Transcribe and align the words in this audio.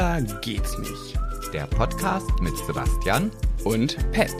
Schwuler 0.00 0.22
geht's 0.40 0.78
nicht. 0.78 1.18
Der 1.52 1.66
Podcast 1.66 2.26
mit 2.40 2.56
Sebastian 2.66 3.30
Und 3.64 3.98
Pet. 4.12 4.34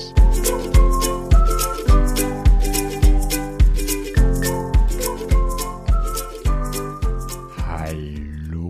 Hallo. 7.69 8.65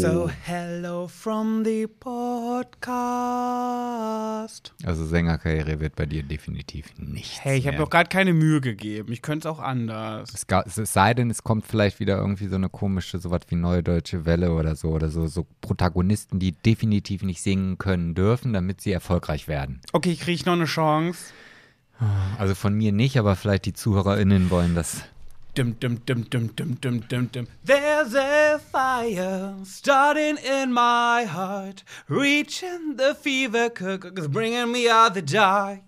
So 0.00 0.30
hello 0.46 1.06
from 1.06 1.64
the 1.66 1.86
podcast. 1.86 2.19
Also 4.90 5.06
Sängerkarriere 5.06 5.78
wird 5.78 5.94
bei 5.94 6.04
dir 6.04 6.22
definitiv 6.24 6.86
nicht. 6.98 7.44
Hey, 7.44 7.58
ich 7.58 7.66
habe 7.68 7.76
doch 7.76 7.88
gerade 7.90 8.08
keine 8.08 8.32
Mühe 8.32 8.60
gegeben. 8.60 9.12
Ich 9.12 9.22
könnte 9.22 9.46
es 9.48 9.54
auch 9.54 9.60
anders. 9.60 10.30
Es, 10.34 10.46
ga- 10.48 10.64
es 10.66 10.74
sei 10.92 11.14
denn, 11.14 11.30
es 11.30 11.44
kommt 11.44 11.64
vielleicht 11.64 12.00
wieder 12.00 12.16
irgendwie 12.18 12.48
so 12.48 12.56
eine 12.56 12.68
komische, 12.68 13.18
sowas 13.20 13.42
wie 13.48 13.54
Neue 13.54 13.82
Deutsche 13.84 14.24
Welle 14.26 14.52
oder 14.52 14.74
so, 14.74 14.88
oder 14.88 15.08
so, 15.10 15.26
so 15.28 15.46
Protagonisten, 15.60 16.40
die 16.40 16.52
definitiv 16.52 17.22
nicht 17.22 17.40
singen 17.40 17.78
können 17.78 18.14
dürfen, 18.14 18.52
damit 18.52 18.80
sie 18.80 18.90
erfolgreich 18.92 19.46
werden. 19.46 19.80
Okay, 19.92 20.16
kriege 20.16 20.32
ich 20.32 20.44
noch 20.44 20.54
eine 20.54 20.64
Chance? 20.64 21.32
Also 22.38 22.54
von 22.54 22.74
mir 22.74 22.92
nicht, 22.92 23.18
aber 23.18 23.36
vielleicht 23.36 23.66
die 23.66 23.74
ZuhörerInnen 23.74 24.50
wollen 24.50 24.74
das. 24.74 25.04
Dum, 25.54 25.74
dum, 25.80 25.98
dum, 26.06 26.30
dum, 26.30 26.54
dum, 26.54 26.80
dum, 26.80 27.00
dum, 27.08 27.32
dum. 27.32 27.46
There's 27.66 28.14
a 28.14 28.58
fire 28.70 29.54
starting 29.64 30.36
in 30.36 30.72
my 30.72 31.26
heart, 31.26 31.84
reaching 32.08 32.96
the 32.96 33.14
fever, 33.20 33.68
c- 33.76 34.28
bringing 34.28 34.70
me 34.70 34.88
out 34.88 35.14
the 35.14 35.22
dark. 35.22 35.80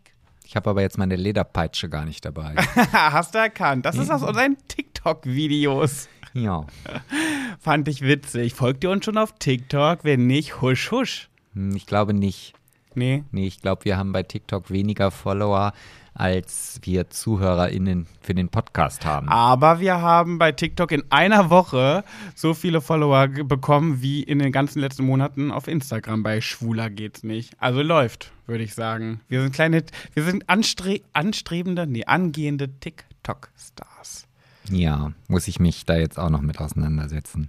Ich 0.44 0.56
habe 0.56 0.68
aber 0.68 0.82
jetzt 0.82 0.98
meine 0.98 1.14
Lederpeitsche 1.16 1.88
gar 1.88 2.04
nicht 2.04 2.24
dabei. 2.24 2.56
Hast 2.92 3.34
du 3.34 3.38
erkannt? 3.38 3.86
Das 3.86 3.96
ist 3.96 4.10
aus 4.10 4.22
unseren 4.22 4.56
TikTok-Videos. 4.68 6.08
ja. 6.34 6.66
Fand 7.60 7.86
ich 7.88 8.02
witzig. 8.02 8.54
Folgt 8.54 8.82
ihr 8.82 8.90
uns 8.90 9.04
schon 9.04 9.16
auf 9.16 9.32
TikTok? 9.38 10.00
Wenn 10.02 10.26
nicht, 10.26 10.60
husch, 10.60 10.90
husch. 10.90 11.28
Hm, 11.54 11.76
Ich 11.76 11.86
glaube 11.86 12.14
nicht. 12.14 12.54
Nee. 12.94 13.22
Nee, 13.30 13.46
ich 13.46 13.62
glaube, 13.62 13.84
wir 13.84 13.96
haben 13.96 14.12
bei 14.12 14.24
TikTok 14.24 14.70
weniger 14.70 15.10
Follower, 15.10 15.72
als 16.14 16.80
wir 16.82 17.10
ZuhörerInnen 17.10 18.06
für 18.20 18.34
den 18.34 18.48
Podcast 18.48 19.04
haben. 19.04 19.28
Aber 19.28 19.80
wir 19.80 20.00
haben 20.00 20.38
bei 20.38 20.52
TikTok 20.52 20.92
in 20.92 21.04
einer 21.10 21.50
Woche 21.50 22.04
so 22.34 22.54
viele 22.54 22.80
Follower 22.80 23.28
bekommen 23.28 24.02
wie 24.02 24.22
in 24.22 24.38
den 24.38 24.52
ganzen 24.52 24.80
letzten 24.80 25.04
Monaten 25.04 25.50
auf 25.50 25.68
Instagram. 25.68 26.22
Bei 26.22 26.40
Schwuler 26.40 26.90
geht's 26.90 27.22
nicht. 27.22 27.54
Also 27.60 27.82
läuft, 27.82 28.32
würde 28.46 28.64
ich 28.64 28.74
sagen. 28.74 29.20
Wir 29.28 29.42
sind 29.42 29.54
kleine, 29.54 29.84
wir 30.14 30.22
sind 30.22 30.48
anstre 30.48 31.00
anstrebende, 31.12 31.86
nee, 31.86 32.04
angehende 32.04 32.68
TikTok-Stars. 32.68 34.26
Ja, 34.70 35.12
muss 35.28 35.48
ich 35.48 35.58
mich 35.58 35.84
da 35.86 35.96
jetzt 35.96 36.18
auch 36.18 36.30
noch 36.30 36.42
mit 36.42 36.58
auseinandersetzen. 36.60 37.48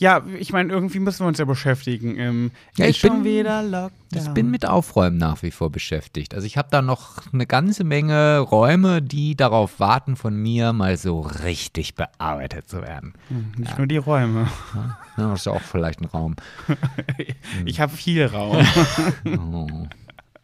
Ja, 0.00 0.22
ich 0.38 0.50
meine, 0.52 0.72
irgendwie 0.72 0.98
müssen 0.98 1.20
wir 1.24 1.28
uns 1.28 1.36
ja 1.36 1.44
beschäftigen. 1.44 2.16
Im 2.16 2.50
Ja, 2.76 2.86
ich 2.86 3.02
bin- 3.02 3.22
wieder 3.22 3.62
Lockdown. 3.62 3.90
Ich 4.12 4.28
bin 4.30 4.50
mit 4.50 4.64
Aufräumen 4.66 5.18
nach 5.18 5.42
wie 5.42 5.50
vor 5.50 5.70
beschäftigt. 5.70 6.34
Also 6.34 6.46
ich 6.46 6.56
habe 6.56 6.68
da 6.70 6.80
noch 6.80 7.18
eine 7.34 7.46
ganze 7.46 7.84
Menge 7.84 8.38
Räume, 8.38 9.02
die 9.02 9.36
darauf 9.36 9.78
warten, 9.78 10.16
von 10.16 10.34
mir 10.34 10.72
mal 10.72 10.96
so 10.96 11.20
richtig 11.20 11.96
bearbeitet 11.96 12.66
zu 12.66 12.80
werden. 12.80 13.12
Nicht 13.58 13.76
nur 13.76 13.86
die 13.86 13.98
Räume. 13.98 14.48
Ja, 15.18 15.28
das 15.30 15.40
ist 15.40 15.44
ja 15.46 15.52
auch 15.52 15.60
vielleicht 15.60 16.00
ein 16.00 16.06
Raum. 16.06 16.34
Ich 17.66 17.78
habe 17.80 17.92
viel 17.94 18.24
Raum. 18.24 18.66
Oh. 19.52 19.66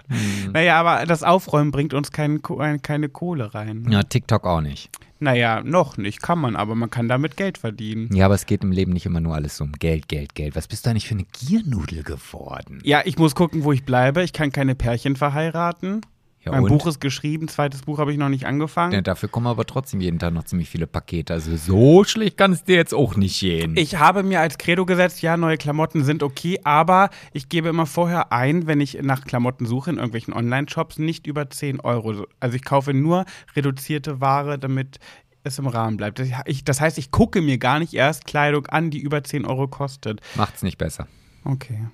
naja, 0.52 0.78
aber 0.78 1.06
das 1.06 1.22
Aufräumen 1.22 1.70
bringt 1.70 1.94
uns 1.94 2.12
kein, 2.12 2.40
keine 2.82 3.08
Kohle 3.08 3.54
rein. 3.54 3.86
Ja, 3.90 4.02
TikTok 4.02 4.44
auch 4.46 4.60
nicht. 4.60 4.90
Naja, 5.18 5.62
noch 5.64 5.96
nicht, 5.96 6.20
kann 6.20 6.38
man, 6.38 6.56
aber 6.56 6.74
man 6.74 6.90
kann 6.90 7.08
damit 7.08 7.36
Geld 7.36 7.58
verdienen. 7.58 8.14
Ja, 8.14 8.26
aber 8.26 8.34
es 8.34 8.46
geht 8.46 8.62
im 8.62 8.72
Leben 8.72 8.92
nicht 8.92 9.06
immer 9.06 9.20
nur 9.20 9.34
alles 9.34 9.60
um 9.60 9.72
Geld, 9.72 10.08
Geld, 10.08 10.34
Geld. 10.34 10.56
Was 10.56 10.68
bist 10.68 10.84
du 10.84 10.90
eigentlich 10.90 11.08
für 11.08 11.14
eine 11.14 11.24
Giernudel 11.24 12.02
geworden? 12.02 12.80
Ja, 12.84 13.02
ich 13.04 13.18
muss 13.18 13.34
gucken, 13.34 13.64
wo 13.64 13.72
ich 13.72 13.84
bleibe. 13.84 14.22
Ich 14.22 14.32
kann 14.32 14.52
keine 14.52 14.74
Pärchen 14.74 15.16
verheiraten. 15.16 16.02
Ja, 16.46 16.52
mein 16.52 16.62
und? 16.62 16.68
Buch 16.68 16.86
ist 16.86 17.00
geschrieben, 17.00 17.48
zweites 17.48 17.82
Buch 17.82 17.98
habe 17.98 18.12
ich 18.12 18.18
noch 18.18 18.28
nicht 18.28 18.46
angefangen. 18.46 18.92
Ja, 18.92 19.00
dafür 19.00 19.28
kommen 19.28 19.48
aber 19.48 19.66
trotzdem 19.66 20.00
jeden 20.00 20.20
Tag 20.20 20.32
noch 20.32 20.44
ziemlich 20.44 20.70
viele 20.70 20.86
Pakete. 20.86 21.32
Also 21.32 21.56
so 21.56 22.04
schlecht 22.04 22.36
kann 22.36 22.52
es 22.52 22.62
dir 22.62 22.76
jetzt 22.76 22.94
auch 22.94 23.16
nicht 23.16 23.40
gehen. 23.40 23.76
Ich 23.76 23.96
habe 23.96 24.22
mir 24.22 24.40
als 24.40 24.56
Credo 24.56 24.86
gesetzt, 24.86 25.22
ja, 25.22 25.36
neue 25.36 25.56
Klamotten 25.56 26.04
sind 26.04 26.22
okay, 26.22 26.60
aber 26.62 27.10
ich 27.32 27.48
gebe 27.48 27.68
immer 27.68 27.86
vorher 27.86 28.32
ein, 28.32 28.68
wenn 28.68 28.80
ich 28.80 28.96
nach 29.02 29.24
Klamotten 29.24 29.66
suche 29.66 29.90
in 29.90 29.96
irgendwelchen 29.96 30.32
Online-Shops, 30.34 30.98
nicht 30.98 31.26
über 31.26 31.50
10 31.50 31.80
Euro. 31.80 32.26
Also 32.38 32.54
ich 32.54 32.64
kaufe 32.64 32.94
nur 32.94 33.24
reduzierte 33.56 34.20
Ware, 34.20 34.56
damit 34.56 34.98
es 35.42 35.58
im 35.58 35.66
Rahmen 35.66 35.96
bleibt. 35.96 36.20
Das- 36.64 36.80
heißt, 36.80 36.98
ich 36.98 37.10
gucke 37.10 37.42
mir 37.42 37.58
gar 37.58 37.80
nicht 37.80 37.94
erst 37.94 38.24
Kleidung 38.24 38.66
an, 38.66 38.90
die 38.90 39.00
über 39.00 39.24
10 39.24 39.44
Euro 39.46 39.66
kostet. 39.66 40.20
Macht's 40.36 40.62
nicht 40.62 40.78
besser. 40.78 41.08
Okay. 41.44 41.86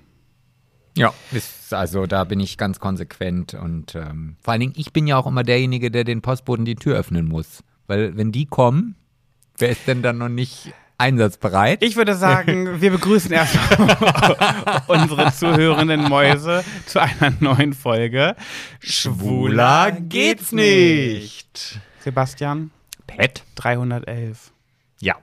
Ja, 0.95 1.13
ist, 1.31 1.73
also 1.73 2.05
da 2.05 2.23
bin 2.23 2.39
ich 2.39 2.57
ganz 2.57 2.79
konsequent 2.79 3.53
und 3.53 3.95
ähm, 3.95 4.35
vor 4.41 4.51
allen 4.51 4.61
Dingen, 4.61 4.73
ich 4.75 4.93
bin 4.93 5.07
ja 5.07 5.17
auch 5.17 5.25
immer 5.25 5.43
derjenige, 5.43 5.89
der 5.89 6.03
den 6.03 6.21
Postboten 6.21 6.65
die 6.65 6.75
Tür 6.75 6.97
öffnen 6.97 7.27
muss. 7.27 7.63
Weil 7.87 8.15
wenn 8.15 8.31
die 8.31 8.45
kommen, 8.45 8.95
wer 9.57 9.69
ist 9.69 9.87
denn 9.87 10.01
dann 10.01 10.19
noch 10.19 10.29
nicht 10.29 10.73
einsatzbereit? 10.97 11.81
Ich 11.83 11.95
würde 11.95 12.15
sagen, 12.15 12.79
wir 12.81 12.91
begrüßen 12.91 13.31
erstmal 13.31 14.83
unsere 14.87 15.33
zuhörenden 15.33 16.03
Mäuse 16.03 16.63
zu 16.85 17.01
einer 17.01 17.33
neuen 17.39 17.73
Folge. 17.73 18.35
Schwuler 18.79 19.91
geht's 19.91 20.51
nicht. 20.51 21.79
Sebastian, 21.99 22.71
Pet? 23.07 23.43
311. 23.55 24.51
Ja. 24.99 25.15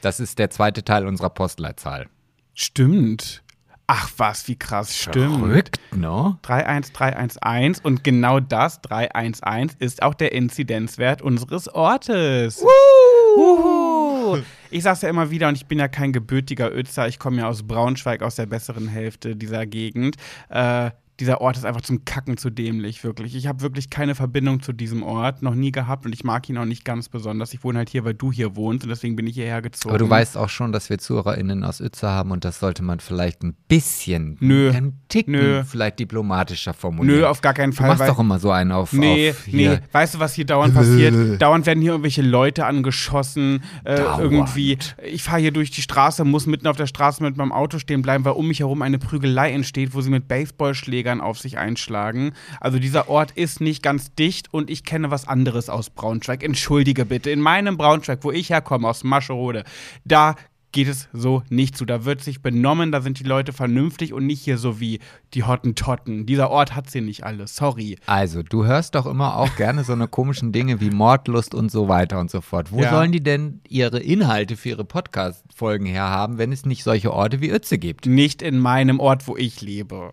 Das 0.00 0.20
ist 0.20 0.38
der 0.38 0.50
zweite 0.50 0.82
Teil 0.82 1.06
unserer 1.06 1.30
Postleitzahl. 1.30 2.08
Stimmt. 2.54 3.42
Ach 3.90 4.10
was, 4.18 4.46
wie 4.48 4.56
krass, 4.56 4.94
stimmt. 4.94 5.38
Verrückt, 5.38 5.80
ne? 5.96 6.38
31311 6.42 7.80
und 7.82 8.04
genau 8.04 8.38
das 8.38 8.82
311 8.82 9.76
ist 9.78 10.02
auch 10.02 10.12
der 10.12 10.32
Inzidenzwert 10.32 11.22
unseres 11.22 11.68
Ortes. 11.74 12.60
Wuhu. 12.60 14.42
Ich 14.70 14.82
sag's 14.82 15.00
ja 15.00 15.08
immer 15.08 15.30
wieder 15.30 15.48
und 15.48 15.54
ich 15.54 15.64
bin 15.64 15.78
ja 15.78 15.88
kein 15.88 16.12
gebürtiger 16.12 16.70
Ötzer, 16.70 17.08
ich 17.08 17.18
komme 17.18 17.38
ja 17.38 17.48
aus 17.48 17.62
Braunschweig, 17.62 18.22
aus 18.22 18.34
der 18.34 18.44
besseren 18.44 18.88
Hälfte 18.88 19.34
dieser 19.34 19.64
Gegend. 19.64 20.16
Äh, 20.50 20.90
dieser 21.20 21.40
Ort 21.40 21.56
ist 21.56 21.64
einfach 21.64 21.80
zum 21.80 22.04
Kacken 22.04 22.36
zu 22.36 22.48
dämlich, 22.50 23.02
wirklich. 23.02 23.34
Ich 23.34 23.46
habe 23.48 23.60
wirklich 23.60 23.90
keine 23.90 24.14
Verbindung 24.14 24.62
zu 24.62 24.72
diesem 24.72 25.02
Ort, 25.02 25.42
noch 25.42 25.54
nie 25.54 25.72
gehabt 25.72 26.06
und 26.06 26.12
ich 26.12 26.22
mag 26.22 26.48
ihn 26.48 26.56
auch 26.58 26.64
nicht 26.64 26.84
ganz 26.84 27.08
besonders. 27.08 27.52
Ich 27.54 27.64
wohne 27.64 27.78
halt 27.78 27.88
hier, 27.88 28.04
weil 28.04 28.14
du 28.14 28.30
hier 28.30 28.54
wohnst 28.54 28.84
und 28.84 28.90
deswegen 28.90 29.16
bin 29.16 29.26
ich 29.26 29.34
hierher 29.34 29.60
gezogen. 29.60 29.90
Aber 29.90 29.98
du 29.98 30.08
weißt 30.08 30.36
auch 30.36 30.48
schon, 30.48 30.70
dass 30.70 30.90
wir 30.90 30.98
ZuhörerInnen 30.98 31.64
aus 31.64 31.80
Uetzer 31.80 32.10
haben 32.10 32.30
und 32.30 32.44
das 32.44 32.60
sollte 32.60 32.82
man 32.84 33.00
vielleicht 33.00 33.42
ein 33.42 33.56
bisschen, 33.66 34.36
Nö. 34.40 34.70
einen 34.70 35.00
Ticken 35.08 35.32
Nö. 35.32 35.64
vielleicht 35.64 35.98
diplomatischer 35.98 36.72
formulieren. 36.74 37.20
Nö, 37.20 37.26
auf 37.26 37.40
gar 37.40 37.54
keinen 37.54 37.70
Du 37.70 37.76
Fall. 37.78 37.88
machst 37.88 38.00
weil- 38.00 38.08
doch 38.08 38.18
immer 38.20 38.38
so 38.38 38.50
einen 38.52 38.70
auf, 38.70 38.92
Nee, 38.92 39.30
auf 39.30 39.44
hier. 39.44 39.70
nee, 39.72 39.78
weißt 39.90 40.14
du, 40.14 40.18
was 40.20 40.34
hier 40.34 40.46
dauernd 40.46 40.74
passiert? 40.74 41.42
dauernd 41.42 41.66
werden 41.66 41.80
hier 41.80 41.90
irgendwelche 41.92 42.22
Leute 42.22 42.64
angeschossen. 42.64 43.62
Äh, 43.84 44.00
irgendwie, 44.18 44.78
ich 45.04 45.22
fahre 45.22 45.40
hier 45.40 45.50
durch 45.52 45.70
die 45.70 45.82
Straße, 45.82 46.24
muss 46.24 46.46
mitten 46.46 46.66
auf 46.66 46.76
der 46.76 46.86
Straße 46.86 47.22
mit 47.22 47.36
meinem 47.36 47.52
Auto 47.52 47.78
stehen 47.78 48.02
bleiben, 48.02 48.24
weil 48.24 48.32
um 48.34 48.46
mich 48.48 48.60
herum 48.60 48.82
eine 48.82 48.98
Prügelei 48.98 49.50
entsteht, 49.52 49.94
wo 49.94 50.00
sie 50.00 50.10
mit 50.10 50.28
Baseballschlägern 50.28 51.07
auf 51.20 51.38
sich 51.38 51.58
einschlagen. 51.58 52.32
Also 52.60 52.78
dieser 52.78 53.08
Ort 53.08 53.30
ist 53.32 53.60
nicht 53.60 53.82
ganz 53.82 54.14
dicht 54.14 54.52
und 54.52 54.70
ich 54.70 54.84
kenne 54.84 55.10
was 55.10 55.26
anderes 55.26 55.68
aus 55.70 55.90
Braunschweig. 55.90 56.42
Entschuldige 56.42 57.04
bitte. 57.04 57.30
In 57.30 57.40
meinem 57.40 57.76
Braunschweig, 57.76 58.18
wo 58.22 58.30
ich 58.30 58.50
herkomme, 58.50 58.88
aus 58.88 59.02
Mascherode, 59.04 59.64
da 60.04 60.34
geht 60.70 60.86
es 60.86 61.08
so 61.14 61.42
nicht 61.48 61.78
zu. 61.78 61.86
Da 61.86 62.04
wird 62.04 62.22
sich 62.22 62.42
benommen, 62.42 62.92
da 62.92 63.00
sind 63.00 63.18
die 63.18 63.24
Leute 63.24 63.54
vernünftig 63.54 64.12
und 64.12 64.26
nicht 64.26 64.42
hier 64.42 64.58
so 64.58 64.78
wie 64.80 65.00
die 65.32 65.44
Hottentotten. 65.44 66.26
Dieser 66.26 66.50
Ort 66.50 66.74
hat 66.76 66.90
sie 66.90 67.00
nicht 67.00 67.24
alle. 67.24 67.46
Sorry. 67.46 67.96
Also, 68.04 68.42
du 68.42 68.66
hörst 68.66 68.94
doch 68.94 69.06
immer 69.06 69.36
auch 69.36 69.56
gerne 69.56 69.82
so 69.82 69.94
eine 69.94 70.08
komischen 70.08 70.52
Dinge 70.52 70.78
wie 70.82 70.90
Mordlust 70.90 71.54
und 71.54 71.70
so 71.72 71.88
weiter 71.88 72.20
und 72.20 72.30
so 72.30 72.42
fort. 72.42 72.70
Wo 72.70 72.82
Ja. 72.82 72.90
sollen 72.90 73.12
die 73.12 73.22
denn 73.22 73.62
ihre 73.66 73.98
Inhalte 74.00 74.58
für 74.58 74.68
ihre 74.68 74.84
Podcast-Folgen 74.84 75.86
herhaben, 75.86 76.36
wenn 76.36 76.52
es 76.52 76.66
nicht 76.66 76.84
solche 76.84 77.14
Orte 77.14 77.40
wie 77.40 77.50
Ötze 77.50 77.78
gibt? 77.78 78.04
Nicht 78.04 78.42
in 78.42 78.58
meinem 78.58 79.00
Ort, 79.00 79.26
wo 79.26 79.38
ich 79.38 79.62
lebe. 79.62 80.12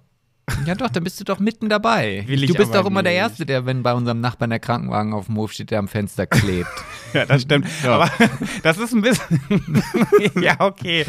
Ja 0.65 0.75
doch, 0.75 0.89
dann 0.89 1.03
bist 1.03 1.19
du 1.19 1.23
doch 1.23 1.39
mitten 1.39 1.69
dabei. 1.69 2.23
Will 2.27 2.45
du 2.45 2.53
bist 2.53 2.73
doch 2.73 2.85
immer 2.85 3.03
der 3.03 3.13
nicht. 3.13 3.21
Erste, 3.21 3.45
der, 3.45 3.65
wenn 3.65 3.83
bei 3.83 3.93
unserem 3.93 4.21
Nachbarn 4.21 4.51
der 4.51 4.59
Krankenwagen 4.59 5.13
auf 5.13 5.25
dem 5.25 5.37
Hof 5.37 5.51
steht, 5.51 5.71
der 5.71 5.79
am 5.79 5.87
Fenster 5.87 6.27
klebt. 6.27 6.69
Ja, 7.15 7.25
das 7.25 7.43
stimmt. 7.43 7.67
Aber 7.85 8.11
das 8.63 8.77
ist 8.77 8.93
ein 8.93 9.01
bisschen. 9.01 9.39
ja, 10.41 10.59
okay. 10.59 11.05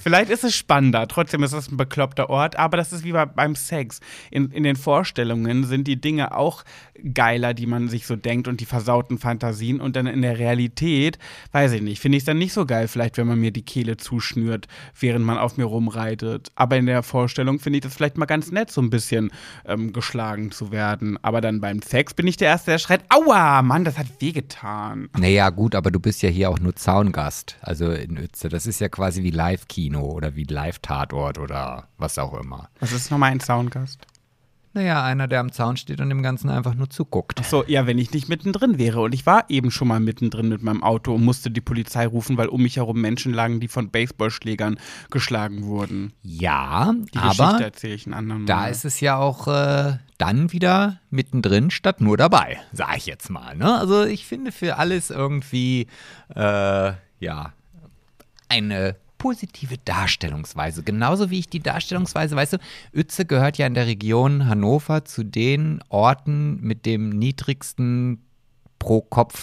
Vielleicht 0.00 0.30
ist 0.30 0.44
es 0.44 0.54
spannender. 0.54 1.08
Trotzdem 1.08 1.42
ist 1.42 1.52
es 1.52 1.68
ein 1.70 1.76
bekloppter 1.76 2.30
Ort. 2.30 2.56
Aber 2.56 2.76
das 2.76 2.92
ist 2.92 3.02
wie 3.02 3.10
bei, 3.10 3.26
beim 3.26 3.56
Sex. 3.56 4.00
In, 4.30 4.50
in 4.52 4.62
den 4.62 4.76
Vorstellungen 4.76 5.64
sind 5.64 5.88
die 5.88 6.00
Dinge 6.00 6.36
auch 6.36 6.62
geiler, 7.12 7.54
die 7.54 7.66
man 7.66 7.88
sich 7.88 8.06
so 8.06 8.14
denkt 8.14 8.46
und 8.46 8.60
die 8.60 8.66
versauten 8.66 9.18
Fantasien. 9.18 9.80
Und 9.80 9.96
dann 9.96 10.06
in 10.06 10.22
der 10.22 10.38
Realität, 10.38 11.18
weiß 11.50 11.72
ich 11.72 11.82
nicht, 11.82 12.00
finde 12.00 12.16
ich 12.16 12.22
es 12.22 12.26
dann 12.26 12.38
nicht 12.38 12.52
so 12.52 12.64
geil, 12.64 12.86
vielleicht, 12.86 13.18
wenn 13.18 13.26
man 13.26 13.40
mir 13.40 13.50
die 13.50 13.64
Kehle 13.64 13.96
zuschnürt, 13.96 14.66
während 14.98 15.24
man 15.24 15.38
auf 15.38 15.56
mir 15.56 15.64
rumreitet. 15.64 16.52
Aber 16.54 16.76
in 16.76 16.86
der 16.86 17.02
Vorstellung 17.02 17.58
finde 17.58 17.78
ich 17.78 17.82
das 17.82 17.94
vielleicht 17.94 18.16
mal 18.16 18.26
ganz 18.26 18.52
nett, 18.52 18.70
so 18.70 18.80
ein 18.80 18.90
bisschen 18.90 19.32
ähm, 19.64 19.92
geschlagen 19.92 20.52
zu 20.52 20.70
werden. 20.70 21.18
Aber 21.22 21.40
dann 21.40 21.60
beim 21.60 21.82
Sex 21.82 22.14
bin 22.14 22.28
ich 22.28 22.36
der 22.36 22.48
Erste, 22.48 22.70
der 22.70 22.78
schreit: 22.78 23.04
Aua, 23.08 23.62
Mann, 23.62 23.84
das 23.84 23.98
hat 23.98 24.06
wehgetan. 24.20 25.08
Naja, 25.18 25.50
gut, 25.50 25.74
aber 25.74 25.90
du 25.90 26.00
bist 26.00 26.22
ja 26.22 26.28
hier 26.28 26.50
auch 26.50 26.58
nur 26.58 26.74
Zaungast, 26.76 27.56
also 27.60 27.90
in 27.90 28.18
Uetze. 28.18 28.48
Das 28.48 28.66
ist 28.66 28.80
ja 28.80 28.88
quasi 28.88 29.22
wie 29.22 29.30
Live-Kino. 29.30 30.00
Oder 30.00 30.34
wie 30.36 30.44
Live-Tatort 30.44 31.38
oder 31.38 31.88
was 31.98 32.18
auch 32.18 32.34
immer. 32.34 32.68
Was 32.80 32.92
ist 32.92 33.10
nochmal 33.10 33.32
ein 33.32 33.40
Soundgast? 33.40 34.06
Naja, 34.76 35.02
einer, 35.02 35.26
der 35.26 35.40
am 35.40 35.52
Zaun 35.52 35.78
steht 35.78 36.02
und 36.02 36.10
dem 36.10 36.22
Ganzen 36.22 36.50
einfach 36.50 36.74
nur 36.74 36.90
zuguckt. 36.90 37.38
Ach 37.40 37.44
so, 37.44 37.64
ja, 37.66 37.86
wenn 37.86 37.96
ich 37.96 38.12
nicht 38.12 38.28
mittendrin 38.28 38.76
wäre. 38.76 39.00
Und 39.00 39.14
ich 39.14 39.24
war 39.24 39.46
eben 39.48 39.70
schon 39.70 39.88
mal 39.88 40.00
mittendrin 40.00 40.50
mit 40.50 40.62
meinem 40.62 40.82
Auto 40.82 41.14
und 41.14 41.24
musste 41.24 41.50
die 41.50 41.62
Polizei 41.62 42.06
rufen, 42.06 42.36
weil 42.36 42.48
um 42.48 42.60
mich 42.60 42.76
herum 42.76 43.00
Menschen 43.00 43.32
lagen, 43.32 43.58
die 43.58 43.68
von 43.68 43.90
Baseballschlägern 43.90 44.78
geschlagen 45.10 45.64
wurden. 45.64 46.12
Ja, 46.20 46.94
Die 47.14 47.18
aber 47.18 47.58
erzähle 47.58 47.94
ich 47.94 48.04
einen 48.04 48.12
anderen 48.12 48.44
da 48.44 48.56
Mal. 48.56 48.70
ist 48.70 48.84
es 48.84 49.00
ja 49.00 49.16
auch 49.16 49.48
äh, 49.48 49.96
dann 50.18 50.52
wieder 50.52 51.00
mittendrin 51.08 51.70
statt 51.70 52.02
nur 52.02 52.18
dabei, 52.18 52.58
sag 52.74 52.98
ich 52.98 53.06
jetzt 53.06 53.30
mal. 53.30 53.56
Ne? 53.56 53.78
Also 53.78 54.04
ich 54.04 54.26
finde 54.26 54.52
für 54.52 54.76
alles 54.76 55.08
irgendwie, 55.08 55.86
äh, 56.34 56.92
ja, 57.18 57.52
eine 58.50 58.96
positive 59.18 59.76
Darstellungsweise. 59.84 60.82
Genauso 60.82 61.30
wie 61.30 61.38
ich 61.38 61.48
die 61.48 61.60
Darstellungsweise, 61.60 62.36
weißt 62.36 62.54
du, 62.54 62.58
Uetze 62.94 63.24
gehört 63.24 63.58
ja 63.58 63.66
in 63.66 63.74
der 63.74 63.86
Region 63.86 64.46
Hannover 64.46 65.04
zu 65.04 65.24
den 65.24 65.80
Orten 65.88 66.60
mit 66.60 66.86
dem 66.86 67.10
niedrigsten 67.10 68.22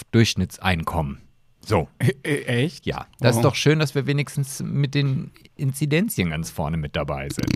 Pro-Kopf-Durchschnittseinkommen. 0.04 1.20
So. 1.66 1.88
Äh, 2.00 2.42
echt? 2.44 2.86
Ja, 2.86 3.08
das 3.20 3.36
Oh. 3.36 3.40
ist 3.40 3.44
doch 3.46 3.56
schön, 3.56 3.80
dass 3.80 3.96
wir 3.96 4.06
wenigstens 4.06 4.62
mit 4.62 4.94
den 4.96 5.32
Inzidenzien 5.56 6.30
ganz 6.32 6.50
vorne 6.52 6.76
mit 6.78 6.96
dabei 6.96 7.30
sind. 7.30 7.48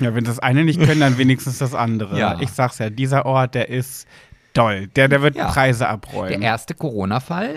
Ja, 0.00 0.14
wenn 0.14 0.24
das 0.24 0.38
eine 0.40 0.64
nicht 0.64 0.80
können, 0.80 1.00
dann 1.00 1.16
wenigstens 1.16 1.58
das 1.58 1.74
andere. 1.74 2.18
Ja. 2.18 2.40
Ich 2.40 2.50
sag's 2.50 2.78
ja, 2.78 2.90
dieser 2.90 3.24
Ort, 3.24 3.54
der 3.54 3.68
ist 3.68 4.06
toll. 4.52 4.88
Der, 4.88 5.06
der 5.08 5.22
wird 5.22 5.36
Ja. 5.36 5.46
Preise 5.50 5.80
Der 5.80 5.90
abräumen. 5.90 6.42
erste 6.42 6.74
Corona-Fall 6.74 7.54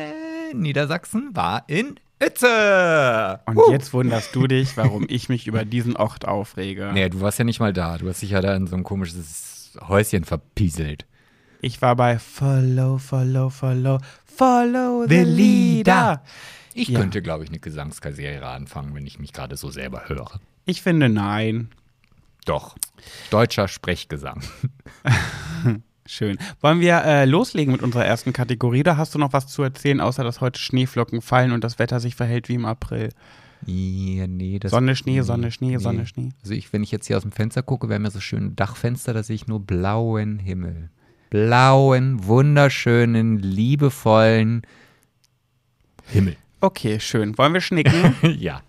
in 0.51 0.59
Niedersachsen 0.61 1.29
war 1.35 1.63
in 1.67 1.95
Uetze. 2.21 3.39
Und 3.45 3.71
jetzt 3.71 3.93
wunderst 3.93 4.35
du 4.35 4.47
dich, 4.47 4.75
warum 4.77 5.05
ich 5.09 5.29
mich 5.29 5.47
über 5.47 5.65
diesen 5.65 5.95
Ort 5.95 6.27
aufrege. 6.27 6.91
Nee, 6.93 7.09
du 7.09 7.21
warst 7.21 7.39
ja 7.39 7.45
nicht 7.45 7.59
mal 7.59 7.73
da. 7.73 7.97
Du 7.97 8.07
hast 8.09 8.21
dich 8.21 8.31
ja 8.31 8.41
da 8.41 8.55
in 8.55 8.67
so 8.67 8.75
ein 8.75 8.83
komisches 8.83 9.77
Häuschen 9.87 10.25
verpieselt. 10.25 11.05
Ich 11.61 11.81
war 11.81 11.95
bei 11.95 12.19
Follow, 12.19 12.97
Follow, 12.97 13.49
Follow, 13.49 13.99
Follow 14.25 15.05
the 15.07 15.23
Leader. 15.23 16.23
Ich 16.73 16.89
Ja. 16.89 16.99
könnte, 16.99 17.21
glaube 17.21 17.43
ich, 17.43 17.49
eine 17.49 17.59
Gesangskarriere 17.59 18.47
anfangen, 18.47 18.95
wenn 18.95 19.05
ich 19.05 19.19
mich 19.19 19.33
gerade 19.33 19.57
so 19.57 19.69
selber 19.69 20.07
höre. 20.07 20.39
Ich 20.65 20.81
finde 20.81 21.09
nein. 21.09 21.69
Doch. 22.45 22.75
Deutscher 23.29 23.67
Sprechgesang. 23.67 24.41
Schön. 26.09 26.39
Wollen 26.59 26.79
wir 26.79 27.03
äh, 27.03 27.25
loslegen 27.25 27.71
mit 27.71 27.83
unserer 27.83 28.03
ersten 28.03 28.33
Kategorie? 28.33 28.81
Da 28.81 28.97
hast 28.97 29.13
du 29.13 29.19
noch 29.19 29.31
was 29.31 29.45
zu 29.45 29.61
erzählen, 29.61 30.01
außer 30.01 30.23
dass 30.23 30.41
heute 30.41 30.59
Schneeflocken 30.59 31.21
fallen 31.21 31.51
und 31.51 31.63
das 31.63 31.77
Wetter 31.77 31.99
sich 31.99 32.15
verhält 32.15 32.49
wie 32.49 32.55
im 32.55 32.65
April. 32.65 33.09
Ja, 33.67 34.25
nee, 34.25 34.57
das 34.57 34.71
Sonne, 34.71 34.95
Schnee, 34.95 35.17
nee, 35.17 35.21
Sonne, 35.21 35.51
Schnee, 35.51 35.77
Sonne, 35.77 36.07
Schnee. 36.07 36.29
Also 36.41 36.55
ich, 36.55 36.73
wenn 36.73 36.81
ich 36.81 36.89
jetzt 36.89 37.05
hier 37.05 37.15
aus 37.17 37.21
dem 37.21 37.31
Fenster 37.31 37.61
gucke, 37.61 37.89
wir 37.89 37.95
haben 37.95 38.05
ja 38.05 38.09
so 38.09 38.21
schöne 38.21 38.49
Dachfenster, 38.49 39.13
da 39.13 39.21
sehe 39.21 39.35
ich 39.35 39.45
nur 39.45 39.59
blauen 39.59 40.39
Himmel. 40.39 40.89
Blauen, 41.29 42.25
wunderschönen, 42.25 43.37
liebevollen 43.37 44.63
Himmel. 46.07 46.37
Okay, 46.59 46.99
schön. 46.99 47.37
Wollen 47.37 47.53
wir 47.53 47.61
schnicken? 47.61 48.15
ja. 48.39 48.63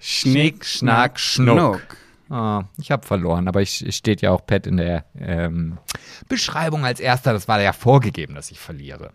Schnick, 0.00 0.64
Schnack, 0.64 1.20
Schnack, 1.20 1.20
Schnuck. 1.20 1.96
Ah, 2.30 2.64
ich 2.78 2.90
habe 2.90 3.06
verloren, 3.06 3.48
aber 3.48 3.62
ich 3.62 3.84
steht 3.94 4.20
ja 4.20 4.32
auch 4.32 4.44
Pat 4.44 4.66
in 4.66 4.76
der 4.76 5.06
ähm, 5.18 5.78
Beschreibung 6.28 6.84
als 6.84 7.00
erster. 7.00 7.32
Das 7.32 7.48
war 7.48 7.60
ja 7.60 7.72
vorgegeben, 7.72 8.34
dass 8.34 8.50
ich 8.50 8.60
verliere. 8.60 9.12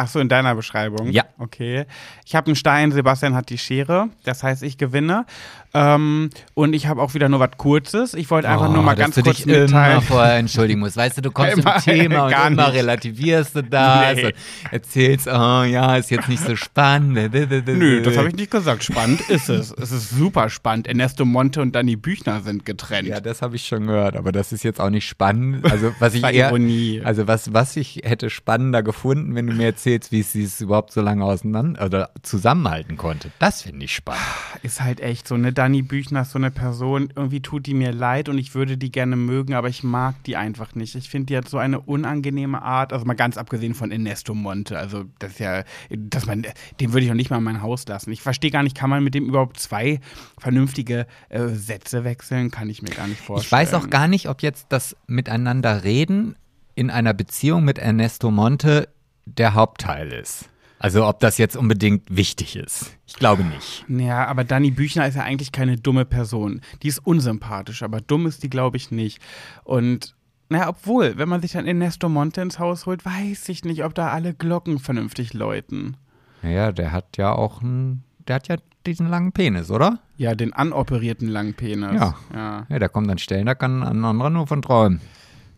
Ach 0.00 0.06
so, 0.06 0.20
in 0.20 0.28
deiner 0.28 0.54
Beschreibung? 0.54 1.10
Ja. 1.10 1.24
Okay. 1.38 1.84
Ich 2.24 2.36
habe 2.36 2.46
einen 2.46 2.54
Stein, 2.56 2.92
Sebastian 2.92 3.34
hat 3.34 3.50
die 3.50 3.58
Schere. 3.58 4.08
Das 4.24 4.44
heißt, 4.44 4.62
ich 4.62 4.78
gewinne. 4.78 5.26
Ähm, 5.74 6.30
und 6.54 6.72
ich 6.72 6.86
habe 6.86 7.02
auch 7.02 7.14
wieder 7.14 7.28
nur 7.28 7.40
was 7.40 7.50
Kurzes. 7.58 8.14
Ich 8.14 8.30
wollte 8.30 8.48
einfach 8.48 8.72
nur 8.72 8.82
mal 8.82 8.92
Oh, 8.92 8.96
dass 8.96 9.04
ganz 9.06 9.14
du 9.16 9.22
kurz 9.22 9.36
dich 9.38 9.46
immer 9.46 9.58
mitteilen. 9.64 10.00
vorher 10.02 10.36
entschuldigen 10.36 10.80
musst. 10.80 10.96
Weißt 10.96 11.18
du, 11.18 11.20
du 11.22 11.30
kommst 11.30 11.58
Immer- 11.58 11.74
im 11.76 11.82
Thema 11.82 12.26
und 12.26 12.32
immer 12.32 12.50
nicht. 12.68 12.74
relativierst 12.78 13.56
du 13.56 13.62
das 13.64 14.14
Nee. 14.16 14.24
und 14.26 14.34
erzählst, 14.70 15.26
oh 15.26 15.62
ja, 15.64 15.96
ist 15.96 16.10
jetzt 16.10 16.28
nicht 16.28 16.42
so 16.42 16.54
spannend. 16.56 17.14
Nö, 17.66 18.02
das 18.02 18.16
habe 18.16 18.28
ich 18.28 18.34
nicht 18.36 18.50
gesagt. 18.50 18.84
Spannend 18.84 19.20
ist 19.28 19.48
es. 19.50 19.70
Es 19.72 19.90
ist 19.92 20.10
super 20.10 20.48
spannend. 20.48 20.86
Ernesto 20.86 21.24
Monte 21.24 21.60
und 21.60 21.74
Danny 21.74 21.96
Büchner 21.96 22.40
sind 22.40 22.64
getrennt. 22.64 23.08
Ja, 23.08 23.20
das 23.20 23.42
habe 23.42 23.56
ich 23.56 23.66
schon 23.66 23.86
gehört, 23.88 24.16
aber 24.16 24.32
das 24.32 24.52
ist 24.52 24.62
jetzt 24.62 24.80
auch 24.80 24.90
nicht 24.90 25.06
spannend. 25.08 25.70
Also 25.70 25.92
was 25.98 26.14
ich 26.14 26.22
eher, 26.24 26.48
Ironie. 26.48 27.02
also 27.04 27.26
was, 27.26 27.52
was 27.52 27.76
ich 27.76 28.00
hätte 28.04 28.30
spannender 28.30 28.82
gefunden, 28.82 29.34
wenn 29.34 29.46
du 29.46 29.52
mir 29.52 29.66
erzählst, 29.66 29.87
wie 29.88 30.22
sie 30.22 30.44
es 30.44 30.60
überhaupt 30.60 30.92
so 30.92 31.00
lange 31.00 31.24
auseinander 31.24 31.84
oder 31.84 32.10
zusammenhalten 32.22 32.96
konnte. 32.96 33.30
Das 33.38 33.62
finde 33.62 33.84
ich 33.84 33.94
spannend. 33.94 34.22
ist 34.62 34.80
halt 34.82 35.00
echt 35.00 35.26
so, 35.26 35.36
ne? 35.36 35.52
Danny 35.52 35.82
Büchner 35.82 36.22
ist 36.22 36.32
so 36.32 36.38
eine 36.38 36.50
Person, 36.50 37.12
irgendwie 37.14 37.40
tut 37.40 37.66
die 37.66 37.74
mir 37.74 37.92
leid 37.92 38.28
und 38.28 38.38
ich 38.38 38.54
würde 38.54 38.76
die 38.76 38.90
gerne 38.92 39.16
mögen, 39.16 39.54
aber 39.54 39.68
ich 39.68 39.82
mag 39.82 40.22
die 40.24 40.36
einfach 40.36 40.74
nicht. 40.74 40.94
Ich 40.94 41.08
finde, 41.08 41.26
die 41.26 41.36
hat 41.36 41.48
so 41.48 41.58
eine 41.58 41.80
unangenehme 41.80 42.62
Art, 42.62 42.92
also 42.92 43.04
mal 43.04 43.14
ganz 43.14 43.38
abgesehen 43.38 43.74
von 43.74 43.90
Ernesto 43.90 44.34
Monte, 44.34 44.78
also 44.78 45.04
das 45.18 45.32
ist 45.32 45.40
ja, 45.40 45.64
dass 45.90 46.26
man, 46.26 46.46
den 46.80 46.92
würde 46.92 47.04
ich 47.06 47.10
auch 47.10 47.16
nicht 47.16 47.30
mal 47.30 47.38
in 47.38 47.44
mein 47.44 47.62
Haus 47.62 47.86
lassen. 47.86 48.12
Ich 48.12 48.22
verstehe 48.22 48.50
gar 48.50 48.62
nicht, 48.62 48.76
kann 48.76 48.90
man 48.90 49.02
mit 49.02 49.14
dem 49.14 49.26
überhaupt 49.26 49.58
zwei 49.58 50.00
vernünftige 50.38 51.06
äh, 51.28 51.48
Sätze 51.48 52.04
wechseln? 52.04 52.50
Kann 52.50 52.68
ich 52.70 52.82
mir 52.82 52.90
gar 52.90 53.06
nicht 53.06 53.20
vorstellen. 53.20 53.46
Ich 53.46 53.52
weiß 53.52 53.74
auch 53.74 53.90
gar 53.90 54.08
nicht, 54.08 54.28
ob 54.28 54.42
jetzt 54.42 54.66
das 54.70 54.96
Miteinander 55.06 55.84
reden 55.84 56.36
in 56.74 56.90
einer 56.90 57.12
Beziehung 57.12 57.64
mit 57.64 57.78
Ernesto 57.78 58.30
Monte 58.30 58.88
der 59.36 59.54
Hauptteil 59.54 60.12
ist. 60.12 60.48
Also 60.78 61.06
ob 61.06 61.18
das 61.20 61.38
jetzt 61.38 61.56
unbedingt 61.56 62.04
wichtig 62.08 62.54
ist. 62.54 62.96
Ich 63.06 63.14
glaube 63.14 63.42
nicht. 63.42 63.84
Ja, 63.88 64.26
aber 64.26 64.44
Dani 64.44 64.70
Büchner 64.70 65.08
ist 65.08 65.16
ja 65.16 65.24
eigentlich 65.24 65.50
keine 65.50 65.76
dumme 65.76 66.04
Person. 66.04 66.60
Die 66.82 66.88
ist 66.88 67.00
unsympathisch, 67.00 67.82
aber 67.82 68.00
dumm 68.00 68.26
ist 68.26 68.42
die, 68.42 68.50
glaube 68.50 68.76
ich, 68.76 68.90
nicht. 68.90 69.20
Und 69.64 70.14
naja, 70.48 70.68
obwohl, 70.68 71.18
wenn 71.18 71.28
man 71.28 71.42
sich 71.42 71.52
dann 71.52 71.66
Ernesto 71.66 72.08
Monte 72.08 72.40
ins 72.40 72.58
Haus 72.58 72.86
holt, 72.86 73.04
weiß 73.04 73.48
ich 73.48 73.64
nicht, 73.64 73.84
ob 73.84 73.94
da 73.94 74.10
alle 74.10 74.34
Glocken 74.34 74.78
vernünftig 74.78 75.34
läuten. 75.34 75.96
Naja, 76.42 76.70
der 76.70 76.92
hat 76.92 77.16
ja 77.16 77.32
auch 77.32 77.60
einen, 77.60 78.04
der 78.28 78.36
hat 78.36 78.48
ja 78.48 78.56
diesen 78.86 79.08
langen 79.08 79.32
Penis, 79.32 79.70
oder? 79.70 79.98
Ja, 80.16 80.34
den 80.34 80.52
anoperierten 80.52 81.28
langen 81.28 81.54
Penis. 81.54 81.92
Ja. 81.94 82.14
ja. 82.32 82.66
Ja, 82.68 82.78
der 82.78 82.88
kommt 82.88 83.10
an 83.10 83.18
Stellen, 83.18 83.46
da 83.46 83.54
kann 83.54 83.82
ein 83.82 84.04
anderer 84.04 84.30
nur 84.30 84.46
von 84.46 84.62
träumen. 84.62 85.00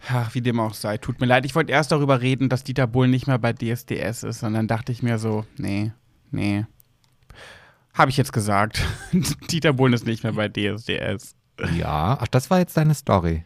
Ach, 0.08 0.34
wie 0.34 0.40
dem 0.40 0.60
auch 0.60 0.74
sei. 0.74 0.98
Tut 0.98 1.20
mir 1.20 1.26
leid. 1.26 1.44
Ich 1.44 1.54
wollte 1.54 1.72
erst 1.72 1.92
darüber 1.92 2.20
reden, 2.20 2.48
dass 2.48 2.64
Dieter 2.64 2.86
Bohlen 2.86 3.10
nicht 3.10 3.26
mehr 3.26 3.38
bei 3.38 3.52
DSDS 3.52 4.22
ist. 4.22 4.42
Und 4.42 4.54
dann 4.54 4.68
dachte 4.68 4.92
ich 4.92 5.02
mir 5.02 5.18
so, 5.18 5.44
nee, 5.58 5.92
nee. 6.30 6.64
Habe 7.92 8.10
ich 8.10 8.16
jetzt 8.16 8.32
gesagt. 8.32 8.82
Dieter 9.50 9.72
Bohlen 9.72 9.92
ist 9.92 10.06
nicht 10.06 10.22
mehr 10.22 10.32
bei 10.32 10.48
DSDS. 10.48 11.34
Ja, 11.76 12.18
ach, 12.20 12.28
das 12.28 12.50
war 12.50 12.58
jetzt 12.58 12.76
deine 12.76 12.94
Story. 12.94 13.44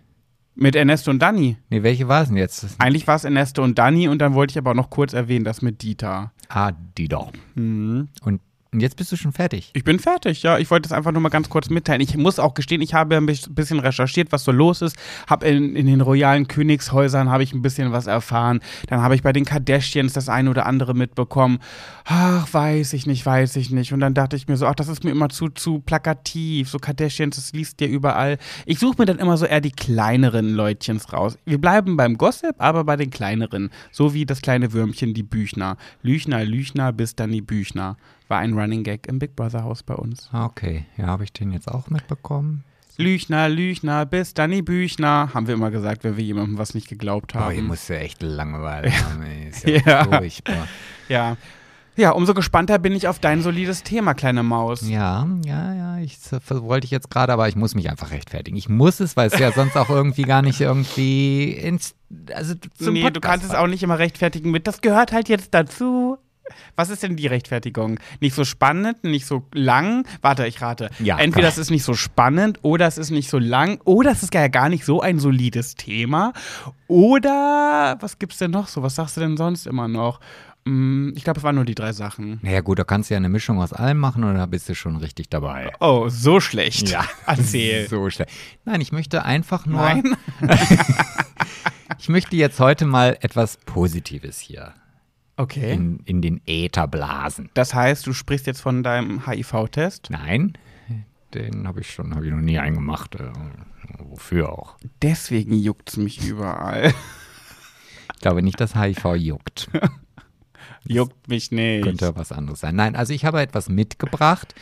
Mit 0.55 0.77
Ernesto 0.77 1.11
und 1.11 1.19
Dani. 1.21 1.57
Nee, 1.69 1.83
welche 1.83 2.07
war 2.07 2.23
es 2.23 2.29
denn 2.29 2.37
jetzt? 2.37 2.77
Eigentlich 2.79 3.09
war 3.09 3.17
es 3.17 3.25
Ernesto 3.25 3.65
und 3.65 3.77
Dani 3.77 4.07
und 4.07 4.21
dann 4.21 4.35
wollte 4.35 4.53
ich 4.53 4.59
aber 4.59 4.75
noch 4.75 4.89
kurz 4.89 5.13
erwähnen, 5.13 5.45
das 5.45 5.63
mit 5.63 5.83
Dieter. 5.83 6.33
Ah, 6.49 6.71
die 6.97 7.09
doch. 7.09 7.33
Mhm. 7.57 8.09
Und 8.23 8.41
und 8.75 8.81
jetzt 8.81 8.97
bist 8.97 9.13
du 9.13 9.17
schon 9.17 9.33
fertig. 9.33 9.71
Ich 9.73 9.85
bin 9.85 10.01
fertig, 10.01 10.43
ja. 10.43 10.59
Ich 10.59 10.71
wollte 10.71 10.89
es 10.89 10.93
einfach 10.93 11.13
nur 11.13 11.23
mal 11.23 11.29
ganz 11.29 11.49
kurz 11.49 11.71
mitteilen. 11.71 12.01
Ich 12.01 12.17
muss 12.17 12.41
auch 12.41 12.55
gestehen, 12.55 12.83
ich 12.83 12.93
habe 12.93 13.17
ein 13.17 13.27
bisschen 13.27 13.79
recherchiert, 13.79 14.33
was 14.33 14.43
so 14.43 14.51
los 14.51 14.83
ist. 14.83 14.97
Habe 15.29 15.47
in, 15.47 15.77
in 15.77 15.87
den 15.87 16.01
royalen 16.01 16.49
Königshäusern 16.49 17.31
habe 17.31 17.45
ich 17.45 17.53
ein 17.55 17.63
bisschen 17.63 17.93
was 17.93 18.09
erfahren. 18.09 18.61
Dann 18.89 19.01
habe 19.01 19.15
ich 19.15 19.23
bei 19.23 19.33
den 19.33 19.45
Kardashians 19.45 20.13
das 20.13 20.29
eine 20.29 20.51
oder 20.51 20.67
andere 20.67 20.93
mitbekommen. 20.95 21.61
Ach, 22.05 22.53
weiß 22.53 22.95
ich 22.95 23.07
nicht, 23.07 23.25
weiß 23.25 23.55
ich 23.57 23.71
nicht. 23.71 23.93
Und 23.93 24.01
dann 24.01 24.13
dachte 24.13 24.35
ich 24.35 24.49
mir 24.49 24.57
so, 24.57 24.67
ach, 24.67 24.75
das 24.75 24.89
ist 24.89 25.05
mir 25.05 25.13
immer 25.13 25.29
zu, 25.29 25.49
zu 25.51 25.79
plakativ. 25.79 26.69
So 26.69 26.79
Kardashians, 26.79 27.37
das 27.37 27.53
liest 27.53 27.81
ihr 27.81 27.89
überall. 27.89 28.39
Ich 28.67 28.81
suche 28.81 28.97
mir 28.99 29.07
dann 29.07 29.19
immer 29.21 29.37
so 29.37 29.47
eher 29.47 29.61
die 29.61 29.71
kleineren 29.71 30.53
Leutchens 30.53 31.13
raus. 31.13 31.39
Wir 31.45 31.61
bleiben 31.61 31.97
beim 31.97 32.19
Gossip, 32.19 32.57
aber 32.59 32.83
bei 32.83 32.97
den 32.97 33.11
kleineren. 33.11 33.71
So 33.93 34.15
wie 34.15 34.27
das 34.27 34.43
kleine 34.43 34.73
Würmchen, 34.73 35.15
die 35.15 35.23
Büchner. 35.23 35.77
Lüchner, 36.03 36.45
Lüchner, 36.45 36.93
bis 36.93 37.15
dann 37.15 37.31
die 37.31 37.41
Büchner. 37.41 37.97
War 38.29 38.39
ein 38.39 38.55
Running 38.59 38.83
Gag 38.85 39.07
im 39.07 39.19
Big 39.19 39.37
Brother 39.37 39.65
Haus 39.65 39.83
bei 39.83 39.95
uns. 39.95 40.29
Ah, 40.33 40.47
okay. 40.47 40.87
Ja, 40.97 41.07
habe 41.09 41.25
ich 41.25 41.33
den 41.33 41.53
jetzt 41.53 41.69
auch 41.69 41.89
mitbekommen? 41.91 42.65
Lüchner, 42.97 43.49
Lüchner, 43.49 44.07
bis 44.07 44.35
Danny 44.35 44.63
Büchner, 44.63 45.31
haben 45.35 45.47
wir 45.49 45.55
immer 45.55 45.71
gesagt, 45.73 46.05
wenn 46.05 46.17
wir 46.17 46.23
jemandem 46.25 46.59
was 46.59 46.75
nicht 46.75 46.89
geglaubt 46.89 47.33
Boah, 47.33 47.51
ihr 47.51 47.59
haben. 47.59 47.67
müsst 47.67 47.89
ja 47.89 47.97
echt 47.97 48.23
Langeweile 48.23 48.91
haben, 48.93 49.23
ey. 49.23 49.49
Ist 49.49 49.67
ja, 49.67 49.79
Ja. 49.87 50.05
furchtbar. 50.05 50.69
ja. 51.09 51.37
Ja, 51.97 52.11
umso 52.11 52.35
gespannter 52.35 52.81
bin 52.81 52.93
ich 52.93 53.07
auf 53.07 53.21
dein 53.21 53.41
solides 53.41 53.85
Thema, 53.85 54.15
kleine 54.15 54.43
Maus. 54.43 54.89
Ja, 54.89 55.29
ja, 55.45 55.75
ja, 55.75 55.99
ich 55.99 56.19
das 56.29 56.43
wollte 56.51 56.87
ich 56.87 56.91
jetzt 56.91 57.09
gerade, 57.09 57.33
aber 57.33 57.47
ich 57.49 57.55
muss 57.55 57.77
mich 57.77 57.89
einfach 57.89 58.11
rechtfertigen. 58.11 58.57
Ich 58.57 58.69
muss 58.69 58.99
es, 58.99 59.17
weil 59.17 59.29
es 59.29 59.39
ja 59.39 59.53
sonst 59.53 59.77
auch 59.77 59.91
irgendwie 59.91 60.23
gar 60.23 60.43
nicht 60.43 60.61
irgendwie 60.61 61.51
ins, 61.53 61.95
also 62.35 62.55
zum 62.79 62.95
nee, 62.95 63.03
Podcast 63.03 63.17
du 63.17 63.21
kannst 63.21 63.45
es 63.45 63.51
passt. 63.53 63.61
auch 63.63 63.69
nicht 63.69 63.83
immer 63.85 63.99
rechtfertigen 64.01 64.51
mit, 64.51 64.67
das 64.67 64.81
gehört 64.81 65.13
halt 65.13 65.29
jetzt 65.29 65.55
dazu. 65.55 66.19
Was 66.77 66.91
ist 66.91 67.03
denn 67.03 67.17
die 67.17 67.27
Rechtfertigung? 67.27 67.99
Nicht 68.21 68.35
so 68.35 68.45
spannend, 68.45 69.03
nicht 69.05 69.27
so 69.27 69.45
lang. 69.53 70.07
Warte, 70.23 70.47
ich 70.47 70.61
rate. 70.61 70.91
Ja, 70.99 71.19
Entweder 71.19 71.49
es 71.49 71.59
ist 71.59 71.71
nicht 71.71 71.85
so 71.85 71.95
spannend 71.95 72.59
oder 72.63 72.87
es 72.87 72.99
ist 72.99 73.11
nicht 73.11 73.31
so 73.31 73.39
lang 73.39 73.81
oder 73.85 74.11
es 74.13 74.23
ist 74.23 74.35
ja 74.35 74.49
gar 74.49 74.69
nicht 74.69 74.85
so 74.85 75.01
ein 75.01 75.19
solides 75.19 75.75
Thema. 75.75 76.33
Oder 76.87 77.97
was 78.01 78.19
gibt's 78.19 78.39
denn 78.39 78.51
noch 78.51 78.69
so? 78.69 78.83
Was 78.83 78.95
sagst 78.97 79.17
du 79.17 79.21
denn 79.21 79.37
sonst 79.37 79.67
immer 79.67 79.89
noch? 79.89 80.21
Mm, 80.65 81.11
Ich 81.17 81.25
glaube, 81.25 81.39
es 81.39 81.45
waren 81.45 81.55
nur 81.57 81.65
die 81.65 81.75
drei 81.75 81.93
Sachen. 81.93 82.39
Naja 82.43 82.61
gut, 82.61 82.79
da 82.79 82.85
kannst 82.85 83.11
du 83.11 83.15
ja 83.15 83.19
eine 83.19 83.29
Mischung 83.29 83.61
aus 83.61 83.73
allem 83.73 83.99
machen 83.99 84.23
und 84.25 84.35
da 84.35 84.47
bist 84.47 84.69
du 84.69 84.75
schon 84.75 84.97
richtig 84.97 85.29
dabei. 85.31 85.71
Oh, 85.81 86.09
so 86.09 86.41
schlecht. 86.41 86.95
Erzähl. 87.27 87.89
So 87.89 88.09
schlecht. 88.11 88.31
Nein, 88.65 88.81
ich 88.81 88.93
möchte 88.93 89.25
einfach 89.25 89.67
nur. 89.67 89.81
Nein. 89.81 90.17
Ich 91.99 92.09
möchte 92.09 92.37
jetzt 92.37 92.61
heute 92.61 92.87
mal 92.87 93.17
etwas 93.21 93.57
Positives 93.65 94.39
hier 94.39 94.75
Okay. 95.37 95.73
in, 95.73 96.01
in 96.05 96.23
den 96.23 96.41
Äther 96.47 96.87
blasen. 96.87 97.51
Das 97.55 97.75
heißt, 97.75 98.07
du 98.07 98.13
sprichst 98.13 98.47
jetzt 98.47 98.61
von 98.61 98.83
deinem 98.83 99.27
HIV-Test. 99.27 100.11
Nein, 100.11 100.57
den 101.35 101.67
habe 101.67 101.81
ich 101.81 101.91
schon, 101.91 102.15
habe 102.15 102.27
ich 102.27 102.33
noch 102.33 102.41
nie 102.41 102.59
eingemacht. 102.59 103.17
Äh, 103.17 103.33
wofür 103.99 104.51
auch? 104.51 104.77
Deswegen 105.03 105.55
juckt 105.55 105.91
es 105.91 105.97
mich 105.97 106.25
überall. 106.27 106.95
Ich 108.15 108.21
glaube 108.21 108.43
nicht, 108.43 108.61
dass 108.61 108.75
HIV 108.75 109.17
juckt. 109.17 109.69
juckt 110.87 111.29
mich 111.29 111.51
nicht. 111.51 111.85
Könnte 111.85 112.15
was 112.17 112.33
anderes 112.33 112.61
sein. 112.61 112.77
Nein, 112.77 112.97
also 112.97 113.13
ich 113.13 113.25
habe 113.25 113.41
etwas 113.41 113.69
mitgebracht, 113.69 114.55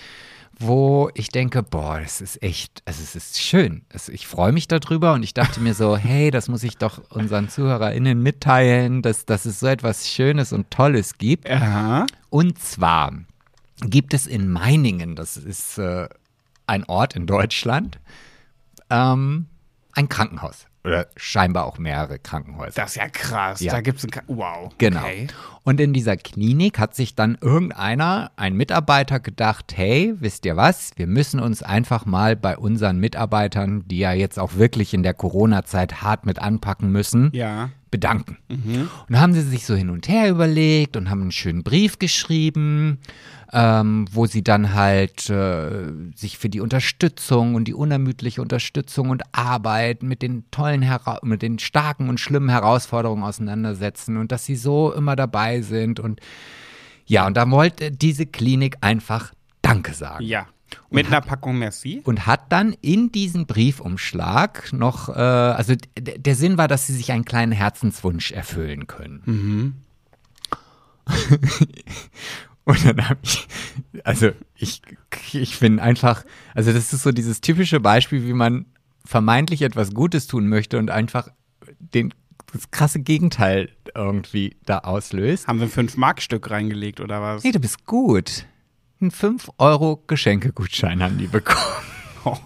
wo 0.59 1.11
ich 1.15 1.29
denke, 1.29 1.63
boah, 1.63 2.01
das 2.01 2.21
ist 2.21 2.43
echt, 2.43 2.83
also 2.85 3.03
es 3.03 3.15
ist 3.15 3.41
schön. 3.41 3.83
Es, 3.89 4.09
ich 4.09 4.27
freue 4.27 4.53
mich 4.53 4.69
darüber 4.69 5.15
und 5.15 5.23
ich 5.23 5.35
dachte 5.35 5.61
mir 5.61 5.75
so, 5.75 5.97
hey, 5.99 6.31
das 6.31 6.49
muss 6.49 6.63
ich 6.63 6.77
doch 6.77 7.01
unseren 7.11 7.49
ZuhörerInnen 7.49 8.23
mitteilen, 8.23 9.03
dass, 9.03 9.25
dass 9.27 9.45
es 9.45 9.61
so 9.61 9.67
etwas 9.67 10.09
Schönes 10.09 10.53
und 10.53 10.71
Tolles 10.71 11.19
gibt. 11.19 11.51
Aha. 11.51 12.07
Und 12.31 12.59
zwar 12.59 13.13
gibt 13.81 14.15
es 14.15 14.27
in 14.27 14.49
Meiningen, 14.49 15.17
das 15.17 15.37
ist 15.37 15.79
äh, 15.79 16.09
ein 16.67 16.85
Ort 16.85 17.17
in 17.17 17.27
Deutschland, 17.27 17.99
ähm, 18.91 19.47
ein 19.93 20.09
Krankenhaus. 20.09 20.67
Oder 20.85 21.07
scheinbar 21.17 21.67
auch 21.67 21.79
mehrere 21.79 22.19
Krankenhäuser. 22.19 22.73
Das 22.75 22.91
ist 22.91 22.97
ja 22.97 23.09
krass. 23.09 23.61
Ja. 23.61 23.73
Da 23.73 23.81
gibt 23.81 23.99
es 23.99 24.05
ein. 24.05 24.11
Wow. 24.27 24.73
Genau. 24.79 25.01
Okay. 25.01 25.29
Und 25.63 25.81
in 25.81 25.93
dieser 25.93 26.17
Klinik 26.17 26.81
hat 26.81 26.97
sich 26.97 27.15
dann 27.15 27.39
irgendeiner, 27.41 28.33
ein 28.35 28.57
Mitarbeiter, 28.57 29.21
gedacht, 29.21 29.73
hey, 29.77 30.15
wisst 30.19 30.45
ihr 30.45 30.57
was, 30.57 30.91
wir 30.97 31.07
müssen 31.07 31.39
uns 31.39 31.63
einfach 31.63 32.05
mal 32.05 32.35
bei 32.35 32.59
unseren 32.59 32.99
Mitarbeitern, 32.99 33.87
die 33.87 33.99
ja 33.99 34.13
jetzt 34.13 34.41
auch 34.41 34.57
wirklich 34.57 34.93
in 34.93 35.05
der 35.05 35.15
Corona-Zeit 35.15 36.03
hart 36.03 36.27
mit 36.27 36.41
anpacken 36.41 36.91
müssen, 36.91 37.31
Ja. 37.33 37.71
Bedanken. 37.93 38.39
Und 38.49 38.91
da 39.09 39.21
haben 39.21 39.35
sie 39.35 39.43
sich 39.43 39.65
so 39.65 39.77
hin 39.77 39.91
und 39.91 40.09
her 40.09 40.29
überlegt 40.29 40.97
und 40.97 41.09
haben 41.09 41.21
einen 41.21 41.31
schönen 41.31 41.63
Brief 41.63 42.01
geschrieben, 42.01 42.99
ähm, 43.53 44.07
wo 44.11 44.27
sie 44.27 44.43
dann 44.43 44.75
halt 44.75 45.31
äh, 45.31 45.93
sich 46.17 46.39
für 46.39 46.49
die 46.49 46.61
Unterstützung 46.61 47.55
und 47.55 47.67
die 47.67 47.75
unermüdliche 47.75 48.43
Unterstützung 48.43 49.11
und 49.11 49.23
Arbeit 49.33 50.03
mit 50.03 50.23
den 50.23 50.51
tollen, 50.51 50.83
Hera 50.83 51.21
mit 51.23 51.43
den 51.43 51.61
starken 51.61 52.09
und 52.09 52.19
schlimmen 52.19 52.49
Herausforderungen 52.49 53.23
auseinandersetzen 53.23 54.17
und 54.17 54.33
dass 54.33 54.47
sie 54.47 54.57
so 54.57 54.93
immer 54.93 55.15
dabei 55.15 55.61
sind 55.61 56.01
und 56.01 56.21
ja, 57.07 57.27
und 57.27 57.37
da 57.37 57.49
wollte 57.51 57.91
diese 57.91 58.27
Klinik 58.27 58.79
einfach 58.81 59.33
Danke 59.61 59.93
sagen 59.93 60.25
Ja. 60.25 60.47
Mit 60.91 61.07
einer 61.07 61.21
Packung 61.21 61.59
Merci. 61.59 62.01
und 62.05 62.27
hat 62.27 62.53
dann 62.53 62.75
in 62.81 63.13
diesen 63.13 63.47
Briefumschlag 63.47 64.73
noch, 64.73 65.09
äh, 65.09 65.13
also 65.13 65.75
der 65.99 66.35
Sinn 66.35 66.59
war, 66.59 66.69
dass 66.69 66.87
sie 66.87 66.95
sich 66.95 67.13
einen 67.13 67.25
kleinen 67.25 67.53
Herzenswunsch 67.53 68.33
erfüllen 68.33 68.87
können. 68.87 69.83
und 72.65 72.85
dann 72.85 73.09
habe 73.09 73.21
ich, 73.23 73.49
also 74.05 74.31
ich, 74.55 74.83
ich 75.33 75.57
finde 75.57 75.83
einfach, 75.83 76.25
also 76.55 76.73
das 76.73 76.93
ist 76.93 77.03
so 77.03 77.13
dieses 77.13 77.41
typische 77.41 77.81
Beispiel, 77.81 78.25
wie 78.25 78.33
man 78.33 78.67
vermeintlich 79.05 79.63
etwas 79.63 79.93
Gutes 79.93 80.27
tun 80.27 80.49
möchte 80.49 80.79
und 80.79 80.91
einfach 80.91 81.29
den, 81.79 82.15
das 82.53 82.71
krasse 82.71 83.01
Gegenteil 83.01 83.71
irgendwie 83.95 84.57
da 84.65 84.79
auslöst. 84.79 85.49
Haben 85.49 85.59
sie 85.59 85.65
ein 85.65 85.89
5-Mark-Stück 85.89 86.51
reingelegt 86.51 87.01
oder 87.01 87.21
was? 87.21 87.45
Nee, 87.45 87.53
du 87.53 87.61
bist 87.61 87.85
gut. 87.87 88.47
Ein 89.03 89.11
5 89.11 89.51
Euro 89.59 90.01
Geschenkegutschein 90.07 91.03
haben 91.03 91.19
die 91.19 91.27
bekommen. 91.27 91.59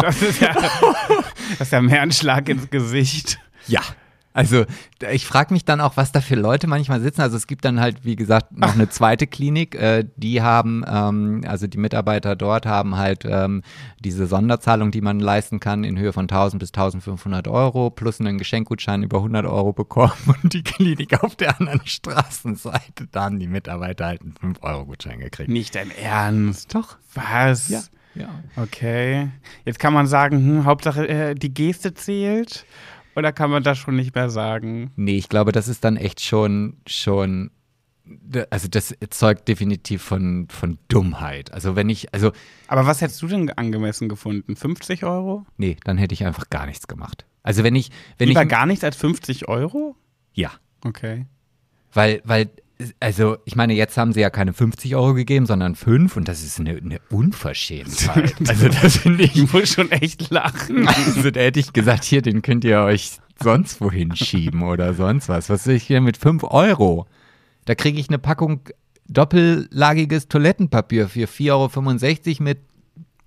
Das 0.00 0.22
ist 0.22 0.40
ja, 0.40 0.54
das 0.54 1.60
ist 1.60 1.72
ja 1.72 1.82
mehr 1.82 2.00
ein 2.00 2.10
Schlag 2.10 2.48
ins 2.48 2.70
Gesicht. 2.70 3.38
Ja. 3.66 3.82
Also 4.32 4.64
ich 5.10 5.26
frage 5.26 5.52
mich 5.52 5.64
dann 5.64 5.80
auch, 5.80 5.96
was 5.96 6.12
da 6.12 6.20
für 6.20 6.36
Leute 6.36 6.68
manchmal 6.68 7.00
sitzen. 7.00 7.20
Also 7.20 7.36
es 7.36 7.48
gibt 7.48 7.64
dann 7.64 7.80
halt, 7.80 8.04
wie 8.04 8.14
gesagt, 8.14 8.56
noch 8.56 8.74
eine 8.74 8.88
zweite 8.88 9.26
Klinik. 9.26 9.74
Äh, 9.74 10.04
die 10.16 10.40
haben, 10.40 10.84
ähm, 10.86 11.42
also 11.46 11.66
die 11.66 11.78
Mitarbeiter 11.78 12.36
dort 12.36 12.64
haben 12.64 12.96
halt 12.96 13.24
ähm, 13.24 13.62
diese 13.98 14.26
Sonderzahlung, 14.26 14.92
die 14.92 15.00
man 15.00 15.18
leisten 15.18 15.58
kann, 15.58 15.82
in 15.82 15.98
Höhe 15.98 16.12
von 16.12 16.24
1000 16.24 16.60
bis 16.60 16.70
1500 16.70 17.48
Euro 17.48 17.90
plus 17.90 18.20
einen 18.20 18.38
Geschenkgutschein 18.38 19.02
über 19.02 19.18
100 19.18 19.46
Euro 19.46 19.72
bekommen. 19.72 20.12
Und 20.42 20.52
die 20.52 20.62
Klinik 20.62 21.22
auf 21.24 21.34
der 21.34 21.58
anderen 21.58 21.84
Straßenseite, 21.84 23.08
da 23.10 23.24
haben 23.24 23.40
die 23.40 23.48
Mitarbeiter 23.48 24.06
halt 24.06 24.22
einen 24.22 24.34
5-Euro-Gutschein 24.34 25.18
gekriegt. 25.18 25.50
Nicht 25.50 25.74
dein 25.74 25.90
Ernst. 25.90 26.74
Doch. 26.74 26.98
Was? 27.14 27.68
Ja. 27.68 27.80
Ja. 28.14 28.28
Okay. 28.56 29.28
Jetzt 29.64 29.78
kann 29.78 29.92
man 29.92 30.06
sagen, 30.06 30.38
hm, 30.38 30.64
Hauptsache 30.64 31.08
äh, 31.08 31.34
die 31.34 31.54
Geste 31.54 31.94
zählt. 31.94 32.64
Oder 33.16 33.32
kann 33.32 33.50
man 33.50 33.62
das 33.62 33.78
schon 33.78 33.96
nicht 33.96 34.14
mehr 34.14 34.30
sagen? 34.30 34.92
Nee, 34.96 35.16
ich 35.16 35.28
glaube, 35.28 35.52
das 35.52 35.68
ist 35.68 35.84
dann 35.84 35.96
echt 35.96 36.20
schon, 36.20 36.76
schon, 36.86 37.50
also 38.50 38.68
das 38.68 38.94
zeugt 39.10 39.48
definitiv 39.48 40.02
von, 40.02 40.46
von 40.50 40.78
Dummheit. 40.88 41.52
Also 41.52 41.76
wenn 41.76 41.88
ich, 41.88 42.12
also, 42.14 42.32
Aber 42.68 42.86
was 42.86 43.00
hättest 43.00 43.20
du 43.22 43.26
denn 43.26 43.50
angemessen 43.50 44.08
gefunden? 44.08 44.56
50 44.56 45.04
Euro? 45.04 45.44
nee, 45.56 45.76
dann 45.84 45.98
hätte 45.98 46.14
ich 46.14 46.24
einfach 46.24 46.50
gar 46.50 46.66
nichts 46.66 46.86
gemacht. 46.88 47.26
Also 47.42 47.64
wenn 47.64 47.74
ich, 47.74 47.90
wenn 48.18 48.28
Lieber 48.28 48.42
ich, 48.42 48.48
gar 48.48 48.66
nichts 48.66 48.84
als 48.84 48.96
50 48.96 49.48
Euro? 49.48 49.96
ja, 50.34 50.50
Okay. 50.84 51.26
weil, 51.92 52.20
weil, 52.24 52.48
also 53.00 53.36
ich 53.44 53.56
meine, 53.56 53.74
jetzt 53.74 53.96
haben 53.96 54.12
sie 54.12 54.20
ja 54.20 54.30
keine 54.30 54.52
50 54.52 54.94
Euro 54.96 55.14
gegeben, 55.14 55.46
sondern 55.46 55.74
5 55.74 56.16
und 56.16 56.28
das 56.28 56.42
ist 56.42 56.58
eine, 56.60 56.76
eine 56.76 57.00
Unverschämtheit. 57.10 58.34
Also 58.48 58.68
das 58.68 58.96
finde 58.98 59.24
ich, 59.24 59.36
Ich 59.36 59.52
muss 59.52 59.72
schon 59.72 59.90
echt 59.92 60.30
lachen. 60.30 60.88
also 60.88 61.30
da 61.30 61.40
hätte 61.40 61.60
ich 61.60 61.72
gesagt, 61.72 62.04
hier, 62.04 62.22
den 62.22 62.42
könnt 62.42 62.64
ihr 62.64 62.80
euch 62.80 63.18
sonst 63.42 63.80
wohin 63.80 64.14
schieben 64.16 64.62
oder 64.62 64.94
sonst 64.94 65.28
was. 65.28 65.48
Was 65.50 65.66
ich 65.66 65.84
hier 65.84 66.00
mit 66.00 66.16
5 66.16 66.44
Euro? 66.44 67.06
Da 67.64 67.74
kriege 67.74 67.98
ich 68.00 68.08
eine 68.08 68.18
Packung 68.18 68.60
doppellagiges 69.08 70.28
Toilettenpapier 70.28 71.08
für 71.08 71.26
4,65 71.26 72.28
Euro 72.28 72.42
mit, 72.44 72.58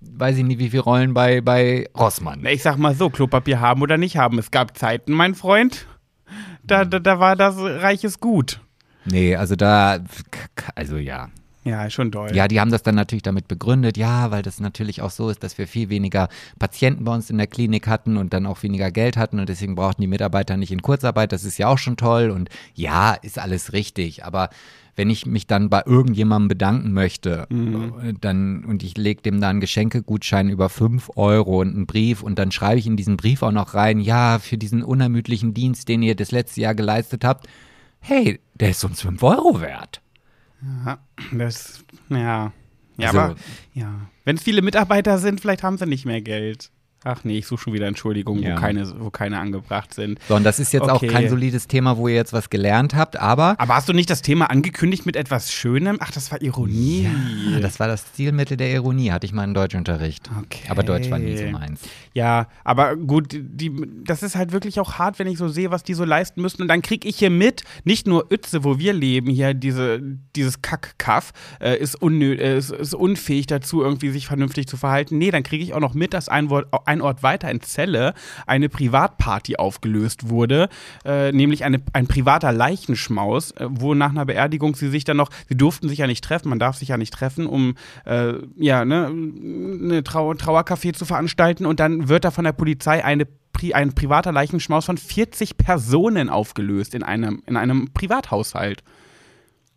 weiß 0.00 0.38
ich 0.38 0.44
nicht, 0.44 0.58
wie 0.58 0.70
viel 0.70 0.80
Rollen 0.80 1.14
bei, 1.14 1.40
bei 1.40 1.88
Rossmann. 1.96 2.44
Ich 2.46 2.62
sag 2.62 2.78
mal 2.78 2.94
so, 2.94 3.10
Klopapier 3.10 3.60
haben 3.60 3.82
oder 3.82 3.98
nicht 3.98 4.16
haben. 4.16 4.38
Es 4.38 4.50
gab 4.50 4.76
Zeiten, 4.76 5.12
mein 5.12 5.34
Freund, 5.34 5.86
da, 6.62 6.84
da, 6.84 6.98
da 6.98 7.20
war 7.20 7.36
das 7.36 7.56
reiches 7.58 8.20
Gut. 8.20 8.60
Nee, 9.04 9.36
also 9.36 9.56
da, 9.56 9.98
also 10.74 10.96
ja. 10.96 11.30
Ja, 11.64 11.88
schon 11.88 12.10
doll. 12.10 12.34
Ja, 12.34 12.46
die 12.46 12.60
haben 12.60 12.70
das 12.70 12.82
dann 12.82 12.94
natürlich 12.94 13.22
damit 13.22 13.48
begründet, 13.48 13.96
ja, 13.96 14.30
weil 14.30 14.42
das 14.42 14.60
natürlich 14.60 15.00
auch 15.00 15.10
so 15.10 15.30
ist, 15.30 15.42
dass 15.42 15.56
wir 15.56 15.66
viel 15.66 15.88
weniger 15.88 16.28
Patienten 16.58 17.04
bei 17.04 17.14
uns 17.14 17.30
in 17.30 17.38
der 17.38 17.46
Klinik 17.46 17.86
hatten 17.86 18.18
und 18.18 18.34
dann 18.34 18.44
auch 18.44 18.62
weniger 18.62 18.90
Geld 18.90 19.16
hatten 19.16 19.40
und 19.40 19.48
deswegen 19.48 19.74
brauchten 19.74 20.02
die 20.02 20.06
Mitarbeiter 20.06 20.58
nicht 20.58 20.72
in 20.72 20.82
Kurzarbeit. 20.82 21.32
Das 21.32 21.44
ist 21.44 21.56
ja 21.56 21.68
auch 21.68 21.78
schon 21.78 21.96
toll 21.96 22.30
und 22.30 22.50
ja, 22.74 23.14
ist 23.14 23.38
alles 23.38 23.72
richtig. 23.72 24.26
Aber 24.26 24.50
wenn 24.94 25.08
ich 25.08 25.24
mich 25.24 25.46
dann 25.46 25.70
bei 25.70 25.82
irgendjemandem 25.86 26.48
bedanken 26.48 26.92
möchte, 26.92 27.46
äh, 27.50 28.12
dann 28.20 28.64
und 28.64 28.82
ich 28.82 28.96
lege 28.98 29.22
dem 29.22 29.40
da 29.40 29.48
einen 29.48 29.60
Geschenkegutschein 29.60 30.50
über 30.50 30.68
5 30.68 31.12
Euro 31.16 31.60
und 31.60 31.74
einen 31.74 31.86
Brief 31.86 32.22
und 32.22 32.38
dann 32.38 32.52
schreibe 32.52 32.78
ich 32.78 32.86
in 32.86 32.96
diesen 32.96 33.16
Brief 33.16 33.42
auch 33.42 33.52
noch 33.52 33.72
rein, 33.72 34.00
ja, 34.00 34.38
für 34.38 34.58
diesen 34.58 34.82
unermüdlichen 34.82 35.54
Dienst, 35.54 35.88
den 35.88 36.02
ihr 36.02 36.14
das 36.14 36.30
letzte 36.30 36.60
Jahr 36.60 36.74
geleistet 36.74 37.24
habt, 37.24 37.48
hey, 38.04 38.40
der 38.54 38.70
ist 38.70 38.84
uns 38.84 39.00
5 39.02 39.22
Euro 39.22 39.60
wert. 39.60 40.00
Ja, 40.86 40.98
das, 41.32 41.84
ja. 42.08 42.52
Ja, 42.96 43.08
Also- 43.08 43.18
aber, 43.18 43.34
ja. 43.74 43.92
Wenn 44.24 44.36
es 44.36 44.42
viele 44.42 44.62
Mitarbeiter 44.62 45.18
sind, 45.18 45.40
vielleicht 45.40 45.62
haben 45.62 45.76
sie 45.76 45.86
nicht 45.86 46.06
mehr 46.06 46.22
Geld. 46.22 46.70
Ach 47.04 47.22
nee, 47.24 47.38
ich 47.38 47.46
suche 47.46 47.62
schon 47.64 47.72
wieder 47.74 47.86
Entschuldigungen, 47.86 48.42
Ja. 48.42 48.56
wo, 48.56 48.60
keine, 48.60 49.00
wo 49.00 49.10
keine 49.10 49.38
angebracht 49.38 49.92
sind. 49.94 50.18
So, 50.28 50.34
und 50.36 50.44
das 50.44 50.58
ist 50.58 50.72
jetzt 50.72 50.88
Okay. 50.88 51.08
auch 51.08 51.12
kein 51.12 51.28
solides 51.28 51.66
Thema, 51.68 51.96
wo 51.98 52.08
ihr 52.08 52.14
jetzt 52.14 52.32
was 52.32 52.50
gelernt 52.50 52.94
habt, 52.94 53.16
aber 53.18 53.54
Aber 53.58 53.74
hast 53.76 53.88
du 53.88 53.92
nicht 53.92 54.08
das 54.10 54.22
Thema 54.22 54.50
angekündigt 54.50 55.04
mit 55.06 55.14
etwas 55.16 55.52
Schönem? 55.52 55.98
Ach, 56.00 56.10
das 56.10 56.32
war 56.32 56.40
Ironie. 56.42 57.08
Ja, 57.52 57.60
das 57.60 57.78
war 57.78 57.86
das 57.88 58.06
Stilmittel 58.14 58.56
der 58.56 58.72
Ironie, 58.72 59.10
hatte 59.12 59.26
ich 59.26 59.32
mal 59.32 59.44
in 59.44 59.54
Deutschunterricht. 59.54 60.30
Okay. 60.42 60.62
Aber 60.68 60.82
Deutsch 60.82 61.10
war 61.10 61.18
nie 61.18 61.36
so 61.36 61.44
meins. 61.46 61.80
Ja, 62.14 62.48
aber 62.64 62.96
gut, 62.96 63.28
die, 63.32 63.70
das 64.04 64.22
ist 64.22 64.36
halt 64.36 64.52
wirklich 64.52 64.80
auch 64.80 64.94
hart, 64.98 65.18
wenn 65.18 65.26
ich 65.26 65.36
so 65.36 65.48
sehe, 65.48 65.70
was 65.70 65.82
die 65.82 65.94
so 65.94 66.04
leisten 66.04 66.40
müssen. 66.40 66.62
Und 66.62 66.68
dann 66.68 66.80
kriege 66.80 67.06
ich 67.08 67.16
hier 67.18 67.30
mit, 67.30 67.64
nicht 67.84 68.06
nur 68.06 68.30
Uetze, 68.30 68.64
wo 68.64 68.78
wir 68.78 68.92
leben, 68.92 69.28
hier 69.30 69.52
diese, 69.52 70.00
dieses 70.36 70.62
Kack-Kaff, 70.62 71.32
äh, 71.60 71.76
ist, 71.76 72.00
unnö 72.00 72.34
äh, 72.34 72.56
ist, 72.56 72.70
ist 72.70 72.94
unfähig 72.94 73.46
dazu, 73.46 73.82
irgendwie 73.82 74.10
sich 74.10 74.26
vernünftig 74.26 74.66
zu 74.68 74.76
verhalten. 74.76 75.18
Nee, 75.18 75.30
dann 75.30 75.42
kriege 75.42 75.62
ich 75.64 75.74
auch 75.74 75.80
noch 75.80 75.94
mit, 75.94 76.14
dass 76.14 76.28
ein, 76.28 76.50
Wort, 76.50 76.68
ein 76.86 76.93
Ort 77.00 77.22
weiter 77.22 77.50
in 77.50 77.60
Celle 77.60 78.14
eine 78.46 78.68
Privatparty 78.68 79.56
aufgelöst 79.56 80.28
wurde, 80.28 80.68
äh, 81.04 81.32
nämlich 81.32 81.64
eine, 81.64 81.82
ein 81.92 82.06
privater 82.06 82.52
Leichenschmaus, 82.52 83.52
äh, 83.52 83.66
wo 83.70 83.94
nach 83.94 84.10
einer 84.10 84.26
Beerdigung 84.26 84.74
sie 84.74 84.88
sich 84.88 85.04
dann 85.04 85.16
noch, 85.16 85.30
sie 85.48 85.56
durften 85.56 85.88
sich 85.88 85.98
ja 85.98 86.06
nicht 86.06 86.24
treffen, 86.24 86.48
man 86.48 86.58
darf 86.58 86.76
sich 86.76 86.88
ja 86.88 86.96
nicht 86.96 87.12
treffen, 87.12 87.46
um 87.46 87.76
äh, 88.04 88.34
ja, 88.56 88.84
ne, 88.84 89.06
eine 89.06 90.04
Trau 90.04 90.32
Trauercafé 90.32 90.92
zu 90.92 91.04
veranstalten 91.04 91.66
und 91.66 91.80
dann 91.80 92.08
wird 92.08 92.24
da 92.24 92.30
von 92.30 92.44
der 92.44 92.52
Polizei 92.52 93.04
eine 93.04 93.26
ein 93.72 93.94
privater 93.94 94.32
Leichenschmaus 94.32 94.84
von 94.84 94.98
40 94.98 95.56
Personen 95.56 96.28
aufgelöst 96.28 96.92
in 96.94 97.02
einem, 97.02 97.42
in 97.46 97.56
einem 97.56 97.92
Privathaushalt. 97.94 98.82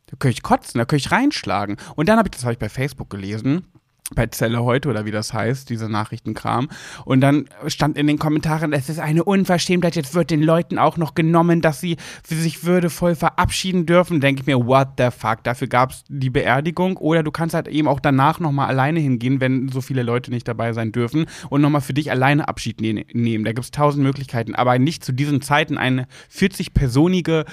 Da 0.08 0.16
könnte 0.18 0.34
ich 0.34 0.44
kotzen, 0.44 0.80
da 0.80 0.86
könnte 0.86 1.06
ich 1.06 1.12
reinschlagen. 1.12 1.78
Und 1.96 2.10
dann 2.10 2.18
habe 2.18 2.28
ich, 2.28 2.32
das 2.32 2.44
habe 2.44 2.54
ich 2.54 2.60
bei 2.60 2.70
Facebook 2.70 3.10
gelesen, 3.10 3.68
bei 4.16 4.28
Zelle 4.28 4.64
heute 4.64 4.90
oder 4.90 5.06
wie 5.06 5.12
das 5.12 5.34
heißt, 5.34 5.70
diese 5.70 5.90
Nachrichtenkram. 5.90 6.70
Und 7.04 7.22
dann 7.22 7.50
stand 7.68 7.98
in 7.98 8.08
den 8.08 8.18
Kommentaren, 8.18 8.72
es 8.72 8.90
ist 8.90 9.00
eine 9.00 9.24
Unverschämtheit, 9.24 9.96
jetzt 9.96 10.16
wird 10.16 10.32
den 10.32 10.42
Leuten 10.42 10.80
auch 10.80 10.98
noch 10.98 11.14
genommen, 11.14 11.62
dass 11.62 11.82
sie 11.82 11.98
sich 12.26 12.64
würdevoll 12.64 13.16
verabschieden 13.16 13.86
dürfen. 13.86 14.22
Denke 14.22 14.42
ich 14.42 14.48
mir, 14.48 14.66
what 14.66 14.90
the 14.98 15.10
fuck, 15.12 15.44
dafür 15.44 15.68
gab 15.68 15.92
es 15.92 16.04
die 16.08 16.30
Beerdigung. 16.30 16.98
Oder 16.98 17.24
du 17.24 17.32
kannst 17.32 17.54
halt 17.54 17.68
eben 17.68 17.88
auch 17.88 18.00
danach 18.00 18.40
nochmal 18.40 18.68
alleine 18.68 19.00
hingehen, 19.00 19.42
wenn 19.42 19.70
so 19.70 19.82
viele 19.82 20.04
Leute 20.04 20.32
nicht 20.32 20.48
dabei 20.48 20.74
sein 20.74 20.92
dürfen 20.92 21.26
und 21.50 21.62
nochmal 21.62 21.82
für 21.82 21.94
dich 21.94 22.10
alleine 22.10 22.48
Abschied 22.48 22.80
ne 22.80 23.06
nehmen. 23.12 23.44
Da 23.44 23.52
gibt 23.52 23.66
es 23.66 23.72
tausend 23.72 24.04
Möglichkeiten, 24.04 24.56
aber 24.56 24.80
nicht 24.80 25.04
zu 25.04 25.12
diesen 25.12 25.42
Zeiten 25.42 25.78
eine 25.78 26.08
40-personige 26.34 27.46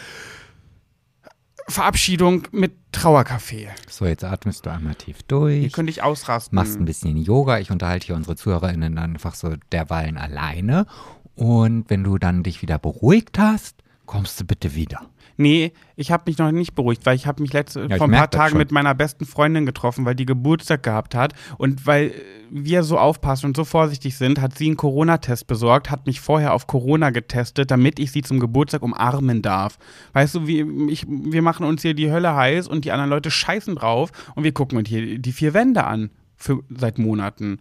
Verabschiedung 1.69 2.43
mit 2.53 2.75
Trauerkaffee. 2.93 3.69
So, 3.89 4.07
jetzt 4.07 4.25
atmest 4.25 4.67
du 4.67 4.71
einmal 4.71 4.95
tief 4.95 5.23
durch. 5.25 5.61
Hier 5.61 5.71
könnte 5.71 5.91
ich 5.91 6.03
ausrasten. 6.03 6.55
Machst 6.55 6.79
ein 6.79 6.85
bisschen 6.85 7.17
Yoga. 7.17 7.59
Ich 7.59 7.71
unterhalte 7.71 8.07
hier 8.07 8.17
unsere 8.17 8.37
ZuhörerInnen 8.37 8.99
einfach 8.99 9.35
so 9.35 9.55
derweilen 9.73 10.17
alleine. 10.17 10.87
Und 11.35 11.89
wenn 11.89 12.05
du 12.05 12.19
dann 12.19 12.43
dich 12.43 12.63
wieder 12.63 12.79
beruhigt 12.79 13.39
hast, 13.39 13.83
kommst 14.07 14.41
du 14.41 14.45
bitte 14.45 14.75
wieder. 14.75 15.03
Nee, 15.37 15.73
ich 15.97 16.13
habe 16.13 16.25
mich 16.27 16.39
noch 16.39 16.53
nicht 16.53 16.75
beruhigt, 16.75 17.05
weil 17.07 17.17
ich 17.17 17.27
habe 17.27 17.43
mich 17.43 17.53
letzte, 17.53 17.87
ja, 17.89 17.97
vor 17.97 18.07
ein 18.07 18.13
paar 18.13 18.31
Tagen 18.31 18.57
mit 18.57 18.71
meiner 18.71 18.95
besten 18.95 19.27
Freundin 19.27 19.67
getroffen, 19.67 20.05
weil 20.05 20.15
die 20.15 20.27
Geburtstag 20.27 20.85
gehabt 20.85 21.15
hat. 21.15 21.33
Und 21.59 21.87
weil 21.87 22.13
wir 22.51 22.85
so 22.85 22.99
aufpassen 22.99 23.47
und 23.47 23.57
so 23.57 23.65
vorsichtig 23.65 24.17
sind, 24.17 24.41
hat 24.41 24.57
sie 24.57 24.67
einen 24.67 24.77
Corona-Test 24.77 25.47
besorgt, 25.47 25.91
hat 25.91 26.07
mich 26.07 26.21
vorher 26.21 26.55
auf 26.55 26.67
Corona 26.67 27.11
getestet, 27.11 27.71
damit 27.71 27.99
ich 27.99 28.13
sie 28.13 28.23
zum 28.23 28.39
Geburtstag 28.39 28.83
umarmen 28.83 29.43
darf. 29.43 29.79
Weißt 30.13 30.37
du, 30.37 30.47
wie, 30.47 30.65
ich, 30.91 31.05
wir 31.09 31.43
machen 31.43 31.67
uns 31.67 31.83
hier 31.83 31.95
die 31.95 32.13
Hölle 32.13 32.35
heiß 32.35 32.69
und 32.69 32.85
die 32.85 32.93
anderen 32.93 33.11
Leute 33.11 33.31
scheißen 33.31 33.75
drauf 33.75 34.13
und 34.37 34.45
wir 34.45 34.53
gucken 34.53 34.79
uns 34.79 34.89
hier 34.89 35.19
die 35.19 35.33
vier 35.33 35.53
Wände 35.53 35.85
an 35.85 36.11
für, 36.37 36.63
seit 36.71 36.99
Monaten. 36.99 37.59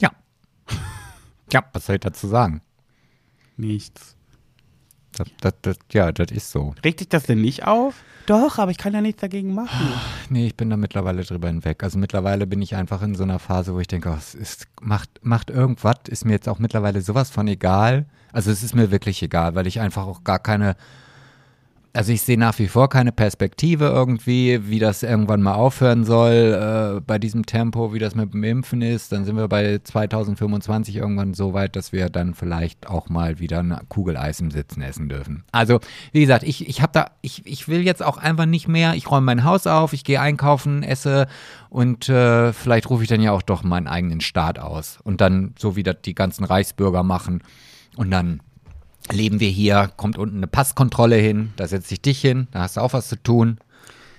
Ja. 0.00 0.10
ja, 1.52 1.64
was 1.72 1.86
soll 1.86 1.96
ich 1.96 2.00
dazu 2.00 2.28
sagen? 2.28 2.60
Nichts. 3.56 4.16
Das, 5.24 5.30
das, 5.40 5.54
das, 5.62 5.76
ja, 5.92 6.12
das 6.12 6.30
ist 6.30 6.50
so. 6.50 6.74
Regt 6.84 7.00
dich 7.00 7.08
das 7.08 7.24
denn 7.24 7.40
nicht 7.40 7.66
auf? 7.66 7.94
Doch, 8.26 8.58
aber 8.58 8.70
ich 8.70 8.78
kann 8.78 8.94
ja 8.94 9.00
nichts 9.00 9.20
dagegen 9.20 9.54
machen. 9.54 9.92
Nee, 10.30 10.46
ich 10.46 10.56
bin 10.56 10.70
da 10.70 10.76
mittlerweile 10.76 11.24
drüber 11.24 11.48
hinweg. 11.48 11.82
Also 11.82 11.98
mittlerweile 11.98 12.46
bin 12.46 12.62
ich 12.62 12.76
einfach 12.76 13.02
in 13.02 13.14
so 13.14 13.24
einer 13.24 13.38
Phase, 13.38 13.74
wo 13.74 13.80
ich 13.80 13.88
denke, 13.88 14.10
oh, 14.10 14.16
es 14.16 14.34
ist, 14.34 14.68
macht, 14.80 15.10
macht 15.22 15.50
irgendwas, 15.50 15.96
ist 16.08 16.24
mir 16.24 16.32
jetzt 16.32 16.48
auch 16.48 16.58
mittlerweile 16.58 17.00
sowas 17.00 17.30
von 17.30 17.48
egal. 17.48 18.06
Also 18.32 18.50
es 18.50 18.62
ist 18.62 18.74
mir 18.74 18.90
wirklich 18.90 19.22
egal, 19.22 19.54
weil 19.54 19.66
ich 19.66 19.80
einfach 19.80 20.06
auch 20.06 20.24
gar 20.24 20.38
keine 20.38 20.76
also 21.94 22.12
ich 22.12 22.22
sehe 22.22 22.38
nach 22.38 22.58
wie 22.58 22.68
vor 22.68 22.88
keine 22.88 23.12
Perspektive 23.12 23.86
irgendwie, 23.86 24.68
wie 24.68 24.78
das 24.78 25.02
irgendwann 25.02 25.42
mal 25.42 25.54
aufhören 25.54 26.04
soll 26.04 26.96
äh, 26.96 27.00
bei 27.00 27.18
diesem 27.18 27.44
Tempo, 27.44 27.92
wie 27.92 27.98
das 27.98 28.14
mit 28.14 28.32
dem 28.32 28.42
Impfen 28.44 28.80
ist. 28.80 29.12
Dann 29.12 29.24
sind 29.24 29.36
wir 29.36 29.46
bei 29.48 29.80
2025 29.82 30.96
irgendwann 30.96 31.34
so 31.34 31.52
weit, 31.52 31.76
dass 31.76 31.92
wir 31.92 32.08
dann 32.08 32.34
vielleicht 32.34 32.88
auch 32.88 33.08
mal 33.10 33.38
wieder 33.40 33.58
eine 33.58 33.80
Kugel 33.88 34.16
Eis 34.16 34.40
im 34.40 34.50
Sitzen 34.50 34.80
essen 34.80 35.08
dürfen. 35.08 35.44
Also 35.52 35.80
wie 36.12 36.20
gesagt, 36.20 36.44
ich, 36.44 36.66
ich 36.66 36.80
habe 36.80 36.92
da, 36.92 37.10
ich, 37.20 37.44
ich 37.44 37.68
will 37.68 37.82
jetzt 37.82 38.02
auch 38.02 38.16
einfach 38.16 38.46
nicht 38.46 38.68
mehr. 38.68 38.94
Ich 38.94 39.10
räume 39.10 39.26
mein 39.26 39.44
Haus 39.44 39.66
auf, 39.66 39.92
ich 39.92 40.04
gehe 40.04 40.20
einkaufen, 40.20 40.82
esse 40.82 41.26
und 41.68 42.08
äh, 42.08 42.52
vielleicht 42.54 42.88
rufe 42.88 43.02
ich 43.02 43.08
dann 43.08 43.20
ja 43.20 43.32
auch 43.32 43.42
doch 43.42 43.64
meinen 43.64 43.86
eigenen 43.86 44.20
Staat 44.22 44.58
aus 44.58 44.98
und 45.02 45.20
dann 45.20 45.54
so 45.58 45.76
wie 45.76 45.82
das 45.82 45.96
die 46.04 46.14
ganzen 46.14 46.44
Reichsbürger 46.44 47.02
machen 47.02 47.42
und 47.96 48.10
dann 48.10 48.40
leben 49.10 49.40
wir 49.40 49.48
hier, 49.48 49.90
kommt 49.96 50.18
unten 50.18 50.38
eine 50.38 50.46
Passkontrolle 50.46 51.16
hin, 51.16 51.52
da 51.56 51.66
setze 51.66 51.94
ich 51.94 52.02
dich 52.02 52.20
hin, 52.20 52.46
da 52.52 52.60
hast 52.60 52.76
du 52.76 52.80
auch 52.80 52.92
was 52.92 53.08
zu 53.08 53.16
tun. 53.16 53.58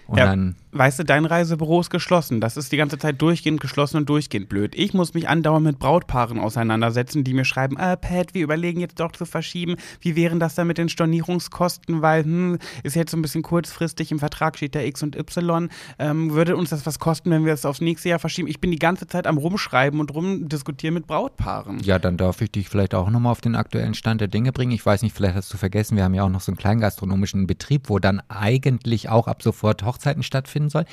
Und 0.07 0.17
ja, 0.17 0.25
dann 0.25 0.55
weißt 0.73 0.99
du, 0.99 1.03
dein 1.03 1.25
Reisebüro 1.25 1.79
ist 1.79 1.89
geschlossen. 1.89 2.41
Das 2.41 2.57
ist 2.57 2.71
die 2.71 2.77
ganze 2.77 2.97
Zeit 2.97 3.21
durchgehend 3.21 3.61
geschlossen 3.61 3.97
und 3.97 4.09
durchgehend 4.09 4.49
blöd. 4.49 4.73
Ich 4.75 4.93
muss 4.93 5.13
mich 5.13 5.29
andauernd 5.29 5.65
mit 5.65 5.79
Brautpaaren 5.79 6.39
auseinandersetzen, 6.39 7.23
die 7.23 7.33
mir 7.33 7.45
schreiben, 7.45 7.77
äh, 7.77 7.95
Pat, 7.95 8.33
wir 8.33 8.43
überlegen 8.43 8.79
jetzt 8.79 8.99
doch 8.99 9.11
zu 9.11 9.25
verschieben. 9.25 9.75
Wie 10.01 10.15
wären 10.15 10.39
das 10.39 10.55
dann 10.55 10.67
mit 10.67 10.77
den 10.77 10.89
Stornierungskosten? 10.89 12.01
Weil, 12.01 12.23
hm, 12.23 12.57
ist 12.81 12.95
jetzt 12.95 13.11
so 13.11 13.17
ein 13.17 13.21
bisschen 13.21 13.43
kurzfristig, 13.43 14.11
im 14.11 14.19
Vertrag 14.19 14.57
steht 14.57 14.75
da 14.75 14.79
X 14.79 15.03
und 15.03 15.15
Y. 15.15 15.69
Ähm, 15.99 16.33
würde 16.33 16.57
uns 16.57 16.71
das 16.71 16.85
was 16.85 16.99
kosten, 16.99 17.29
wenn 17.29 17.45
wir 17.45 17.53
es 17.53 17.65
aufs 17.65 17.81
nächste 17.81 18.09
Jahr 18.09 18.19
verschieben? 18.19 18.47
Ich 18.47 18.59
bin 18.59 18.71
die 18.71 18.79
ganze 18.79 19.07
Zeit 19.07 19.27
am 19.27 19.37
Rumschreiben 19.37 19.99
und 19.99 20.13
rumdiskutieren 20.13 20.95
mit 20.95 21.07
Brautpaaren. 21.07 21.79
Ja, 21.79 21.99
dann 21.99 22.17
darf 22.17 22.41
ich 22.41 22.51
dich 22.51 22.69
vielleicht 22.69 22.95
auch 22.95 23.09
nochmal 23.09 23.31
auf 23.31 23.41
den 23.41 23.55
aktuellen 23.55 23.93
Stand 23.93 24.21
der 24.21 24.27
Dinge 24.27 24.51
bringen. 24.51 24.71
Ich 24.71 24.85
weiß 24.85 25.03
nicht, 25.03 25.15
vielleicht 25.15 25.35
hast 25.35 25.53
du 25.53 25.57
vergessen, 25.57 25.97
wir 25.97 26.03
haben 26.03 26.13
ja 26.13 26.23
auch 26.23 26.29
noch 26.29 26.41
so 26.41 26.51
einen 26.51 26.57
kleinen 26.57 26.81
gastronomischen 26.81 27.47
Betrieb, 27.47 27.89
wo 27.89 27.99
dann 27.99 28.21
eigentlich 28.27 29.09
auch 29.09 29.27
ab 29.27 29.43
sofort 29.43 29.83
Hochzeiten 29.83 30.23
stattfinden 30.23 30.62
soll. 30.69 30.85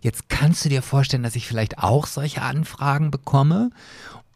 Jetzt 0.00 0.28
kannst 0.28 0.64
du 0.64 0.68
dir 0.68 0.82
vorstellen, 0.82 1.22
dass 1.22 1.36
ich 1.36 1.46
vielleicht 1.46 1.78
auch 1.78 2.06
solche 2.06 2.42
Anfragen 2.42 3.10
bekomme. 3.10 3.70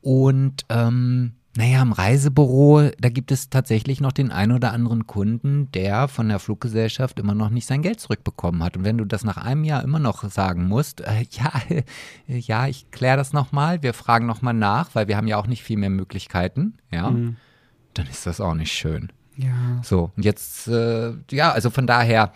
Und 0.02 0.66
ähm, 0.68 1.32
naja, 1.56 1.82
im 1.82 1.92
Reisebüro, 1.92 2.90
da 2.98 3.08
gibt 3.10 3.30
es 3.30 3.48
tatsächlich 3.48 4.00
noch 4.00 4.10
den 4.10 4.32
einen 4.32 4.52
oder 4.52 4.72
anderen 4.72 5.06
Kunden, 5.06 5.70
der 5.70 6.08
von 6.08 6.28
der 6.28 6.40
Fluggesellschaft 6.40 7.20
immer 7.20 7.34
noch 7.34 7.48
nicht 7.48 7.66
sein 7.66 7.80
Geld 7.80 8.00
zurückbekommen 8.00 8.62
hat. 8.62 8.76
Und 8.76 8.84
wenn 8.84 8.98
du 8.98 9.04
das 9.04 9.22
nach 9.22 9.36
einem 9.36 9.62
Jahr 9.62 9.84
immer 9.84 10.00
noch 10.00 10.28
sagen 10.28 10.66
musst, 10.66 11.00
äh, 11.00 11.24
ja, 11.30 11.52
äh, 11.68 11.82
ja, 12.26 12.66
ich 12.66 12.90
kläre 12.90 13.16
das 13.16 13.32
nochmal, 13.32 13.82
wir 13.82 13.94
fragen 13.94 14.26
nochmal 14.26 14.54
nach, 14.54 14.94
weil 14.94 15.06
wir 15.06 15.16
haben 15.16 15.28
ja 15.28 15.36
auch 15.36 15.46
nicht 15.46 15.62
viel 15.62 15.76
mehr 15.76 15.90
Möglichkeiten, 15.90 16.74
ja, 16.90 17.10
mhm. 17.10 17.36
dann 17.94 18.06
ist 18.08 18.26
das 18.26 18.40
auch 18.40 18.54
nicht 18.54 18.72
schön. 18.72 19.12
Ja. 19.36 19.80
So, 19.82 20.10
und 20.16 20.24
jetzt, 20.24 20.66
äh, 20.66 21.12
ja, 21.30 21.52
also 21.52 21.70
von 21.70 21.86
daher, 21.86 22.32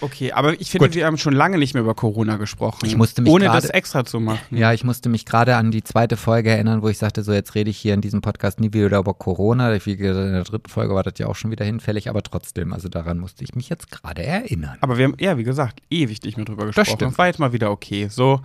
Okay, 0.00 0.32
aber 0.32 0.60
ich 0.60 0.70
finde, 0.70 0.88
Gut. 0.88 0.94
wir 0.94 1.06
haben 1.06 1.18
schon 1.18 1.32
lange 1.32 1.58
nicht 1.58 1.74
mehr 1.74 1.82
über 1.82 1.94
Corona 1.94 2.36
gesprochen. 2.36 2.86
Ich 2.86 2.96
musste 2.96 3.22
mich 3.22 3.32
ohne 3.32 3.46
grade, 3.46 3.62
das 3.62 3.70
extra 3.70 4.04
zu 4.04 4.20
machen. 4.20 4.56
Ja, 4.56 4.72
ich 4.72 4.84
musste 4.84 5.08
mich 5.08 5.24
gerade 5.24 5.56
an 5.56 5.70
die 5.70 5.82
zweite 5.82 6.16
Folge 6.16 6.50
erinnern, 6.50 6.82
wo 6.82 6.88
ich 6.88 6.98
sagte, 6.98 7.22
so 7.22 7.32
jetzt 7.32 7.54
rede 7.54 7.70
ich 7.70 7.78
hier 7.78 7.94
in 7.94 8.00
diesem 8.00 8.20
Podcast 8.20 8.60
nie 8.60 8.72
wieder 8.72 8.98
über 8.98 9.14
Corona. 9.14 9.74
Wie 9.84 9.96
gesagt, 9.96 10.26
in 10.26 10.32
der 10.32 10.44
dritten 10.44 10.68
Folge 10.68 10.94
war 10.94 11.02
das 11.02 11.14
ja 11.18 11.26
auch 11.26 11.36
schon 11.36 11.50
wieder 11.50 11.64
hinfällig, 11.64 12.08
aber 12.08 12.22
trotzdem, 12.22 12.72
also 12.72 12.88
daran 12.88 13.18
musste 13.18 13.42
ich 13.44 13.54
mich 13.54 13.68
jetzt 13.68 13.90
gerade 13.90 14.22
erinnern. 14.22 14.78
Aber 14.80 14.98
wir 14.98 15.04
haben, 15.04 15.16
ja, 15.18 15.36
wie 15.36 15.44
gesagt, 15.44 15.80
ewig 15.90 16.22
nicht 16.22 16.36
mehr 16.36 16.46
drüber 16.46 16.66
gesprochen. 16.66 16.86
Das 16.86 16.94
stimmt. 16.94 17.18
war 17.18 17.26
jetzt 17.26 17.38
mal 17.38 17.52
wieder 17.52 17.70
okay. 17.70 18.08
So, 18.08 18.40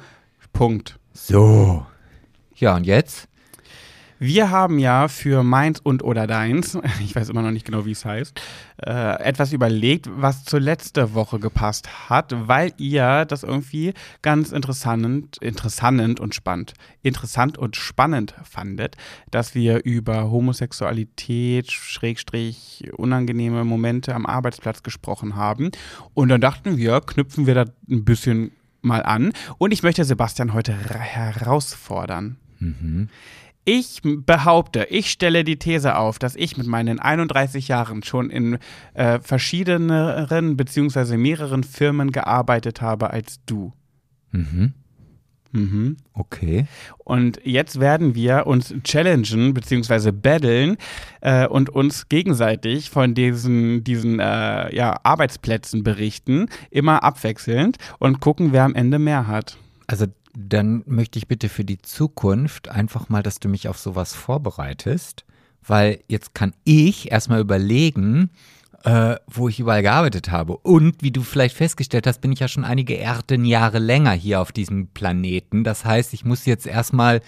Punkt. 0.53 0.97
So. 1.13 1.85
Ja, 2.55 2.75
und 2.75 2.85
jetzt? 2.85 3.27
Wir 4.19 4.49
haben 4.49 4.79
ja 4.79 5.07
für 5.07 5.43
meins 5.43 5.79
und 5.79 6.03
oder 6.03 6.27
deins, 6.27 6.77
ich 7.03 7.15
weiß 7.15 7.29
immer 7.29 7.41
noch 7.41 7.51
nicht 7.51 7.65
genau, 7.65 7.85
wie 7.85 7.91
es 7.91 8.05
heißt, 8.05 8.39
äh, 8.85 9.21
etwas 9.23 9.53
überlegt, 9.53 10.09
was 10.15 10.45
zur 10.45 10.59
letzten 10.59 11.13
Woche 11.13 11.39
gepasst 11.39 12.09
hat, 12.09 12.33
weil 12.47 12.73
ihr 12.77 13.25
das 13.25 13.43
irgendwie 13.43 13.93
ganz 14.21 14.51
interessant, 14.51 15.37
interessant 15.37 16.19
und 16.19 16.35
spannend, 16.35 16.73
interessant 17.01 17.57
und 17.57 17.75
spannend 17.75 18.35
fandet, 18.43 18.95
dass 19.31 19.55
wir 19.55 19.83
über 19.83 20.31
Homosexualität, 20.31 21.71
Schrägstrich, 21.71 22.89
unangenehme 22.97 23.63
Momente 23.63 24.15
am 24.15 24.25
Arbeitsplatz 24.25 24.83
gesprochen 24.83 25.35
haben. 25.35 25.71
Und 26.13 26.29
dann 26.29 26.41
dachten 26.41 26.77
wir, 26.77 27.01
knüpfen 27.01 27.47
wir 27.47 27.55
da 27.55 27.65
ein 27.89 28.05
bisschen 28.05 28.51
mal 28.83 29.03
an. 29.03 29.33
Und 29.57 29.71
ich 29.71 29.83
möchte 29.83 30.03
Sebastian 30.03 30.53
heute 30.53 30.73
herausfordern. 30.73 32.37
Mhm. 32.59 33.09
Ich 33.65 34.01
behaupte, 34.03 34.87
ich 34.89 35.09
stelle 35.09 35.43
die 35.43 35.57
These 35.57 35.95
auf, 35.95 36.19
dass 36.19 36.35
ich 36.35 36.57
mit 36.57 36.67
meinen 36.67 36.99
31 36.99 37.69
Jahren 37.69 38.03
schon 38.03 38.29
in 38.29 38.57
äh, 38.93 39.19
verschiedenen 39.19 40.57
beziehungsweise 40.57 41.17
mehreren 41.17 41.63
Firmen 41.63 42.11
gearbeitet 42.11 42.81
habe 42.81 43.11
als 43.11 43.39
du. 43.45 43.71
Mhm. 44.31 44.73
Mhm. 45.53 45.97
Okay. 46.13 46.65
Und 46.97 47.39
jetzt 47.43 47.79
werden 47.79 48.15
wir 48.15 48.47
uns 48.47 48.73
challengen 48.83 49.53
beziehungsweise 49.53 50.11
battlen 50.11 50.77
äh, 51.21 51.47
und 51.47 51.69
uns 51.69 52.09
gegenseitig 52.09 52.89
von 52.89 53.13
diesen, 53.13 53.83
diesen 53.83 54.19
äh, 54.19 54.75
ja, 54.75 54.99
Arbeitsplätzen 55.03 55.83
berichten, 55.83 56.47
immer 56.71 57.03
abwechselnd 57.03 57.77
und 57.99 58.19
gucken, 58.19 58.51
wer 58.51 58.63
am 58.63 58.73
Ende 58.73 58.97
mehr 58.97 59.27
hat. 59.27 59.57
Also 59.85 60.07
dann 60.35 60.83
möchte 60.85 61.19
ich 61.19 61.27
bitte 61.27 61.49
für 61.49 61.63
die 61.63 61.81
Zukunft 61.81 62.69
einfach 62.69 63.09
mal, 63.09 63.23
dass 63.23 63.39
du 63.39 63.49
mich 63.49 63.67
auf 63.67 63.77
sowas 63.77 64.13
vorbereitest, 64.13 65.25
weil 65.65 65.99
jetzt 66.07 66.33
kann 66.33 66.53
ich 66.63 67.11
erstmal 67.11 67.39
überlegen, 67.39 68.31
äh, 68.83 69.15
wo 69.27 69.47
ich 69.47 69.59
überall 69.59 69.83
gearbeitet 69.83 70.31
habe. 70.31 70.57
Und 70.57 71.01
wie 71.01 71.11
du 71.11 71.21
vielleicht 71.21 71.55
festgestellt 71.55 72.07
hast, 72.07 72.19
bin 72.21 72.31
ich 72.31 72.39
ja 72.39 72.47
schon 72.47 72.65
einige 72.65 72.97
Erdenjahre 72.97 73.79
länger 73.79 74.11
hier 74.11 74.41
auf 74.41 74.51
diesem 74.51 74.87
Planeten. 74.87 75.63
Das 75.63 75.85
heißt, 75.85 76.13
ich 76.13 76.25
muss 76.25 76.45
jetzt 76.45 76.65
erstmal 76.65 77.21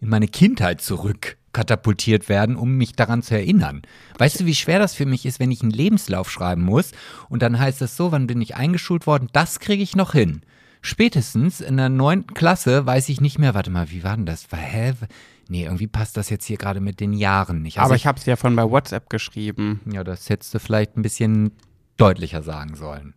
in 0.00 0.08
meine 0.08 0.28
Kindheit 0.28 0.80
zurück 0.80 1.36
katapultiert 1.52 2.28
werden, 2.28 2.56
um 2.56 2.76
mich 2.76 2.94
daran 2.94 3.22
zu 3.22 3.34
erinnern. 3.34 3.82
Weißt 4.18 4.40
du, 4.40 4.46
wie 4.46 4.56
schwer 4.56 4.80
das 4.80 4.94
für 4.94 5.06
mich 5.06 5.24
ist, 5.24 5.38
wenn 5.38 5.52
ich 5.52 5.62
einen 5.62 5.70
Lebenslauf 5.70 6.28
schreiben 6.28 6.62
muss 6.62 6.90
und 7.28 7.42
dann 7.42 7.58
heißt 7.60 7.80
es 7.82 7.96
so, 7.96 8.10
wann 8.10 8.26
bin 8.26 8.42
ich 8.42 8.56
eingeschult 8.56 9.06
worden? 9.06 9.28
Das 9.32 9.60
kriege 9.60 9.82
ich 9.82 9.94
noch 9.94 10.12
hin 10.12 10.42
spätestens 10.84 11.60
in 11.60 11.76
der 11.76 11.88
neunten 11.88 12.34
Klasse 12.34 12.86
weiß 12.86 13.08
ich 13.08 13.20
nicht 13.20 13.38
mehr, 13.38 13.54
warte 13.54 13.70
mal, 13.70 13.90
wie 13.90 14.04
war 14.04 14.16
denn 14.16 14.26
das? 14.26 14.46
Hä? 14.54 14.92
nee, 15.48 15.64
irgendwie 15.64 15.86
passt 15.86 16.16
das 16.16 16.30
jetzt 16.30 16.46
hier 16.46 16.56
gerade 16.56 16.80
mit 16.80 17.00
den 17.00 17.12
Jahren 17.12 17.62
nicht. 17.62 17.78
Also 17.78 17.86
aber 17.86 17.96
ich 17.96 18.06
habe 18.06 18.18
es 18.18 18.26
ja 18.26 18.36
von 18.36 18.56
bei 18.56 18.68
WhatsApp 18.68 19.10
geschrieben. 19.10 19.80
Ja, 19.92 20.04
das 20.04 20.28
hättest 20.28 20.54
du 20.54 20.58
vielleicht 20.58 20.96
ein 20.96 21.02
bisschen 21.02 21.52
deutlicher 21.96 22.42
sagen 22.42 22.74
sollen. 22.74 23.14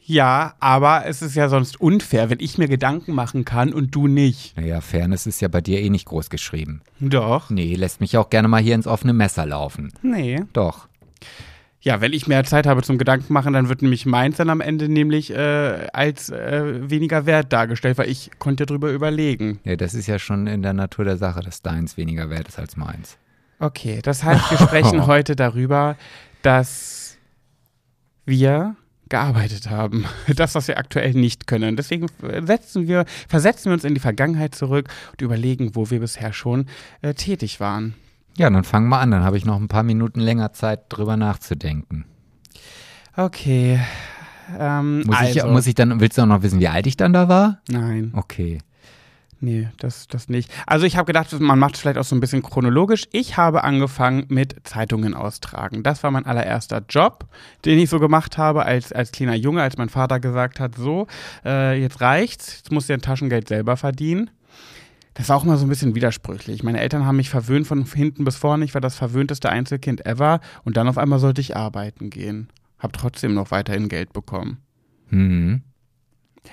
Ja, 0.00 0.54
aber 0.58 1.04
es 1.04 1.20
ist 1.20 1.34
ja 1.34 1.50
sonst 1.50 1.78
unfair, 1.78 2.30
wenn 2.30 2.40
ich 2.40 2.56
mir 2.56 2.66
Gedanken 2.66 3.12
machen 3.12 3.44
kann 3.44 3.74
und 3.74 3.94
du 3.94 4.06
nicht. 4.06 4.56
Naja, 4.56 4.80
Fairness 4.80 5.26
ist 5.26 5.42
ja 5.42 5.48
bei 5.48 5.60
dir 5.60 5.82
eh 5.82 5.90
nicht 5.90 6.06
groß 6.06 6.30
geschrieben. 6.30 6.80
Doch. 6.98 7.50
Nee, 7.50 7.74
lässt 7.74 8.00
mich 8.00 8.16
auch 8.16 8.30
gerne 8.30 8.48
mal 8.48 8.62
hier 8.62 8.74
ins 8.74 8.86
offene 8.86 9.12
Messer 9.12 9.44
laufen. 9.44 9.92
Nee. 10.00 10.44
Doch. 10.54 10.88
Ja, 11.80 12.00
wenn 12.00 12.12
ich 12.12 12.26
mehr 12.26 12.42
Zeit 12.44 12.66
habe 12.66 12.82
zum 12.82 12.98
Gedanken 12.98 13.32
machen, 13.32 13.52
dann 13.52 13.68
wird 13.68 13.82
nämlich 13.82 14.04
meins 14.04 14.36
dann 14.36 14.50
am 14.50 14.60
Ende 14.60 14.88
nämlich 14.88 15.30
äh, 15.30 15.86
als 15.92 16.28
äh, 16.28 16.90
weniger 16.90 17.24
wert 17.24 17.52
dargestellt, 17.52 17.98
weil 17.98 18.10
ich 18.10 18.32
konnte 18.38 18.66
darüber 18.66 18.90
überlegen. 18.90 19.60
Ja, 19.64 19.76
das 19.76 19.94
ist 19.94 20.08
ja 20.08 20.18
schon 20.18 20.48
in 20.48 20.62
der 20.62 20.72
Natur 20.72 21.04
der 21.04 21.16
Sache, 21.16 21.40
dass 21.40 21.62
deins 21.62 21.96
weniger 21.96 22.30
wert 22.30 22.48
ist 22.48 22.58
als 22.58 22.76
meins. 22.76 23.16
Okay, 23.60 24.00
das 24.02 24.24
heißt, 24.24 24.50
wir 24.50 24.58
sprechen 24.58 25.06
heute 25.06 25.36
darüber, 25.36 25.96
dass 26.42 27.16
wir 28.26 28.76
gearbeitet 29.08 29.70
haben. 29.70 30.04
Das, 30.36 30.54
was 30.54 30.68
wir 30.68 30.78
aktuell 30.78 31.12
nicht 31.12 31.46
können. 31.46 31.76
Deswegen 31.76 32.06
setzen 32.42 32.88
wir, 32.88 33.04
versetzen 33.28 33.66
wir 33.66 33.74
uns 33.74 33.84
in 33.84 33.94
die 33.94 34.00
Vergangenheit 34.00 34.54
zurück 34.54 34.88
und 35.12 35.22
überlegen, 35.22 35.74
wo 35.74 35.90
wir 35.90 36.00
bisher 36.00 36.32
schon 36.32 36.66
äh, 37.02 37.14
tätig 37.14 37.60
waren. 37.60 37.94
Ja, 38.38 38.48
dann 38.48 38.62
fangen 38.62 38.88
wir 38.88 39.00
an. 39.00 39.10
Dann 39.10 39.24
habe 39.24 39.36
ich 39.36 39.44
noch 39.44 39.60
ein 39.60 39.66
paar 39.66 39.82
Minuten 39.82 40.20
länger 40.20 40.52
Zeit, 40.52 40.82
drüber 40.88 41.16
nachzudenken. 41.16 42.04
Okay. 43.16 43.80
Ähm, 44.56 45.02
muss, 45.04 45.16
also. 45.16 45.38
ich, 45.40 45.44
muss 45.44 45.66
ich 45.66 45.74
dann, 45.74 46.00
willst 46.00 46.16
du 46.16 46.22
auch 46.22 46.26
noch 46.26 46.42
wissen, 46.42 46.60
wie 46.60 46.68
alt 46.68 46.86
ich 46.86 46.96
dann 46.96 47.12
da 47.12 47.28
war? 47.28 47.60
Nein. 47.68 48.12
Okay. 48.14 48.60
Nee, 49.40 49.68
das, 49.78 50.06
das 50.06 50.28
nicht. 50.28 50.52
Also 50.66 50.86
ich 50.86 50.96
habe 50.96 51.06
gedacht, 51.06 51.32
man 51.40 51.58
macht 51.58 51.74
es 51.74 51.80
vielleicht 51.80 51.98
auch 51.98 52.04
so 52.04 52.14
ein 52.14 52.20
bisschen 52.20 52.42
chronologisch. 52.42 53.08
Ich 53.12 53.36
habe 53.36 53.64
angefangen 53.64 54.24
mit 54.28 54.54
Zeitungen 54.64 55.14
austragen. 55.14 55.82
Das 55.82 56.02
war 56.04 56.12
mein 56.12 56.26
allererster 56.26 56.82
Job, 56.88 57.26
den 57.64 57.78
ich 57.78 57.90
so 57.90 57.98
gemacht 57.98 58.38
habe 58.38 58.64
als, 58.64 58.92
als 58.92 59.10
kleiner 59.10 59.34
Junge, 59.34 59.62
als 59.62 59.76
mein 59.78 59.88
Vater 59.88 60.20
gesagt 60.20 60.60
hat, 60.60 60.76
so, 60.76 61.08
äh, 61.44 61.80
jetzt 61.80 62.00
reicht's, 62.00 62.58
jetzt 62.58 62.72
musst 62.72 62.88
du 62.88 62.92
dein 62.92 63.02
Taschengeld 63.02 63.48
selber 63.48 63.76
verdienen. 63.76 64.30
Das 65.18 65.28
war 65.28 65.36
auch 65.36 65.44
immer 65.44 65.56
so 65.56 65.66
ein 65.66 65.68
bisschen 65.68 65.96
widersprüchlich. 65.96 66.62
Meine 66.62 66.80
Eltern 66.80 67.04
haben 67.04 67.16
mich 67.16 67.28
verwöhnt 67.28 67.66
von 67.66 67.84
hinten 67.84 68.24
bis 68.24 68.36
vorne. 68.36 68.64
Ich 68.64 68.72
war 68.74 68.80
das 68.80 68.94
verwöhnteste 68.94 69.50
Einzelkind 69.50 70.06
ever. 70.06 70.40
Und 70.64 70.76
dann 70.76 70.88
auf 70.88 70.96
einmal 70.96 71.18
sollte 71.18 71.40
ich 71.40 71.56
arbeiten 71.56 72.08
gehen. 72.08 72.48
Hab 72.78 72.92
trotzdem 72.92 73.34
noch 73.34 73.50
weiterhin 73.50 73.88
Geld 73.88 74.12
bekommen. 74.12 74.58
Mhm. 75.10 75.62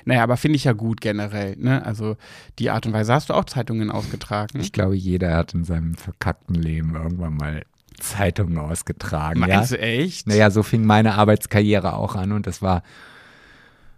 Naja, 0.03 0.23
aber 0.23 0.35
finde 0.35 0.55
ich 0.55 0.63
ja 0.63 0.73
gut 0.73 0.99
generell. 0.99 1.55
Ne? 1.57 1.85
Also 1.85 2.17
die 2.57 2.71
Art 2.71 2.87
und 2.87 2.93
Weise. 2.93 3.13
Hast 3.13 3.29
du 3.29 3.35
auch 3.35 3.45
Zeitungen 3.45 3.91
ausgetragen? 3.91 4.59
Ich 4.59 4.71
glaube, 4.71 4.95
jeder 4.95 5.37
hat 5.37 5.53
in 5.53 5.63
seinem 5.63 5.93
verkackten 5.93 6.55
Leben 6.55 6.95
irgendwann 6.95 7.37
mal 7.37 7.61
Zeitungen 7.99 8.57
ausgetragen. 8.57 9.39
Meinst 9.39 9.71
ja? 9.71 9.77
du 9.77 9.83
echt? 9.83 10.27
Naja, 10.27 10.49
so 10.49 10.63
fing 10.63 10.85
meine 10.85 11.13
Arbeitskarriere 11.13 11.93
auch 11.93 12.15
an 12.15 12.31
und 12.31 12.47
das 12.47 12.63
war 12.63 12.81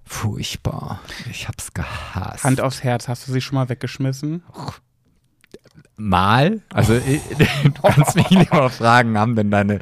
furchtbar. 0.08 1.00
Ich 1.30 1.48
hab's 1.48 1.74
gehasst. 1.74 2.44
Hand 2.44 2.62
aufs 2.62 2.84
Herz, 2.84 3.08
hast 3.08 3.28
du 3.28 3.32
sie 3.32 3.42
schon 3.42 3.56
mal 3.56 3.70
weggeschmissen? 3.70 4.44
Mal. 5.96 6.62
Also 6.74 6.94
du 7.64 7.82
kannst 7.82 8.16
mich 8.16 8.52
mal 8.52 8.70
fragen, 8.70 9.18
haben 9.18 9.36
denn 9.36 9.52
deine 9.52 9.80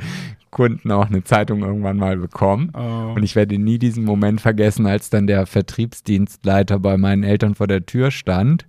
Kunden 0.51 0.91
auch 0.91 1.07
eine 1.07 1.23
Zeitung 1.23 1.63
irgendwann 1.63 1.97
mal 1.97 2.17
bekommen. 2.17 2.71
Oh. 2.73 3.13
Und 3.15 3.23
ich 3.23 3.35
werde 3.35 3.57
nie 3.57 3.77
diesen 3.77 4.05
Moment 4.05 4.41
vergessen, 4.41 4.87
als 4.87 5.09
dann 5.09 5.27
der 5.27 5.45
Vertriebsdienstleiter 5.45 6.79
bei 6.79 6.97
meinen 6.97 7.23
Eltern 7.23 7.55
vor 7.55 7.67
der 7.67 7.85
Tür 7.85 8.11
stand 8.11 8.65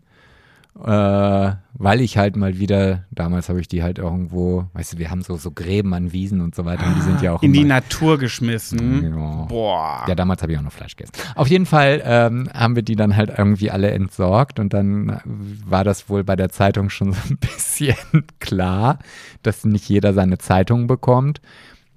äh, 0.84 1.52
weil 1.78 2.00
ich 2.00 2.18
halt 2.18 2.36
mal 2.36 2.58
wieder, 2.58 3.04
damals 3.10 3.48
habe 3.48 3.60
ich 3.60 3.68
die 3.68 3.82
halt 3.82 3.98
irgendwo, 3.98 4.66
weißt 4.74 4.94
du, 4.94 4.98
wir 4.98 5.10
haben 5.10 5.22
so, 5.22 5.36
so 5.36 5.50
Gräben 5.50 5.94
an 5.94 6.12
Wiesen 6.12 6.40
und 6.40 6.54
so 6.54 6.64
weiter 6.64 6.86
und 6.86 6.96
die 6.96 7.02
sind 7.02 7.22
ja 7.22 7.32
auch 7.32 7.42
in 7.42 7.52
die 7.52 7.64
Natur 7.64 8.18
geschmissen. 8.18 9.02
Ja. 9.04 9.44
Boah. 9.44 10.04
Ja, 10.06 10.14
damals 10.14 10.42
habe 10.42 10.52
ich 10.52 10.58
auch 10.58 10.62
noch 10.62 10.72
Fleisch 10.72 10.96
gegessen. 10.96 11.14
Auf 11.34 11.48
jeden 11.48 11.66
Fall 11.66 12.02
ähm, 12.04 12.48
haben 12.52 12.76
wir 12.76 12.82
die 12.82 12.96
dann 12.96 13.16
halt 13.16 13.30
irgendwie 13.36 13.70
alle 13.70 13.90
entsorgt 13.90 14.58
und 14.58 14.74
dann 14.74 15.20
war 15.66 15.84
das 15.84 16.08
wohl 16.08 16.24
bei 16.24 16.36
der 16.36 16.50
Zeitung 16.50 16.90
schon 16.90 17.12
so 17.12 17.20
ein 17.30 17.36
bisschen 17.40 17.96
klar, 18.40 18.98
dass 19.42 19.64
nicht 19.64 19.88
jeder 19.88 20.12
seine 20.14 20.38
Zeitung 20.38 20.86
bekommt. 20.86 21.40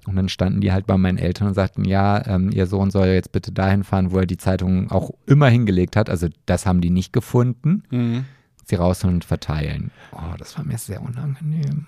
Und 0.06 0.16
dann 0.16 0.30
standen 0.30 0.62
die 0.62 0.72
halt 0.72 0.86
bei 0.86 0.96
meinen 0.96 1.18
Eltern 1.18 1.48
und 1.48 1.54
sagten, 1.54 1.84
ja, 1.84 2.26
ähm, 2.26 2.50
ihr 2.50 2.66
Sohn 2.66 2.90
soll 2.90 3.08
jetzt 3.08 3.32
bitte 3.32 3.52
dahin 3.52 3.84
fahren, 3.84 4.12
wo 4.12 4.18
er 4.18 4.26
die 4.26 4.38
Zeitung 4.38 4.90
auch 4.90 5.10
immer 5.26 5.48
hingelegt 5.48 5.94
hat. 5.94 6.08
Also 6.08 6.28
das 6.46 6.64
haben 6.64 6.80
die 6.80 6.88
nicht 6.88 7.12
gefunden. 7.12 7.82
Mhm 7.90 8.24
sie 8.70 8.76
rausholen 8.76 9.16
und 9.16 9.24
verteilen. 9.24 9.90
Oh, 10.12 10.34
das 10.38 10.56
war 10.56 10.64
mir 10.64 10.78
sehr 10.78 11.02
unangenehm. 11.02 11.86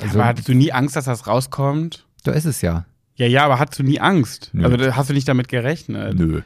Also, 0.00 0.18
aber 0.18 0.28
hattest 0.28 0.48
du 0.48 0.54
nie 0.54 0.72
Angst, 0.72 0.96
dass 0.96 1.06
das 1.06 1.26
rauskommt? 1.26 2.06
Da 2.22 2.32
ist 2.32 2.44
es 2.44 2.62
ja. 2.62 2.86
Ja, 3.16 3.26
ja, 3.26 3.44
aber 3.44 3.58
hattest 3.58 3.78
du 3.78 3.84
nie 3.84 4.00
Angst? 4.00 4.50
Nö. 4.52 4.64
Also 4.64 4.96
hast 4.96 5.10
du 5.10 5.14
nicht 5.14 5.28
damit 5.28 5.48
gerechnet? 5.48 6.18
Nö. 6.18 6.42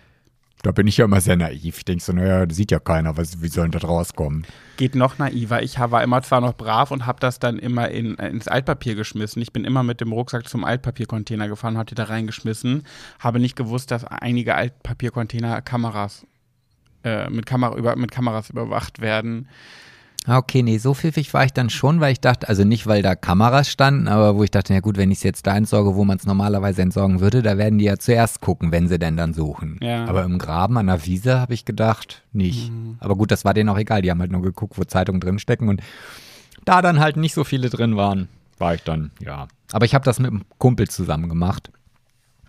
Da 0.63 0.73
bin 0.73 0.89
ich 0.89 0.97
ja 0.97 1.05
immer 1.05 1.21
sehr 1.21 1.37
naiv. 1.37 1.79
Ich 1.79 1.85
denke 1.85 2.03
so, 2.03 2.13
naja, 2.13 2.45
das 2.45 2.57
sieht 2.57 2.73
ja 2.73 2.81
keiner, 2.81 3.17
was, 3.17 3.41
wie 3.41 3.49
soll 3.49 3.69
das 3.69 3.85
rauskommen? 3.85 4.45
Geht 4.77 4.97
noch 4.97 5.17
naiver. 5.17 5.63
Ich 5.63 5.79
war 5.79 6.03
immer 6.03 6.21
zwar 6.23 6.41
noch 6.41 6.55
brav 6.55 6.91
und 6.91 7.07
habe 7.07 7.21
das 7.21 7.39
dann 7.39 7.61
immer 7.61 7.89
in, 7.91 8.17
ins 8.17 8.49
Altpapier 8.49 8.97
geschmissen. 8.97 9.41
Ich 9.41 9.53
bin 9.53 9.65
immer 9.65 9.85
mit 9.85 10.01
dem 10.01 10.13
Rucksack 10.13 10.49
zum 10.49 10.65
Altpapiercontainer 10.65 11.49
gefahren, 11.49 11.79
habe 11.79 11.87
die 11.87 11.95
da 11.95 12.05
reingeschmissen. 12.05 12.83
Habe 13.21 13.39
nicht 13.39 13.55
gewusst, 13.55 13.93
dass 13.93 14.05
einige 14.05 14.57
Altpapiercontainer 14.57 15.63
Kameras 15.63 16.27
äh, 17.05 17.29
mit, 17.31 17.47
Kamera 17.47 17.77
über, 17.77 17.97
mit 17.97 18.11
Kameras 18.11 18.51
überwacht 18.51 19.01
werden. 19.01 19.49
Ah, 20.27 20.37
okay, 20.37 20.63
nee, 20.63 20.77
so 20.77 20.93
pfiffig 20.93 21.33
war 21.33 21.45
ich 21.45 21.55
dann 21.55 21.71
schon, 21.71 22.01
weil 22.01 22.13
ich 22.13 22.21
dachte, 22.21 22.51
also 22.51 22.63
nicht, 22.63 22.87
weil 22.87 23.01
da 23.01 23.15
Kameras 23.15 23.71
standen, 23.71 24.09
aber 24.09 24.37
wo 24.37 24.45
ich 24.45 24.51
dachte, 24.51 24.75
ja 24.75 24.81
gut, 24.81 24.99
wenn 24.99 25.11
ich 25.11 25.19
es 25.19 25.25
jetzt 25.25 25.47
da 25.47 25.57
entsorge, 25.57 25.95
wo 25.95 26.05
man 26.05 26.19
es 26.19 26.27
normalerweise 26.27 26.83
entsorgen 26.83 27.21
würde, 27.21 27.41
da 27.41 27.57
werden 27.57 27.79
die 27.79 27.87
ja 27.87 27.97
zuerst 27.97 28.43
gucken, 28.43 28.71
wenn 28.71 28.89
sie 28.89 28.99
denn 28.99 29.17
dann 29.17 29.33
suchen. 29.33 29.79
Ja. 29.81 30.05
Aber 30.05 30.25
im 30.25 30.39
Graben 30.39 30.77
an 30.77 30.89
der 30.89 31.07
Wiese 31.07 31.41
habe 31.41 31.55
ich 31.55 31.65
gedacht, 31.65 32.25
nicht. 32.33 32.71
Mhm. 32.71 32.97
Aber 33.01 33.17
gut, 33.17 33.31
das 33.31 33.47
war 33.47 33.55
denen 33.55 33.71
auch 33.71 33.79
egal, 33.79 34.03
die 34.03 34.11
haben 34.11 34.21
halt 34.21 34.31
nur 34.31 34.43
geguckt, 34.43 34.77
wo 34.77 34.85
Zeitungen 34.85 35.23
drinstecken 35.23 35.67
und 35.69 35.81
da 36.67 36.83
dann 36.83 37.01
halt 37.01 37.17
nicht 37.17 37.33
so 37.33 37.45
viele 37.45 37.71
drin 37.71 37.97
waren, 37.97 38.29
war 38.59 38.75
ich 38.75 38.83
dann, 38.83 39.13
ja. 39.21 39.49
Aber 39.73 39.87
ich 39.87 39.95
habe 39.95 40.05
das 40.05 40.19
mit 40.19 40.31
einem 40.31 40.45
Kumpel 40.59 40.89
zusammen 40.89 41.31
gemacht. 41.31 41.71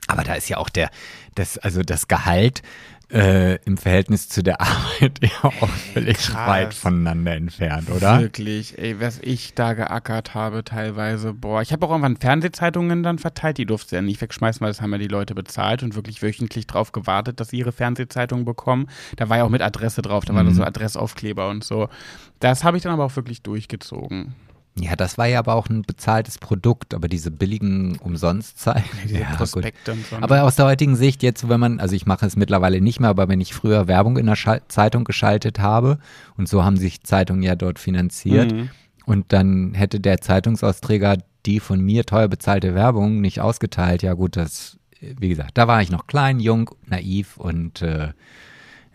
Aber 0.08 0.24
da 0.24 0.34
ist 0.34 0.50
ja 0.50 0.58
auch 0.58 0.70
der, 0.70 0.90
das, 1.36 1.58
also 1.60 1.82
das 1.82 2.10
Gehalt 2.10 2.62
äh, 3.12 3.56
im 3.66 3.78
Verhältnis 3.78 4.30
zu 4.30 4.44
der 4.44 4.62
Arbeit 4.62 5.20
ja 5.22 5.44
auch 5.44 5.70
völlig 5.94 6.18
Krass. 6.18 6.48
weit 6.48 6.74
voneinander 6.74 7.34
entfernt, 7.34 7.90
oder? 7.90 8.20
Wirklich, 8.20 8.78
ey, 8.78 9.00
was 9.00 9.20
ich 9.22 9.54
da 9.54 9.74
geackert 9.74 10.34
habe 10.34 10.64
teilweise, 10.64 11.34
boah. 11.34 11.62
Ich 11.62 11.72
habe 11.72 11.86
auch 11.86 11.92
irgendwann 11.92 12.18
Fernsehzeitungen 12.18 13.04
dann 13.04 13.20
verteilt, 13.20 13.58
die 13.58 13.66
durfte 13.66 13.96
ja 13.96 14.02
nicht 14.02 14.22
wegschmeißen, 14.22 14.62
weil 14.62 14.70
das 14.70 14.82
haben 14.82 14.92
ja 14.92 14.98
die 14.98 15.08
Leute 15.08 15.36
bezahlt 15.36 15.84
und 15.84 15.96
wirklich 15.96 16.22
wöchentlich 16.22 16.68
drauf 16.68 16.92
gewartet, 16.92 17.40
dass 17.40 17.50
sie 17.50 17.58
ihre 17.58 17.72
Fernsehzeitungen 17.72 18.46
bekommen. 18.46 18.88
Da 19.16 19.30
war 19.30 19.38
ja 19.38 19.44
auch 19.44 19.50
mit 19.50 19.62
Adresse 19.62 20.02
drauf, 20.02 20.26
da 20.26 20.34
mhm. 20.34 20.38
waren 20.38 20.54
so 20.54 20.64
Adressaufkleber 20.64 21.50
und 21.50 21.64
so. 21.64 21.90
Das 22.40 22.64
habe 22.64 22.78
ich 22.78 22.84
dann 22.84 22.94
aber 22.94 23.06
auch 23.06 23.16
wirklich 23.16 23.42
durchgezogen. 23.42 24.36
Ja, 24.82 24.96
das 24.96 25.18
war 25.18 25.28
ja 25.28 25.40
aber 25.40 25.56
auch 25.56 25.70
ein 25.70 25.82
bezahltes 25.84 26.38
Produkt, 26.38 26.94
aber 26.94 27.08
diese 27.08 27.32
billigen 27.32 27.98
Umsonstzeiten. 27.98 28.90
Diese 29.04 29.20
ja, 29.20 29.36
Prospekte 29.36 29.94
und 29.94 30.06
so. 30.06 30.16
Ne? 30.18 30.24
Aber 30.24 30.44
aus 30.44 30.56
der 30.56 30.66
heutigen 30.66 30.96
Sicht, 30.96 31.24
jetzt, 31.24 31.48
wenn 31.50 31.60
man, 31.60 31.80
also 31.80 31.96
ich 31.96 32.06
mache 32.06 32.26
es 32.26 32.36
mittlerweile 32.36 32.82
nicht 32.82 33.00
mehr, 33.00 33.10
aber 33.10 33.28
wenn 33.28 33.42
ich 33.42 33.54
früher 33.54 33.88
Werbung 33.88 34.18
in 34.18 34.26
der 34.26 34.36
Schal 34.36 34.62
Zeitung 34.68 35.04
geschaltet 35.04 35.60
habe, 35.60 36.00
und 36.38 36.48
so 36.48 36.64
haben 36.64 36.78
sich 36.78 37.04
Zeitungen 37.04 37.44
ja 37.44 37.56
dort 37.56 37.80
finanziert, 37.80 38.52
mhm. 38.52 38.70
und 39.06 39.34
dann 39.34 39.74
hätte 39.74 40.00
der 40.00 40.22
Zeitungsausträger 40.22 41.18
die 41.46 41.60
von 41.60 41.80
mir 41.82 42.06
teuer 42.06 42.28
bezahlte 42.28 42.76
Werbung 42.76 43.22
nicht 43.22 43.40
ausgeteilt, 43.40 44.04
ja 44.04 44.14
gut, 44.14 44.36
das, 44.36 44.78
wie 45.00 45.30
gesagt, 45.30 45.58
da 45.58 45.68
war 45.68 45.82
ich 45.82 45.90
noch 45.90 46.08
klein, 46.08 46.40
jung, 46.40 46.70
naiv 46.86 47.38
und 47.38 47.82
äh, 47.82 48.10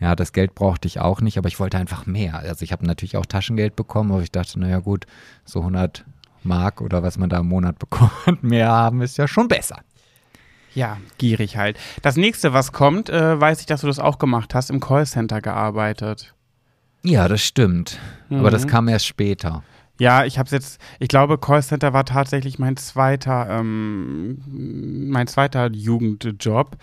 ja, 0.00 0.16
das 0.16 0.32
Geld 0.32 0.54
brauchte 0.54 0.88
ich 0.88 1.00
auch 1.00 1.20
nicht, 1.20 1.38
aber 1.38 1.48
ich 1.48 1.60
wollte 1.60 1.78
einfach 1.78 2.06
mehr. 2.06 2.38
Also 2.38 2.62
ich 2.62 2.72
habe 2.72 2.86
natürlich 2.86 3.16
auch 3.16 3.26
Taschengeld 3.26 3.76
bekommen, 3.76 4.12
aber 4.12 4.22
ich 4.22 4.32
dachte, 4.32 4.58
naja 4.58 4.80
gut, 4.80 5.06
so 5.44 5.60
100 5.60 6.04
Mark 6.42 6.80
oder 6.80 7.02
was 7.02 7.16
man 7.18 7.30
da 7.30 7.38
im 7.38 7.48
Monat 7.48 7.78
bekommt, 7.78 8.42
mehr 8.42 8.68
haben 8.68 9.02
ist 9.02 9.16
ja 9.16 9.28
schon 9.28 9.48
besser. 9.48 9.80
Ja, 10.74 10.98
gierig 11.18 11.56
halt. 11.56 11.78
Das 12.02 12.16
nächste, 12.16 12.52
was 12.52 12.72
kommt, 12.72 13.08
äh, 13.08 13.40
weiß 13.40 13.60
ich, 13.60 13.66
dass 13.66 13.82
du 13.82 13.86
das 13.86 14.00
auch 14.00 14.18
gemacht 14.18 14.54
hast, 14.54 14.70
im 14.70 14.80
Callcenter 14.80 15.40
gearbeitet. 15.40 16.34
Ja, 17.04 17.28
das 17.28 17.42
stimmt. 17.42 18.00
Mhm. 18.28 18.40
Aber 18.40 18.50
das 18.50 18.64
mhm. 18.64 18.70
kam 18.70 18.88
erst 18.88 19.06
später. 19.06 19.62
Ja, 20.00 20.24
ich 20.24 20.38
habe 20.38 20.50
jetzt, 20.50 20.80
ich 20.98 21.06
glaube, 21.06 21.38
Callcenter 21.38 21.92
war 21.92 22.04
tatsächlich 22.04 22.58
mein 22.58 22.76
zweiter, 22.76 23.46
ähm, 23.48 24.42
mein 25.10 25.28
zweiter 25.28 25.70
Jugendjob. 25.70 26.76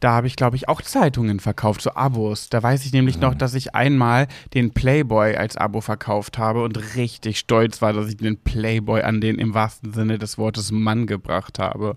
Da 0.00 0.12
habe 0.12 0.26
ich, 0.26 0.36
glaube 0.36 0.56
ich, 0.56 0.68
auch 0.68 0.80
Zeitungen 0.80 1.40
verkauft, 1.40 1.82
so 1.82 1.92
Abos. 1.92 2.48
Da 2.48 2.62
weiß 2.62 2.86
ich 2.86 2.92
nämlich 2.92 3.16
mhm. 3.16 3.22
noch, 3.22 3.34
dass 3.34 3.54
ich 3.54 3.74
einmal 3.74 4.28
den 4.54 4.72
Playboy 4.72 5.36
als 5.36 5.56
Abo 5.56 5.82
verkauft 5.82 6.38
habe 6.38 6.62
und 6.62 6.96
richtig 6.96 7.38
stolz 7.38 7.82
war, 7.82 7.92
dass 7.92 8.08
ich 8.08 8.16
den 8.16 8.38
Playboy 8.38 9.02
an 9.02 9.20
den 9.20 9.38
im 9.38 9.52
wahrsten 9.52 9.92
Sinne 9.92 10.18
des 10.18 10.38
Wortes 10.38 10.72
Mann 10.72 11.06
gebracht 11.06 11.58
habe. 11.58 11.96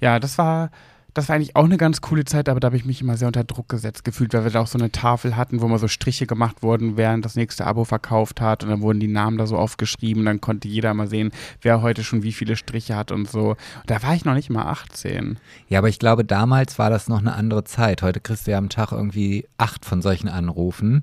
Ja, 0.00 0.18
das 0.18 0.38
war, 0.38 0.70
das 1.18 1.28
war 1.28 1.34
eigentlich 1.36 1.56
auch 1.56 1.64
eine 1.64 1.76
ganz 1.78 2.00
coole 2.00 2.24
Zeit, 2.24 2.48
aber 2.48 2.60
da 2.60 2.66
habe 2.66 2.76
ich 2.76 2.84
mich 2.84 3.00
immer 3.00 3.16
sehr 3.16 3.26
unter 3.26 3.42
Druck 3.42 3.68
gesetzt 3.68 4.04
gefühlt, 4.04 4.32
weil 4.34 4.44
wir 4.44 4.52
da 4.52 4.60
auch 4.60 4.68
so 4.68 4.78
eine 4.78 4.92
Tafel 4.92 5.36
hatten, 5.36 5.60
wo 5.60 5.66
mal 5.66 5.78
so 5.78 5.88
Striche 5.88 6.26
gemacht 6.26 6.62
wurden, 6.62 6.96
während 6.96 7.24
das 7.24 7.34
nächste 7.34 7.66
Abo 7.66 7.84
verkauft 7.84 8.40
hat 8.40 8.62
und 8.62 8.70
dann 8.70 8.82
wurden 8.82 9.00
die 9.00 9.08
Namen 9.08 9.36
da 9.36 9.46
so 9.46 9.56
aufgeschrieben, 9.56 10.24
dann 10.24 10.40
konnte 10.40 10.68
jeder 10.68 10.94
mal 10.94 11.08
sehen, 11.08 11.32
wer 11.60 11.82
heute 11.82 12.04
schon 12.04 12.22
wie 12.22 12.32
viele 12.32 12.54
Striche 12.54 12.94
hat 12.94 13.10
und 13.10 13.28
so. 13.28 13.50
Und 13.50 13.58
da 13.86 14.00
war 14.02 14.14
ich 14.14 14.24
noch 14.24 14.34
nicht 14.34 14.48
mal 14.48 14.66
18. 14.66 15.38
Ja, 15.68 15.80
aber 15.80 15.88
ich 15.88 15.98
glaube, 15.98 16.24
damals 16.24 16.78
war 16.78 16.88
das 16.88 17.08
noch 17.08 17.18
eine 17.18 17.34
andere 17.34 17.64
Zeit. 17.64 18.02
Heute 18.02 18.20
kriegst 18.20 18.46
du 18.46 18.52
ja 18.52 18.58
am 18.58 18.68
Tag 18.68 18.92
irgendwie 18.92 19.46
acht 19.58 19.84
von 19.84 20.00
solchen 20.00 20.28
Anrufen, 20.28 21.02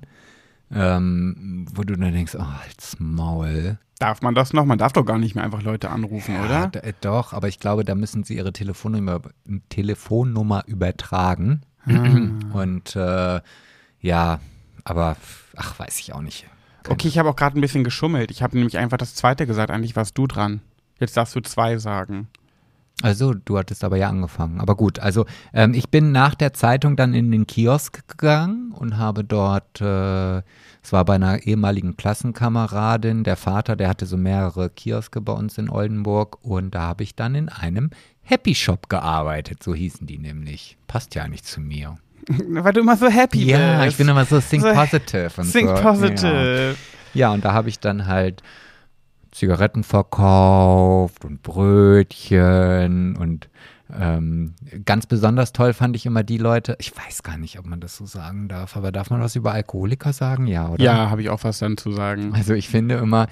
ähm, 0.72 1.66
wo 1.74 1.82
du 1.82 1.94
dann 1.94 2.12
denkst, 2.12 2.36
oh, 2.38 2.46
halt's 2.62 2.96
Maul. 2.98 3.78
Darf 3.98 4.20
man 4.20 4.34
das 4.34 4.52
noch? 4.52 4.64
Man 4.66 4.76
darf 4.78 4.92
doch 4.92 5.04
gar 5.04 5.18
nicht 5.18 5.34
mehr 5.34 5.44
einfach 5.44 5.62
Leute 5.62 5.88
anrufen, 5.90 6.34
Ja, 6.34 6.44
oder? 6.44 6.66
d- 6.68 6.78
äh, 6.80 6.92
doch, 7.00 7.32
aber 7.32 7.48
ich 7.48 7.58
glaube, 7.60 7.82
da 7.84 7.94
müssen 7.94 8.24
sie 8.24 8.36
ihre 8.36 8.52
Telefonnummer, 8.52 9.20
Telefonnummer 9.70 10.64
übertragen. 10.66 11.62
Und 12.52 12.96
äh, 12.96 13.40
ja, 14.00 14.40
aber 14.84 15.16
ach, 15.54 15.78
weiß 15.78 16.00
ich 16.00 16.12
auch 16.12 16.20
nicht. 16.20 16.46
Okay, 16.88 17.06
ich 17.08 17.16
habe 17.18 17.28
auch 17.30 17.36
gerade 17.36 17.56
ein 17.58 17.60
bisschen 17.60 17.84
geschummelt. 17.84 18.30
Ich 18.32 18.42
habe 18.42 18.56
nämlich 18.56 18.76
einfach 18.76 18.96
das 18.98 19.14
zweite 19.14 19.46
gesagt. 19.46 19.70
Eigentlich 19.70 19.94
warst 19.96 20.18
du 20.18 20.26
dran. 20.26 20.60
Jetzt 20.98 21.16
darfst 21.16 21.34
du 21.36 21.40
zwei 21.40 21.78
sagen. 21.78 22.28
Also, 23.02 23.34
du 23.34 23.58
hattest 23.58 23.84
aber 23.84 23.98
ja 23.98 24.08
angefangen. 24.08 24.58
Aber 24.60 24.74
gut, 24.74 24.98
also 25.00 25.26
ähm, 25.52 25.74
ich 25.74 25.90
bin 25.90 26.12
nach 26.12 26.34
der 26.34 26.54
Zeitung 26.54 26.96
dann 26.96 27.14
in 27.14 27.30
den 27.30 27.46
Kiosk 27.46 28.08
gegangen 28.08 28.72
und 28.72 28.96
habe 28.96 29.22
dort, 29.22 29.80
äh, 29.80 30.42
es 30.86 30.92
war 30.92 31.04
bei 31.04 31.16
einer 31.16 31.42
ehemaligen 31.42 31.96
Klassenkameradin, 31.96 33.24
der 33.24 33.34
Vater, 33.34 33.74
der 33.74 33.88
hatte 33.88 34.06
so 34.06 34.16
mehrere 34.16 34.70
Kioske 34.70 35.20
bei 35.20 35.32
uns 35.32 35.58
in 35.58 35.68
Oldenburg 35.68 36.38
und 36.44 36.76
da 36.76 36.82
habe 36.82 37.02
ich 37.02 37.16
dann 37.16 37.34
in 37.34 37.48
einem 37.48 37.90
Happy 38.22 38.54
Shop 38.54 38.88
gearbeitet, 38.88 39.64
so 39.64 39.74
hießen 39.74 40.06
die 40.06 40.18
nämlich. 40.18 40.78
Passt 40.86 41.16
ja 41.16 41.26
nicht 41.26 41.44
zu 41.44 41.60
mir. 41.60 41.96
Weil 42.28 42.72
du 42.72 42.82
immer 42.82 42.96
so 42.96 43.08
happy 43.08 43.46
Ja, 43.46 43.78
bist. 43.82 43.88
ich 43.94 43.96
bin 43.98 44.06
immer 44.08 44.26
so 44.26 44.38
think 44.38 44.62
So, 44.62 44.72
positive 44.74 45.30
und 45.38 45.50
Think 45.52 45.70
so. 45.70 45.74
positive. 45.82 46.76
Ja. 47.14 47.30
ja, 47.30 47.34
und 47.34 47.44
da 47.44 47.52
habe 47.52 47.68
ich 47.68 47.80
dann 47.80 48.06
halt 48.06 48.44
Zigaretten 49.32 49.82
verkauft 49.82 51.24
und 51.24 51.42
Brötchen 51.42 53.16
und 53.16 53.48
ähm, 53.92 54.54
ganz 54.84 55.06
besonders 55.06 55.52
toll 55.52 55.72
fand 55.72 55.94
ich 55.94 56.06
immer 56.06 56.24
die 56.24 56.38
Leute, 56.38 56.76
ich 56.80 56.96
weiß 56.96 57.22
gar 57.22 57.38
nicht, 57.38 57.58
ob 57.58 57.66
man 57.66 57.80
das 57.80 57.96
so 57.96 58.06
sagen 58.06 58.48
darf, 58.48 58.76
aber 58.76 58.90
darf 58.90 59.10
man 59.10 59.20
was 59.20 59.36
über 59.36 59.52
Alkoholiker 59.52 60.12
sagen? 60.12 60.46
Ja, 60.46 60.68
oder? 60.68 60.82
Ja, 60.82 61.10
habe 61.10 61.22
ich 61.22 61.30
auch 61.30 61.44
was 61.44 61.58
dann 61.58 61.76
zu 61.76 61.92
sagen. 61.92 62.32
Also 62.34 62.54
ich 62.54 62.68
finde 62.68 62.96
immer, 62.96 63.28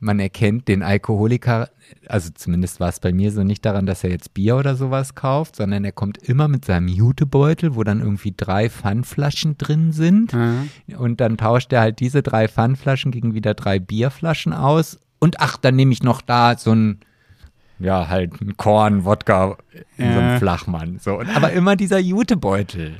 man 0.00 0.20
erkennt 0.20 0.68
den 0.68 0.82
Alkoholiker, 0.82 1.70
also 2.06 2.30
zumindest 2.32 2.80
war 2.80 2.88
es 2.88 3.00
bei 3.00 3.12
mir 3.12 3.32
so 3.32 3.42
nicht 3.42 3.64
daran, 3.64 3.86
dass 3.86 4.04
er 4.04 4.10
jetzt 4.10 4.32
Bier 4.32 4.56
oder 4.56 4.76
sowas 4.76 5.14
kauft, 5.14 5.56
sondern 5.56 5.84
er 5.84 5.92
kommt 5.92 6.18
immer 6.18 6.48
mit 6.48 6.64
seinem 6.64 6.88
Jutebeutel, 6.88 7.74
wo 7.74 7.82
dann 7.82 8.00
irgendwie 8.00 8.32
drei 8.36 8.70
Pfandflaschen 8.70 9.58
drin 9.58 9.92
sind. 9.92 10.32
Ja. 10.32 10.98
Und 10.98 11.20
dann 11.20 11.36
tauscht 11.36 11.72
er 11.72 11.80
halt 11.80 12.00
diese 12.00 12.22
drei 12.22 12.48
Pfandflaschen 12.48 13.10
gegen 13.10 13.34
wieder 13.34 13.54
drei 13.54 13.78
Bierflaschen 13.78 14.52
aus. 14.52 14.98
Und 15.18 15.40
ach, 15.40 15.56
dann 15.56 15.74
nehme 15.74 15.92
ich 15.92 16.02
noch 16.02 16.22
da 16.22 16.56
so 16.56 16.72
ein, 16.72 17.00
ja, 17.78 18.08
halt 18.08 18.40
ein 18.40 18.56
Korn, 18.56 19.04
Wodka 19.04 19.56
in 19.96 20.12
so 20.12 20.18
Ja. 20.18 20.28
einem 20.28 20.38
Flachmann. 20.38 20.98
So. 21.00 21.18
Und, 21.18 21.34
aber 21.36 21.52
immer 21.52 21.76
dieser 21.76 21.98
Jutebeutel. 21.98 22.96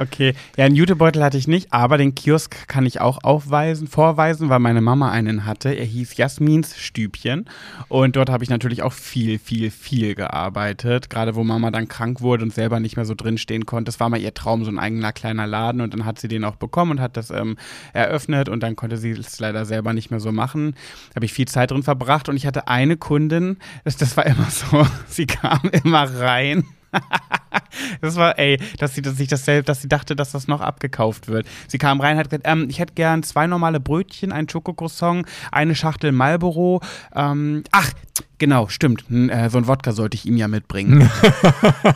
Okay, 0.00 0.32
ja, 0.56 0.64
einen 0.64 0.76
Jutebeutel 0.76 1.22
hatte 1.22 1.36
ich 1.36 1.46
nicht, 1.46 1.74
aber 1.74 1.98
den 1.98 2.14
Kiosk 2.14 2.66
kann 2.68 2.86
ich 2.86 3.02
auch 3.02 3.18
aufweisen, 3.22 3.86
vorweisen, 3.86 4.48
weil 4.48 4.58
meine 4.58 4.80
Mama 4.80 5.10
einen 5.10 5.44
hatte. 5.44 5.74
Er 5.74 5.84
hieß 5.84 6.16
Jasmins 6.16 6.78
Stübchen 6.78 7.44
und 7.88 8.16
dort 8.16 8.30
habe 8.30 8.42
ich 8.42 8.48
natürlich 8.48 8.82
auch 8.82 8.94
viel, 8.94 9.38
viel, 9.38 9.70
viel 9.70 10.14
gearbeitet. 10.14 11.10
Gerade 11.10 11.34
wo 11.34 11.44
Mama 11.44 11.70
dann 11.70 11.86
krank 11.86 12.22
wurde 12.22 12.44
und 12.44 12.54
selber 12.54 12.80
nicht 12.80 12.96
mehr 12.96 13.04
so 13.04 13.14
drinstehen 13.14 13.66
konnte. 13.66 13.90
Das 13.90 14.00
war 14.00 14.08
mal 14.08 14.18
ihr 14.18 14.32
Traum, 14.32 14.64
so 14.64 14.70
ein 14.70 14.78
eigener 14.78 15.12
kleiner 15.12 15.46
Laden 15.46 15.82
und 15.82 15.92
dann 15.92 16.06
hat 16.06 16.18
sie 16.18 16.28
den 16.28 16.44
auch 16.44 16.56
bekommen 16.56 16.92
und 16.92 17.00
hat 17.02 17.18
das 17.18 17.28
ähm, 17.28 17.58
eröffnet 17.92 18.48
und 18.48 18.62
dann 18.62 18.76
konnte 18.76 18.96
sie 18.96 19.10
es 19.10 19.38
leider 19.38 19.66
selber 19.66 19.92
nicht 19.92 20.10
mehr 20.10 20.20
so 20.20 20.32
machen. 20.32 20.76
Da 21.10 21.16
habe 21.16 21.26
ich 21.26 21.34
viel 21.34 21.46
Zeit 21.46 21.72
drin 21.72 21.82
verbracht 21.82 22.30
und 22.30 22.36
ich 22.36 22.46
hatte 22.46 22.68
eine 22.68 22.96
Kundin, 22.96 23.58
das, 23.84 23.98
das 23.98 24.16
war 24.16 24.24
immer 24.24 24.48
so, 24.48 24.86
sie 25.08 25.26
kam 25.26 25.60
immer 25.84 26.04
rein. 26.04 26.64
Das 28.00 28.16
war, 28.16 28.38
ey, 28.38 28.58
dass 28.78 28.94
sie 28.94 29.02
dass 29.02 29.16
sich 29.16 29.28
das 29.28 29.44
selbst, 29.44 29.68
dass 29.68 29.82
sie 29.82 29.88
dachte, 29.88 30.16
dass 30.16 30.32
das 30.32 30.48
noch 30.48 30.60
abgekauft 30.60 31.28
wird. 31.28 31.46
Sie 31.68 31.78
kam 31.78 32.00
rein, 32.00 32.16
hat 32.16 32.30
gesagt, 32.30 32.46
ähm, 32.46 32.66
ich 32.68 32.78
hätte 32.78 32.94
gern 32.94 33.22
zwei 33.22 33.46
normale 33.46 33.80
Brötchen, 33.80 34.32
ein 34.32 34.48
Schokocroissant, 34.48 35.26
eine 35.52 35.74
Schachtel 35.74 36.12
Marlboro. 36.12 36.80
Ähm, 37.14 37.64
ach, 37.72 37.92
genau, 38.38 38.68
stimmt. 38.68 39.04
Hm, 39.08 39.28
äh, 39.30 39.50
so 39.50 39.58
ein 39.58 39.66
Wodka 39.66 39.92
sollte 39.92 40.16
ich 40.16 40.26
ihm 40.26 40.36
ja 40.36 40.48
mitbringen. 40.48 41.10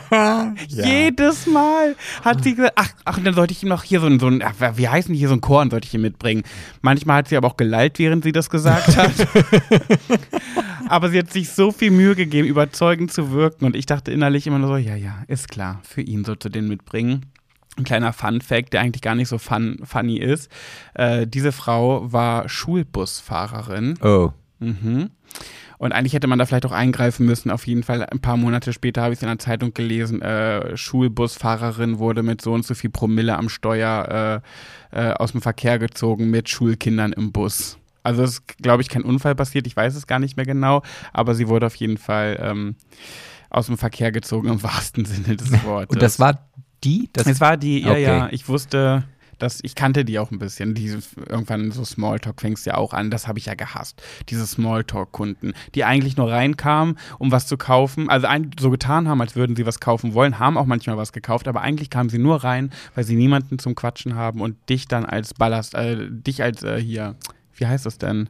Jedes 0.67 1.47
Mal 1.47 1.95
hat 2.23 2.43
sie 2.43 2.55
gesagt, 2.55 2.73
ach, 2.75 2.89
ach, 3.05 3.19
dann 3.23 3.33
sollte 3.33 3.53
ich 3.53 3.63
ihm 3.63 3.69
noch 3.69 3.83
hier 3.83 3.99
so 3.99 4.07
ein, 4.07 4.19
so 4.19 4.27
ein 4.27 4.41
ach, 4.43 4.53
wie 4.75 4.87
heißen 4.87 5.13
die 5.13 5.19
hier, 5.19 5.29
so 5.29 5.35
ein 5.35 5.41
Korn 5.41 5.69
sollte 5.69 5.87
ich 5.87 5.93
ihm 5.93 6.01
mitbringen. 6.01 6.43
Manchmal 6.81 7.17
hat 7.17 7.27
sie 7.27 7.37
aber 7.37 7.47
auch 7.47 7.57
gelallt, 7.57 7.99
während 7.99 8.23
sie 8.23 8.31
das 8.31 8.49
gesagt 8.49 8.95
hat. 8.95 9.11
aber 10.87 11.09
sie 11.09 11.19
hat 11.19 11.31
sich 11.31 11.49
so 11.49 11.71
viel 11.71 11.91
Mühe 11.91 12.15
gegeben, 12.15 12.47
überzeugend 12.47 13.11
zu 13.11 13.31
wirken 13.31 13.65
und 13.65 13.75
ich 13.75 13.85
dachte 13.85 14.11
innerlich 14.11 14.47
immer 14.47 14.59
nur 14.59 14.69
so, 14.69 14.77
ja, 14.77 14.95
ja, 14.95 15.23
ist 15.27 15.44
klar, 15.47 15.79
für 15.83 16.01
ihn 16.01 16.25
sollte 16.25 16.49
den 16.49 16.67
mitbringen. 16.67 17.27
Ein 17.77 17.83
kleiner 17.83 18.13
Fun-Fact, 18.13 18.73
der 18.73 18.81
eigentlich 18.81 19.01
gar 19.01 19.15
nicht 19.15 19.27
so 19.27 19.37
fun, 19.37 19.79
funny 19.83 20.17
ist. 20.17 20.49
Äh, 20.93 21.27
diese 21.27 21.51
Frau 21.51 22.11
war 22.11 22.47
Schulbusfahrerin. 22.47 23.95
Oh. 24.01 24.31
Mhm. 24.59 25.09
Und 25.77 25.91
eigentlich 25.91 26.13
hätte 26.13 26.27
man 26.27 26.39
da 26.39 26.45
vielleicht 26.45 26.65
auch 26.65 26.71
eingreifen 26.71 27.25
müssen. 27.25 27.51
Auf 27.51 27.67
jeden 27.67 27.83
Fall, 27.83 28.05
ein 28.05 28.21
paar 28.21 28.37
Monate 28.37 28.71
später 28.71 29.01
habe 29.01 29.13
ich 29.13 29.19
es 29.19 29.23
in 29.23 29.27
der 29.27 29.39
Zeitung 29.39 29.73
gelesen, 29.73 30.21
äh, 30.21 30.77
Schulbusfahrerin 30.77 31.99
wurde 31.99 32.23
mit 32.23 32.41
so 32.41 32.53
und 32.53 32.65
so 32.65 32.73
viel 32.73 32.89
Promille 32.89 33.37
am 33.37 33.49
Steuer 33.49 34.41
äh, 34.93 35.09
äh, 35.09 35.13
aus 35.13 35.33
dem 35.33 35.41
Verkehr 35.41 35.79
gezogen 35.79 36.29
mit 36.29 36.49
Schulkindern 36.49 37.11
im 37.13 37.31
Bus. 37.31 37.77
Also 38.03 38.23
es 38.23 38.31
ist, 38.33 38.57
glaube 38.59 38.83
ich, 38.83 38.89
kein 38.89 39.01
Unfall 39.01 39.35
passiert, 39.35 39.65
ich 39.67 39.75
weiß 39.75 39.95
es 39.95 40.07
gar 40.07 40.19
nicht 40.19 40.37
mehr 40.37 40.45
genau, 40.45 40.83
aber 41.11 41.33
sie 41.33 41.47
wurde 41.47 41.65
auf 41.65 41.75
jeden 41.75 41.97
Fall 41.97 42.37
ähm, 42.39 42.75
aus 43.55 43.67
dem 43.67 43.77
Verkehr 43.77 44.11
gezogen 44.11 44.49
im 44.49 44.61
wahrsten 44.61 45.05
Sinne 45.05 45.37
des 45.37 45.51
Wortes. 45.63 45.89
Und 45.95 46.01
das 46.01 46.19
war 46.19 46.49
die? 46.83 47.09
Das, 47.13 47.25
Es 47.25 47.39
war 47.39 47.57
die, 47.57 47.79
ja, 47.81 47.91
Okay. 47.91 48.03
ja, 48.03 48.29
ich 48.31 48.47
wusste, 48.47 49.05
dass 49.39 49.59
ich 49.63 49.75
kannte 49.75 50.05
die 50.05 50.19
auch 50.19 50.31
ein 50.31 50.39
bisschen. 50.39 50.75
Diese, 50.75 50.99
irgendwann 51.27 51.71
so 51.71 51.83
Smalltalk 51.83 52.39
fängst 52.39 52.65
ja 52.65 52.75
auch 52.75 52.93
an, 52.93 53.11
das 53.11 53.27
habe 53.27 53.39
ich 53.39 53.45
ja 53.47 53.53
gehasst. 53.53 54.01
Diese 54.29 54.45
Smalltalk-Kunden, 54.45 55.53
die 55.73 55.83
eigentlich 55.83 56.15
nur 56.17 56.31
reinkamen, 56.31 56.97
um 57.17 57.31
was 57.31 57.47
zu 57.47 57.57
kaufen, 57.57 58.09
also 58.09 58.27
ein, 58.27 58.51
so 58.59 58.69
getan 58.69 59.07
haben, 59.07 59.19
als 59.21 59.35
würden 59.35 59.55
sie 59.55 59.65
was 59.65 59.79
kaufen 59.79 60.13
wollen, 60.13 60.39
haben 60.39 60.57
auch 60.57 60.65
manchmal 60.65 60.97
was 60.97 61.11
gekauft, 61.11 61.47
aber 61.47 61.61
eigentlich 61.61 61.89
kamen 61.89 62.09
sie 62.09 62.17
nur 62.17 62.43
rein, 62.43 62.71
weil 62.93 63.03
sie 63.03 63.15
niemanden 63.15 63.59
zum 63.59 63.75
Quatschen 63.75 64.15
haben 64.15 64.41
und 64.41 64.55
dich 64.69 64.87
dann 64.87 65.05
als 65.05 65.33
Ballast, 65.33 65.75
äh, 65.75 66.09
dich 66.09 66.41
als 66.43 66.63
äh, 66.63 66.79
hier, 66.81 67.15
wie 67.55 67.67
heißt 67.67 67.85
das 67.85 67.97
denn? 67.97 68.29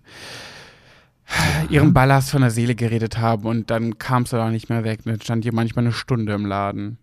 Ihren 1.69 1.93
Ballast 1.93 2.31
von 2.31 2.41
der 2.41 2.51
Seele 2.51 2.75
geredet 2.75 3.17
haben 3.17 3.45
und 3.45 3.71
dann 3.71 3.97
kamst 3.97 4.33
du 4.33 4.37
da 4.37 4.49
nicht 4.49 4.69
mehr 4.69 4.83
weg. 4.83 4.99
Dann 5.05 5.19
stand 5.21 5.43
hier 5.43 5.53
manchmal 5.53 5.85
eine 5.85 5.93
Stunde 5.93 6.33
im 6.33 6.45
Laden. 6.45 6.97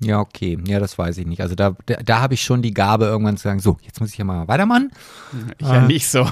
ja, 0.00 0.20
okay. 0.20 0.58
Ja, 0.66 0.78
das 0.78 0.98
weiß 0.98 1.18
ich 1.18 1.26
nicht. 1.26 1.40
Also 1.40 1.54
da, 1.54 1.74
da, 1.86 1.96
da 1.96 2.20
habe 2.20 2.34
ich 2.34 2.42
schon 2.42 2.62
die 2.62 2.74
Gabe, 2.74 3.06
irgendwann 3.06 3.36
zu 3.36 3.44
sagen, 3.44 3.60
so, 3.60 3.78
jetzt 3.82 4.00
muss 4.00 4.10
ich 4.10 4.18
ja 4.18 4.24
mal 4.24 4.46
weitermachen. 4.48 4.90
Ich 5.58 5.66
ja 5.66 5.80
nicht 5.82 6.08
so. 6.08 6.28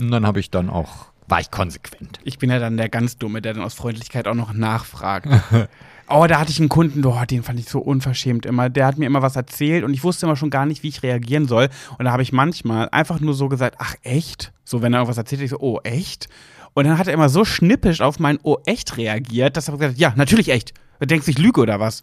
Und 0.00 0.10
dann 0.10 0.26
habe 0.26 0.40
ich 0.40 0.50
dann 0.50 0.70
auch, 0.70 1.06
war 1.28 1.40
ich 1.40 1.50
konsequent. 1.50 2.18
Ich 2.24 2.38
bin 2.38 2.50
ja 2.50 2.58
dann 2.58 2.76
der 2.76 2.88
ganz 2.88 3.18
Dumme, 3.18 3.42
der 3.42 3.54
dann 3.54 3.62
aus 3.62 3.74
Freundlichkeit 3.74 4.26
auch 4.26 4.34
noch 4.34 4.52
nachfragt. 4.52 5.28
Oh, 6.10 6.26
da 6.26 6.40
hatte 6.40 6.50
ich 6.50 6.58
einen 6.58 6.68
Kunden, 6.68 7.04
oh, 7.04 7.24
den 7.28 7.42
fand 7.42 7.60
ich 7.60 7.68
so 7.68 7.80
unverschämt 7.80 8.46
immer. 8.46 8.70
Der 8.70 8.86
hat 8.86 8.98
mir 8.98 9.06
immer 9.06 9.22
was 9.22 9.36
erzählt 9.36 9.84
und 9.84 9.92
ich 9.92 10.04
wusste 10.04 10.26
immer 10.26 10.36
schon 10.36 10.50
gar 10.50 10.64
nicht, 10.64 10.82
wie 10.82 10.88
ich 10.88 11.02
reagieren 11.02 11.46
soll. 11.46 11.68
Und 11.98 12.06
da 12.06 12.12
habe 12.12 12.22
ich 12.22 12.32
manchmal 12.32 12.88
einfach 12.90 13.20
nur 13.20 13.34
so 13.34 13.48
gesagt, 13.48 13.76
ach 13.78 13.94
echt? 14.02 14.52
So, 14.64 14.80
wenn 14.80 14.94
er 14.94 15.00
irgendwas 15.00 15.18
erzählt, 15.18 15.42
ich 15.42 15.50
so, 15.50 15.58
oh 15.60 15.80
echt? 15.84 16.28
Und 16.74 16.84
dann 16.84 16.98
hat 16.98 17.08
er 17.08 17.14
immer 17.14 17.28
so 17.28 17.44
schnippisch 17.44 18.00
auf 18.00 18.18
mein 18.18 18.38
Oh 18.42 18.58
echt 18.64 18.96
reagiert, 18.96 19.56
dass 19.56 19.68
er 19.68 19.72
gesagt 19.72 19.94
hat, 19.94 20.00
ja, 20.00 20.12
natürlich 20.16 20.48
echt. 20.48 20.72
Du 21.00 21.06
denkst, 21.06 21.28
ich 21.28 21.38
lüge 21.38 21.60
oder 21.60 21.80
was? 21.80 22.02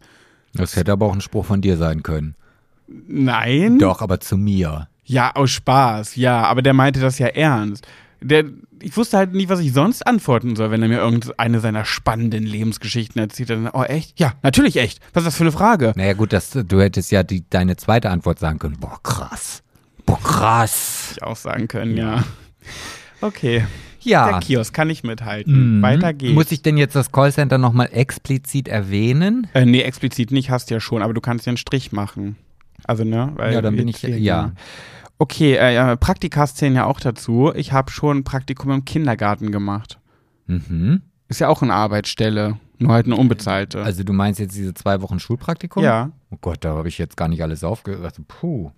Das 0.53 0.75
hätte 0.75 0.91
aber 0.91 1.05
auch 1.05 1.13
ein 1.13 1.21
Spruch 1.21 1.45
von 1.45 1.61
dir 1.61 1.77
sein 1.77 2.03
können. 2.03 2.35
Nein. 2.87 3.79
Doch, 3.79 4.01
aber 4.01 4.19
zu 4.19 4.37
mir. 4.37 4.87
Ja, 5.03 5.35
aus 5.35 5.51
Spaß, 5.51 6.15
ja, 6.15 6.43
aber 6.43 6.61
der 6.61 6.73
meinte 6.73 6.99
das 6.99 7.19
ja 7.19 7.27
ernst. 7.27 7.87
Der, 8.27 8.45
ich 8.81 8.95
wusste 8.97 9.17
halt 9.17 9.33
nicht, 9.33 9.49
was 9.49 9.59
ich 9.59 9.71
sonst 9.73 10.05
antworten 10.05 10.55
soll, 10.55 10.71
wenn 10.71 10.81
er 10.81 10.87
mir 10.87 10.97
irgendeine 10.97 11.59
seiner 11.59 11.85
spannenden 11.85 12.43
Lebensgeschichten 12.43 13.19
erzählt. 13.21 13.49
Dann, 13.51 13.69
oh, 13.71 13.83
echt? 13.83 14.19
Ja, 14.19 14.33
natürlich 14.43 14.77
echt. 14.77 14.99
Was 15.13 15.21
ist 15.21 15.27
das 15.27 15.35
für 15.37 15.43
eine 15.43 15.51
Frage? 15.51 15.93
Naja, 15.95 16.13
gut, 16.13 16.33
das, 16.33 16.49
du 16.51 16.81
hättest 16.81 17.11
ja 17.11 17.23
die, 17.23 17.43
deine 17.49 17.77
zweite 17.77 18.09
Antwort 18.09 18.39
sagen 18.39 18.59
können. 18.59 18.77
Boah, 18.79 18.99
krass. 19.03 19.61
Boah, 20.05 20.19
krass. 20.21 21.13
Ich 21.15 21.23
auch 21.23 21.35
sagen 21.35 21.67
können, 21.67 21.95
ja. 21.97 22.23
Okay. 23.21 23.63
Ja. 24.01 24.29
Der 24.31 24.39
Kiosk 24.39 24.73
kann 24.73 24.89
ich 24.89 25.03
mithalten. 25.03 25.77
Mhm. 25.77 25.81
Weiter 25.81 26.13
geht's. 26.13 26.33
Muss 26.33 26.51
ich 26.51 26.61
denn 26.61 26.77
jetzt 26.77 26.95
das 26.95 27.11
Callcenter 27.11 27.57
nochmal 27.57 27.89
explizit 27.91 28.67
erwähnen? 28.67 29.47
äh, 29.53 29.65
nee, 29.65 29.81
explizit 29.81 30.31
nicht, 30.31 30.49
hast 30.51 30.69
du 30.69 30.75
ja 30.75 30.79
schon, 30.79 31.01
aber 31.01 31.13
du 31.13 31.21
kannst 31.21 31.45
ja 31.47 31.51
einen 31.51 31.57
Strich 31.57 31.91
machen. 31.91 32.35
Also, 32.83 33.03
ne? 33.03 33.31
Weil 33.35 33.53
Ja, 33.53 33.61
dann 33.61 33.75
bin 33.75 33.87
ich- 33.87 33.97
hier- 33.97 34.19
ja. 34.19 34.51
Okay, 35.17 35.55
äh, 35.55 35.95
Praktika 35.97 36.45
zählen 36.47 36.75
ja 36.75 36.85
auch 36.85 36.99
dazu. 36.99 37.51
Ich 37.55 37.71
habe 37.71 37.91
schon 37.91 38.17
ein 38.17 38.23
Praktikum 38.23 38.71
im 38.71 38.85
Kindergarten 38.85 39.51
gemacht. 39.51 39.99
Mhm. 40.47 41.01
Ist 41.27 41.39
ja 41.39 41.47
auch 41.47 41.61
eine 41.61 41.73
Arbeitsstelle. 41.73 42.59
Nur 42.77 42.91
halt 42.91 43.05
eine 43.05 43.15
unbezahlte. 43.15 43.81
Also 43.81 44.03
du 44.03 44.11
meinst 44.11 44.39
jetzt 44.39 44.55
diese 44.55 44.73
zwei 44.73 45.01
Wochen 45.01 45.19
Schulpraktikum? 45.19 45.83
ja. 45.83 46.11
Oh 46.31 46.37
Gott, 46.41 46.65
da 46.65 46.75
habe 46.75 46.89
ich 46.89 46.97
jetzt 46.97 47.15
gar 47.15 47.29
nicht 47.29 47.41
alles 47.41 47.63
aufgehört. 47.63 48.03
Also, 48.03 48.23
puh. 48.27 48.71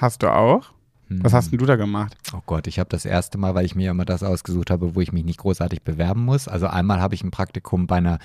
Hast 0.00 0.22
du 0.24 0.34
auch? 0.34 0.72
Hm. 1.08 1.24
Was 1.24 1.32
hast 1.32 1.50
denn 1.50 1.58
du 1.58 1.66
da 1.66 1.76
gemacht? 1.76 2.16
Oh 2.34 2.42
Gott, 2.44 2.66
ich 2.66 2.78
habe 2.78 2.90
das 2.90 3.04
erste 3.04 3.38
Mal, 3.38 3.54
weil 3.54 3.64
ich 3.64 3.74
mir 3.74 3.90
immer 3.90 4.04
das 4.04 4.22
ausgesucht 4.22 4.70
habe, 4.70 4.94
wo 4.94 5.00
ich 5.00 5.12
mich 5.12 5.24
nicht 5.24 5.38
großartig 5.38 5.82
bewerben 5.82 6.24
muss. 6.24 6.48
Also 6.48 6.66
einmal 6.66 7.00
habe 7.00 7.14
ich 7.14 7.24
ein 7.24 7.30
Praktikum 7.30 7.86
bei 7.86 7.96
einer 7.96 8.18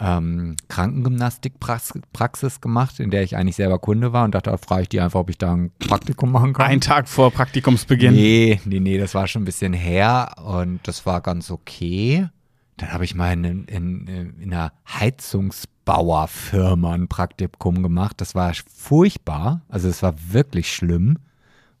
ähm, 0.00 0.56
Krankengymnastikpraxis 0.68 2.60
gemacht, 2.60 3.00
in 3.00 3.10
der 3.10 3.22
ich 3.22 3.36
eigentlich 3.36 3.56
selber 3.56 3.78
Kunde 3.78 4.12
war 4.12 4.24
und 4.24 4.34
dachte, 4.34 4.50
da 4.50 4.56
frage 4.56 4.82
ich 4.82 4.88
die 4.88 5.00
einfach, 5.00 5.20
ob 5.20 5.30
ich 5.30 5.38
da 5.38 5.54
ein 5.54 5.70
Praktikum 5.78 6.32
machen 6.32 6.52
kann. 6.52 6.66
Ein 6.66 6.80
Tag 6.80 7.08
vor 7.08 7.30
Praktikumsbeginn. 7.30 8.12
Nee, 8.12 8.60
nee, 8.64 8.80
nee, 8.80 8.98
das 8.98 9.14
war 9.14 9.28
schon 9.28 9.42
ein 9.42 9.46
bisschen 9.46 9.72
her 9.72 10.34
und 10.44 10.80
das 10.84 11.06
war 11.06 11.20
ganz 11.20 11.50
okay. 11.50 12.28
Dann 12.76 12.92
habe 12.92 13.04
ich 13.04 13.14
mal 13.14 13.32
in, 13.32 13.66
in, 13.66 14.34
in 14.40 14.52
einer 14.52 14.72
Heizungsbauerfirma 14.88 16.92
ein 16.92 17.06
Praktikum 17.06 17.84
gemacht. 17.84 18.20
Das 18.20 18.34
war 18.34 18.52
furchtbar. 18.68 19.62
Also 19.68 19.88
es 19.88 20.02
war 20.02 20.16
wirklich 20.32 20.72
schlimm, 20.72 21.18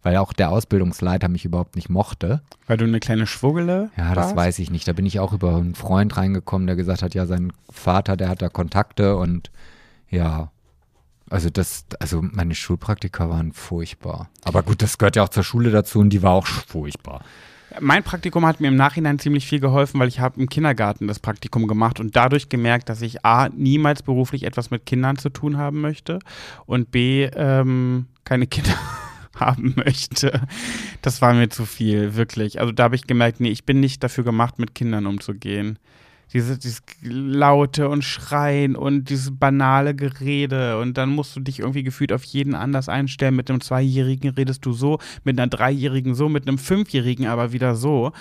weil 0.04 0.18
auch 0.18 0.32
der 0.32 0.50
Ausbildungsleiter 0.50 1.28
mich 1.28 1.44
überhaupt 1.44 1.74
nicht 1.74 1.88
mochte. 1.88 2.42
Weil 2.66 2.76
du 2.76 2.84
eine 2.84 3.00
kleine 3.00 3.26
Schwuggele 3.26 3.90
Ja, 3.96 4.14
das 4.14 4.26
warst? 4.26 4.36
weiß 4.36 4.58
ich 4.60 4.70
nicht. 4.70 4.86
Da 4.86 4.92
bin 4.92 5.06
ich 5.06 5.18
auch 5.18 5.32
über 5.32 5.56
einen 5.56 5.74
Freund 5.74 6.16
reingekommen, 6.16 6.66
der 6.68 6.76
gesagt 6.76 7.02
hat, 7.02 7.14
ja, 7.14 7.26
sein 7.26 7.52
Vater, 7.70 8.16
der 8.16 8.28
hat 8.28 8.42
da 8.42 8.48
Kontakte 8.48 9.16
und 9.16 9.50
ja. 10.08 10.52
Also 11.30 11.48
das, 11.48 11.86
also 11.98 12.20
meine 12.22 12.54
Schulpraktika 12.54 13.30
waren 13.30 13.52
furchtbar. 13.54 14.28
Aber 14.44 14.62
gut, 14.62 14.82
das 14.82 14.98
gehört 14.98 15.16
ja 15.16 15.22
auch 15.24 15.30
zur 15.30 15.42
Schule 15.42 15.70
dazu 15.70 15.98
und 15.98 16.10
die 16.10 16.22
war 16.22 16.32
auch 16.32 16.46
furchtbar. 16.46 17.24
Mein 17.80 18.02
Praktikum 18.04 18.44
hat 18.46 18.60
mir 18.60 18.68
im 18.68 18.76
Nachhinein 18.76 19.18
ziemlich 19.18 19.46
viel 19.46 19.58
geholfen, 19.58 19.98
weil 19.98 20.06
ich 20.06 20.20
habe 20.20 20.38
im 20.38 20.48
Kindergarten 20.50 21.08
das 21.08 21.18
Praktikum 21.18 21.66
gemacht 21.66 21.98
und 21.98 22.14
dadurch 22.14 22.50
gemerkt, 22.50 22.90
dass 22.90 23.00
ich 23.00 23.24
A, 23.24 23.48
niemals 23.48 24.02
beruflich 24.02 24.44
etwas 24.44 24.70
mit 24.70 24.84
Kindern 24.84 25.16
zu 25.16 25.30
tun 25.30 25.56
haben 25.56 25.80
möchte 25.80 26.18
und 26.66 26.92
B, 26.92 27.24
ähm, 27.34 28.06
keine 28.24 28.46
Kinder 28.46 28.74
haben 29.36 29.74
möchte. 29.84 30.46
Das 31.02 31.22
war 31.22 31.34
mir 31.34 31.48
zu 31.48 31.66
viel, 31.66 32.14
wirklich. 32.14 32.60
Also 32.60 32.72
da 32.72 32.84
habe 32.84 32.96
ich 32.96 33.06
gemerkt, 33.06 33.40
nee, 33.40 33.50
ich 33.50 33.64
bin 33.64 33.80
nicht 33.80 34.02
dafür 34.02 34.24
gemacht, 34.24 34.58
mit 34.58 34.74
Kindern 34.74 35.06
umzugehen. 35.06 35.78
Diese, 36.32 36.58
dieses 36.58 36.82
Laute 37.02 37.88
und 37.88 38.02
Schreien 38.02 38.74
und 38.74 39.10
dieses 39.10 39.36
banale 39.36 39.94
Gerede 39.94 40.80
und 40.80 40.98
dann 40.98 41.10
musst 41.10 41.36
du 41.36 41.40
dich 41.40 41.60
irgendwie 41.60 41.84
gefühlt 41.84 42.12
auf 42.12 42.24
jeden 42.24 42.54
anders 42.54 42.88
einstellen. 42.88 43.36
Mit 43.36 43.50
einem 43.50 43.60
Zweijährigen 43.60 44.30
redest 44.30 44.64
du 44.66 44.72
so, 44.72 44.98
mit 45.22 45.38
einer 45.38 45.48
Dreijährigen 45.48 46.14
so, 46.14 46.28
mit 46.28 46.48
einem 46.48 46.58
Fünfjährigen 46.58 47.26
aber 47.26 47.52
wieder 47.52 47.76
so. 47.76 48.12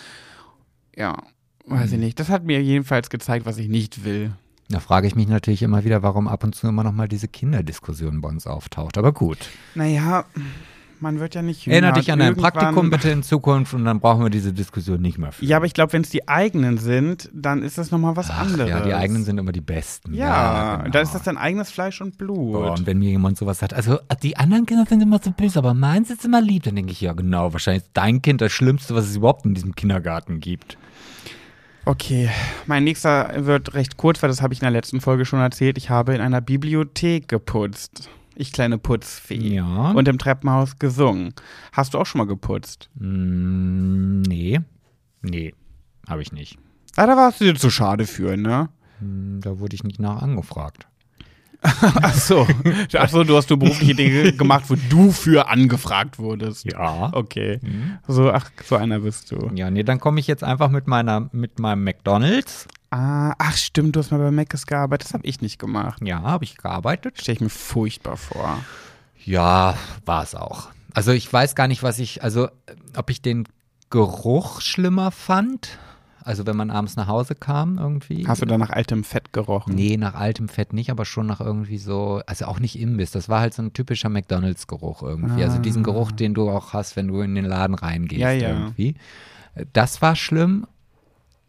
Ja, 0.95 1.23
weiß 1.65 1.93
ich 1.93 1.99
nicht. 1.99 2.19
Das 2.19 2.30
hat 2.30 2.43
mir 2.43 2.62
jedenfalls 2.62 3.10
gezeigt, 3.10 3.45
was 3.45 3.58
ich 3.58 3.69
nicht 3.69 4.04
will. 4.04 4.34
Da 4.69 4.80
frage 4.80 5.08
ich 5.08 5.15
mich 5.15 5.28
natürlich 5.28 5.62
immer 5.62 5.84
wieder, 5.84 6.04
warum 6.04 6.28
ab 6.28 6.43
und 6.43 6.56
zu 6.56 6.67
immer 6.67 6.84
noch 6.84 6.93
mal 6.93 7.08
diese 7.08 7.28
Kinderdiskussion 7.28 8.21
bei 8.21 8.30
uns 8.30 8.47
auftaucht. 8.47 8.97
Aber 8.97 9.12
gut. 9.12 9.38
Naja, 9.76 10.26
man 11.03 11.19
wird 11.19 11.35
ja 11.35 11.41
nicht 11.41 11.65
jünger. 11.65 11.75
Erinnere 11.75 11.99
dich 11.99 12.11
an 12.11 12.19
dein 12.19 12.35
Praktikum 12.35 12.89
bitte 12.89 13.09
in 13.11 13.21
Zukunft 13.21 13.73
und 13.73 13.85
dann 13.85 13.99
brauchen 13.99 14.23
wir 14.23 14.29
diese 14.29 14.53
Diskussion 14.53 15.01
nicht 15.01 15.19
mehr 15.19 15.33
führen. 15.33 15.49
Ja, 15.49 15.57
aber 15.57 15.65
ich 15.67 15.73
glaube, 15.73 15.93
wenn 15.93 16.01
es 16.01 16.09
die 16.09 16.27
eigenen 16.27 16.77
sind, 16.77 17.29
dann 17.33 17.61
ist 17.61 17.77
das 17.77 17.91
nochmal 17.91 18.15
was 18.15 18.31
Ach, 18.31 18.39
anderes. 18.39 18.69
ja, 18.69 18.79
die 18.79 18.93
eigenen 18.93 19.25
sind 19.25 19.37
immer 19.37 19.51
die 19.51 19.61
besten. 19.61 20.13
Ja, 20.13 20.77
genau. 20.77 20.89
da 20.89 21.01
ist 21.01 21.13
das 21.13 21.21
dein 21.23 21.37
eigenes 21.37 21.69
Fleisch 21.69 22.01
und 22.01 22.17
Blut. 22.17 22.53
Boah, 22.53 22.71
und 22.71 22.87
wenn 22.87 22.97
mir 22.97 23.09
jemand 23.09 23.37
sowas 23.37 23.59
sagt, 23.59 23.73
also 23.73 23.99
die 24.23 24.37
anderen 24.37 24.65
Kinder 24.65 24.85
sind 24.87 25.01
immer 25.01 25.19
so 25.21 25.31
böse, 25.31 25.59
aber 25.59 25.73
meins 25.73 26.09
ist 26.09 26.25
immer 26.25 26.41
lieb, 26.41 26.63
dann 26.63 26.75
denke 26.75 26.93
ich, 26.93 27.01
ja 27.01 27.13
genau, 27.13 27.51
wahrscheinlich 27.51 27.83
ist 27.83 27.91
dein 27.93 28.21
Kind 28.21 28.39
das 28.41 28.53
Schlimmste, 28.53 28.95
was 28.95 29.05
es 29.05 29.17
überhaupt 29.17 29.45
in 29.45 29.53
diesem 29.53 29.75
Kindergarten 29.75 30.39
gibt. 30.39 30.77
Okay, 31.85 32.29
mein 32.65 32.85
nächster 32.85 33.45
wird 33.45 33.73
recht 33.73 33.97
kurz, 33.97 34.23
weil 34.23 34.29
das 34.29 34.41
habe 34.41 34.53
ich 34.53 34.61
in 34.61 34.65
der 34.65 34.71
letzten 34.71 35.01
Folge 35.01 35.25
schon 35.25 35.41
erzählt. 35.41 35.77
Ich 35.77 35.89
habe 35.89 36.15
in 36.15 36.21
einer 36.21 36.39
Bibliothek 36.39 37.27
geputzt. 37.27 38.09
Ich 38.36 38.52
kleine 38.52 38.78
Putzfee. 38.78 39.36
Ja. 39.56 39.91
Und 39.91 40.08
im 40.08 40.17
Treppenhaus 40.17 40.80
gesungen. 40.80 41.34
Hast 41.72 41.93
du 41.93 42.00
auch 42.00 42.06
schon 42.06 42.19
mal 42.19 42.28
geputzt? 42.28 42.89
Mm, 42.96 44.22
nee, 44.22 44.60
nee, 45.22 45.54
habe 46.08 46.22
ich 46.22 46.32
nicht. 46.32 46.58
Ah, 46.96 47.06
da 47.08 47.15
warst 47.15 47.41
du 47.41 47.46
dir 47.46 47.56
zu 47.56 47.69
schade 47.69 48.06
für, 48.06 48.38
ne? 48.38 48.69
Hm, 49.00 49.39
Da 49.41 49.60
wurde 49.60 49.76
ich 49.76 49.84
nicht 49.84 50.00
nach 50.00 50.22
angefragt. 50.22 50.88
Ach 51.62 52.13
so. 52.13 52.46
Ach 52.98 53.08
so, 53.10 53.24
du 53.24 53.38
hast 53.38 53.50
nur 53.50 53.58
berufliche 53.58 53.96
Dinge 53.96 54.34
gemacht, 54.38 54.65
wo 54.67 54.76
du 54.89 55.12
für 55.12 55.48
angefragt 55.48 56.19
wurdest. 56.19 56.65
Ja. 56.65 57.10
Okay. 57.13 57.60
Hm. 57.63 58.00
So, 58.06 58.30
ach, 58.32 58.50
so 58.65 58.76
einer 58.76 59.00
bist 59.00 59.32
du. 59.32 59.50
Ja, 59.56 59.72
nee, 59.72 59.84
dann 59.84 60.00
komme 60.02 60.19
ich 60.19 60.28
jetzt 60.28 60.43
einfach 60.43 60.69
mit 60.69 60.88
meiner, 60.88 61.30
mit 61.32 61.60
meinem 61.60 61.86
McDonalds. 61.86 62.67
Ah, 62.95 63.34
ach 63.39 63.58
stimmt, 63.58 63.95
du 63.95 64.01
hast 64.01 64.12
mal 64.12 64.19
bei 64.19 64.29
Mc's 64.29 64.67
gearbeitet. 64.67 65.08
Das 65.08 65.13
habe 65.15 65.25
ich 65.25 65.41
nicht 65.41 65.58
gemacht. 65.58 65.99
Ja, 66.03 66.21
habe 66.21 66.43
ich 66.43 66.58
gearbeitet. 66.58 67.19
Stelle 67.19 67.38
ich 67.38 67.41
mir 67.41 67.49
furchtbar 67.49 68.17
vor. 68.17 68.63
Ja, 69.25 69.75
war 70.06 70.21
es 70.21 70.36
auch. 70.36 70.69
Also 70.93 71.12
ich 71.12 71.32
weiß 71.32 71.56
gar 71.56 71.67
nicht, 71.67 71.82
was 71.82 71.97
ich, 71.97 72.21
also 72.23 72.45
äh, 72.45 72.49
ob 72.95 73.10
ich 73.10 73.23
den 73.23 73.47
Geruch 73.89 74.62
schlimmer 74.62 75.10
fand. 75.10 75.79
Also 76.21 76.45
wenn 76.45 76.56
man 76.56 76.69
abends 76.69 76.95
nach 76.95 77.08
Hause 77.08 77.34
kam 77.34 77.79
irgendwie. 77.79 78.27
Hast 78.27 78.43
du 78.43 78.45
da 78.45 78.60
nach 78.60 78.69
altem 78.69 79.03
Fett 79.03 79.34
gerochen? 79.34 79.73
Nee, 79.73 79.97
nach 79.97 80.13
altem 80.13 80.47
Fett 80.47 80.71
nicht, 80.71 80.91
aber 80.91 81.03
schon 81.03 81.25
nach 81.25 81.41
irgendwie 81.41 81.79
so, 81.79 82.21
also 82.27 82.45
auch 82.45 82.60
nicht 82.60 82.79
Imbiss. 82.79 83.10
Das 83.10 83.27
war 83.27 83.41
halt 83.41 83.56
so 83.56 83.63
ein 83.63 83.73
typischer 83.73 84.10
McDonalds-Geruch 84.10 85.01
irgendwie. 85.01 85.43
Also 85.43 85.58
diesen 85.58 85.82
Geruch, 85.82 86.12
den 86.12 86.36
du 86.36 86.49
auch 86.51 86.73
hast, 86.73 86.95
wenn 86.95 87.08
du 87.08 87.21
in 87.21 87.34
den 87.34 87.45
Laden 87.45 87.73
reingehst 87.73 88.21
Ja, 88.21 88.32
ja. 88.32 88.49
irgendwie. 88.49 88.95
Das 89.73 90.01
war 90.03 90.15
schlimm. 90.15 90.67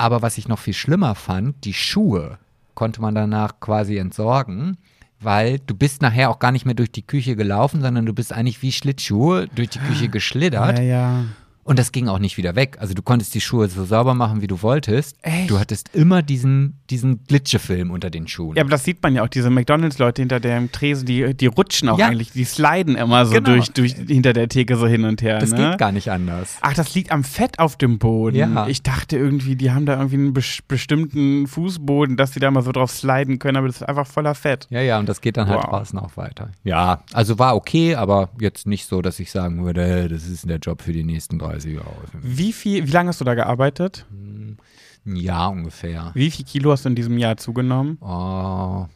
Aber 0.04 0.20
was 0.20 0.36
ich 0.36 0.48
noch 0.48 0.58
viel 0.58 0.74
schlimmer 0.74 1.14
fand, 1.14 1.64
die 1.64 1.72
Schuhe 1.72 2.36
konnte 2.74 3.00
man 3.00 3.14
danach 3.14 3.58
quasi 3.58 3.96
entsorgen, 3.96 4.76
weil 5.18 5.60
du 5.60 5.74
bist 5.74 6.02
nachher 6.02 6.28
auch 6.28 6.38
gar 6.38 6.52
nicht 6.52 6.66
mehr 6.66 6.74
durch 6.74 6.92
die 6.92 7.06
Küche 7.06 7.36
gelaufen, 7.36 7.80
sondern 7.80 8.04
du 8.04 8.12
bist 8.12 8.30
eigentlich 8.30 8.60
wie 8.60 8.70
Schlittschuhe 8.70 9.48
durch 9.54 9.70
die 9.70 9.78
Küche 9.78 10.10
geschlittert. 10.10 10.78
Ja, 10.78 10.84
ja. 10.84 11.24
Und 11.64 11.78
das 11.78 11.92
ging 11.92 12.08
auch 12.08 12.18
nicht 12.18 12.36
wieder 12.36 12.54
weg. 12.56 12.76
Also 12.78 12.94
du 12.94 13.02
konntest 13.02 13.34
die 13.34 13.40
Schuhe 13.40 13.68
so 13.68 13.84
sauber 13.84 14.14
machen, 14.14 14.42
wie 14.42 14.46
du 14.46 14.60
wolltest. 14.62 15.16
Echt? 15.22 15.50
Du 15.50 15.58
hattest 15.58 15.94
immer 15.94 16.22
diesen, 16.22 16.78
diesen 16.90 17.24
Glitschefilm 17.24 17.90
unter 17.90 18.10
den 18.10 18.28
Schuhen. 18.28 18.56
Ja, 18.56 18.62
aber 18.62 18.70
das 18.70 18.84
sieht 18.84 19.02
man 19.02 19.14
ja 19.14 19.22
auch, 19.24 19.28
diese 19.28 19.48
McDonalds-Leute 19.50 20.22
hinter 20.22 20.40
dem 20.40 20.70
Tresen, 20.72 21.06
die, 21.06 21.34
die 21.34 21.46
rutschen 21.46 21.88
auch 21.88 21.98
Ja. 21.98 22.08
eigentlich, 22.08 22.32
die 22.32 22.44
sliden 22.44 22.96
immer 22.96 23.24
so 23.26 23.32
Genau. 23.34 23.50
durch, 23.50 23.70
durch 23.72 23.94
hinter 23.94 24.32
der 24.34 24.48
Theke 24.48 24.76
so 24.76 24.86
hin 24.86 25.04
und 25.04 25.22
her. 25.22 25.38
das 25.38 25.52
ne? 25.52 25.70
geht 25.70 25.78
gar 25.78 25.90
nicht 25.92 26.10
anders. 26.10 26.58
Ach, 26.60 26.74
das 26.74 26.94
liegt 26.94 27.10
am 27.10 27.24
Fett 27.24 27.58
auf 27.58 27.76
dem 27.76 27.98
Boden. 27.98 28.36
Ja. 28.36 28.66
Ich 28.68 28.82
dachte 28.82 29.16
irgendwie, 29.16 29.56
die 29.56 29.70
haben 29.72 29.86
da 29.86 29.94
irgendwie 29.96 30.16
einen 30.16 30.32
bes- 30.34 30.60
bestimmten 30.68 31.46
Fußboden, 31.46 32.16
dass 32.16 32.32
die 32.32 32.40
da 32.40 32.50
mal 32.50 32.62
so 32.62 32.72
drauf 32.72 32.90
sliden 32.90 33.38
können, 33.38 33.56
aber 33.56 33.66
das 33.66 33.76
ist 33.76 33.82
einfach 33.88 34.06
voller 34.06 34.34
Fett. 34.34 34.66
Ja, 34.70 34.80
ja, 34.82 34.98
und 34.98 35.08
das 35.08 35.20
geht 35.20 35.36
dann 35.38 35.48
halt 35.48 35.60
Wow. 35.62 35.70
draußen 35.70 35.98
auch 35.98 36.16
weiter. 36.16 36.50
Ja, 36.62 37.02
also 37.14 37.38
war 37.38 37.56
okay, 37.56 37.94
aber 37.94 38.28
jetzt 38.38 38.66
nicht 38.66 38.86
so, 38.86 39.00
dass 39.02 39.18
ich 39.18 39.30
sagen 39.30 39.64
würde, 39.64 40.08
das 40.08 40.28
ist 40.28 40.48
der 40.48 40.58
Job 40.58 40.82
für 40.82 40.92
die 40.92 41.04
nächsten 41.04 41.38
30 41.54 41.74
Jahre. 41.74 41.96
Wie 42.22 42.52
viel, 42.52 42.86
wie 42.86 42.90
lange 42.90 43.08
hast 43.08 43.20
du 43.20 43.24
da 43.24 43.34
gearbeitet? 43.34 44.06
Ein 44.10 45.16
Jahr 45.16 45.50
ungefähr. 45.50 46.10
Wie 46.14 46.30
viel 46.30 46.44
Kilo 46.44 46.72
hast 46.72 46.84
du 46.84 46.88
in 46.88 46.94
diesem 46.94 47.18
Jahr 47.18 47.36
zugenommen? 47.36 47.98
Oh, 48.00 48.86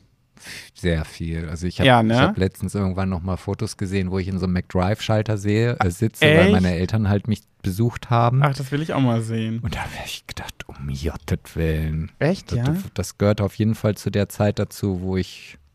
sehr 0.75 1.05
viel. 1.05 1.49
Also 1.49 1.67
ich 1.67 1.81
habe 1.81 1.87
Ja, 1.87 2.03
ne? 2.03 2.15
ich 2.15 2.21
hab 2.21 2.39
letztens 2.39 2.75
irgendwann 2.75 3.09
noch 3.09 3.23
mal 3.23 3.37
Fotos 3.37 3.77
gesehen, 3.77 4.11
wo 4.11 4.19
ich 4.19 4.29
in 4.29 4.39
so 4.39 4.47
einem 4.47 4.55
McDrive-Schalter 4.55 5.37
sehe, 5.37 5.77
äh, 5.81 5.91
sitze, 5.91 6.25
Echt? 6.25 6.39
weil 6.39 6.53
meine 6.53 6.75
Eltern 6.75 7.09
halt 7.09 7.29
mich 7.29 7.43
besucht 7.63 8.09
haben. 8.11 8.43
Ach, 8.43 8.55
das 8.55 8.71
will 8.73 8.81
ich 8.81 8.93
auch 8.93 9.01
mal 9.01 9.21
sehen. 9.21 9.59
Und 9.61 9.75
da 9.75 9.81
habe 9.81 9.91
ich 10.07 10.27
gedacht, 10.27 10.67
um 10.69 10.89
Jottet 10.89 11.57
Willen. 11.57 12.11
Echt, 12.21 12.53
ja? 12.53 12.65
Das, 12.65 12.79
das 12.95 13.19
gehört 13.19 13.41
auf 13.41 13.55
jeden 13.57 13.75
Fall 13.75 13.97
zu 13.97 14.11
der 14.11 14.29
Zeit 14.29 14.59
dazu, 14.59 15.01
wo 15.03 15.17
ich 15.17 15.55
hm, 15.55 15.68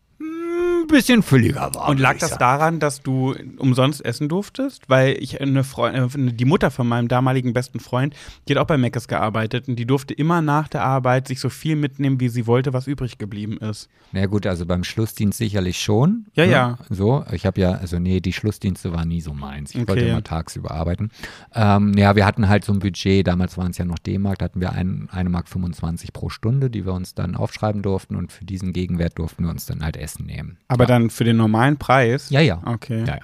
ein 0.84 0.88
bisschen 0.88 1.24
fülliger 1.24 1.72
war. 1.74 1.90
Und 1.90 2.00
lag 2.00 2.18
das 2.18 2.32
sagen. 2.32 2.40
daran, 2.40 2.80
dass 2.80 3.02
du 3.02 3.36
umsonst 3.58 4.04
essen 4.06 4.30
durftest? 4.30 4.84
Weil 4.90 5.18
ich 5.20 5.42
eine 5.42 5.64
Freundin, 5.64 6.38
die 6.38 6.46
Mutter 6.46 6.72
von 6.72 6.88
meinem 6.88 7.08
damaligen 7.08 7.54
besten 7.54 7.80
Freund, 7.80 8.16
die 8.48 8.54
hat 8.56 8.62
auch 8.62 8.68
bei 8.68 8.78
Mc's 8.78 9.08
gearbeitet 9.08 9.68
und 9.68 9.78
die 9.78 9.86
durfte 9.86 10.14
immer 10.14 10.42
nach 10.42 10.68
der 10.68 10.84
Arbeit 10.84 11.28
sich 11.28 11.40
so 11.40 11.50
viel 11.50 11.76
mitnehmen, 11.76 12.20
wie 12.20 12.30
sie 12.30 12.48
wollte, 12.48 12.74
was 12.74 12.88
übrig 12.88 13.18
geblieben 13.18 13.58
ist. 13.58 13.90
Na 14.12 14.26
gut, 14.28 14.46
also 14.46 14.66
beim 14.66 14.84
Schlussdienst 14.84 15.38
sicherlich 15.38 15.80
schon. 15.80 16.26
Ja, 16.36 16.46
ne? 16.46 16.52
ja. 16.52 16.78
So, 16.90 17.26
ich 17.32 17.46
habe 17.46 17.60
ja, 17.62 17.72
also 17.72 18.00
nee, 18.00 18.20
die 18.20 18.34
Schlussdienste 18.34 18.94
waren 18.94 19.08
nie 19.08 19.22
so 19.22 19.34
meins. 19.34 19.72
Ich 19.72 19.78
wollte 19.88 19.94
Okay. 19.94 20.10
immer 20.10 20.24
tagsüber 20.24 20.72
arbeiten. 20.72 21.10
Ähm, 21.54 21.94
ja, 21.98 22.16
wir 22.16 22.26
hatten 22.26 22.48
halt 22.50 22.64
so 22.66 22.74
ein 22.74 22.80
Budget, 22.80 23.26
damals 23.28 23.58
waren 23.58 23.72
es 23.72 23.78
ja 23.78 23.86
noch 23.86 24.00
D-Mark, 24.00 24.40
da 24.40 24.46
hatten 24.46 24.60
wir 24.62 24.72
ein, 24.74 25.08
eine 25.12 25.30
Mark 25.30 25.48
25 25.48 26.14
pro 26.14 26.30
Stunde, 26.30 26.70
die 26.70 26.86
wir 26.86 26.94
uns 26.94 27.14
dann 27.16 27.36
aufschreiben 27.36 27.82
durften 27.82 28.16
und 28.16 28.32
für 28.32 28.46
diesen 28.46 28.74
Gegenwert 28.74 29.18
durften 29.20 29.44
wir 29.44 29.50
uns 29.52 29.66
dann 29.66 29.84
halt 29.84 29.98
Essen 29.98 30.26
nehmen. 30.26 30.58
Aber 30.74 30.86
dann 30.86 31.10
für 31.10 31.24
den 31.24 31.38
normalen 31.38 31.78
Preis? 31.78 32.30
Ja, 32.30 32.42
ja. 32.42 32.62
Okay. 32.66 33.00
Ja, 33.02 33.16
ja. 33.16 33.20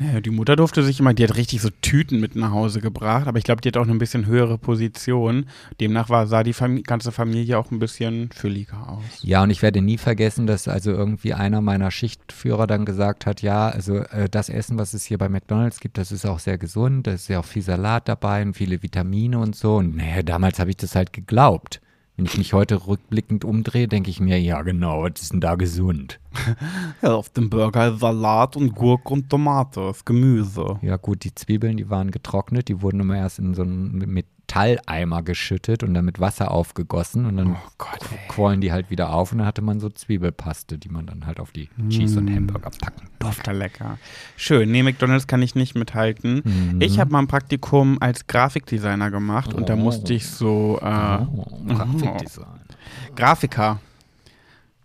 Naja, 0.00 0.20
die 0.20 0.30
Mutter 0.30 0.54
durfte 0.54 0.84
sich 0.84 1.00
immer, 1.00 1.12
die 1.12 1.24
hat 1.24 1.36
richtig 1.36 1.60
so 1.60 1.70
Tüten 1.82 2.20
mit 2.20 2.36
nach 2.36 2.52
Hause 2.52 2.80
gebracht, 2.80 3.26
aber 3.26 3.38
ich 3.38 3.44
glaube, 3.44 3.60
die 3.60 3.68
hat 3.68 3.76
auch 3.76 3.82
eine 3.82 3.96
bisschen 3.96 4.26
höhere 4.26 4.56
Position. 4.56 5.46
Demnach 5.80 6.08
war, 6.08 6.28
sah 6.28 6.44
die 6.44 6.52
Fam 6.52 6.82
ganze 6.84 7.10
Familie 7.10 7.58
auch 7.58 7.72
ein 7.72 7.80
bisschen 7.80 8.30
fülliger 8.30 8.88
aus. 8.88 9.02
Ja, 9.22 9.42
und 9.42 9.50
ich 9.50 9.60
werde 9.60 9.82
nie 9.82 9.98
vergessen, 9.98 10.46
dass 10.46 10.68
also 10.68 10.92
irgendwie 10.92 11.34
einer 11.34 11.60
meiner 11.60 11.90
Schichtführer 11.90 12.68
dann 12.68 12.84
gesagt 12.84 13.26
hat, 13.26 13.42
ja, 13.42 13.68
also 13.68 13.96
äh, 13.96 14.28
das 14.30 14.48
Essen, 14.48 14.78
was 14.78 14.94
es 14.94 15.04
hier 15.04 15.18
bei 15.18 15.28
McDonald's 15.28 15.80
gibt, 15.80 15.98
das 15.98 16.12
ist 16.12 16.26
auch 16.26 16.38
sehr 16.38 16.58
gesund, 16.58 17.08
da 17.08 17.12
ist 17.12 17.28
ja 17.28 17.40
auch 17.40 17.44
viel 17.44 17.62
Salat 17.62 18.08
dabei 18.08 18.42
und 18.42 18.54
viele 18.54 18.82
Vitamine 18.82 19.38
und 19.38 19.56
so. 19.56 19.76
Und 19.76 19.96
naja, 19.96 20.22
damals 20.22 20.60
habe 20.60 20.70
ich 20.70 20.76
das 20.76 20.94
halt 20.94 21.12
geglaubt. 21.12 21.80
Wenn 22.18 22.26
ich 22.26 22.36
mich 22.36 22.52
heute 22.52 22.88
rückblickend 22.88 23.44
umdrehe, 23.44 23.86
denke 23.86 24.10
ich 24.10 24.18
mir, 24.18 24.40
ja 24.40 24.62
genau, 24.62 25.04
was 25.04 25.22
ist 25.22 25.32
denn 25.32 25.40
da 25.40 25.54
gesund? 25.54 26.18
Ja, 27.00 27.14
auf 27.14 27.30
dem 27.30 27.48
Burger 27.48 27.96
Salat 27.96 28.56
und 28.56 28.74
Gurke 28.74 29.12
und 29.12 29.30
Tomate, 29.30 29.80
das 29.82 30.04
Gemüse. 30.04 30.80
Ja 30.82 30.96
gut, 30.96 31.22
die 31.22 31.32
Zwiebeln, 31.32 31.76
die 31.76 31.90
waren 31.90 32.10
getrocknet, 32.10 32.66
die 32.66 32.82
wurden 32.82 32.98
immer 32.98 33.16
erst 33.16 33.38
in 33.38 33.54
so 33.54 33.62
einen 33.62 34.02
Metalleimer 34.48 35.22
geschüttet 35.22 35.82
und 35.82 35.92
dann 35.94 36.04
mit 36.04 36.20
Wasser 36.20 36.50
aufgegossen 36.50 37.26
und 37.26 37.36
dann 37.36 37.52
Oh 37.52 37.70
Gott, 37.76 37.98
quollen 38.28 38.60
die 38.60 38.72
halt 38.72 38.90
wieder 38.90 39.12
auf 39.12 39.30
und 39.32 39.38
dann 39.38 39.46
hatte 39.46 39.60
man 39.62 39.78
so 39.78 39.90
Zwiebelpaste, 39.90 40.78
die 40.78 40.88
man 40.88 41.06
dann 41.06 41.26
halt 41.26 41.38
auf 41.38 41.52
die 41.52 41.68
Cheese 41.90 42.18
und 42.18 42.34
Hamburger 42.34 42.70
packen 42.70 43.08
Lecker, 43.22 43.52
lecker. 43.52 43.98
Schön. 44.36 44.70
Nee, 44.70 44.82
McDonalds 44.82 45.26
kann 45.26 45.42
ich 45.42 45.54
nicht 45.54 45.74
mithalten. 45.74 46.42
Mhm. 46.44 46.80
Ich 46.80 46.98
habe 46.98 47.10
mal 47.10 47.18
ein 47.18 47.26
Praktikum 47.26 47.98
als 48.00 48.26
Grafikdesigner 48.26 49.10
gemacht 49.10 49.52
und 49.52 49.68
da 49.68 49.74
Oh. 49.74 49.76
musste 49.76 50.14
ich 50.14 50.26
so 50.26 50.78
äh, 50.82 51.18
Oh, 51.20 51.46
Grafikdesign. 51.66 52.46
Grafiker. 53.16 53.80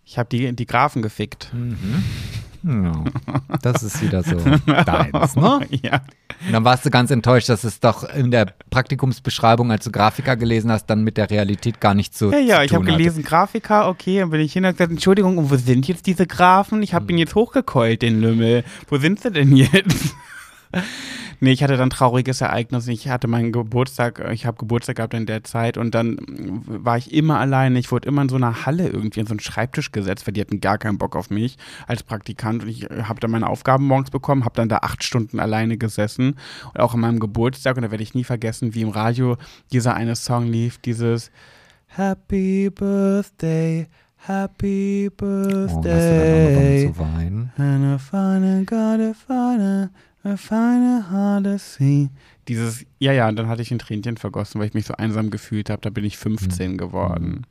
Ich 0.05 0.17
habe 0.17 0.27
die, 0.29 0.53
die 0.53 0.65
Graphen 0.65 1.01
gefickt. 1.01 1.53
Ja, 2.63 3.03
das 3.61 3.81
ist 3.83 4.01
wieder 4.01 4.23
so 4.23 4.35
deins, 4.65 5.35
ne? 5.35 5.61
Ja. 5.81 6.01
Und 6.45 6.53
dann 6.53 6.63
warst 6.63 6.85
du 6.85 6.89
ganz 6.89 7.11
enttäuscht, 7.11 7.49
dass 7.49 7.63
es 7.63 7.79
doch 7.79 8.03
in 8.03 8.31
der 8.31 8.47
Praktikumsbeschreibung, 8.69 9.71
als 9.71 9.85
du 9.85 9.91
Grafiker 9.91 10.35
gelesen 10.35 10.71
hast, 10.71 10.87
dann 10.87 11.03
mit 11.03 11.17
der 11.17 11.29
Realität 11.29 11.79
gar 11.79 11.93
nicht 11.93 12.17
so 12.17 12.31
Ja, 12.31 12.39
ja, 12.39 12.63
ich 12.63 12.73
habe 12.73 12.85
gelesen, 12.85 13.23
Grafiker, 13.23 13.87
okay, 13.87 14.19
dann 14.19 14.29
bin 14.29 14.41
ich 14.41 14.53
hin 14.53 14.65
und 14.65 14.71
gesagt, 14.71 14.91
Entschuldigung, 14.91 15.37
und 15.37 15.51
wo 15.51 15.55
sind 15.55 15.87
jetzt 15.87 16.05
diese 16.05 16.27
Graphen? 16.27 16.81
Ich 16.83 16.93
habe 16.93 17.11
ihn 17.11 17.17
jetzt 17.17 17.35
hochgekeult, 17.35 18.01
den 18.01 18.21
Lümmel. 18.21 18.63
Wo 18.89 18.97
sind 18.97 19.21
sie 19.21 19.31
denn 19.31 19.55
jetzt? 19.55 20.15
nee, 21.39 21.51
ich 21.51 21.63
hatte 21.63 21.73
dann 21.77 21.87
ein 21.87 21.89
trauriges 21.89 22.41
Ereignis. 22.41 22.87
Ich 22.87 23.09
hatte 23.09 23.27
meinen 23.27 23.51
Geburtstag, 23.51 24.23
ich 24.31 24.45
habe 24.45 24.57
Geburtstag 24.57 24.97
gehabt 24.97 25.13
in 25.13 25.25
der 25.25 25.43
Zeit 25.43 25.77
und 25.77 25.93
dann 25.93 26.17
war 26.65 26.97
ich 26.97 27.13
immer 27.13 27.39
alleine. 27.39 27.79
Ich 27.79 27.91
wurde 27.91 28.07
immer 28.07 28.21
in 28.23 28.29
so 28.29 28.35
einer 28.35 28.65
Halle 28.65 28.87
irgendwie 28.87 29.19
in 29.19 29.25
so 29.27 29.33
einen 29.33 29.39
Schreibtisch 29.39 29.91
gesetzt, 29.91 30.25
weil 30.27 30.33
die 30.33 30.41
hatten 30.41 30.61
gar 30.61 30.77
keinen 30.77 30.97
Bock 30.97 31.15
auf 31.15 31.29
mich 31.29 31.57
als 31.87 32.03
Praktikant 32.03 32.63
und 32.63 32.69
ich 32.69 32.83
habe 32.85 33.19
dann 33.19 33.31
meine 33.31 33.47
Aufgaben 33.47 33.85
morgens 33.85 34.11
bekommen, 34.11 34.45
habe 34.45 34.55
dann 34.55 34.69
da 34.69 34.77
acht 34.77 35.03
Stunden 35.03 35.39
alleine 35.39 35.77
gesessen 35.77 36.35
und 36.73 36.79
auch 36.79 36.93
an 36.93 36.99
meinem 37.01 37.19
Geburtstag 37.19 37.75
und 37.77 37.83
da 37.83 37.91
werde 37.91 38.03
ich 38.03 38.13
nie 38.13 38.23
vergessen, 38.23 38.73
wie 38.73 38.81
im 38.81 38.89
Radio 38.89 39.37
dieser 39.71 39.93
eine 39.95 40.15
Song 40.15 40.47
lief, 40.47 40.77
dieses 40.79 41.31
Happy 41.87 42.69
Birthday, 42.69 43.87
Happy 44.25 45.09
Oh, 45.21 45.25
hast 45.25 45.75
du 45.75 45.81
dann 45.81 45.99
angefangen 45.99 46.55
Birthday. 46.55 46.93
zu 46.93 46.99
weinen? 46.99 47.51
A 50.23 50.37
final 50.37 51.03
hard. 51.11 51.47
Dieses, 52.47 52.85
ja, 52.99 53.11
ja, 53.11 53.27
und 53.27 53.35
dann 53.35 53.47
hatte 53.47 53.61
ich 53.61 53.71
ein 53.71 53.79
Tränchen 53.79 54.17
vergossen, 54.17 54.59
weil 54.59 54.67
ich 54.67 54.73
mich 54.73 54.85
so 54.85 54.93
einsam 54.95 55.29
gefühlt 55.31 55.69
habe. 55.69 55.81
Da 55.81 55.89
bin 55.89 56.05
ich 56.05 56.17
15 56.17 56.71
Hm. 56.71 56.77
geworden. 56.77 57.45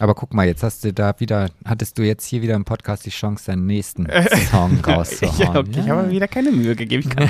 Aber 0.00 0.14
guck 0.14 0.32
mal, 0.32 0.46
jetzt 0.46 0.62
hast 0.62 0.82
du 0.84 0.92
da 0.94 1.14
wieder, 1.18 1.50
hattest 1.64 1.98
du 1.98 2.02
jetzt 2.02 2.24
hier 2.24 2.40
wieder 2.40 2.54
im 2.54 2.64
Podcast 2.64 3.04
die 3.04 3.10
Chance, 3.10 3.46
deinen 3.50 3.66
nächsten 3.66 4.06
Song 4.50 4.80
rauszuhauen. 4.80 5.38
Ja, 5.54 5.60
okay, 5.60 5.80
ich 5.80 5.88
habe 5.90 6.02
mir 6.04 6.10
wieder 6.10 6.28
keine 6.28 6.50
Mühe 6.52 6.74
gegeben. 6.76 7.10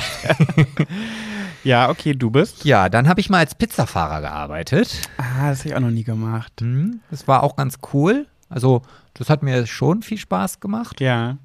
Ja, 1.63 1.91
okay, 1.91 2.15
du 2.15 2.31
bist. 2.31 2.65
ja, 2.65 2.89
dann 2.89 3.07
habe 3.07 3.21
ich 3.21 3.29
mal 3.29 3.39
als 3.41 3.55
Pizzafahrer 3.55 4.23
gearbeitet. 4.23 5.03
Ah, 5.19 5.51
das 5.51 5.59
habe 5.61 5.69
ich 5.69 5.75
auch 5.75 5.81
noch 5.81 5.91
nie 5.91 6.05
gemacht. 6.05 6.53
Hm, 6.61 7.01
Das 7.11 7.29
war 7.29 7.43
auch 7.43 7.55
ganz 7.55 7.79
cool. 7.93 8.27
Also, 8.49 8.81
das 9.13 9.29
hat 9.29 9.43
mir 9.43 9.67
schon 9.67 10.03
viel 10.03 10.17
Spaß 10.17 10.61
gemacht. 10.61 11.03
Ja. 11.03 11.37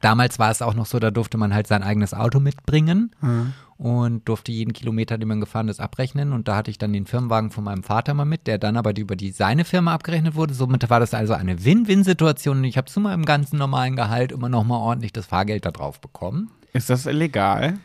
Damals 0.00 0.38
war 0.38 0.50
es 0.50 0.62
auch 0.62 0.74
noch 0.74 0.86
so, 0.86 0.98
da 0.98 1.10
durfte 1.10 1.38
man 1.38 1.54
halt 1.54 1.66
sein 1.66 1.82
eigenes 1.82 2.14
Auto 2.14 2.40
mitbringen 2.40 3.14
Hm. 3.20 3.52
und 3.78 4.28
durfte 4.28 4.52
jeden 4.52 4.72
Kilometer, 4.72 5.16
den 5.18 5.28
man 5.28 5.40
gefahren 5.40 5.68
ist, 5.68 5.80
abrechnen. 5.80 6.32
Und 6.32 6.48
da 6.48 6.56
hatte 6.56 6.70
ich 6.70 6.78
dann 6.78 6.92
den 6.92 7.06
Firmenwagen 7.06 7.50
von 7.50 7.64
meinem 7.64 7.82
Vater 7.82 8.12
mal 8.14 8.24
mit, 8.24 8.46
der 8.46 8.58
dann 8.58 8.76
aber 8.76 8.96
über 8.96 9.16
die 9.16 9.30
seine 9.30 9.64
Firma 9.64 9.94
abgerechnet 9.94 10.34
wurde. 10.34 10.54
Somit 10.54 10.88
war 10.90 11.00
das 11.00 11.14
also 11.14 11.34
eine 11.34 11.64
Win-Win-Situation. 11.64 12.58
Und 12.58 12.64
ich 12.64 12.76
habe 12.76 12.90
zu 12.90 13.00
meinem 13.00 13.24
ganzen 13.24 13.58
normalen 13.58 13.96
Gehalt 13.96 14.32
immer 14.32 14.48
noch 14.48 14.64
mal 14.64 14.76
ordentlich 14.78 15.12
das 15.12 15.26
Fahrgeld 15.26 15.64
da 15.64 15.70
drauf 15.70 16.00
bekommen. 16.00 16.50
Ist 16.72 16.90
das 16.90 17.06
illegal? 17.06 17.78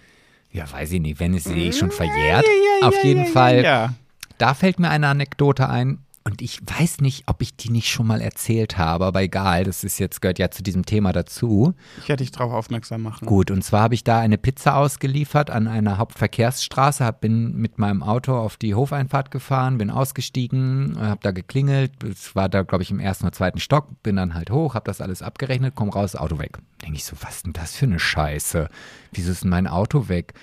Ja, 0.51 0.71
weiß 0.71 0.91
ich 0.93 1.01
nicht, 1.01 1.19
wenn 1.19 1.33
es 1.33 1.47
eh 1.47 1.71
schon 1.73 1.91
verjährt. 1.91 2.45
Ja, 2.45 2.81
ja, 2.81 2.87
Auf 2.87 2.95
ja, 2.95 3.03
jeden 3.03 3.25
ja, 3.25 3.31
Fall. 3.31 3.63
Ja. 3.63 3.93
Da 4.37 4.53
fällt 4.53 4.79
mir 4.79 4.89
eine 4.89 5.07
Anekdote 5.07 5.69
ein. 5.69 5.99
Und 6.28 6.41
ich 6.41 6.59
weiß 6.65 7.01
nicht, 7.01 7.26
ob 7.28 7.43
ich 7.43 7.55
die 7.55 7.69
nicht 7.69 7.88
schon 7.88 8.07
mal 8.07 8.19
erzählt 8.19 8.80
habe, 8.80 9.05
aber 9.05 9.21
egal, 9.21 9.63
das 9.63 9.84
ist 9.84 9.99
jetzt, 9.99 10.23
gehört 10.23 10.39
ja 10.39 10.49
zu 10.49 10.63
diesem 10.63 10.84
Thema 10.84 11.13
dazu. 11.13 11.76
Ich 11.99 12.09
werde 12.09 12.23
dich 12.23 12.32
darauf 12.32 12.51
aufmerksam 12.51 13.03
machen. 13.03 13.28
Gut, 13.28 13.51
und 13.51 13.63
zwar 13.63 13.82
habe 13.82 13.93
ich 13.93 14.03
da 14.03 14.19
eine 14.19 14.39
Pizza 14.39 14.76
ausgeliefert 14.76 15.51
an 15.51 15.67
einer 15.67 15.99
Hauptverkehrsstraße, 15.99 17.05
hab, 17.05 17.21
bin 17.21 17.55
mit 17.57 17.78
meinem 17.78 18.01
Auto 18.01 18.36
auf 18.36 18.57
die 18.57 18.73
Hofeinfahrt 18.73 19.30
gefahren, 19.30 19.78
bin 19.78 19.91
ausgestiegen, 19.91 20.97
habe 20.99 21.19
da 21.21 21.30
geklingelt, 21.30 22.03
es 22.03 22.36
war 22.36 22.49
da, 22.49 22.63
glaube 22.63 22.82
ich, 22.82 22.89
im 22.89 22.99
ersten 22.99 23.26
oder 23.26 23.34
zweiten 23.34 23.59
Stock, 23.59 24.01
bin 24.01 24.15
dann 24.15 24.34
halt 24.34 24.49
hoch, 24.49 24.73
habe 24.73 24.86
das 24.86 25.01
alles 25.01 25.21
abgerechnet, 25.21 25.73
komm 25.76 25.89
raus, 25.89 26.15
Auto 26.15 26.39
weg. 26.39 26.57
Denke 26.82 26.97
ich 26.97 27.05
so, 27.05 27.15
was 27.21 27.36
ist 27.36 27.45
denn 27.45 27.53
das 27.53 27.76
für 27.76 27.86
eine 27.86 27.99
Scheiße? 27.99 28.67
Wieso 29.13 29.32
ist 29.32 29.43
denn 29.43 29.51
mein 29.51 29.67
Auto 29.67 30.09
weg? 30.09 30.34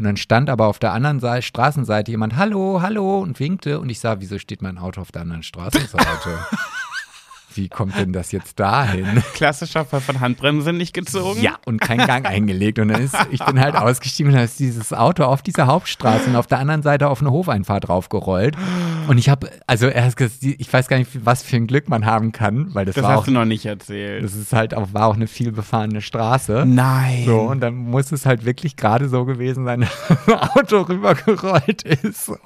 Und 0.00 0.04
dann 0.04 0.16
stand 0.16 0.48
aber 0.48 0.66
auf 0.66 0.78
der 0.78 0.94
anderen 0.94 1.20
Seite, 1.20 1.42
Straßenseite 1.42 2.10
jemand, 2.10 2.34
hallo, 2.36 2.80
hallo, 2.80 3.18
und 3.18 3.38
winkte. 3.38 3.80
Und 3.80 3.90
ich 3.90 4.00
sah, 4.00 4.18
wieso 4.18 4.38
steht 4.38 4.62
mein 4.62 4.78
Auto 4.78 5.02
auf 5.02 5.12
der 5.12 5.20
anderen 5.20 5.42
Straßenseite? 5.42 6.38
Wie 7.54 7.68
kommt 7.68 7.96
denn 7.98 8.12
das 8.12 8.32
jetzt 8.32 8.60
dahin? 8.60 9.06
Klassischer 9.34 9.84
Fall 9.84 10.00
von 10.00 10.20
Handbremse 10.20 10.72
nicht 10.72 10.92
gezogen. 10.94 11.40
Ja, 11.42 11.56
und 11.66 11.80
kein 11.80 11.98
Gang 11.98 12.26
eingelegt. 12.26 12.78
Und 12.78 12.88
dann 12.88 13.02
ist, 13.02 13.16
ich 13.30 13.44
bin 13.44 13.58
halt 13.60 13.76
ausgestiegen 13.76 14.30
und 14.30 14.36
dann 14.36 14.44
ist 14.44 14.58
dieses 14.58 14.92
Auto 14.92 15.24
auf 15.24 15.42
dieser 15.42 15.66
Hauptstraße 15.66 16.30
und 16.30 16.36
auf 16.36 16.46
der 16.46 16.58
anderen 16.58 16.82
Seite 16.82 17.08
auf 17.08 17.20
eine 17.20 17.30
Hofeinfahrt 17.30 17.88
draufgerollt. 17.88 18.56
Und 19.08 19.18
ich 19.18 19.28
habe, 19.28 19.50
also 19.66 19.86
erst, 19.88 20.20
ich 20.42 20.72
weiß 20.72 20.88
gar 20.88 20.98
nicht, 20.98 21.10
was 21.24 21.42
für 21.42 21.56
ein 21.56 21.66
Glück 21.66 21.88
man 21.88 22.06
haben 22.06 22.32
kann, 22.32 22.74
weil 22.74 22.84
das, 22.86 22.94
Das 22.94 23.04
war 23.04 23.12
hast 23.12 23.18
auch, 23.20 23.24
du 23.24 23.30
noch 23.32 23.44
nicht 23.44 23.66
erzählt. 23.66 24.22
das 24.22 24.34
ist 24.34 24.52
halt 24.52 24.74
auch, 24.74 24.92
war 24.92 25.06
auch 25.06 25.14
eine 25.16 25.26
viel 25.26 25.50
befahrene 25.52 26.00
Straße. 26.02 26.64
Nein. 26.66 27.24
So, 27.26 27.40
und 27.40 27.60
dann 27.60 27.74
muss 27.74 28.12
es 28.12 28.26
halt 28.26 28.44
wirklich 28.44 28.76
gerade 28.76 29.08
so 29.08 29.24
gewesen 29.24 29.64
sein, 29.64 29.80
dass 30.26 30.28
ein 30.28 30.34
Auto 30.50 30.82
rübergerollt 30.82 31.82
ist, 31.82 32.26
so, 32.26 32.36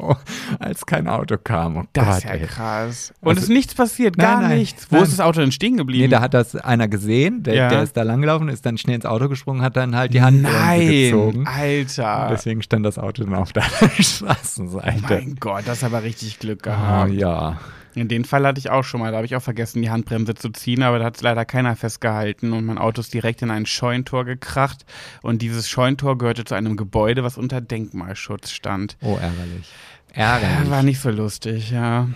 als 0.59 0.87
kein 0.87 1.09
Auto 1.09 1.37
kam. 1.43 1.77
Oh 1.77 1.83
Das 1.93 2.07
Gott, 2.07 2.17
ist 2.19 2.25
ja 2.25 2.31
ey. 2.31 2.47
krass. 2.47 3.13
Und 3.21 3.31
Also- 3.31 3.43
ist 3.43 3.49
nichts 3.49 3.75
passiert, 3.75 4.17
Nein, 4.17 4.27
gar 4.27 4.41
nein, 4.43 4.59
nichts. 4.59 4.87
Wo 4.95 4.99
nein. 5.01 5.05
ist 5.05 5.13
das 5.13 5.21
Auto 5.21 5.41
denn 5.41 5.53
stehen 5.53 5.77
geblieben? 5.77 6.05
Nee, 6.05 6.09
da 6.09 6.21
hat 6.21 6.35
das 6.35 6.57
einer 6.57 6.89
gesehen, 6.89 7.43
der, 7.43 7.55
Ja. 7.55 7.69
der 7.69 7.83
ist 7.83 7.97
da 7.97 8.03
langgelaufen, 8.03 8.49
ist 8.49 8.65
dann 8.67 8.79
schnell 8.79 8.97
ins 8.97 9.07
Auto 9.07 9.29
gesprungen, 9.29 9.63
hat 9.63 9.77
dann 9.77 9.95
halt 9.97 10.15
die 10.15 10.23
Hand 10.23 10.47
irgendwie 10.47 11.11
gezogen. 11.11 11.43
Nein, 11.45 11.55
Alter. 11.87 12.29
Deswegen 12.31 12.63
stand 12.63 12.87
das 12.87 12.99
Auto 12.99 13.25
dann 13.25 13.35
auf 13.35 13.53
der 13.53 13.63
Straßenseite. 13.99 15.03
mein 15.09 15.37
Gott, 15.41 15.63
das 15.67 15.79
ist 15.79 15.85
aber 15.85 16.03
richtig 16.03 16.39
Glück 16.39 16.67
Ah, 16.67 17.05
gehabt. 17.07 17.13
ja. 17.13 17.59
In 17.97 18.09
den 18.09 18.25
Fall 18.25 18.45
hatte 18.45 18.59
ich 18.59 18.71
auch 18.71 18.83
schon 18.83 18.99
mal. 19.01 19.13
Da 19.13 19.19
habe 19.19 19.27
ich 19.27 19.37
auch 19.37 19.43
vergessen, 19.43 19.81
die 19.81 19.89
Handbremse 19.89 20.35
zu 20.35 20.51
ziehen, 20.51 20.83
aber 20.83 20.99
da 20.99 21.05
hat 21.05 21.15
es 21.15 21.23
leider 21.23 21.45
keiner 21.45 21.77
festgehalten 21.77 22.53
und 22.53 22.65
mein 22.67 22.77
Auto 22.77 23.01
ist 23.01 23.15
direkt 23.15 23.41
in 23.43 23.53
ein 23.53 23.67
Scheuntor 23.67 24.25
gekracht. 24.25 24.85
Und 25.23 25.43
dieses 25.43 25.69
Scheuntor 25.69 26.19
gehörte 26.19 26.45
zu 26.45 26.57
einem 26.57 26.77
Gebäude, 26.77 27.23
was 27.23 27.39
unter 27.39 27.61
Denkmalschutz 27.61 28.51
stand. 28.51 28.97
Oh, 29.01 29.17
ärgerlich. 29.21 29.71
Ärgerlich. 30.13 30.71
war 30.71 30.83
nicht 30.83 30.99
so 31.01 31.11
lustig, 31.11 31.71
ja. 31.71 32.09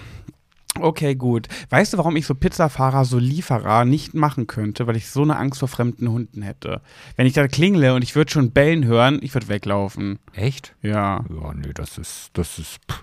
Okay, 0.80 1.14
gut. 1.14 1.48
Weißt 1.70 1.92
du, 1.92 1.98
warum 1.98 2.16
ich 2.16 2.26
so 2.26 2.34
Pizzafahrer, 2.34 3.04
so 3.04 3.18
Lieferer 3.18 3.84
nicht 3.84 4.14
machen 4.14 4.46
könnte? 4.46 4.86
Weil 4.86 4.96
ich 4.96 5.08
so 5.10 5.22
eine 5.22 5.36
Angst 5.36 5.58
vor 5.60 5.68
fremden 5.68 6.08
Hunden 6.10 6.42
hätte. 6.42 6.80
Wenn 7.16 7.26
ich 7.26 7.32
da 7.32 7.48
klingle 7.48 7.94
und 7.94 8.02
ich 8.02 8.14
würde 8.14 8.30
schon 8.30 8.52
bellen 8.52 8.84
hören, 8.84 9.18
ich 9.22 9.34
würde 9.34 9.48
weglaufen. 9.48 10.18
Echt? 10.34 10.74
Ja. 10.82 11.24
Ja, 11.28 11.54
nee, 11.54 11.72
das 11.74 11.98
ist, 11.98 12.30
das 12.34 12.58
ist. 12.58 12.78
Pff. 12.90 13.02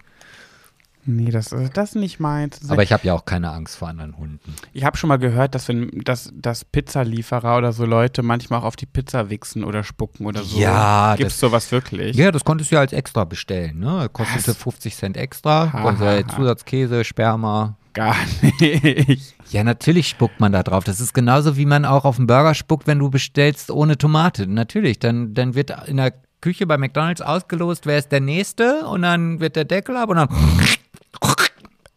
Nee, 1.08 1.30
das 1.30 1.52
ist 1.52 1.78
das 1.78 1.94
nicht 1.96 2.20
meins. 2.20 2.60
Aber 2.70 2.82
ich 2.82 2.92
habe 2.92 3.06
ja 3.06 3.14
auch 3.14 3.26
keine 3.26 3.52
Angst 3.52 3.76
vor 3.78 3.88
anderen 3.88 4.18
Hunden. 4.18 4.40
Ich 4.74 4.84
habe 4.84 4.98
schon 4.98 5.08
mal 5.08 5.18
gehört, 5.18 5.54
dass 5.54 5.68
wenn 5.68 5.90
dass, 6.04 6.32
dass 6.36 6.66
Pizzalieferer 6.66 7.58
oder 7.58 7.74
so 7.74 7.86
Leute 7.86 8.24
manchmal 8.24 8.60
auch 8.62 8.64
auf 8.66 8.76
die 8.76 8.86
Pizza 8.88 9.30
wichsen 9.30 9.64
oder 9.64 9.84
spucken 9.84 10.26
oder 10.26 10.44
so. 10.44 10.60
Ja, 10.60 11.16
Gibt's 11.16 11.36
das- 11.36 11.40
sowas 11.40 11.72
wirklich? 11.72 12.16
Ja, 12.16 12.32
das 12.32 12.44
konntest 12.44 12.72
du 12.72 12.76
ja 12.76 12.82
als 12.82 12.92
extra 12.94 13.24
bestellen, 13.24 13.80
ne? 13.80 14.10
Kostete 14.12 14.48
Was? 14.50 14.58
50 14.58 14.96
Cent 14.96 15.18
extra. 15.18 15.72
Ha, 15.72 15.84
ha, 15.84 16.00
ha. 16.00 16.28
Zusatzkäse, 16.28 17.04
Sperma. 17.04 17.78
Gar 17.94 18.16
nicht. 18.42 19.36
Ja, 19.52 19.64
natürlich 19.64 20.10
spuckt 20.10 20.40
man 20.40 20.52
da 20.52 20.64
drauf. 20.64 20.84
Das 20.84 21.00
ist 21.00 21.14
genauso, 21.14 21.56
wie 21.56 21.66
man 21.66 21.86
auch 21.86 22.04
auf 22.04 22.18
einen 22.18 22.28
Burger 22.28 22.54
spuckt, 22.56 22.88
wenn 22.88 23.00
du 23.00 23.10
bestellst 23.10 23.72
ohne 23.72 23.98
Tomate. 23.98 24.48
Natürlich, 24.48 25.00
dann, 25.00 25.34
dann 25.34 25.56
wird 25.56 25.72
in 25.88 25.98
der 25.98 26.12
Küche 26.42 26.68
bei 26.68 26.78
McDonalds 26.78 27.22
ausgelost, 27.22 27.86
wer 27.86 27.98
ist 27.98 28.12
der 28.12 28.20
Nächste 28.20 28.86
und 28.86 29.04
dann 29.04 29.40
wird 29.40 29.56
der 29.56 29.64
Deckel 29.66 29.96
ab 29.98 30.10
und 30.10 30.18
dann 30.18 30.30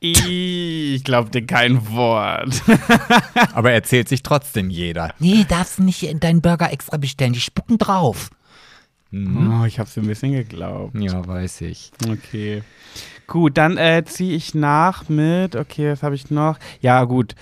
Ich 0.00 1.02
glaub 1.02 1.32
dir 1.32 1.44
kein 1.44 1.88
Wort. 1.90 2.62
Aber 3.54 3.72
erzählt 3.72 4.08
sich 4.08 4.22
trotzdem 4.22 4.70
jeder. 4.70 5.12
Nee, 5.18 5.44
darfst 5.48 5.80
nicht 5.80 6.22
deinen 6.22 6.40
Burger 6.40 6.72
extra 6.72 6.96
bestellen, 6.96 7.32
die 7.32 7.40
spucken 7.40 7.78
drauf. 7.78 8.30
Oh, 9.12 9.64
ich 9.64 9.78
hab's 9.78 9.96
ein 9.96 10.06
bisschen 10.06 10.32
geglaubt. 10.32 10.94
Ja, 11.00 11.26
weiß 11.26 11.62
ich. 11.62 11.90
Okay. 12.06 12.62
Gut, 13.26 13.56
dann 13.56 13.76
äh, 13.76 14.04
ziehe 14.04 14.36
ich 14.36 14.54
nach 14.54 15.08
mit, 15.08 15.56
okay, 15.56 15.92
was 15.92 16.02
habe 16.02 16.14
ich 16.14 16.30
noch? 16.30 16.58
Ja, 16.80 17.04
gut. 17.04 17.34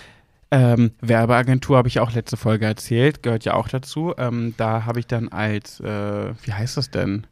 Ähm, 0.51 0.93
Werbeagentur 1.01 1.77
habe 1.77 1.89
ich 1.89 1.99
auch 1.99 2.13
letzte 2.13 2.37
Folge 2.37 2.67
erzählt, 2.67 3.23
gehört 3.23 3.45
ja 3.45 3.55
auch 3.55 3.69
dazu. 3.69 4.15
Ähm, 4.17 4.55
da 4.57 4.85
habe 4.85 5.01
ich 5.01 5.07
dann 5.07 5.29
als, 5.29 5.81
äh, 5.81 6.33
wie 6.43 6.53
heißt 6.53 6.77
das 6.77 6.91
denn? 6.91 7.27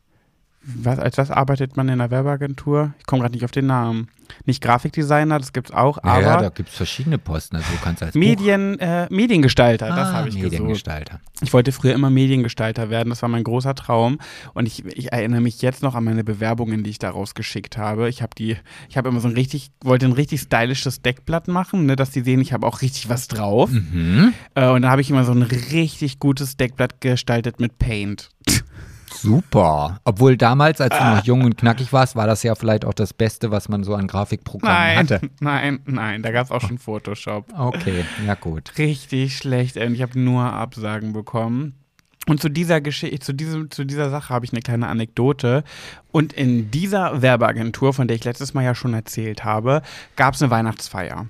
Was, 0.64 0.98
als 0.98 1.18
was 1.18 1.30
arbeitet 1.30 1.76
man 1.76 1.88
in 1.88 1.94
einer 1.94 2.10
Werbeagentur? 2.10 2.94
Ich 2.98 3.06
komme 3.06 3.22
gerade 3.22 3.34
nicht 3.34 3.44
auf 3.44 3.50
den 3.50 3.66
Namen. 3.66 4.08
Nicht 4.46 4.62
Grafikdesigner, 4.62 5.38
das 5.38 5.52
gibt's 5.52 5.70
auch, 5.70 5.98
aber 6.02 6.22
ja, 6.22 6.40
da 6.40 6.48
gibt 6.48 6.70
es 6.70 6.74
verschiedene 6.74 7.18
Posten. 7.18 7.56
Also 7.56 7.70
du 7.70 7.78
kannst 7.82 8.02
als 8.02 8.14
Medien, 8.14 8.78
äh, 8.80 9.06
Mediengestalter, 9.10 9.88
Buch 9.88 9.96
das 9.96 10.08
ah, 10.08 10.12
habe 10.14 10.28
ich 10.28 10.36
gesucht. 10.36 10.52
Mediengestalter. 10.52 11.20
Ich 11.42 11.52
wollte 11.52 11.72
früher 11.72 11.92
immer 11.92 12.10
Mediengestalter 12.10 12.90
werden, 12.90 13.10
das 13.10 13.20
war 13.22 13.28
mein 13.28 13.44
großer 13.44 13.74
Traum. 13.74 14.18
Und 14.54 14.66
ich, 14.66 14.84
ich 14.86 15.12
erinnere 15.12 15.40
mich 15.40 15.60
jetzt 15.62 15.82
noch 15.82 15.94
an 15.94 16.04
meine 16.04 16.24
Bewerbungen, 16.24 16.84
die 16.84 16.90
ich 16.90 16.98
da 16.98 17.10
rausgeschickt 17.10 17.76
habe. 17.76 18.08
Ich 18.08 18.22
habe 18.22 18.34
die, 18.36 18.56
ich 18.88 18.96
habe 18.96 19.08
immer 19.08 19.20
so 19.20 19.28
ein 19.28 19.34
richtig, 19.34 19.70
wollte 19.82 20.06
ein 20.06 20.12
richtig 20.12 20.40
stylisches 20.40 21.02
Deckblatt 21.02 21.48
machen, 21.48 21.86
ne, 21.86 21.96
dass 21.96 22.10
die 22.10 22.22
sehen, 22.22 22.40
ich 22.40 22.52
habe 22.52 22.66
auch 22.66 22.80
richtig 22.82 23.08
was 23.08 23.28
drauf. 23.28 23.70
Mhm. 23.70 24.32
Äh, 24.54 24.68
und 24.68 24.82
da 24.82 24.90
habe 24.90 25.02
ich 25.02 25.10
immer 25.10 25.24
so 25.24 25.32
ein 25.32 25.42
richtig 25.42 26.18
gutes 26.18 26.56
Deckblatt 26.56 27.00
gestaltet 27.00 27.60
mit 27.60 27.78
Paint. 27.78 28.30
Super. 29.24 30.00
Obwohl 30.04 30.36
damals, 30.36 30.80
als 30.80 30.96
du 30.96 31.02
Ah. 31.02 31.16
noch 31.16 31.24
jung 31.24 31.44
und 31.44 31.56
knackig 31.56 31.92
warst, 31.92 32.14
war 32.14 32.26
das 32.26 32.42
ja 32.42 32.54
vielleicht 32.54 32.84
auch 32.84 32.94
das 32.94 33.12
Beste, 33.14 33.50
was 33.50 33.68
man 33.68 33.82
so 33.84 33.94
an 33.94 34.06
Grafikprogrammen 34.06 34.76
Nein, 34.76 34.96
hatte. 34.98 35.20
nein, 35.40 35.80
nein, 35.86 36.22
da 36.22 36.30
gab 36.30 36.44
es 36.44 36.50
auch 36.50 36.60
schon 36.60 36.78
Photoshop. 36.78 37.46
Okay, 37.56 38.04
ja 38.26 38.34
gut. 38.34 38.72
Richtig 38.78 39.36
schlecht, 39.36 39.76
ey. 39.76 39.92
Ich 39.92 40.02
habe 40.02 40.18
nur 40.20 40.42
Absagen 40.44 41.12
bekommen. 41.12 41.74
Und 42.26 42.40
zu 42.40 42.48
dieser 42.48 42.80
Geschichte, 42.80 43.18
zu, 43.18 43.32
diesem, 43.34 43.70
zu 43.70 43.84
dieser 43.84 44.08
Sache 44.08 44.32
habe 44.32 44.46
ich 44.46 44.52
eine 44.52 44.62
kleine 44.62 44.88
Anekdote. 44.88 45.62
Und 46.10 46.32
in 46.32 46.70
dieser 46.70 47.20
Werbeagentur, 47.20 47.92
von 47.92 48.08
der 48.08 48.16
ich 48.16 48.24
letztes 48.24 48.54
Mal 48.54 48.64
ja 48.64 48.74
schon 48.74 48.94
erzählt 48.94 49.44
habe, 49.44 49.82
gab 50.16 50.34
es 50.34 50.40
eine 50.42 50.50
Weihnachtsfeier. 50.50 51.26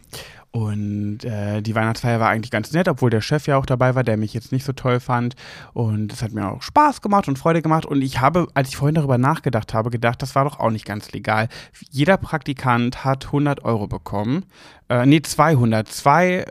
Und 0.55 1.25
äh, 1.25 1.63
die 1.63 1.75
Weihnachtsfeier 1.75 2.21
war 2.21 2.29
eigentlich 2.29 2.53
ganz 2.53 2.71
nett, 2.71 2.87
obwohl 2.87 3.11
der 3.11 3.21
Chef 3.21 3.49
ja 3.49 3.57
auch 3.57 3.67
dabei 3.67 3.97
war, 3.97 4.05
der 4.05 4.17
mich 4.17 4.35
jetzt 4.35 4.53
nicht 4.53 4.65
so 4.65 4.73
toll 4.73 5.01
fand. 5.01 5.35
Und 5.73 6.13
es 6.13 6.23
hat 6.23 6.31
mir 6.31 6.49
auch 6.49 6.63
Spaß 6.63 7.03
gemacht 7.03 7.27
und 7.27 7.41
Freude 7.41 7.61
gemacht. 7.61 7.85
Und 7.85 8.03
ich 8.03 8.21
habe, 8.21 8.47
als 8.55 8.69
ich 8.69 8.77
vorhin 8.77 8.95
darüber 8.95 9.19
nachgedacht 9.19 9.75
habe, 9.75 9.91
gedacht, 9.91 10.23
das 10.23 10.37
war 10.37 10.45
doch 10.45 10.61
auch 10.61 10.71
nicht 10.71 10.87
ganz 10.87 11.11
legal. 11.11 11.49
Jeder 11.91 12.19
Praktikant 12.19 13.05
hat 13.05 13.27
100 13.27 13.65
Euro 13.65 13.89
bekommen. 13.89 14.45
Äh, 14.89 15.07
nee, 15.07 15.23
200. 15.23 15.89
Zwei, 15.89 16.47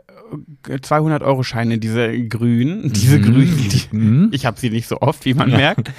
äh, 0.68 0.80
200 0.80 1.22
Euro 1.22 1.42
Scheine, 1.42 1.78
diese 1.78 2.18
grünen. 2.28 2.92
Diese 2.92 3.20
grünen, 3.20 3.56
die, 3.56 3.96
Mhm. 3.96 4.28
ich 4.32 4.46
habe 4.46 4.58
sie 4.58 4.70
nicht 4.70 4.88
so 4.88 5.00
oft, 5.00 5.24
wie 5.24 5.34
man 5.34 5.50
merkt. 5.50 5.92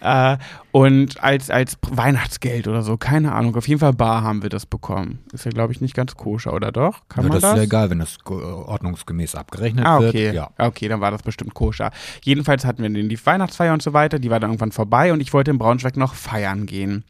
Äh, 0.00 0.36
und 0.70 1.22
als, 1.22 1.50
als 1.50 1.76
Weihnachtsgeld 1.90 2.66
oder 2.68 2.82
so, 2.82 2.96
keine 2.96 3.32
Ahnung. 3.32 3.54
Auf 3.56 3.68
jeden 3.68 3.80
Fall 3.80 3.92
bar 3.92 4.22
haben 4.22 4.42
wir 4.42 4.48
das 4.48 4.64
bekommen. 4.66 5.18
Ist 5.32 5.44
ja, 5.44 5.50
glaube 5.50 5.72
ich, 5.72 5.80
nicht 5.80 5.94
ganz 5.94 6.16
koscher, 6.16 6.52
oder 6.54 6.72
doch? 6.72 7.00
Kann 7.08 7.24
Ja, 7.24 7.28
man 7.28 7.32
das 7.32 7.42
das? 7.42 7.50
ist 7.52 7.56
ja 7.58 7.62
egal, 7.64 7.90
wenn 7.90 7.98
das 7.98 8.16
äh, 8.28 8.32
ordnungsgemäß 8.32 9.34
abgerechnet 9.34 9.84
Ah, 9.84 10.00
wird. 10.00 10.10
okay. 10.14 10.32
Ja. 10.34 10.50
Okay, 10.58 10.88
dann 10.88 11.00
war 11.00 11.10
das 11.10 11.22
bestimmt 11.22 11.52
koscher. 11.54 11.90
Jedenfalls 12.24 12.64
hatten 12.64 12.82
wir 12.82 12.88
die 12.90 13.26
Weihnachtsfeier 13.26 13.72
und 13.74 13.82
so 13.82 13.92
weiter, 13.92 14.18
die 14.18 14.30
war 14.30 14.40
dann 14.40 14.50
irgendwann 14.50 14.72
vorbei 14.72 15.12
und 15.12 15.20
ich 15.20 15.32
wollte 15.32 15.50
in 15.50 15.58
Braunschweig 15.58 15.96
noch 15.96 16.14
feiern 16.14 16.66
gehen. 16.66 17.04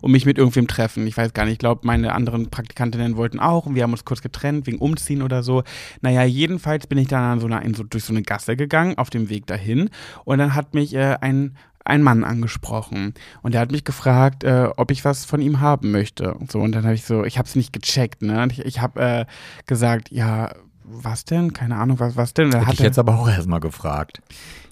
Und 0.00 0.12
mich 0.12 0.26
mit 0.26 0.38
irgendwem 0.38 0.68
treffen. 0.68 1.06
Ich 1.06 1.16
weiß 1.16 1.32
gar 1.32 1.44
nicht, 1.44 1.54
ich 1.54 1.58
glaube, 1.58 1.80
meine 1.84 2.14
anderen 2.14 2.50
Praktikantinnen 2.50 3.16
wollten 3.16 3.40
auch 3.40 3.66
und 3.66 3.74
wir 3.74 3.82
haben 3.82 3.92
uns 3.92 4.04
kurz 4.04 4.22
getrennt, 4.22 4.66
wegen 4.66 4.78
Umziehen 4.78 5.22
oder 5.22 5.42
so. 5.42 5.64
Naja, 6.00 6.22
jedenfalls 6.24 6.86
bin 6.86 6.98
ich 6.98 7.08
dann 7.08 7.22
an 7.22 7.40
so 7.40 7.46
einer, 7.46 7.62
in 7.62 7.74
so, 7.74 7.82
durch 7.82 8.04
so 8.04 8.12
eine 8.12 8.22
Gasse 8.22 8.56
gegangen, 8.56 8.96
auf 8.98 9.10
dem 9.10 9.28
Weg 9.28 9.46
dahin. 9.46 9.90
Und 10.24 10.38
dann 10.38 10.54
hat 10.54 10.74
mich 10.74 10.94
äh, 10.94 11.16
ein, 11.20 11.56
ein 11.84 12.02
Mann 12.02 12.24
angesprochen. 12.24 13.14
Und 13.42 13.54
der 13.54 13.60
hat 13.60 13.72
mich 13.72 13.84
gefragt, 13.84 14.44
äh, 14.44 14.68
ob 14.76 14.90
ich 14.90 15.04
was 15.04 15.24
von 15.24 15.40
ihm 15.40 15.60
haben 15.60 15.90
möchte. 15.90 16.34
Und 16.34 16.50
So, 16.52 16.60
und 16.60 16.72
dann 16.72 16.84
habe 16.84 16.94
ich 16.94 17.04
so, 17.04 17.24
ich 17.24 17.38
habe 17.38 17.48
es 17.48 17.56
nicht 17.56 17.72
gecheckt, 17.72 18.22
ne? 18.22 18.42
Und 18.42 18.52
ich, 18.52 18.60
ich 18.60 18.80
habe 18.80 19.00
äh, 19.00 19.24
gesagt, 19.66 20.10
ja, 20.10 20.52
was 20.84 21.24
denn? 21.24 21.52
Keine 21.52 21.76
Ahnung, 21.76 21.98
was, 21.98 22.16
was 22.16 22.34
denn? 22.34 22.50
Dann 22.50 22.60
Hätte 22.60 22.68
hat 22.68 22.74
ich 22.74 22.80
jetzt 22.80 22.98
aber 22.98 23.18
auch 23.18 23.28
erstmal 23.28 23.60
gefragt. 23.60 24.20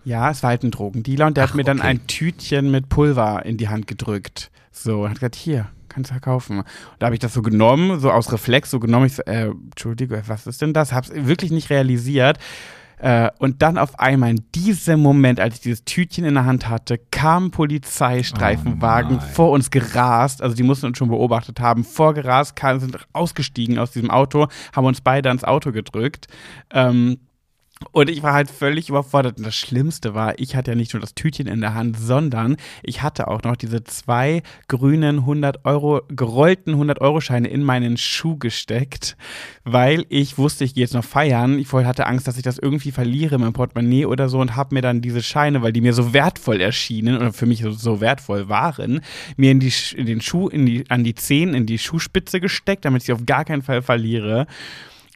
ja, 0.04 0.30
es 0.30 0.42
war 0.42 0.50
halt 0.50 0.62
ein 0.62 0.70
Drogendealer 0.70 1.26
und 1.26 1.36
der 1.36 1.44
Ach, 1.44 1.48
hat 1.48 1.56
mir 1.56 1.64
dann 1.64 1.78
okay. 1.78 1.88
ein 1.88 2.06
Tütchen 2.06 2.70
mit 2.70 2.88
Pulver 2.88 3.44
in 3.44 3.56
die 3.56 3.68
Hand 3.68 3.86
gedrückt. 3.88 4.50
So, 4.76 5.02
und 5.02 5.10
hat 5.10 5.14
gesagt, 5.14 5.36
hier, 5.36 5.68
kannst 5.88 6.10
du 6.10 6.14
verkaufen. 6.14 6.58
Und 6.58 6.66
da 6.98 7.06
habe 7.06 7.14
ich 7.14 7.20
das 7.20 7.32
so 7.32 7.42
genommen, 7.42 8.00
so 8.00 8.10
aus 8.10 8.32
Reflex, 8.32 8.70
so 8.70 8.80
genommen. 8.80 9.06
Ich 9.06 9.14
so, 9.14 9.22
äh, 9.22 9.46
Entschuldige, 9.46 10.22
was 10.26 10.46
ist 10.46 10.60
denn 10.60 10.72
das? 10.72 10.92
Hab's 10.92 11.10
wirklich 11.14 11.52
nicht 11.52 11.70
realisiert. 11.70 12.38
Äh, 12.98 13.30
und 13.38 13.62
dann 13.62 13.78
auf 13.78 13.98
einmal 13.98 14.30
in 14.30 14.44
diesem 14.54 15.00
Moment, 15.00 15.38
als 15.38 15.56
ich 15.56 15.60
dieses 15.60 15.84
Tütchen 15.84 16.24
in 16.24 16.34
der 16.34 16.44
Hand 16.44 16.68
hatte, 16.68 16.98
kam 17.10 17.46
ein 17.46 17.50
Polizeistreifenwagen 17.50 19.18
Oh 19.18 19.20
vor 19.20 19.50
uns 19.50 19.70
gerast. 19.70 20.42
Also 20.42 20.56
die 20.56 20.62
mussten 20.62 20.86
uns 20.86 20.98
schon 20.98 21.08
beobachtet 21.08 21.60
haben. 21.60 21.84
Vorgerast, 21.84 22.56
kamen, 22.56 22.80
sind 22.80 22.98
ausgestiegen 23.12 23.78
aus 23.78 23.92
diesem 23.92 24.10
Auto, 24.10 24.48
haben 24.74 24.86
uns 24.86 25.00
beide 25.00 25.28
ans 25.28 25.44
Auto 25.44 25.70
gedrückt. 25.70 26.26
Ähm, 26.72 27.18
und 27.92 28.08
ich 28.08 28.22
war 28.22 28.32
halt 28.32 28.50
völlig 28.50 28.88
überfordert. 28.88 29.38
Und 29.38 29.46
das 29.46 29.56
Schlimmste 29.56 30.14
war, 30.14 30.38
ich 30.38 30.56
hatte 30.56 30.70
ja 30.70 30.74
nicht 30.76 30.94
nur 30.94 31.00
das 31.00 31.14
Tütchen 31.14 31.46
in 31.46 31.60
der 31.60 31.74
Hand, 31.74 31.98
sondern 31.98 32.56
ich 32.82 33.02
hatte 33.02 33.28
auch 33.28 33.42
noch 33.42 33.56
diese 33.56 33.82
zwei 33.84 34.42
grünen 34.68 35.20
100 35.20 35.64
Euro, 35.64 36.02
gerollten 36.08 36.74
100-Euro-Scheine 36.74 37.48
in 37.48 37.62
meinen 37.62 37.96
Schuh 37.96 38.36
gesteckt, 38.36 39.16
weil 39.64 40.06
ich 40.08 40.38
wusste, 40.38 40.64
ich 40.64 40.74
gehe 40.74 40.82
jetzt 40.82 40.94
noch 40.94 41.04
feiern. 41.04 41.58
Ich 41.58 41.66
vorher 41.66 41.88
hatte 41.88 42.06
Angst, 42.06 42.28
dass 42.28 42.36
ich 42.36 42.42
das 42.42 42.58
irgendwie 42.58 42.92
verliere, 42.92 43.38
mein 43.38 43.52
Portemonnaie 43.52 44.06
oder 44.06 44.28
so, 44.28 44.40
und 44.40 44.56
habe 44.56 44.74
mir 44.74 44.82
dann 44.82 45.00
diese 45.00 45.22
Scheine, 45.22 45.62
weil 45.62 45.72
die 45.72 45.80
mir 45.80 45.94
so 45.94 46.12
wertvoll 46.12 46.60
erschienen 46.60 47.16
oder 47.16 47.32
für 47.32 47.46
mich 47.46 47.64
so, 47.68 48.00
wertvoll 48.00 48.48
waren, 48.48 49.00
mir 49.36 49.50
in, 49.50 49.60
die, 49.60 49.72
in 49.96 50.06
den 50.06 50.20
Schuh, 50.20 50.48
in 50.48 50.66
die, 50.66 50.84
an 50.90 51.04
die 51.04 51.14
Zehen, 51.14 51.54
in 51.54 51.66
die 51.66 51.78
Schuhspitze 51.78 52.40
gesteckt, 52.40 52.84
damit 52.84 53.02
ich 53.02 53.06
sie 53.06 53.12
auf 53.12 53.26
gar 53.26 53.44
keinen 53.44 53.62
Fall 53.62 53.82
verliere. 53.82 54.46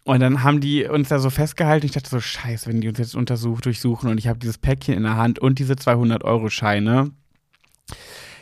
Und 0.08 0.20
dann 0.20 0.42
haben 0.42 0.62
die 0.62 0.84
uns 0.84 1.10
da 1.10 1.18
so 1.18 1.28
festgehalten. 1.28 1.84
Ich 1.84 1.92
dachte 1.92 2.08
so, 2.08 2.18
scheiße, 2.18 2.66
wenn 2.66 2.80
die 2.80 2.88
uns 2.88 2.96
jetzt 2.96 3.14
untersucht, 3.14 3.66
durchsuchen 3.66 4.08
und 4.08 4.16
ich 4.16 4.26
habe 4.26 4.38
dieses 4.38 4.56
Päckchen 4.56 4.94
in 4.94 5.02
der 5.02 5.18
Hand 5.18 5.38
und 5.38 5.58
diese 5.58 5.74
200-Euro-Scheine. 5.74 7.10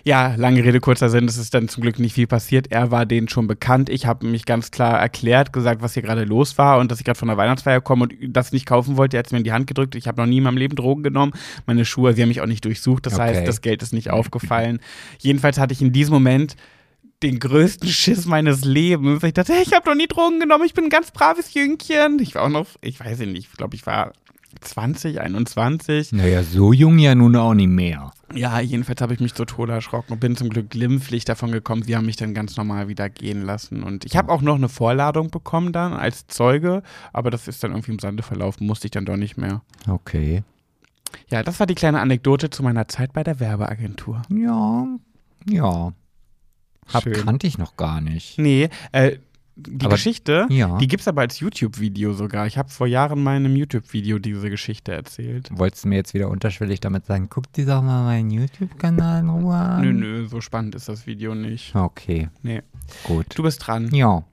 Ja, 0.05 0.37
lange 0.37 0.63
Rede, 0.63 0.79
kurzer 0.79 1.11
Sinn, 1.11 1.25
es 1.25 1.37
ist 1.37 1.55
dann 1.55 1.67
zum 1.69 1.81
Glück 1.83 1.99
nicht 1.99 2.13
viel 2.13 2.29
passiert. 2.29 2.71
Er 2.71 2.93
war 2.93 3.05
denen 3.05 3.29
schon 3.29 3.49
bekannt. 3.49 3.89
Ich 3.89 4.07
habe 4.07 4.29
mich 4.29 4.45
ganz 4.47 4.71
klar 4.71 5.01
erklärt, 5.01 5.53
gesagt, 5.53 5.83
was 5.83 5.95
hier 5.95 6.05
gerade 6.05 6.23
los 6.23 6.57
war 6.57 6.79
und 6.79 6.93
dass 6.93 7.01
ich 7.01 7.05
gerade 7.05 7.19
von 7.19 7.27
der 7.27 7.37
Weihnachtsfeier 7.37 7.81
komme 7.81 8.05
und 8.05 8.15
das 8.29 8.53
nicht 8.53 8.67
kaufen 8.67 8.97
wollte. 8.97 9.17
Er 9.17 9.19
hat 9.19 9.27
es 9.27 9.33
mir 9.33 9.39
in 9.39 9.45
die 9.45 9.51
Hand 9.51 9.67
gedrückt. 9.67 9.97
Ich 9.97 10.07
habe 10.07 10.21
noch 10.21 10.29
nie 10.29 10.37
in 10.37 10.45
meinem 10.45 10.59
Leben 10.59 10.77
Drogen 10.77 11.03
genommen. 11.03 11.33
Meine 11.67 11.85
Schuhe, 11.85 12.15
sie 12.15 12.23
haben 12.23 12.29
mich 12.29 12.41
auch 12.41 12.47
nicht 12.47 12.65
durchsucht. 12.65 13.07
Das 13.07 13.15
Okay. 13.15 13.23
heißt, 13.23 13.49
das 13.49 13.61
Geld 13.61 13.83
ist 13.83 13.93
nicht 13.93 14.11
aufgefallen. 14.11 14.79
Jedenfalls 15.19 15.59
hatte 15.59 15.73
ich 15.73 15.83
in 15.83 15.93
diesem 15.93 16.15
Moment 16.15 16.55
den 17.23 17.39
größten 17.39 17.89
Schiss 17.89 18.27
meines 18.27 18.65
Lebens. 18.65 19.23
Ich 19.23 19.35
dachte, 19.35 19.55
hey, 19.55 19.63
ich 19.63 19.73
habe 19.73 19.89
noch 19.89 19.97
nie 19.97 20.07
Drogen 20.07 20.41
genommen, 20.41 20.65
ich 20.65 20.75
bin 20.75 20.85
ein 20.85 20.91
ganz 20.91 21.11
braves 21.11 21.55
Jüngchen. 21.55 22.19
Ich 22.21 22.35
war 22.35 22.43
auch 22.43 22.49
noch, 22.49 22.67
ich 22.81 23.01
weiß 23.01 23.21
nicht, 23.21 23.37
ich 23.37 23.53
glaube, 23.53 23.75
ich 23.75 23.87
war 23.87 24.13
20, 24.61 25.21
21. 25.21 26.13
Naja, 26.13 26.43
so 26.43 26.73
jung 26.73 26.99
ja 26.99 27.15
nun 27.15 27.37
auch 27.37 27.55
nicht 27.55 27.69
mehr. 27.69 28.13
Ja, 28.35 28.61
jedenfalls 28.61 29.01
habe 29.01 29.15
ich 29.15 29.21
mich 29.21 29.35
so 29.35 29.45
tot 29.45 29.69
erschrocken 29.69 30.13
und 30.13 30.21
bin 30.21 30.37
zum 30.37 30.51
Glück 30.51 30.71
glimpflich 30.71 31.25
davon 31.25 31.53
gekommen. 31.53 31.83
Sie 31.83 31.97
haben 31.97 32.07
mich 32.07 32.17
dann 32.17 32.35
ganz 32.35 32.57
normal 32.57 32.89
wieder 32.89 33.09
gehen 33.09 33.43
lassen. 33.43 33.83
Und 33.83 34.05
ich 34.05 34.17
habe 34.17 34.33
auch 34.33 34.43
noch 34.43 34.57
eine 34.57 34.69
Vorladung 34.69 35.31
bekommen 35.31 35.73
dann 35.73 35.93
als 35.93 36.27
Zeuge, 36.27 36.83
aber 37.13 37.31
das 37.31 37.49
ist 37.49 37.63
dann 37.63 37.73
irgendwie 37.73 37.93
im 37.93 37.99
Sande 37.99 38.23
verlaufen, 38.23 38.67
musste 38.67 38.89
ich 38.89 38.91
dann 38.91 39.05
doch 39.05 39.17
nicht 39.17 39.37
mehr. 39.37 39.63
Okay. 39.89 40.43
Ja, 41.29 41.43
das 41.43 41.61
war 41.61 41.67
die 41.67 41.75
kleine 41.75 42.01
Anekdote 42.01 42.51
zu 42.51 42.63
meiner 42.63 42.89
Zeit 42.89 43.13
bei 43.13 43.23
der 43.23 43.41
Werbeagentur. 43.41 44.23
Ja, 44.29 44.87
ja. 45.49 45.93
Hab, 46.93 47.03
Schön. 47.03 47.15
kannte 47.15 47.47
ich 47.47 47.59
noch 47.59 47.77
gar 47.77 48.01
nicht. 48.01 48.39
Nee, 48.39 48.69
äh, 48.93 49.17
die 49.59 49.87
Aber- 49.87 49.95
Geschichte, 49.95 50.47
Ja. 50.51 50.77
die 50.77 50.87
gibt's 50.87 51.09
aber 51.09 51.23
als 51.23 51.41
YouTube-Video 51.41 52.13
sogar. 52.13 52.47
Ich 52.47 52.59
habe 52.59 52.69
vor 52.69 52.87
Jahren 52.87 53.23
mal 53.23 53.39
in 53.39 53.47
einem 53.47 53.57
YouTube-Video 53.57 54.19
diese 54.19 54.51
Geschichte 54.51 54.93
erzählt. 54.93 55.49
Wolltest 55.51 55.85
du 55.85 55.89
mir 55.89 55.95
jetzt 55.97 56.13
wieder 56.13 56.29
unterschwellig 56.29 56.81
damit 56.81 57.07
sagen, 57.07 57.29
guck 57.31 57.51
dir 57.55 57.65
doch 57.65 57.81
mal 57.83 58.05
meinen 58.05 58.31
YouTube-Kanal 58.31 59.21
in 59.23 59.31
Ruhe 59.31 59.55
an? 59.57 59.81
Nö, 59.83 59.93
nö, 59.95 60.27
so 60.27 60.43
spannend 60.43 60.75
ist 60.75 60.89
das 60.91 61.07
Video 61.07 61.35
nicht. 61.35 61.75
Okay, 61.75 62.29
Nee. 62.43 62.63
gut. 63.05 63.27
Du 63.35 63.43
bist 63.43 63.67
dran. 63.67 63.89
Ja, 63.95 64.25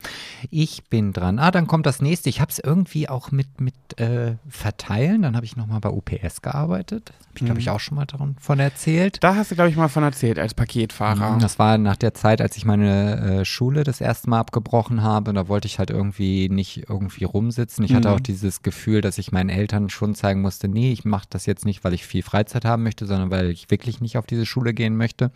ich 0.51 0.83
bin 0.89 1.13
dran. 1.13 1.39
Ah, 1.39 1.51
dann 1.51 1.67
kommt 1.67 1.85
das 1.85 2.01
nächste. 2.01 2.27
Ich 2.29 2.41
habe 2.41 2.51
es 2.51 2.59
irgendwie 2.59 3.07
auch 3.07 3.31
mit, 3.31 3.61
mit 3.61 3.75
äh, 3.99 4.35
Verteilen. 4.49 5.21
Dann 5.21 5.35
habe 5.37 5.45
ich 5.45 5.55
nochmal 5.55 5.79
bei 5.79 5.89
UPS 5.89 6.41
gearbeitet. 6.41 7.13
Habe 7.27 7.37
ich, 7.39 7.45
glaube 7.45 7.59
ich, 7.61 7.67
Mhm. 7.67 7.71
auch 7.71 7.79
schon 7.79 7.95
mal 7.95 8.05
davon 8.05 8.59
erzählt. 8.59 9.17
Da 9.23 9.35
hast 9.35 9.51
du, 9.51 9.55
glaube 9.55 9.69
ich, 9.69 9.75
mal 9.77 9.87
von 9.87 10.03
erzählt 10.03 10.37
als 10.37 10.53
Paketfahrer. 10.53 11.37
Das 11.39 11.57
war 11.59 11.77
nach 11.77 11.95
der 11.95 12.13
Zeit, 12.13 12.41
als 12.41 12.57
ich 12.57 12.65
meine 12.65 13.39
äh, 13.41 13.45
Schule 13.45 13.83
das 13.83 14.01
erste 14.01 14.29
Mal 14.29 14.39
abgebrochen 14.39 15.01
habe. 15.01 15.12
Da 15.21 15.47
wollte 15.47 15.67
ich 15.67 15.79
halt 15.79 15.89
irgendwie 15.89 16.49
nicht 16.49 16.89
irgendwie 16.89 17.23
rumsitzen. 17.23 17.83
Ich 17.85 17.93
hatte 17.93 18.09
Mhm. 18.09 18.15
auch 18.15 18.19
dieses 18.19 18.61
Gefühl, 18.61 19.01
dass 19.01 19.17
ich 19.17 19.31
meinen 19.31 19.49
Eltern 19.49 19.89
schon 19.89 20.15
zeigen 20.15 20.41
musste, 20.41 20.67
nee, 20.67 20.91
ich 20.91 21.05
mache 21.05 21.27
das 21.29 21.45
jetzt 21.45 21.65
nicht, 21.65 21.83
weil 21.83 21.93
ich 21.93 22.05
viel 22.05 22.23
Freizeit 22.23 22.65
haben 22.65 22.83
möchte, 22.83 23.05
sondern 23.05 23.31
weil 23.31 23.49
ich 23.49 23.69
wirklich 23.71 24.01
nicht 24.01 24.17
auf 24.17 24.25
diese 24.25 24.45
Schule 24.45 24.73
gehen 24.73 24.95
möchte. 24.97 25.31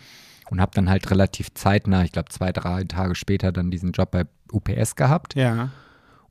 Und 0.49 0.61
habe 0.61 0.71
dann 0.73 0.89
halt 0.89 1.11
relativ 1.11 1.53
zeitnah, 1.55 2.03
ich 2.03 2.13
glaube 2.13 2.29
zwei, 2.29 2.53
drei 2.53 2.85
Tage 2.85 3.15
später, 3.15 3.51
dann 3.51 3.69
diesen 3.69 3.91
Job 3.91 4.11
bei 4.11 4.25
UPS 4.51 4.95
gehabt. 4.95 5.35
Ja. 5.35 5.71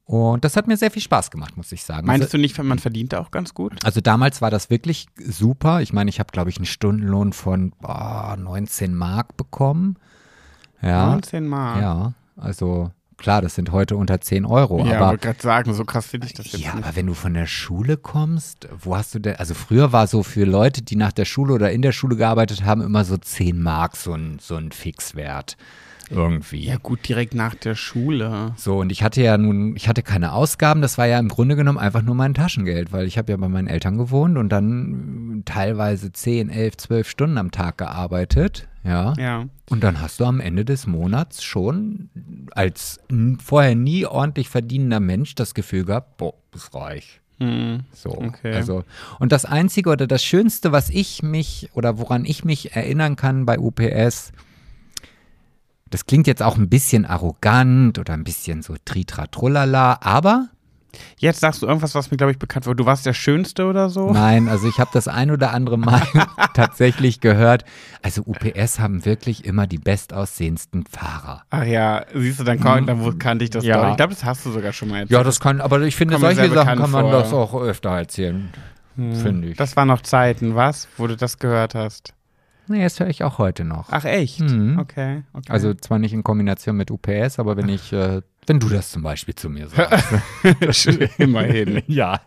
Und 0.06 0.44
das 0.44 0.56
hat 0.56 0.68
mir 0.68 0.76
sehr 0.76 0.90
viel 0.92 1.02
Spaß 1.02 1.30
gemacht, 1.32 1.56
muss 1.56 1.72
ich 1.72 1.82
sagen. 1.84 2.06
Meinst 2.06 2.22
also, 2.26 2.38
du 2.38 2.40
nicht, 2.40 2.56
man 2.62 2.78
verdient 2.78 3.14
auch 3.14 3.30
ganz 3.32 3.52
gut? 3.54 3.84
also 3.84 4.00
damals 4.00 4.40
war 4.40 4.50
das 4.50 4.70
wirklich 4.70 5.06
super. 5.18 5.82
Ich 5.82 5.92
meine, 5.92 6.08
ich 6.08 6.20
habe, 6.20 6.30
glaube 6.32 6.48
ich, 6.48 6.56
einen 6.56 6.64
Stundenlohn 6.66 7.32
von 7.32 7.72
boah, 7.80 8.36
19 8.38 8.94
Mark 8.94 9.36
bekommen. 9.36 9.96
Ja, 10.80 11.10
19 11.10 11.46
Mal. 11.48 11.80
ja, 11.82 12.14
also 12.36 12.92
klar, 13.16 13.42
das 13.42 13.54
sind 13.54 13.72
heute 13.72 13.96
unter 13.96 14.20
10 14.20 14.44
Euro. 14.44 14.84
ja, 14.84 14.98
aber 14.98 15.10
wollte 15.10 15.26
gerade 15.26 15.42
sagen, 15.42 15.74
so 15.74 15.84
krass 15.84 16.06
finde 16.06 16.26
ich 16.26 16.34
das 16.34 16.52
jetzt 16.52 16.62
ja, 16.62 16.74
nicht. 16.74 16.84
aber 16.84 16.96
wenn 16.96 17.06
du 17.06 17.14
von 17.14 17.34
der 17.34 17.46
Schule 17.46 17.96
kommst, 17.96 18.68
wo 18.78 18.96
hast 18.96 19.14
du 19.14 19.18
denn, 19.18 19.36
also 19.36 19.54
früher 19.54 19.92
war 19.92 20.06
so 20.06 20.22
für 20.22 20.44
Leute, 20.44 20.82
die 20.82 20.96
nach 20.96 21.12
der 21.12 21.24
Schule 21.24 21.54
oder 21.54 21.70
in 21.70 21.82
der 21.82 21.92
Schule 21.92 22.16
gearbeitet 22.16 22.64
haben, 22.64 22.82
immer 22.82 23.04
so 23.04 23.16
10 23.16 23.62
Mark 23.62 23.96
so 23.96 24.12
ein, 24.12 24.38
so 24.40 24.56
ein 24.56 24.72
Fixwert. 24.72 25.56
Irgendwie. 26.10 26.64
Ja, 26.64 26.76
gut, 26.76 27.08
direkt 27.08 27.34
nach 27.34 27.54
der 27.54 27.74
Schule. 27.74 28.52
So, 28.56 28.78
und 28.78 28.92
ich 28.92 29.02
hatte 29.02 29.22
ja 29.22 29.36
nun, 29.36 29.74
ich 29.76 29.88
hatte 29.88 30.02
keine 30.02 30.32
Ausgaben, 30.32 30.80
das 30.80 30.98
war 30.98 31.06
ja 31.06 31.18
im 31.18 31.28
Grunde 31.28 31.56
genommen 31.56 31.78
einfach 31.78 32.02
nur 32.02 32.14
mein 32.14 32.34
Taschengeld, 32.34 32.92
weil 32.92 33.06
ich 33.06 33.18
habe 33.18 33.32
ja 33.32 33.36
bei 33.36 33.48
meinen 33.48 33.66
Eltern 33.66 33.98
gewohnt 33.98 34.38
und 34.38 34.50
dann 34.50 35.42
teilweise 35.44 36.12
10, 36.12 36.48
11, 36.48 36.76
12 36.76 37.10
Stunden 37.10 37.38
am 37.38 37.50
Tag 37.50 37.78
gearbeitet, 37.78 38.68
ja. 38.86 39.14
Ja. 39.18 39.46
Und 39.68 39.82
dann 39.82 40.00
hast 40.00 40.20
du 40.20 40.24
am 40.24 40.40
Ende 40.40 40.64
des 40.64 40.86
Monats 40.86 41.42
schon 41.42 42.08
als 42.52 43.00
vorher 43.42 43.74
nie 43.74 44.06
ordentlich 44.06 44.48
verdienender 44.48 45.00
Mensch 45.00 45.34
das 45.34 45.54
Gefühl 45.54 45.84
gehabt, 45.84 46.16
boah, 46.16 46.34
ist 46.54 46.74
reich. 46.74 47.20
Hm. 47.38 47.80
So, 47.92 48.10
Okay. 48.10 48.54
also 48.54 48.84
und 49.18 49.30
das 49.32 49.44
einzige 49.44 49.90
oder 49.90 50.06
das 50.06 50.24
schönste, 50.24 50.72
was 50.72 50.88
ich 50.88 51.22
mich 51.22 51.68
oder 51.74 51.98
woran 51.98 52.24
ich 52.24 52.44
mich 52.44 52.74
erinnern 52.74 53.16
kann 53.16 53.44
bei 53.44 53.58
UPS, 53.58 54.32
das 55.90 56.06
klingt 56.06 56.26
jetzt 56.26 56.42
auch 56.42 56.56
ein 56.56 56.68
bisschen 56.68 57.04
arrogant 57.04 57.98
oder 57.98 58.14
ein 58.14 58.24
bisschen 58.24 58.62
so 58.62 58.74
tritratrullala, 58.84 59.98
aber 60.00 60.48
Jetzt 61.18 61.40
sagst 61.40 61.62
du 61.62 61.66
irgendwas, 61.66 61.94
was 61.94 62.10
mir, 62.10 62.16
glaube 62.16 62.32
ich, 62.32 62.38
bekannt 62.38 62.66
war. 62.66 62.74
Du 62.74 62.86
warst 62.86 63.06
der 63.06 63.12
Schönste 63.14 63.66
oder 63.66 63.88
so? 63.90 64.12
nein, 64.12 64.48
also 64.48 64.68
ich 64.68 64.78
habe 64.78 64.90
das 64.92 65.08
ein 65.08 65.30
oder 65.30 65.52
andere 65.52 65.78
Mal 65.78 66.02
tatsächlich 66.54 67.20
gehört. 67.20 67.64
Also 68.02 68.22
UPS 68.26 68.78
haben 68.78 69.04
wirklich 69.04 69.44
immer 69.44 69.66
die 69.66 69.78
bestaussehendsten 69.78 70.84
Fahrer. 70.86 71.42
Ach 71.50 71.64
ja, 71.64 72.04
siehst 72.14 72.40
du, 72.40 72.44
dann, 72.44 72.60
kon 72.60 72.86
dann 72.86 73.02
wo- 73.04 73.12
kannte 73.18 73.44
ich 73.44 73.50
das 73.50 73.64
Ja. 73.64 73.82
doch. 73.82 73.90
Ich 73.90 73.96
glaube, 73.96 74.14
das 74.14 74.24
hast 74.24 74.44
du 74.46 74.50
sogar 74.50 74.72
schon 74.72 74.88
mal 74.88 74.96
erzählt. 74.98 75.10
Ja, 75.10 75.22
das 75.24 75.40
kann, 75.40 75.60
aber 75.60 75.80
ich 75.82 75.96
finde, 75.96 76.18
solche 76.18 76.48
Sachen 76.50 76.78
kann 76.78 76.90
man 76.90 77.02
vor. 77.02 77.12
das 77.12 77.32
auch 77.32 77.54
öfter 77.60 77.90
erzählen, 77.90 78.50
finde 78.96 79.48
ich. 79.48 79.56
Das 79.56 79.76
waren 79.76 79.88
noch 79.88 80.02
Zeiten, 80.02 80.54
was? 80.54 80.88
Wo 80.96 81.06
du 81.06 81.16
das 81.16 81.38
gehört 81.38 81.74
hast. 81.74 82.12
nee, 82.68 82.82
das 82.82 82.98
höre 82.98 83.08
ich 83.08 83.22
auch 83.24 83.38
heute 83.38 83.64
noch. 83.64 83.88
Ach, 83.90 84.04
echt? 84.04 84.40
Mhm. 84.40 84.78
Okay, 84.78 85.22
okay. 85.32 85.52
Also 85.52 85.74
zwar 85.74 85.98
nicht 85.98 86.12
in 86.12 86.24
Kombination 86.24 86.76
mit 86.76 86.90
UPS, 86.90 87.38
aber 87.38 87.56
wenn 87.56 87.68
ich, 87.68 87.92
äh, 87.92 88.22
wenn 88.46 88.60
du 88.60 88.68
das 88.68 88.90
zum 88.90 89.02
Beispiel 89.02 89.34
zu 89.34 89.48
mir 89.50 89.68
sagst. 89.68 90.06
immerhin. 91.18 91.82
ja. 91.86 92.20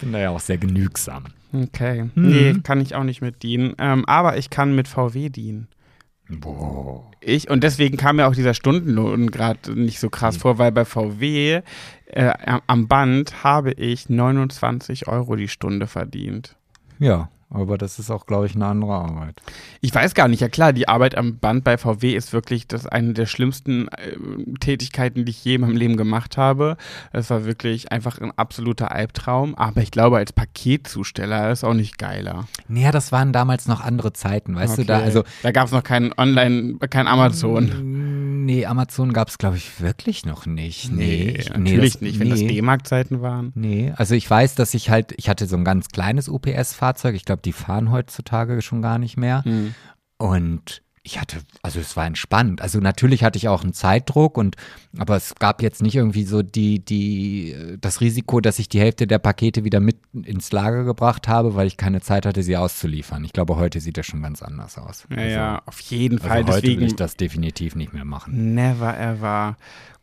Bin 0.00 0.12
da 0.12 0.18
ja 0.18 0.30
auch 0.30 0.40
sehr 0.40 0.58
genügsam. 0.58 1.24
Okay. 1.52 2.04
Mhm. 2.14 2.28
Nee, 2.28 2.54
kann 2.62 2.80
ich 2.80 2.94
auch 2.94 3.04
nicht 3.04 3.22
mit 3.22 3.42
dienen. 3.42 3.74
Ähm, 3.78 4.04
aber 4.06 4.36
ich 4.36 4.50
kann 4.50 4.74
mit 4.74 4.88
VW 4.88 5.28
dienen. 5.30 5.68
Boah. 6.28 7.08
Ich, 7.20 7.48
und 7.50 7.62
deswegen 7.62 7.96
kam 7.96 8.16
mir 8.16 8.26
auch 8.26 8.34
dieser 8.34 8.52
Stundenlohn 8.54 9.30
gerade 9.30 9.78
nicht 9.80 10.00
so 10.00 10.08
Mhm. 10.08 10.10
krass 10.10 10.36
vor, 10.36 10.58
weil 10.58 10.72
bei 10.72 10.84
VW 10.84 11.62
äh, 12.06 12.32
am- 12.44 12.62
am 12.66 12.88
Band 12.88 13.44
habe 13.44 13.72
ich 13.72 14.08
29 14.08 15.06
Euro 15.08 15.36
die 15.36 15.48
Stunde 15.48 15.86
verdient. 15.86 16.56
Ja, 16.98 17.28
aber 17.50 17.78
das 17.78 17.98
ist 17.98 18.10
auch, 18.10 18.26
glaube 18.26 18.46
ich, 18.46 18.54
eine 18.54 18.66
andere 18.66 18.94
Arbeit. 18.94 19.40
Ich 19.80 19.94
weiß 19.94 20.14
gar 20.14 20.28
nicht, 20.28 20.40
ja 20.40 20.48
klar, 20.48 20.72
die 20.72 20.88
Arbeit 20.88 21.16
am 21.16 21.38
Band 21.38 21.64
bei 21.64 21.78
VW 21.78 22.14
ist 22.14 22.32
wirklich 22.32 22.66
das 22.66 22.86
eine 22.86 23.12
der 23.12 23.26
schlimmsten 23.26 23.88
äh, 23.88 24.16
Tätigkeiten, 24.60 25.24
die 25.24 25.30
ich 25.30 25.44
je 25.44 25.54
in 25.54 25.60
meinem 25.62 25.76
Leben 25.76 25.96
gemacht 25.96 26.36
habe. 26.36 26.76
Es 27.12 27.30
war 27.30 27.44
wirklich 27.44 27.92
einfach 27.92 28.20
ein 28.20 28.32
absoluter 28.36 28.90
Albtraum, 28.90 29.54
aber 29.54 29.80
ich 29.82 29.90
glaube, 29.90 30.16
als 30.16 30.32
Paketzusteller 30.32 31.50
ist 31.52 31.64
auch 31.64 31.74
nicht 31.74 31.98
geiler. 31.98 32.46
Naja, 32.68 32.90
das 32.92 33.12
waren 33.12 33.32
damals 33.32 33.66
noch 33.68 33.80
andere 33.80 34.12
Zeiten, 34.12 34.54
weißt 34.56 34.78
du, 34.78 34.84
da, 34.84 34.98
also 34.98 35.22
da 35.42 35.52
gab 35.52 35.66
es 35.66 35.72
noch 35.72 35.82
keinen 35.84 36.12
Online, 36.16 36.76
kein 36.90 37.06
Amazon. 37.06 38.44
Nee, 38.44 38.66
Amazon 38.66 39.12
gab 39.12 39.28
es, 39.28 39.38
glaube 39.38 39.56
ich, 39.56 39.80
wirklich 39.80 40.24
noch 40.24 40.46
nicht. 40.46 40.92
Nee, 40.92 41.36
ich- 41.38 41.50
natürlich 41.50 41.94
das- 41.94 42.02
nicht, 42.02 42.20
wenn 42.20 42.30
das 42.30 42.40
nee. 42.40 42.48
D-Mark-Zeiten 42.48 43.20
waren. 43.22 43.52
Nee, 43.54 43.92
also 43.96 44.14
ich 44.14 44.28
weiß, 44.28 44.54
dass 44.54 44.74
ich 44.74 44.90
halt, 44.90 45.12
ich 45.16 45.28
hatte 45.28 45.46
so 45.46 45.56
ein 45.56 45.64
ganz 45.64 45.88
kleines 45.88 46.28
UPS-Fahrzeug, 46.28 47.14
ich 47.14 47.24
glaube, 47.24 47.35
die 47.44 47.52
fahren 47.52 47.90
heutzutage 47.90 48.60
schon 48.62 48.82
gar 48.82 48.98
nicht 48.98 49.16
mehr. 49.16 49.44
Hm. 49.44 49.74
Und 50.18 50.82
ich 51.06 51.20
hatte, 51.20 51.38
also 51.62 51.78
es 51.78 51.96
war 51.96 52.04
entspannt. 52.04 52.60
Also 52.60 52.80
natürlich 52.80 53.22
hatte 53.22 53.36
ich 53.36 53.46
auch 53.46 53.62
einen 53.62 53.72
Zeitdruck 53.72 54.36
und 54.36 54.56
aber 54.98 55.14
es 55.14 55.36
gab 55.36 55.62
jetzt 55.62 55.80
nicht 55.80 55.94
irgendwie 55.94 56.24
so 56.24 56.42
die, 56.42 56.84
die, 56.84 57.54
das 57.80 58.00
Risiko, 58.00 58.40
dass 58.40 58.58
ich 58.58 58.68
die 58.68 58.80
Hälfte 58.80 59.06
der 59.06 59.20
Pakete 59.20 59.62
wieder 59.62 59.78
mit 59.78 59.98
ins 60.12 60.50
Lager 60.50 60.82
gebracht 60.82 61.28
habe, 61.28 61.54
weil 61.54 61.68
ich 61.68 61.76
keine 61.76 62.00
Zeit 62.00 62.26
hatte, 62.26 62.42
sie 62.42 62.56
auszuliefern. 62.56 63.24
Ich 63.24 63.32
glaube, 63.32 63.56
heute 63.56 63.78
sieht 63.78 63.98
das 63.98 64.06
schon 64.06 64.20
ganz 64.20 64.42
anders 64.42 64.78
aus. 64.78 65.06
Ja, 65.08 65.22
ja, 65.22 65.62
auf 65.66 65.78
jeden 65.80 66.16
Also, 66.18 66.28
Fall. 66.28 66.38
also 66.38 66.52
heute 66.54 66.62
Deswegen 66.62 66.80
will 66.80 66.88
ich 66.88 66.96
das 66.96 67.16
definitiv 67.16 67.76
nicht 67.76 67.92
mehr 67.92 68.04
machen. 68.04 68.54
Never 68.54 68.98
ever. 68.98 69.56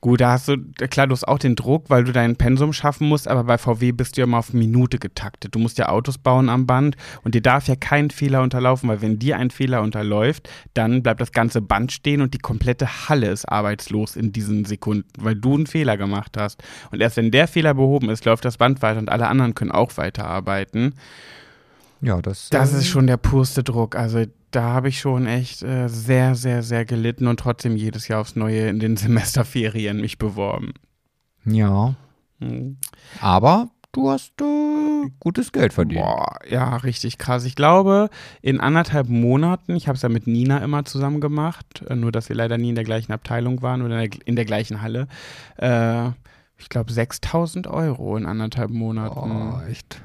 Gut, 0.03 0.19
da 0.19 0.33
hast 0.33 0.49
du, 0.49 0.57
klar, 0.89 1.07
du 1.07 1.13
hast 1.13 1.25
auch 1.29 1.39
den 1.39 1.55
Druck, 1.55 1.85
weil 1.89 2.03
du 2.03 2.11
dein 2.11 2.35
Pensum 2.35 2.73
schaffen 2.73 3.07
musst, 3.07 3.25
aber 3.25 3.45
bei 3.45 3.57
VW 3.57 3.93
bist 3.93 4.17
du 4.17 4.19
ja 4.19 4.25
immer 4.25 4.39
auf 4.39 4.51
Minute 4.51 4.99
getaktet. 4.99 5.55
Du 5.55 5.59
musst 5.59 5.77
ja 5.77 5.87
Autos 5.87 6.17
bauen 6.17 6.49
am 6.49 6.67
Band 6.67 6.97
und 7.23 7.35
dir 7.35 7.41
darf 7.41 7.69
ja 7.69 7.77
kein 7.77 8.09
Fehler 8.09 8.41
unterlaufen, 8.41 8.89
weil 8.89 9.01
wenn 9.01 9.17
dir 9.17 9.37
ein 9.37 9.49
Fehler 9.49 9.81
unterläuft, 9.81 10.49
dann 10.73 11.03
bleibt 11.03 11.21
das 11.21 11.31
ganze 11.31 11.61
Band 11.61 11.93
stehen 11.93 12.19
und 12.19 12.33
die 12.33 12.39
komplette 12.39 13.07
Halle 13.07 13.29
ist 13.29 13.45
arbeitslos 13.45 14.17
in 14.17 14.33
diesen 14.33 14.65
Sekunden, 14.65 15.07
weil 15.17 15.35
du 15.35 15.55
einen 15.55 15.67
Fehler 15.67 15.95
gemacht 15.95 16.35
hast. 16.37 16.61
Und 16.91 16.99
erst 16.99 17.15
wenn 17.15 17.31
der 17.31 17.47
Fehler 17.47 17.73
behoben 17.73 18.09
ist, 18.09 18.25
läuft 18.25 18.43
das 18.43 18.57
Band 18.57 18.81
weiter 18.81 18.99
und 18.99 19.09
alle 19.09 19.29
anderen 19.29 19.55
können 19.55 19.71
auch 19.71 19.95
weiterarbeiten. 19.95 20.95
Ja, 22.03 22.21
das, 22.21 22.49
Das 22.49 22.73
äh, 22.73 22.79
ist 22.79 22.87
schon 22.87 23.07
der 23.07 23.17
purste 23.17 23.63
Druck. 23.63 23.95
Also 23.95 24.25
da 24.51 24.63
habe 24.73 24.89
ich 24.89 24.99
schon 24.99 25.25
echt 25.25 25.63
äh, 25.63 25.87
sehr, 25.87 26.35
sehr, 26.35 26.61
sehr 26.61 26.83
gelitten 26.85 27.27
und 27.27 27.39
trotzdem 27.39 27.77
jedes 27.77 28.07
Jahr 28.09 28.19
aufs 28.21 28.35
Neue 28.35 28.67
in 28.67 28.79
den 28.79 28.97
Semesterferien 28.97 29.99
mich 30.01 30.17
beworben. 30.17 30.73
Ja, 31.45 31.95
Hm. 32.39 32.77
aber 33.21 33.69
du 33.93 34.09
hast 34.09 34.33
äh, 34.41 35.09
gutes 35.19 35.51
Geld 35.53 35.71
verdient. 35.71 36.01
Boah, 36.03 36.39
ja, 36.49 36.75
richtig 36.77 37.17
krass. 37.17 37.45
Ich 37.45 37.55
glaube, 37.55 38.09
in 38.41 38.59
anderthalb 38.59 39.07
Monaten, 39.07 39.75
ich 39.75 39.87
habe 39.87 39.95
es 39.95 40.01
ja 40.01 40.09
mit 40.09 40.27
Nina 40.27 40.57
immer 40.57 40.83
zusammen 40.83 41.21
gemacht, 41.21 41.83
äh, 41.87 41.95
nur 41.95 42.11
dass 42.11 42.27
wir 42.27 42.35
leider 42.35 42.57
nie 42.57 42.69
in 42.69 42.75
der 42.75 42.83
gleichen 42.83 43.13
Abteilung 43.13 43.61
waren 43.61 43.81
oder 43.81 44.01
in 44.03 44.09
der, 44.11 44.19
in 44.27 44.35
der 44.35 44.45
gleichen 44.45 44.81
Halle. 44.81 45.07
Äh, 45.57 46.09
ich 46.57 46.67
glaube 46.69 46.91
6000 46.91 47.67
Euro 47.67 48.17
in 48.17 48.25
anderthalb 48.25 48.71
Monaten. 48.71 49.53
Oh, 49.53 49.61
echt. 49.69 50.01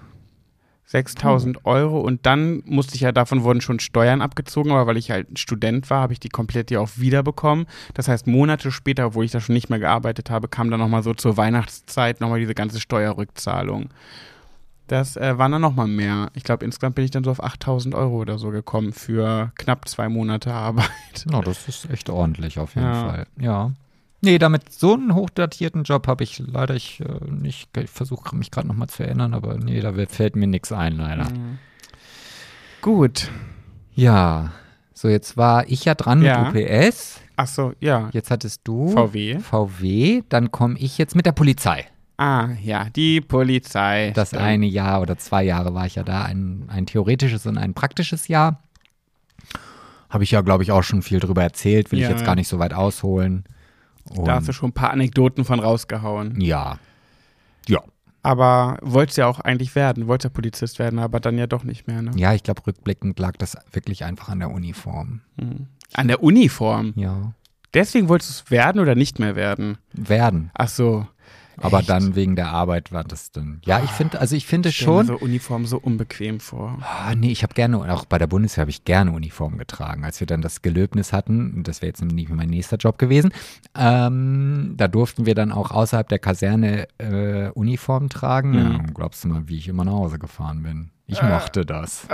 6000 0.90 1.66
Euro 1.66 2.00
und 2.00 2.24
dann 2.24 2.62
musste 2.64 2.94
ich 2.94 3.02
ja, 3.02 3.12
davon 3.12 3.42
wurden 3.42 3.60
schon 3.60 3.78
Steuern 3.78 4.22
abgezogen, 4.22 4.72
aber 4.72 4.86
weil 4.86 4.96
ich 4.96 5.10
halt 5.10 5.30
ein 5.30 5.36
Student 5.36 5.90
war, 5.90 6.00
habe 6.00 6.14
ich 6.14 6.20
die 6.20 6.30
komplett 6.30 6.70
ja 6.70 6.80
auch 6.80 6.88
wiederbekommen. 6.96 7.66
Das 7.92 8.08
heißt, 8.08 8.26
Monate 8.26 8.72
später, 8.72 9.14
wo 9.14 9.22
ich 9.22 9.30
da 9.30 9.40
schon 9.40 9.52
nicht 9.52 9.68
mehr 9.68 9.78
gearbeitet 9.78 10.30
habe, 10.30 10.48
kam 10.48 10.70
dann 10.70 10.80
nochmal 10.80 11.02
so 11.02 11.12
zur 11.12 11.36
Weihnachtszeit 11.36 12.22
nochmal 12.22 12.40
diese 12.40 12.54
ganze 12.54 12.80
Steuerrückzahlung. 12.80 13.90
Das 14.86 15.18
äh, 15.18 15.36
waren 15.36 15.52
dann 15.52 15.60
nochmal 15.60 15.88
mehr. 15.88 16.30
Ich 16.32 16.44
glaube, 16.44 16.64
insgesamt 16.64 16.94
bin 16.94 17.04
ich 17.04 17.10
dann 17.10 17.22
so 17.22 17.30
auf 17.30 17.44
8000 17.44 17.94
Euro 17.94 18.16
oder 18.16 18.38
so 18.38 18.48
gekommen 18.48 18.94
für 18.94 19.52
knapp 19.56 19.86
zwei 19.86 20.08
Monate 20.08 20.54
Arbeit. 20.54 20.88
Na, 21.26 21.42
das 21.42 21.68
ist 21.68 21.90
echt 21.90 22.08
ordentlich 22.08 22.58
auf 22.58 22.74
jeden 22.74 22.86
Ja. 22.86 23.04
Fall. 23.04 23.26
Ja. 23.38 23.72
Nee, 24.20 24.38
damit 24.38 24.72
so 24.72 24.94
einen 24.94 25.14
hochdatierten 25.14 25.84
Job 25.84 26.08
habe 26.08 26.24
ich 26.24 26.40
leider 26.44 26.74
ich, 26.74 27.00
äh, 27.00 27.30
nicht. 27.30 27.68
Ich 27.76 27.88
versuche 27.90 28.34
mich 28.34 28.50
gerade 28.50 28.66
nochmal 28.66 28.88
zu 28.88 29.04
erinnern, 29.04 29.32
aber 29.32 29.56
nee, 29.58 29.80
da 29.80 29.92
fällt 30.08 30.34
mir 30.34 30.48
nichts 30.48 30.72
ein, 30.72 30.96
leider. 30.96 31.30
Mhm. 31.30 31.58
Gut. 32.82 33.30
Ja. 33.94 34.52
So, 34.92 35.08
jetzt 35.08 35.36
war 35.36 35.68
ich 35.68 35.84
ja 35.84 35.94
dran 35.94 36.22
Ja. 36.22 36.50
mit 36.50 36.68
UPS. 36.68 37.20
Ach 37.36 37.46
so, 37.46 37.72
ja. 37.78 38.08
Jetzt 38.12 38.32
hattest 38.32 38.62
du 38.64 38.88
VW. 38.88 39.38
VW. 39.38 40.22
Dann 40.28 40.50
komme 40.50 40.76
ich 40.78 40.98
jetzt 40.98 41.14
mit 41.14 41.24
der 41.24 41.32
Polizei. 41.32 41.86
Ah, 42.16 42.48
ja, 42.64 42.86
die 42.90 43.20
Polizei. 43.20 44.10
Das 44.16 44.28
Stimmt. 44.30 44.42
eine 44.42 44.66
Jahr 44.66 45.00
oder 45.00 45.16
zwei 45.18 45.44
Jahre 45.44 45.72
war 45.74 45.86
ich 45.86 45.94
ja 45.94 46.02
da, 46.02 46.24
ein, 46.24 46.64
ein 46.66 46.86
theoretisches 46.86 47.46
und 47.46 47.56
ein 47.58 47.74
praktisches 47.74 48.26
Jahr. 48.26 48.60
Habe 50.10 50.24
ich 50.24 50.32
ja, 50.32 50.40
glaube 50.40 50.64
ich, 50.64 50.72
auch 50.72 50.82
schon 50.82 51.02
viel 51.02 51.20
drüber 51.20 51.44
erzählt, 51.44 51.92
will 51.92 52.00
Ja. 52.00 52.08
ich 52.08 52.14
jetzt 52.16 52.24
gar 52.26 52.34
nicht 52.34 52.48
so 52.48 52.58
weit 52.58 52.74
ausholen. 52.74 53.44
Da 54.24 54.34
hast 54.34 54.46
du 54.46 54.50
Und- 54.50 54.54
schon 54.54 54.68
ein 54.70 54.74
paar 54.74 54.90
Anekdoten 54.90 55.44
von 55.44 55.60
rausgehauen. 55.60 56.40
ja. 56.40 56.78
Ja. 57.68 57.82
Aber 58.22 58.78
wolltest 58.82 59.16
ja 59.18 59.26
auch 59.26 59.40
eigentlich 59.40 59.74
werden, 59.74 60.08
wolltest 60.08 60.24
ja 60.24 60.30
Polizist 60.30 60.78
werden, 60.78 60.98
aber 60.98 61.20
dann 61.20 61.38
ja 61.38 61.46
doch 61.46 61.62
nicht 61.64 61.86
mehr, 61.86 62.02
ne? 62.02 62.10
Ja, 62.16 62.34
ich 62.34 62.42
glaube, 62.42 62.66
rückblickend 62.66 63.18
lag 63.18 63.36
das 63.36 63.56
wirklich 63.72 64.04
einfach 64.04 64.28
an 64.28 64.40
der 64.40 64.50
Uniform. 64.50 65.20
Mhm. 65.36 65.66
An 65.94 66.08
der 66.08 66.22
Uniform. 66.22 66.92
Ja. 66.96 67.32
Deswegen 67.74 68.08
wolltest 68.08 68.30
du 68.30 68.44
es 68.44 68.50
werden 68.50 68.80
oder 68.80 68.94
nicht 68.96 69.18
mehr 69.18 69.36
werden? 69.36 69.78
Werden. 69.92 70.50
Ach 70.54 70.68
so. 70.68 71.06
Aber 71.60 71.80
Echt? 71.80 71.90
dann 71.90 72.14
wegen 72.14 72.36
der 72.36 72.48
Arbeit 72.48 72.92
war 72.92 73.04
das 73.04 73.32
dann. 73.32 73.60
Ja, 73.64 73.82
ich 73.82 73.90
finde, 73.90 74.20
also 74.20 74.36
ich 74.36 74.46
finde 74.46 74.72
schon. 74.72 75.06
so 75.06 75.16
Uniform 75.16 75.66
so 75.66 75.78
unbequem 75.78 76.40
vor. 76.40 76.78
Ah, 76.80 77.14
nee, 77.14 77.30
ich 77.30 77.42
habe 77.42 77.54
gerne, 77.54 77.78
auch 77.92 78.04
bei 78.04 78.18
der 78.18 78.26
Bundeswehr 78.26 78.62
habe 78.62 78.70
ich 78.70 78.84
gerne 78.84 79.12
Uniform 79.12 79.58
getragen. 79.58 80.04
Als 80.04 80.20
wir 80.20 80.26
dann 80.26 80.42
das 80.42 80.62
Gelöbnis 80.62 81.12
hatten, 81.12 81.62
das 81.64 81.82
wäre 81.82 81.88
jetzt 81.88 82.02
nicht 82.02 82.28
mein 82.30 82.50
nächster 82.50 82.76
Job 82.76 82.98
gewesen, 82.98 83.32
ähm, 83.76 84.74
da 84.76 84.88
durften 84.88 85.26
wir 85.26 85.34
dann 85.34 85.52
auch 85.52 85.70
außerhalb 85.70 86.08
der 86.08 86.18
Kaserne 86.18 86.88
äh, 86.98 87.50
Uniform 87.50 88.08
tragen. 88.08 88.54
Ja, 88.54 88.78
glaubst 88.94 89.24
du 89.24 89.28
mal, 89.28 89.48
wie 89.48 89.58
ich 89.58 89.68
immer 89.68 89.84
nach 89.84 89.92
Hause 89.92 90.18
gefahren 90.18 90.62
bin? 90.62 90.90
Ich 91.10 91.22
mochte 91.22 91.64
das. 91.64 92.06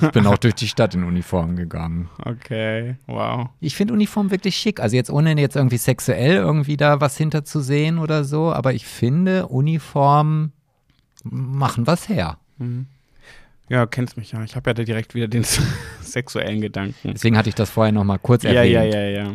Ich 0.00 0.10
bin 0.12 0.26
auch 0.26 0.38
durch 0.38 0.54
die 0.54 0.68
Stadt 0.68 0.94
in 0.94 1.04
Uniform 1.04 1.54
gegangen. 1.54 2.08
Okay, 2.24 2.96
wow. 3.06 3.50
Ich 3.60 3.76
finde 3.76 3.92
Uniform 3.92 4.30
wirklich 4.30 4.56
schick. 4.56 4.80
Also 4.80 4.96
jetzt 4.96 5.10
ohne 5.10 5.38
jetzt 5.38 5.54
irgendwie 5.54 5.76
sexuell 5.76 6.36
irgendwie 6.36 6.78
da 6.78 7.00
was 7.00 7.18
hinterzusehen 7.18 7.98
oder 7.98 8.24
so, 8.24 8.50
aber 8.52 8.72
ich 8.72 8.86
finde 8.86 9.46
Uniform 9.48 10.52
machen 11.24 11.86
was 11.86 12.08
her. 12.08 12.38
Ja, 13.68 13.84
kennst 13.86 14.16
mich 14.16 14.32
ja. 14.32 14.42
Ich 14.44 14.56
habe 14.56 14.70
ja 14.70 14.74
da 14.74 14.82
direkt 14.82 15.14
wieder 15.14 15.28
den 15.28 15.44
sexuellen 16.00 16.62
Gedanken. 16.62 17.12
Deswegen 17.12 17.36
hatte 17.36 17.50
ich 17.50 17.54
das 17.54 17.68
vorher 17.68 17.92
noch 17.92 18.04
mal 18.04 18.18
kurz 18.18 18.44
Ja, 18.44 18.52
erwähnt. 18.52 18.94
ja, 18.94 19.00
ja, 19.00 19.24
ja. 19.24 19.32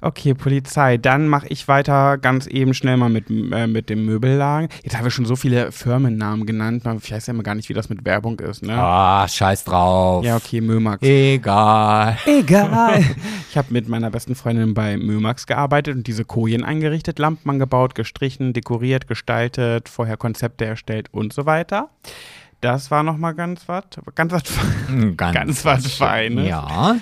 Okay, 0.00 0.34
Polizei. 0.34 0.96
Dann 0.96 1.26
mache 1.26 1.48
ich 1.48 1.66
weiter 1.66 2.18
ganz 2.18 2.46
eben 2.46 2.72
schnell 2.72 2.96
mal 2.96 3.08
mit, 3.08 3.28
äh, 3.30 3.66
mit 3.66 3.90
dem 3.90 4.04
Möbellagen. 4.06 4.68
Jetzt 4.84 4.96
haben 4.96 5.04
wir 5.04 5.10
schon 5.10 5.24
so 5.26 5.34
viele 5.34 5.72
Firmennamen 5.72 6.46
genannt. 6.46 6.84
Man 6.84 7.02
weiß 7.02 7.26
ja 7.26 7.34
immer 7.34 7.42
gar 7.42 7.56
nicht, 7.56 7.68
wie 7.68 7.74
das 7.74 7.88
mit 7.88 8.04
Werbung 8.04 8.38
ist, 8.38 8.62
ne? 8.62 8.74
Ah, 8.74 9.26
scheiß 9.26 9.64
drauf. 9.64 10.24
Ja, 10.24 10.36
okay, 10.36 10.60
Mömax. 10.60 11.02
Egal. 11.02 12.16
Egal. 12.26 13.04
Ich 13.50 13.56
habe 13.56 13.72
mit 13.72 13.88
meiner 13.88 14.10
besten 14.10 14.34
Freundin 14.34 14.74
bei 14.74 14.98
Mömax 14.98 15.46
gearbeitet 15.46 15.96
und 15.96 16.06
diese 16.06 16.24
Kojen 16.26 16.64
eingerichtet, 16.64 17.18
Lampen 17.18 17.48
angebaut, 17.48 17.94
gestrichen, 17.94 18.52
dekoriert, 18.52 19.08
gestaltet, 19.08 19.88
vorher 19.88 20.18
Konzepte 20.18 20.66
erstellt 20.66 21.08
und 21.12 21.32
so 21.32 21.46
weiter. 21.46 21.88
Das 22.60 22.90
war 22.90 23.02
nochmal 23.02 23.34
ganz 23.34 23.66
was, 23.66 23.84
ganz 24.14 24.32
was, 24.32 24.42
Ganz, 25.16 25.16
ganz 25.34 25.64
was 25.64 25.92
Feines. 25.92 26.46
Ja, 26.46 26.96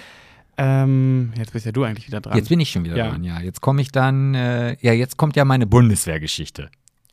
Ähm, 0.59 1.33
jetzt 1.37 1.53
bist 1.53 1.67
ja 1.67 1.73
du 1.73 1.85
eigentlich 1.85 2.07
wieder 2.07 2.21
dran. 2.21 2.37
jetzt 2.37 2.49
bin 2.49 2.61
ich 2.61 2.71
schon 2.71 2.85
wieder 2.85 2.97
Ja. 2.97 3.11
dran. 3.11 3.25
Ja, 3.25 3.41
jetzt 3.41 3.61
komme 3.61 3.83
ich 3.83 3.93
dann. 3.93 4.35
Äh, 4.35 4.77
ja, 4.81 4.93
jetzt 4.93 5.17
kommt 5.17 5.37
ja 5.37 5.45
meine 5.45 5.67
Bundeswehrgeschichte, 5.67 6.71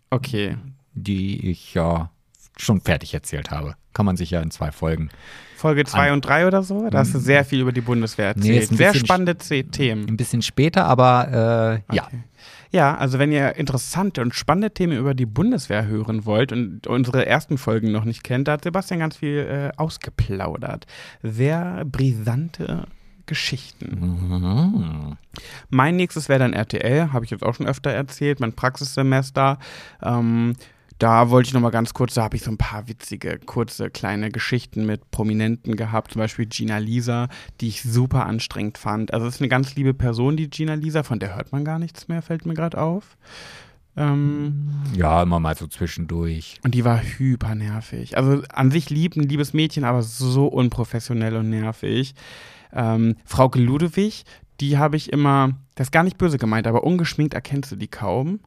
okay. 0.09 0.57
die 0.93 1.49
ich 1.49 1.73
ja 1.73 2.09
schon 2.57 2.81
fertig 2.81 3.13
erzählt 3.13 3.51
habe. 3.51 3.75
Kann 3.93 4.05
man 4.05 4.15
sich 4.17 4.31
ja 4.31 4.41
in 4.41 4.51
zwei 4.51 4.71
Folgen. 4.71 5.09
Folge 5.57 5.85
2 5.85 6.11
und 6.13 6.25
3 6.25 6.47
oder 6.47 6.61
so? 6.61 6.89
Da 6.89 6.99
hast 6.99 7.13
du 7.13 7.19
sehr 7.19 7.45
viel 7.45 7.61
über 7.61 7.71
die 7.71 7.79
Bundeswehr 7.81 8.33
Nee, 8.35 8.55
erzählt. 8.57 8.71
ein 8.71 8.77
sehr 8.77 8.93
spannende 8.93 9.37
Themen. 9.37 10.07
Ein 10.09 10.17
bisschen 10.17 10.41
später, 10.41 10.85
aber 10.85 11.81
äh, 11.89 11.95
ja. 11.95 12.05
Okay. 12.07 12.23
Ja, 12.71 12.97
also 12.97 13.19
wenn 13.19 13.31
ihr 13.31 13.55
interessante 13.55 14.21
und 14.21 14.33
spannende 14.33 14.71
Themen 14.71 14.97
über 14.97 15.13
die 15.13 15.27
Bundeswehr 15.27 15.85
hören 15.85 16.25
wollt 16.25 16.51
und 16.51 16.87
unsere 16.87 17.25
ersten 17.27 17.59
Folgen 17.59 17.91
noch 17.91 18.03
nicht 18.03 18.23
kennt, 18.23 18.47
da 18.47 18.53
hat 18.53 18.63
Sebastian 18.63 18.99
ganz 18.99 19.15
viel 19.17 19.37
äh, 19.37 19.77
ausgeplaudert. 19.77 20.85
Sehr 21.21 21.85
brisante 21.85 22.87
Geschichten. 23.25 24.27
Mhm. 24.29 25.17
Mein 25.69 25.95
nächstes 25.95 26.29
wäre 26.29 26.39
dann 26.39 26.53
RTL, 26.53 27.11
habe 27.13 27.25
ich 27.25 27.31
jetzt 27.31 27.43
auch 27.43 27.55
schon 27.55 27.67
öfter 27.67 27.89
erzählt, 27.91 28.39
mein 28.39 28.53
Praxissemester. 28.53 29.57
Ähm, 30.01 30.55
da 30.99 31.29
wollte 31.29 31.47
ich 31.47 31.53
noch 31.53 31.61
mal 31.61 31.71
ganz 31.71 31.93
kurz, 31.93 32.13
da 32.13 32.23
habe 32.23 32.35
ich 32.37 32.43
so 32.43 32.51
ein 32.51 32.57
paar 32.57 32.87
witzige, 32.87 33.39
kurze, 33.39 33.89
kleine 33.89 34.29
Geschichten 34.29 34.85
mit 34.85 35.09
Prominenten 35.11 35.75
gehabt, 35.75 36.11
zum 36.13 36.19
Beispiel 36.19 36.45
Gina 36.45 36.77
Lisa, 36.77 37.27
die 37.59 37.67
ich 37.69 37.81
super 37.81 38.25
anstrengend 38.25 38.77
fand. 38.77 39.13
Also 39.13 39.25
es 39.27 39.35
ist 39.35 39.41
eine 39.41 39.49
ganz 39.49 39.75
liebe 39.75 39.93
Person, 39.93 40.37
die 40.37 40.49
Gina 40.49 40.75
Lisa, 40.75 41.03
von 41.03 41.19
der 41.19 41.35
hört 41.35 41.51
man 41.51 41.65
gar 41.65 41.79
nichts 41.79 42.07
mehr, 42.07 42.21
fällt 42.21 42.45
mir 42.45 42.53
gerade 42.53 42.79
auf. 42.79 43.17
Ähm, 43.97 44.69
Ja, 44.95 45.21
immer 45.23 45.39
mal 45.39 45.55
so 45.57 45.67
zwischendurch. 45.67 46.59
und 46.63 46.73
die 46.73 46.85
war 46.85 46.99
hyper 47.01 47.55
nervig. 47.55 48.17
Also 48.17 48.41
an 48.53 48.71
sich 48.71 48.89
lieb, 48.89 49.15
ein 49.15 49.23
liebes 49.27 49.53
Mädchen, 49.53 49.83
aber 49.83 50.03
so 50.03 50.47
unprofessionell 50.47 51.35
und 51.35 51.49
nervig. 51.49 52.15
Ähm, 52.75 53.15
Frauke 53.25 53.59
Ludewig, 53.59 54.23
die 54.59 54.77
habe 54.77 54.97
ich 54.97 55.11
immer, 55.11 55.51
das 55.75 55.87
ist 55.87 55.91
gar 55.91 56.03
nicht 56.03 56.17
böse 56.17 56.37
gemeint, 56.37 56.67
aber 56.67 56.83
ungeschminkt 56.83 57.33
erkennst 57.33 57.71
du 57.71 57.75
die 57.75 57.87
kaum. 57.87 58.39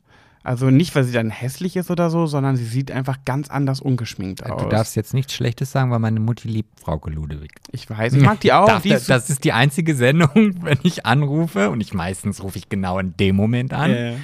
Also 0.47 0.71
nicht, 0.71 0.95
weil 0.95 1.03
sie 1.03 1.13
dann 1.13 1.29
hässlich 1.29 1.75
ist 1.75 1.91
oder 1.91 2.09
so, 2.09 2.27
sondern 2.27 2.55
sie 2.55 2.67
sieht 2.67 2.93
einfach 2.93 3.19
ganz 3.25 3.51
anders 3.51 3.81
ungeschminkt 3.81 4.49
aus. 4.49 4.63
Du 4.63 4.69
darfst 4.69 4.95
jetzt 4.95 5.13
nichts 5.13 5.35
Schlechtes 5.35 5.73
sagen, 5.73 5.91
weil 5.91 5.99
meine 5.99 6.21
Mutti 6.21 6.47
liebt 6.47 6.79
Frauke 6.79 7.11
Ludewig. 7.11 7.51
ich 7.73 7.91
weiß, 7.91 8.13
ich 8.13 8.23
mag 8.23 8.39
die 8.39 8.53
auch. 8.53 8.69
Darf, 8.69 8.83
die 8.83 8.91
ist 8.91 9.11
das 9.11 9.29
ist 9.29 9.43
die 9.43 9.53
einzige 9.53 9.97
Sendung, 9.97 10.31
wenn 10.63 10.79
ich 10.85 11.05
anrufe 11.05 11.71
und 11.71 11.81
ich 11.81 11.95
meistens 11.95 12.45
rufe 12.45 12.59
ich 12.59 12.69
genau 12.69 13.01
in 13.01 13.17
dem 13.17 13.35
Moment 13.35 13.75
an, 13.75 13.91
äh, 13.91 14.15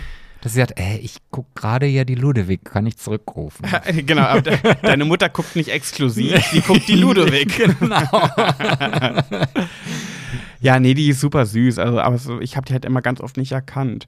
dass 0.43 0.53
sie 0.53 0.59
sagt, 0.59 0.78
ey, 0.78 0.99
ich 0.99 1.18
gucke 1.30 1.49
gerade 1.55 1.86
ja 1.86 2.05
die 2.05 2.16
Ludewig, 2.16 2.64
kann 2.64 2.84
ich 2.84 2.99
zurückrufen? 2.99 3.64
genau, 4.07 4.22
aber 4.22 4.43
de 4.43 4.59
deine 4.82 5.05
Mutter 5.05 5.28
guckt 5.28 5.57
nicht 5.57 5.70
exklusiv, 5.70 6.51
die 6.53 6.61
guckt 6.61 6.86
die 6.88 6.97
Ludewig. 6.97 7.57
genau. 7.78 8.03
Ja, 10.62 10.78
nee, 10.78 10.95
die 10.95 11.09
ist 11.09 11.20
super 11.20 11.45
süß. 11.45 11.80
Also, 11.80 11.99
aber 11.99 12.18
so, 12.18 12.40
ich 12.40 12.57
habe 12.57 12.64
die 12.66 12.72
halt 12.72 12.84
immer 12.84 13.03
ganz 13.03 13.20
oft 13.20 13.36
nicht 13.36 13.51
erkannt. 13.51 14.07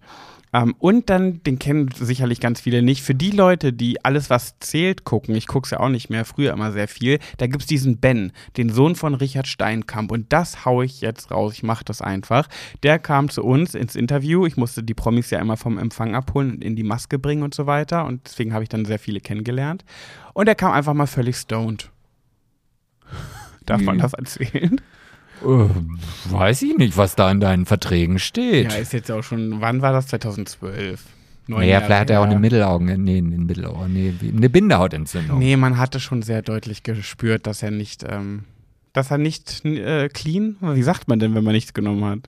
Ähm, 0.55 0.77
und 0.79 1.11
dann, 1.11 1.43
den 1.43 1.59
kennen 1.59 1.89
sicherlich 1.95 2.39
ganz 2.39 2.61
viele 2.61 2.81
nicht. 2.81 3.03
Für 3.03 3.15
die 3.15 3.33
Leute, 3.33 3.73
die 3.73 4.05
alles, 4.05 4.31
was 4.31 4.55
zählt, 4.61 5.03
gucken, 5.03 5.35
ich 5.35 5.49
gucke 5.49 5.67
es 5.67 5.73
ja 5.73 5.81
auch 5.81 5.89
nicht 5.89 6.11
mehr, 6.11 6.25
früher 6.25 6.53
immer 6.53 6.71
sehr 6.71 6.87
viel, 6.87 7.19
da 7.39 7.49
gibt 7.49 7.63
es 7.63 7.67
diesen 7.67 7.99
Ben, 7.99 8.31
den 8.57 8.71
Sohn 8.71 8.95
von 8.95 9.15
Richard 9.15 9.49
Steinkamp. 9.49 10.13
Und 10.13 10.33
das 10.33 10.65
haue 10.65 10.85
ich 10.85 11.01
jetzt 11.01 11.33
raus. 11.33 11.55
Ich 11.55 11.65
mache 11.65 11.85
das 11.85 12.01
einfach. 12.01 12.49
Der 12.85 13.01
kam 13.01 13.31
zu 13.31 13.43
uns 13.43 13.75
ins 13.75 13.97
Interview. 13.97 14.47
Ich 14.47 14.57
musste 14.57 14.85
die 14.85 14.95
Promis 14.95 15.31
ja 15.31 15.41
immer 15.41 15.57
vom 15.57 15.77
Empfang 15.77 16.15
abholen 16.15 16.53
und 16.53 16.65
in 16.65 16.77
die 16.77 16.85
Maske 16.85 17.19
bringen 17.19 17.43
und 17.43 17.53
so 17.53 17.67
weiter. 17.67 18.05
Und 18.05 18.21
deswegen 18.25 18.55
habe 18.55 18.63
ich 18.63 18.69
dann 18.69 18.85
sehr 18.85 19.01
viele 19.01 19.19
kennengelernt. 19.19 19.85
Und 20.35 20.47
er 20.49 20.55
kam 20.55 20.71
einfach 20.71 20.95
mal 20.95 21.07
völlig 21.07 21.37
stoned. 21.37 21.91
Darf 23.67 23.83
man 23.83 23.97
Mhm. 23.97 24.01
das 24.03 24.15
erzählen? 24.15 24.81
Äh, 25.43 26.31
weiß 26.31 26.63
ich 26.63 26.77
nicht, 26.77 26.97
was 26.97 27.17
da 27.17 27.31
in 27.31 27.41
deinen 27.41 27.67
Verträgen 27.67 28.19
steht. 28.19 28.71
Ja, 28.73 28.79
ist 28.79 28.93
jetzt 28.93 29.11
auch 29.11 29.23
schon, 29.23 29.61
wann 29.61 29.83
war 29.83 29.93
das? 29.93 30.07
2012. 30.09 31.03
Neun 31.47 31.61
naja, 31.61 31.73
Jahre 31.73 31.85
vielleicht 31.85 32.01
hat 32.01 32.11
er 32.11 32.21
auch 32.21 32.25
eine 32.25 32.39
Mittelaugen, 32.39 33.05
nee, 33.05 33.19
eine 33.19 33.37
Mittelaugen, 33.37 33.93
nee, 33.93 34.15
eine 34.35 34.49
Bindehautentzündung. 34.49 35.39
Nee, 35.39 35.57
man 35.57 35.77
hatte 35.77 36.01
schon 36.01 36.23
sehr 36.23 36.41
deutlich 36.41 36.83
gespürt, 36.83 37.47
dass 37.47 37.63
er 37.63 37.71
nicht, 37.71 38.03
ähm, 38.09 38.45
dass 38.95 39.11
er 39.11 39.19
nicht 39.19 39.63
äh, 39.67 40.09
clean, 40.09 40.57
wie 40.61 40.83
sagt 40.83 41.07
man 41.09 41.19
denn, 41.19 41.35
wenn 41.35 41.45
man 41.45 41.53
nichts 41.53 41.75
genommen 41.75 42.05
hat? 42.05 42.21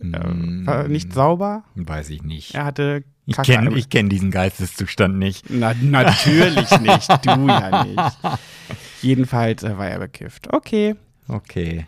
Hm, 0.00 0.64
Äh, 0.64 0.66
war 0.66 0.88
nicht 0.88 1.12
sauber? 1.12 1.62
Weiß 1.76 2.10
ich 2.10 2.22
nicht. 2.24 2.54
Er 2.54 2.64
hatte 2.64 3.04
ich 3.26 3.36
Kacke 3.36 3.52
kenne 3.52 3.68
am- 3.68 3.76
ich 3.76 3.88
kenn 3.90 4.08
diesen 4.08 4.32
Geisteszustand 4.32 5.16
nicht. 5.18 5.48
Na, 5.48 5.72
natürlich 5.80 6.70
nicht, 6.80 7.08
du 7.24 7.46
ja 7.46 7.84
nicht. 7.84 8.18
Jedenfalls 9.02 9.62
äh, 9.62 9.76
war 9.78 9.88
er 9.88 9.98
bekifft. 10.00 10.52
Okay, 10.52 10.96
Okay. 11.28 11.86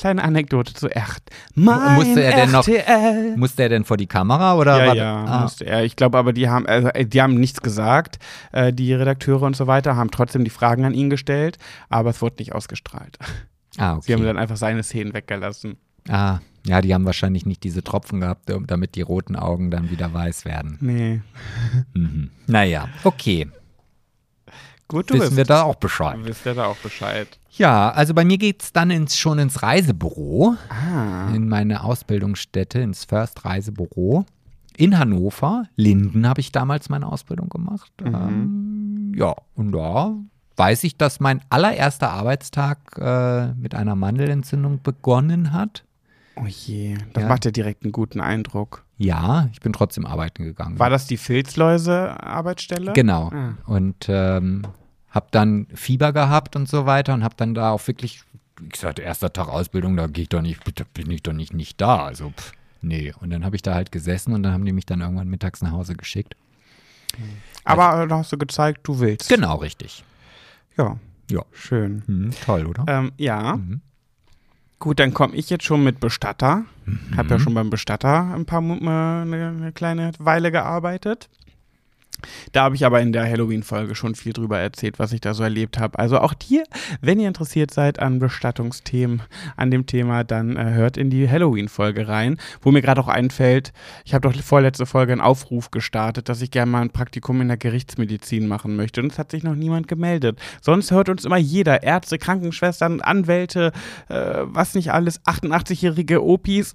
Kleine 0.00 0.22
Anekdote 0.24 0.72
zu 0.74 0.88
echt. 0.88 1.30
Mein 1.54 1.94
musste 1.94 2.22
er 2.22 2.34
denn 2.34 2.50
noch- 2.50 2.66
RTL. 2.66 3.36
Musste 3.36 3.62
er 3.64 3.68
denn 3.68 3.84
vor 3.84 3.96
die 3.96 4.06
Kamera 4.06 4.54
oder 4.56 4.78
Ja, 4.78 4.86
war 4.88 4.96
ja, 4.96 5.24
ah, 5.24 5.40
musste 5.42 5.66
er. 5.66 5.84
Ich 5.84 5.94
glaube 5.96 6.16
aber, 6.18 6.32
die 6.32 6.48
haben, 6.48 6.66
also, 6.66 6.88
äh, 6.88 7.04
die 7.06 7.20
haben 7.20 7.34
nichts 7.34 7.60
gesagt. 7.60 8.18
Äh, 8.52 8.72
die 8.72 8.92
Redakteure 8.94 9.42
und 9.42 9.54
so 9.56 9.66
weiter 9.66 9.96
haben 9.96 10.10
trotzdem 10.10 10.42
die 10.44 10.50
Fragen 10.50 10.84
an 10.84 10.94
ihn 10.94 11.10
gestellt, 11.10 11.58
aber 11.88 12.10
es 12.10 12.22
wurde 12.22 12.36
nicht 12.38 12.54
ausgestrahlt. 12.54 13.18
ah, 13.78 13.92
okay. 13.96 14.02
Sie 14.06 14.14
haben 14.14 14.24
dann 14.24 14.38
einfach 14.38 14.56
seine 14.56 14.82
Szenen 14.82 15.12
weggelassen. 15.14 15.76
ah, 16.08 16.38
ja, 16.66 16.80
die 16.82 16.92
haben 16.94 17.06
wahrscheinlich 17.06 17.46
nicht 17.46 17.62
diese 17.64 17.82
Tropfen 17.82 18.20
gehabt, 18.20 18.50
um- 18.50 18.66
damit 18.66 18.94
die 18.94 19.00
roten 19.02 19.34
Augen 19.36 19.70
dann 19.70 19.90
wieder 19.90 20.12
weiß 20.12 20.44
werden. 20.44 20.76
Nee. 20.80 21.20
Mhm. 21.94 22.30
Naja, 22.46 22.88
okay. 23.04 23.48
Gut, 24.90 25.08
du 25.10 25.14
Wissen 25.14 25.24
bist. 25.24 25.36
wir 25.36 25.44
da 25.44 25.62
auch 25.62 25.76
Bescheid. 25.76 26.18
wisst 26.24 26.44
ihr 26.44 26.54
da 26.54 26.66
auch 26.66 26.76
Bescheid. 26.76 27.26
Ja, 27.52 27.90
also 27.90 28.12
bei 28.14 28.24
mir 28.24 28.38
geht's 28.38 28.72
dann 28.72 28.90
ins, 28.90 29.16
schon 29.16 29.38
ins 29.38 29.62
Reisebüro, 29.62 30.56
Ah. 30.68 31.28
in 31.34 31.48
meine 31.48 31.82
Ausbildungsstätte, 31.84 32.80
ins 32.80 33.04
First 33.04 33.44
Reisebüro. 33.44 34.24
In 34.76 34.98
Hannover. 34.98 35.64
Linden 35.76 36.26
habe 36.28 36.40
ich 36.40 36.52
damals 36.52 36.88
meine 36.88 37.06
Ausbildung 37.06 37.48
gemacht. 37.48 37.92
Mhm. 38.02 38.14
Ähm, 38.14 39.12
ja, 39.16 39.34
und 39.54 39.72
da 39.72 40.14
weiß 40.56 40.84
ich, 40.84 40.96
dass 40.96 41.20
mein 41.20 41.40
allererster 41.50 42.10
Arbeitstag 42.10 42.78
äh, 42.98 43.52
mit 43.54 43.74
einer 43.74 43.94
Mandelentzündung 43.96 44.80
begonnen 44.82 45.52
hat. 45.52 45.84
Oh 46.36 46.46
je, 46.46 46.96
das 47.12 47.22
Ja. 47.24 47.28
macht 47.28 47.44
ja 47.44 47.50
direkt 47.50 47.82
einen 47.84 47.92
guten 47.92 48.20
Eindruck. 48.20 48.84
Ja, 48.96 49.48
ich 49.52 49.60
bin 49.60 49.72
trotzdem 49.72 50.06
arbeiten 50.06 50.44
gegangen. 50.44 50.78
War 50.78 50.88
das 50.90 51.06
die 51.06 51.16
Filzläuse-Arbeitsstelle? 51.16 52.92
Genau. 52.92 53.30
Ah. 53.32 53.54
Und 53.66 54.06
ähm, 54.08 54.62
habe 55.10 55.26
dann 55.30 55.66
Fieber 55.74 56.12
gehabt 56.12 56.56
und 56.56 56.68
so 56.68 56.86
weiter 56.86 57.14
und 57.14 57.24
habe 57.24 57.34
dann 57.36 57.54
da 57.54 57.70
auch 57.70 57.86
wirklich, 57.88 58.22
ich 58.72 58.78
sagte, 58.78 59.02
erster 59.02 59.32
Tag 59.32 59.48
Ausbildung, 59.48 59.96
da 59.96 60.06
gehe 60.06 60.22
ich 60.22 60.28
doch 60.28 60.42
nicht, 60.42 60.60
da 60.78 60.84
bin 60.94 61.10
ich 61.10 61.22
doch 61.22 61.32
nicht, 61.32 61.52
nicht 61.54 61.80
da. 61.80 62.04
Also, 62.04 62.30
pff, 62.30 62.52
nee. 62.82 63.12
Und 63.20 63.30
dann 63.30 63.44
habe 63.44 63.56
ich 63.56 63.62
da 63.62 63.74
halt 63.74 63.90
gesessen 63.92 64.32
und 64.34 64.42
dann 64.42 64.52
haben 64.52 64.64
die 64.64 64.72
mich 64.72 64.86
dann 64.86 65.00
irgendwann 65.00 65.28
mittags 65.28 65.62
nach 65.62 65.72
Hause 65.72 65.94
geschickt. 65.94 66.36
Aber 67.64 68.06
da 68.06 68.18
hast 68.18 68.32
du 68.32 68.38
gezeigt, 68.38 68.80
du 68.84 69.00
willst. 69.00 69.28
Genau, 69.28 69.56
richtig. 69.56 70.04
Ja, 70.76 70.96
Ja. 71.30 71.42
schön. 71.52 72.02
Hm, 72.06 72.30
toll, 72.44 72.66
oder? 72.66 72.84
Ähm, 72.86 73.12
ja. 73.18 73.56
Mhm. 73.56 73.80
Gut, 74.78 74.98
dann 74.98 75.12
komme 75.12 75.34
ich 75.36 75.50
jetzt 75.50 75.64
schon 75.64 75.84
mit 75.84 76.00
Bestatter. 76.00 76.64
Hab 77.16 77.26
Mhm. 77.26 77.30
ja 77.32 77.38
schon 77.38 77.54
beim 77.54 77.68
Bestatter 77.68 78.32
ein 78.34 78.46
paar 78.46 78.60
Mo- 78.62 78.76
äh, 78.76 78.78
eine, 79.22 79.48
eine 79.56 79.72
kleine 79.72 80.12
Weile 80.18 80.50
gearbeitet. 80.50 81.28
Da 82.52 82.64
habe 82.64 82.74
ich 82.74 82.84
aber 82.84 83.00
in 83.00 83.12
der 83.12 83.28
Halloween-Folge 83.28 83.94
schon 83.94 84.14
viel 84.14 84.32
drüber 84.32 84.58
erzählt, 84.58 84.98
was 84.98 85.12
ich 85.12 85.20
da 85.20 85.34
so 85.34 85.42
erlebt 85.42 85.78
habe. 85.78 85.98
Also 85.98 86.18
auch 86.18 86.34
dir, 86.34 86.64
wenn 87.00 87.20
ihr 87.20 87.28
interessiert 87.28 87.72
seid 87.72 87.98
an 87.98 88.18
Bestattungsthemen, 88.18 89.22
an 89.56 89.70
dem 89.70 89.86
Thema, 89.86 90.24
dann 90.24 90.56
äh, 90.56 90.72
hört 90.72 90.96
in 90.96 91.10
die 91.10 91.28
Halloween-Folge 91.28 92.08
rein, 92.08 92.38
wo 92.62 92.70
mir 92.70 92.82
gerade 92.82 93.00
auch 93.00 93.08
einfällt, 93.08 93.72
ich 94.04 94.14
habe 94.14 94.28
doch 94.28 94.40
vorletzte 94.42 94.86
Folge 94.86 95.12
einen 95.12 95.20
Aufruf 95.20 95.70
gestartet, 95.70 96.28
dass 96.28 96.42
ich 96.42 96.50
gerne 96.50 96.70
mal 96.70 96.82
ein 96.82 96.90
Praktikum 96.90 97.40
in 97.40 97.48
der 97.48 97.56
Gerichtsmedizin 97.56 98.46
machen 98.48 98.76
möchte. 98.76 99.00
Und 99.00 99.12
es 99.12 99.18
hat 99.18 99.30
sich 99.30 99.42
noch 99.42 99.54
niemand 99.54 99.88
gemeldet. 99.88 100.38
Sonst 100.60 100.90
hört 100.90 101.08
uns 101.08 101.24
immer 101.24 101.36
jeder, 101.36 101.82
Ärzte, 101.82 102.18
Krankenschwestern, 102.18 103.00
Anwälte, 103.00 103.72
äh, 104.08 104.40
was 104.42 104.74
nicht 104.74 104.92
alles, 104.92 105.20
88-jährige 105.24 106.24
Opis 106.24 106.72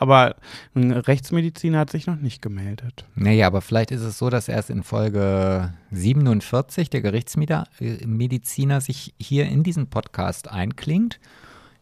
aber 0.00 0.36
ein 0.74 0.92
Rechtsmediziner 0.92 1.78
hat 1.78 1.90
sich 1.90 2.06
noch 2.06 2.16
nicht 2.16 2.40
gemeldet. 2.40 3.04
Naja, 3.16 3.46
aber 3.46 3.60
vielleicht 3.60 3.90
ist 3.90 4.00
es 4.00 4.16
so, 4.16 4.30
dass 4.30 4.48
erst 4.48 4.70
in 4.70 4.82
Folge 4.82 5.74
47 5.90 6.88
der 6.88 7.02
Gerichtsmediziner 7.02 8.80
sich 8.80 9.12
hier 9.20 9.44
in 9.44 9.62
diesen 9.62 9.88
Podcast 9.88 10.50
einklingt, 10.50 11.20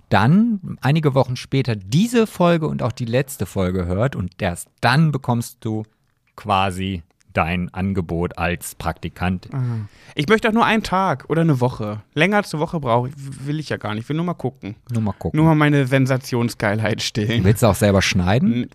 dann 0.08 0.78
einige 0.80 1.14
Wochen 1.14 1.36
später 1.36 1.76
diese 1.76 2.26
Folge 2.26 2.66
und 2.66 2.82
auch 2.82 2.90
die 2.90 3.04
letzte 3.04 3.46
Folge 3.46 3.86
hört 3.86 4.16
und 4.16 4.42
erst 4.42 4.68
dann 4.80 5.12
bekommst 5.12 5.58
du 5.60 5.84
quasi 6.34 7.04
dein 7.32 7.72
Angebot 7.72 8.38
als 8.38 8.74
Praktikant. 8.74 9.48
Ich 10.14 10.28
möchte 10.28 10.48
auch 10.48 10.52
nur 10.52 10.64
einen 10.64 10.82
Tag 10.82 11.26
oder 11.28 11.42
eine 11.42 11.60
Woche. 11.60 12.02
Länger 12.14 12.38
als 12.38 12.52
eine 12.52 12.60
Woche 12.60 12.80
brauche 12.80 13.08
ich, 13.08 13.14
will 13.46 13.60
ich 13.60 13.68
ja 13.68 13.76
gar 13.76 13.94
nicht. 13.94 14.04
Ich 14.04 14.08
will 14.08 14.16
nur 14.16 14.24
mal 14.24 14.34
gucken. 14.34 14.76
Nur 14.90 15.02
mal 15.02 15.12
gucken. 15.12 15.36
Nur 15.36 15.46
mal 15.46 15.54
meine 15.54 15.86
Sensationsgeilheit 15.86 17.02
stillen. 17.02 17.44
Willst 17.44 17.62
du 17.62 17.66
auch 17.66 17.74
selber 17.74 18.02
schneiden? 18.02 18.68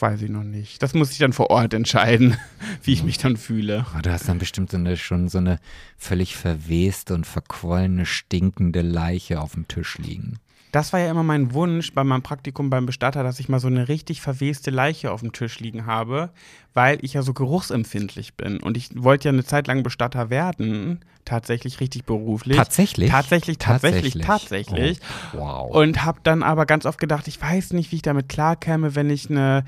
Weiß 0.00 0.22
ich 0.22 0.30
noch 0.30 0.44
nicht. 0.44 0.82
Das 0.82 0.94
muss 0.94 1.12
ich 1.12 1.18
dann 1.18 1.32
vor 1.32 1.50
Ort 1.50 1.74
entscheiden, 1.74 2.36
wie 2.82 2.92
ich 2.92 3.04
mich 3.04 3.18
dann 3.18 3.36
fühle. 3.36 3.86
Oh, 3.96 4.00
du 4.02 4.12
hast 4.12 4.28
dann 4.28 4.38
bestimmt 4.38 4.70
so 4.70 4.76
eine, 4.76 4.96
schon 4.96 5.28
so 5.28 5.38
eine 5.38 5.58
völlig 5.96 6.36
verweste 6.36 7.14
und 7.14 7.26
verquollene, 7.26 8.06
stinkende 8.06 8.82
Leiche 8.82 9.40
auf 9.40 9.52
dem 9.52 9.68
Tisch 9.68 9.98
liegen. 9.98 10.38
Das 10.72 10.92
war 10.94 11.00
ja 11.00 11.10
immer 11.10 11.22
mein 11.22 11.52
Wunsch 11.52 11.92
bei 11.92 12.02
meinem 12.02 12.22
Praktikum 12.22 12.70
beim 12.70 12.86
Bestatter, 12.86 13.22
dass 13.22 13.38
ich 13.38 13.50
mal 13.50 13.60
so 13.60 13.68
eine 13.68 13.88
richtig 13.88 14.22
verweste 14.22 14.70
Leiche 14.70 15.12
auf 15.12 15.20
dem 15.20 15.32
Tisch 15.32 15.60
liegen 15.60 15.84
habe, 15.84 16.30
weil 16.72 16.98
ich 17.02 17.12
ja 17.12 17.20
so 17.20 17.34
geruchsempfindlich 17.34 18.34
bin. 18.34 18.58
Und 18.58 18.78
ich 18.78 18.88
wollte 18.94 19.28
ja 19.28 19.32
eine 19.32 19.44
Zeit 19.44 19.66
lang 19.66 19.82
Bestatter 19.82 20.30
werden, 20.30 21.04
tatsächlich 21.26 21.80
richtig 21.80 22.04
beruflich. 22.04 22.56
Tatsächlich? 22.56 23.10
Tatsächlich, 23.10 23.58
tatsächlich, 23.58 24.14
tatsächlich. 24.14 24.98
Oh, 25.34 25.38
wow. 25.40 25.76
Und 25.76 26.04
habe 26.06 26.20
dann 26.22 26.42
aber 26.42 26.64
ganz 26.64 26.86
oft 26.86 26.98
gedacht, 26.98 27.28
ich 27.28 27.40
weiß 27.40 27.74
nicht, 27.74 27.92
wie 27.92 27.96
ich 27.96 28.02
damit 28.02 28.30
klarkäme, 28.30 28.94
wenn 28.94 29.10
ich 29.10 29.28
eine, 29.28 29.64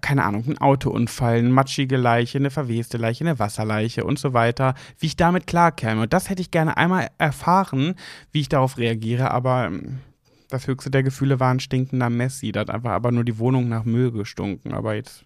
keine 0.00 0.24
Ahnung, 0.24 0.44
einen 0.44 0.58
Autounfall, 0.58 1.38
eine 1.38 1.50
matschige 1.50 1.96
Leiche, 1.96 2.38
eine 2.38 2.50
verweste 2.50 2.98
Leiche, 2.98 3.22
eine 3.22 3.38
Wasserleiche 3.38 4.02
und 4.02 4.18
so 4.18 4.32
weiter, 4.32 4.74
wie 4.98 5.06
ich 5.06 5.16
damit 5.16 5.46
klarkäme. 5.46 6.02
Und 6.02 6.12
das 6.12 6.28
hätte 6.28 6.42
ich 6.42 6.50
gerne 6.50 6.76
einmal 6.76 7.10
erfahren, 7.18 7.94
wie 8.32 8.40
ich 8.40 8.48
darauf 8.48 8.76
reagiere, 8.76 9.30
aber 9.30 9.66
ähm, 9.66 10.00
das 10.48 10.66
höchste 10.66 10.90
der 10.90 11.02
Gefühle 11.02 11.40
war 11.40 11.50
ein 11.50 11.60
stinkender 11.60 12.10
Messi. 12.10 12.52
Da 12.52 12.60
hat 12.60 12.70
einfach 12.70 12.90
aber 12.90 13.12
nur 13.12 13.24
die 13.24 13.38
Wohnung 13.38 13.68
nach 13.68 13.84
Müll 13.84 14.10
gestunken. 14.10 14.72
Aber 14.72 14.94
jetzt, 14.94 15.24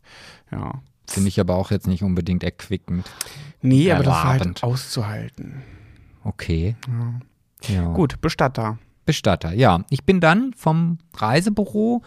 ja. 0.51 0.83
Finde 1.07 1.29
ich 1.29 1.41
aber 1.41 1.57
auch 1.57 1.71
jetzt 1.71 1.87
nicht 1.87 2.03
unbedingt 2.03 2.43
erquickend. 2.43 3.11
Nee, 3.61 3.91
aber 3.93 4.05
das 4.05 4.13
war 4.13 4.25
halt 4.25 4.63
auszuhalten. 4.63 5.63
Okay. 6.25 6.77
Ja. 7.69 7.75
ja. 7.75 7.93
Gut, 7.93 8.21
Bestatter. 8.21 8.79
Bestatter, 9.05 9.53
ja. 9.53 9.85
Ich 9.91 10.05
bin 10.05 10.21
dann 10.21 10.55
vom 10.55 10.99
Reisebüro 11.15 12.03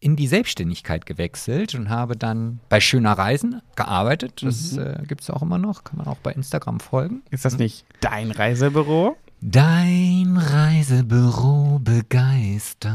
in 0.00 0.16
die 0.16 0.26
Selbstständigkeit 0.26 1.06
gewechselt 1.06 1.74
und 1.74 1.88
habe 1.88 2.16
dann 2.16 2.60
bei 2.68 2.80
Schöner 2.80 3.12
Reisen 3.12 3.62
gearbeitet. 3.76 4.42
Das 4.42 4.72
mhm. 4.72 4.82
äh, 4.82 5.02
gibt 5.06 5.22
es 5.22 5.30
auch 5.30 5.40
immer 5.40 5.58
noch. 5.58 5.84
Kann 5.84 5.96
man 5.96 6.06
auch 6.06 6.18
bei 6.18 6.32
Instagram 6.32 6.80
folgen. 6.80 7.22
Ist 7.30 7.44
das 7.44 7.56
nicht 7.56 7.86
dein 8.00 8.30
Reisebüro? 8.30 9.16
Dein 9.46 10.38
Reisebüro 10.38 11.78
begeistert. 11.78 12.94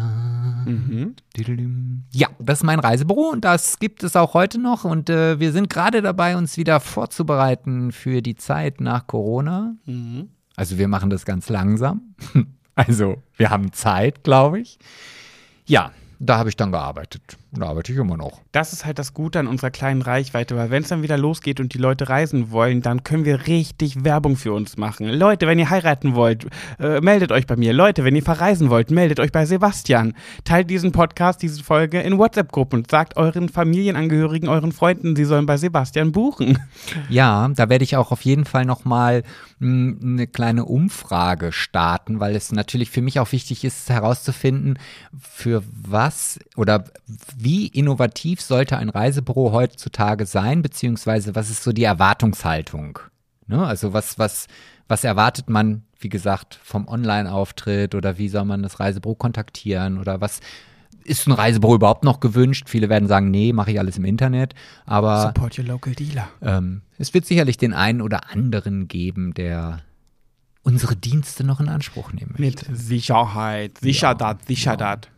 Mhm. 0.66 1.16
Ja, 2.12 2.30
das 2.40 2.60
ist 2.60 2.64
mein 2.64 2.80
Reisebüro 2.80 3.30
und 3.30 3.46
das 3.46 3.78
gibt 3.78 4.02
es 4.02 4.16
auch 4.16 4.34
heute 4.34 4.58
noch. 4.58 4.84
Und 4.84 5.12
äh, 5.12 5.40
wir 5.40 5.52
sind 5.52 5.70
gerade 5.70 6.02
dabei, 6.02 6.36
uns 6.36 6.58
wieder 6.58 6.80
vorzubereiten 6.80 7.92
für 7.92 8.24
die 8.24 8.36
Zeit 8.36 8.82
nach 8.82 9.06
Corona. 9.06 9.76
Mhm. 9.86 10.30
Also 10.56 10.80
wir 10.80 10.88
machen 10.88 11.12
das 11.12 11.24
ganz 11.24 11.50
langsam. 11.50 12.16
Also 12.76 13.22
wir 13.36 13.50
haben 13.50 13.74
Zeit, 13.74 14.24
glaube 14.24 14.62
ich. 14.62 14.80
Ja, 15.66 15.92
da 16.18 16.38
habe 16.38 16.48
ich 16.48 16.56
dann 16.56 16.72
gearbeitet. 16.72 17.38
Da 17.52 17.66
arbeite 17.66 17.92
ich 17.92 17.98
immer 17.98 18.16
noch. 18.16 18.42
Das 18.52 18.74
ist 18.74 18.86
halt 18.86 19.00
das 19.00 19.16
Gute 19.16 19.40
an 19.40 19.48
unserer 19.48 19.72
kleinen 19.72 20.04
Reichweite, 20.04 20.56
weil 20.56 20.70
wenn 20.70 20.84
es 20.84 20.90
dann 20.90 21.02
wieder 21.02 21.18
losgeht 21.18 21.60
und 21.60 21.74
die 21.74 21.80
Leute 21.80 22.08
reisen 22.08 22.52
wollen, 22.52 22.82
dann 22.82 23.04
können 23.04 23.26
wir 23.26 23.48
richtig 23.48 24.04
Werbung 24.04 24.36
für 24.36 24.54
uns 24.54 24.78
machen. 24.78 25.10
Leute, 25.10 25.48
wenn 25.48 25.58
ihr 25.58 25.72
heiraten 25.72 26.14
wollt, 26.14 26.46
äh, 26.80 27.02
meldet 27.02 27.32
euch 27.32 27.48
bei 27.48 27.56
mir. 27.56 27.74
Leute, 27.74 28.04
wenn 28.04 28.16
ihr 28.16 28.22
verreisen 28.22 28.70
wollt, 28.70 28.92
meldet 28.92 29.20
euch 29.20 29.32
bei 29.32 29.48
Sebastian. 29.48 30.14
Teilt 30.44 30.70
diesen 30.70 30.92
Podcast, 30.92 31.42
diese 31.42 31.64
Folge 31.64 32.00
in 32.02 32.20
WhatsApp-Gruppen 32.20 32.80
und 32.80 32.92
sagt 32.92 33.18
euren 33.18 33.50
Familienangehörigen, 33.50 34.48
euren 34.48 34.72
Freunden, 34.72 35.16
sie 35.16 35.26
sollen 35.26 35.48
bei 35.48 35.58
Sebastian 35.58 36.12
buchen. 36.12 36.60
Ja, 37.10 37.50
da 37.56 37.70
werde 37.70 37.84
ich 37.84 37.96
auch 37.96 38.12
auf 38.12 38.22
jeden 38.22 38.46
Fall 38.46 38.66
nochmal 38.66 39.24
hm, 39.60 40.00
eine 40.02 40.28
kleine 40.28 40.66
Umfrage 40.66 41.52
starten, 41.52 42.20
weil 42.20 42.36
es 42.36 42.52
natürlich 42.52 42.92
für 42.92 43.02
mich 43.02 43.20
auch 43.20 43.32
wichtig 43.32 43.64
ist, 43.64 43.90
herauszufinden, 43.90 44.78
für 45.20 45.64
was 45.72 46.40
oder 46.56 46.84
wie 47.42 47.68
innovativ 47.68 48.42
sollte 48.42 48.78
ein 48.78 48.90
Reisebüro 48.90 49.52
heutzutage 49.54 50.26
sein, 50.26 50.62
beziehungsweise 50.62 51.36
was 51.36 51.50
ist 51.50 51.64
so 51.64 51.72
die 51.72 51.84
Erwartungshaltung? 51.84 53.00
Ne? 53.48 53.66
Also 53.66 53.94
was, 53.94 54.20
was, 54.20 54.48
was 54.90 55.06
erwartet 55.06 55.50
man, 55.50 55.84
wie 56.00 56.10
gesagt, 56.10 56.60
vom 56.62 56.88
Online-Auftritt 56.88 57.96
oder 57.96 58.18
wie 58.18 58.28
soll 58.28 58.44
man 58.44 58.62
das 58.62 58.80
Reisebüro 58.80 59.16
kontaktieren 59.16 60.00
oder 60.00 60.20
was 60.20 60.42
ist 61.06 61.28
ein 61.28 61.32
Reisebüro 61.32 61.76
überhaupt 61.76 62.04
noch 62.04 62.20
gewünscht? 62.20 62.68
Viele 62.68 62.90
werden 62.90 63.08
sagen, 63.08 63.32
nee, 63.32 63.54
mache 63.54 63.72
ich 63.72 63.80
alles 63.80 63.98
im 63.98 64.06
Internet. 64.06 64.54
Aber 64.86 65.22
Support 65.22 65.58
your 65.58 65.66
local 65.66 65.94
dealer. 65.94 66.28
Ähm, 66.42 66.82
es 66.98 67.14
wird 67.14 67.26
sicherlich 67.26 67.58
den 67.58 67.74
einen 67.74 68.02
oder 68.02 68.30
anderen 68.32 68.90
geben, 68.90 69.34
der 69.34 69.80
unsere 70.62 70.98
Dienste 70.98 71.46
noch 71.46 71.62
in 71.62 71.70
Anspruch 71.70 72.12
nehmen 72.12 72.36
möchte. 72.38 72.70
Mit 72.70 72.78
Sicherheit, 72.78 73.78
sicher 73.78 74.10
ja, 74.10 74.14
dat, 74.14 74.46
sicher 74.46 74.72
ja. 74.72 74.78
dat. 74.78 75.10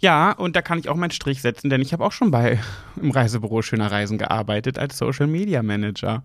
Ja, 0.00 0.32
und 0.32 0.56
da 0.56 0.62
kann 0.62 0.78
ich 0.78 0.88
auch 0.88 0.96
meinen 0.96 1.10
Strich 1.10 1.42
setzen, 1.42 1.70
denn 1.70 1.80
ich 1.80 1.92
habe 1.92 2.04
auch 2.04 2.12
schon 2.12 2.30
bei 2.30 2.58
im 3.00 3.10
Reisebüro 3.10 3.62
Schöner 3.62 3.90
Reisen 3.90 4.18
gearbeitet 4.18 4.78
als 4.78 4.98
Social 4.98 5.26
Media 5.26 5.62
Manager. 5.62 6.22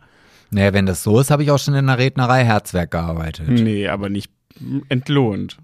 Naja, 0.50 0.74
wenn 0.74 0.86
das 0.86 1.04
so 1.04 1.20
ist, 1.20 1.30
habe 1.30 1.43
ich 1.43 1.52
auch 1.52 1.60
schon 1.60 1.76
in 1.76 1.88
der 1.88 1.98
Rednerei 1.98 2.45
Herzwerk 2.45 2.91
gearbeitet. 2.91 3.50
Nee, 3.50 3.88
aber 3.88 4.10
nicht 4.10 4.32
entlohnt. 4.89 5.58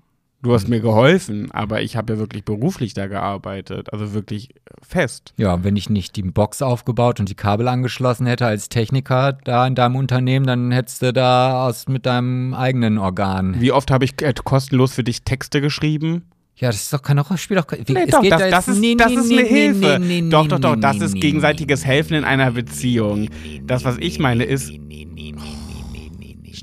Du 0.43 0.53
hast 0.53 0.67
mir 0.67 0.81
geholfen, 0.81 1.51
aber 1.51 1.83
ich 1.83 1.95
habe 1.95 2.13
ja 2.13 2.19
wirklich 2.19 2.43
beruflich 2.43 2.93
da 2.93 3.07
gearbeitet, 3.07 3.93
also 3.93 4.13
wirklich 4.13 4.49
fest. 4.81 5.33
Ja, 5.37 5.63
wenn 5.63 5.77
ich 5.77 5.89
nicht 5.89 6.17
die 6.17 6.21
Box 6.21 6.61
aufgebaut 6.61 7.21
und 7.21 7.29
die 7.29 7.35
Kabel 7.35 7.69
angeschlossen 7.69 8.27
hätte 8.27 8.45
als 8.45 8.67
Techniker 8.67 9.37
da 9.45 9.65
in 9.65 9.73
deinem 9.73 9.95
Unternehmen, 9.95 10.45
dann 10.45 10.71
hättest 10.73 11.01
du 11.01 11.13
da 11.13 11.65
aus 11.65 11.87
mit 11.87 12.05
deinem 12.05 12.53
eigenen 12.53 12.97
Organ. 12.97 13.61
Wie 13.61 13.71
oft 13.71 13.89
habe 13.89 14.03
ich 14.03 14.21
äh, 14.21 14.33
kostenlos 14.33 14.93
für 14.93 15.05
dich 15.05 15.23
Texte 15.23 15.61
geschrieben? 15.61 16.25
Ja, 16.55 16.67
das 16.69 16.81
ist 16.81 16.93
doch 16.93 17.01
keine 17.01 17.21
Rolle, 17.21 17.37
spielt 17.37 17.59
doch 17.59 17.67
keine 17.67 17.83
nee, 17.87 18.05
doch, 18.05 18.21
das, 18.21 18.49
das, 18.49 18.67
ist, 18.67 18.79
nee, 18.79 18.95
das 18.95 19.09
nee, 19.11 19.15
ist 19.15 19.31
eine 19.31 19.41
Hilfe. 19.41 20.29
doch, 20.29 20.47
doch, 20.47 20.59
doch, 20.59 20.75
das 20.75 20.97
ist 21.01 21.15
gegenseitiges 21.15 21.83
Helfen 21.83 22.13
in 22.15 22.23
einer 22.23 22.51
Beziehung. 22.51 23.27
Das, 23.63 23.83
was 23.83 23.97
ich 23.97 24.19
meine, 24.19 24.43
ist. 24.43 24.71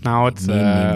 Schnauze. 0.01 0.53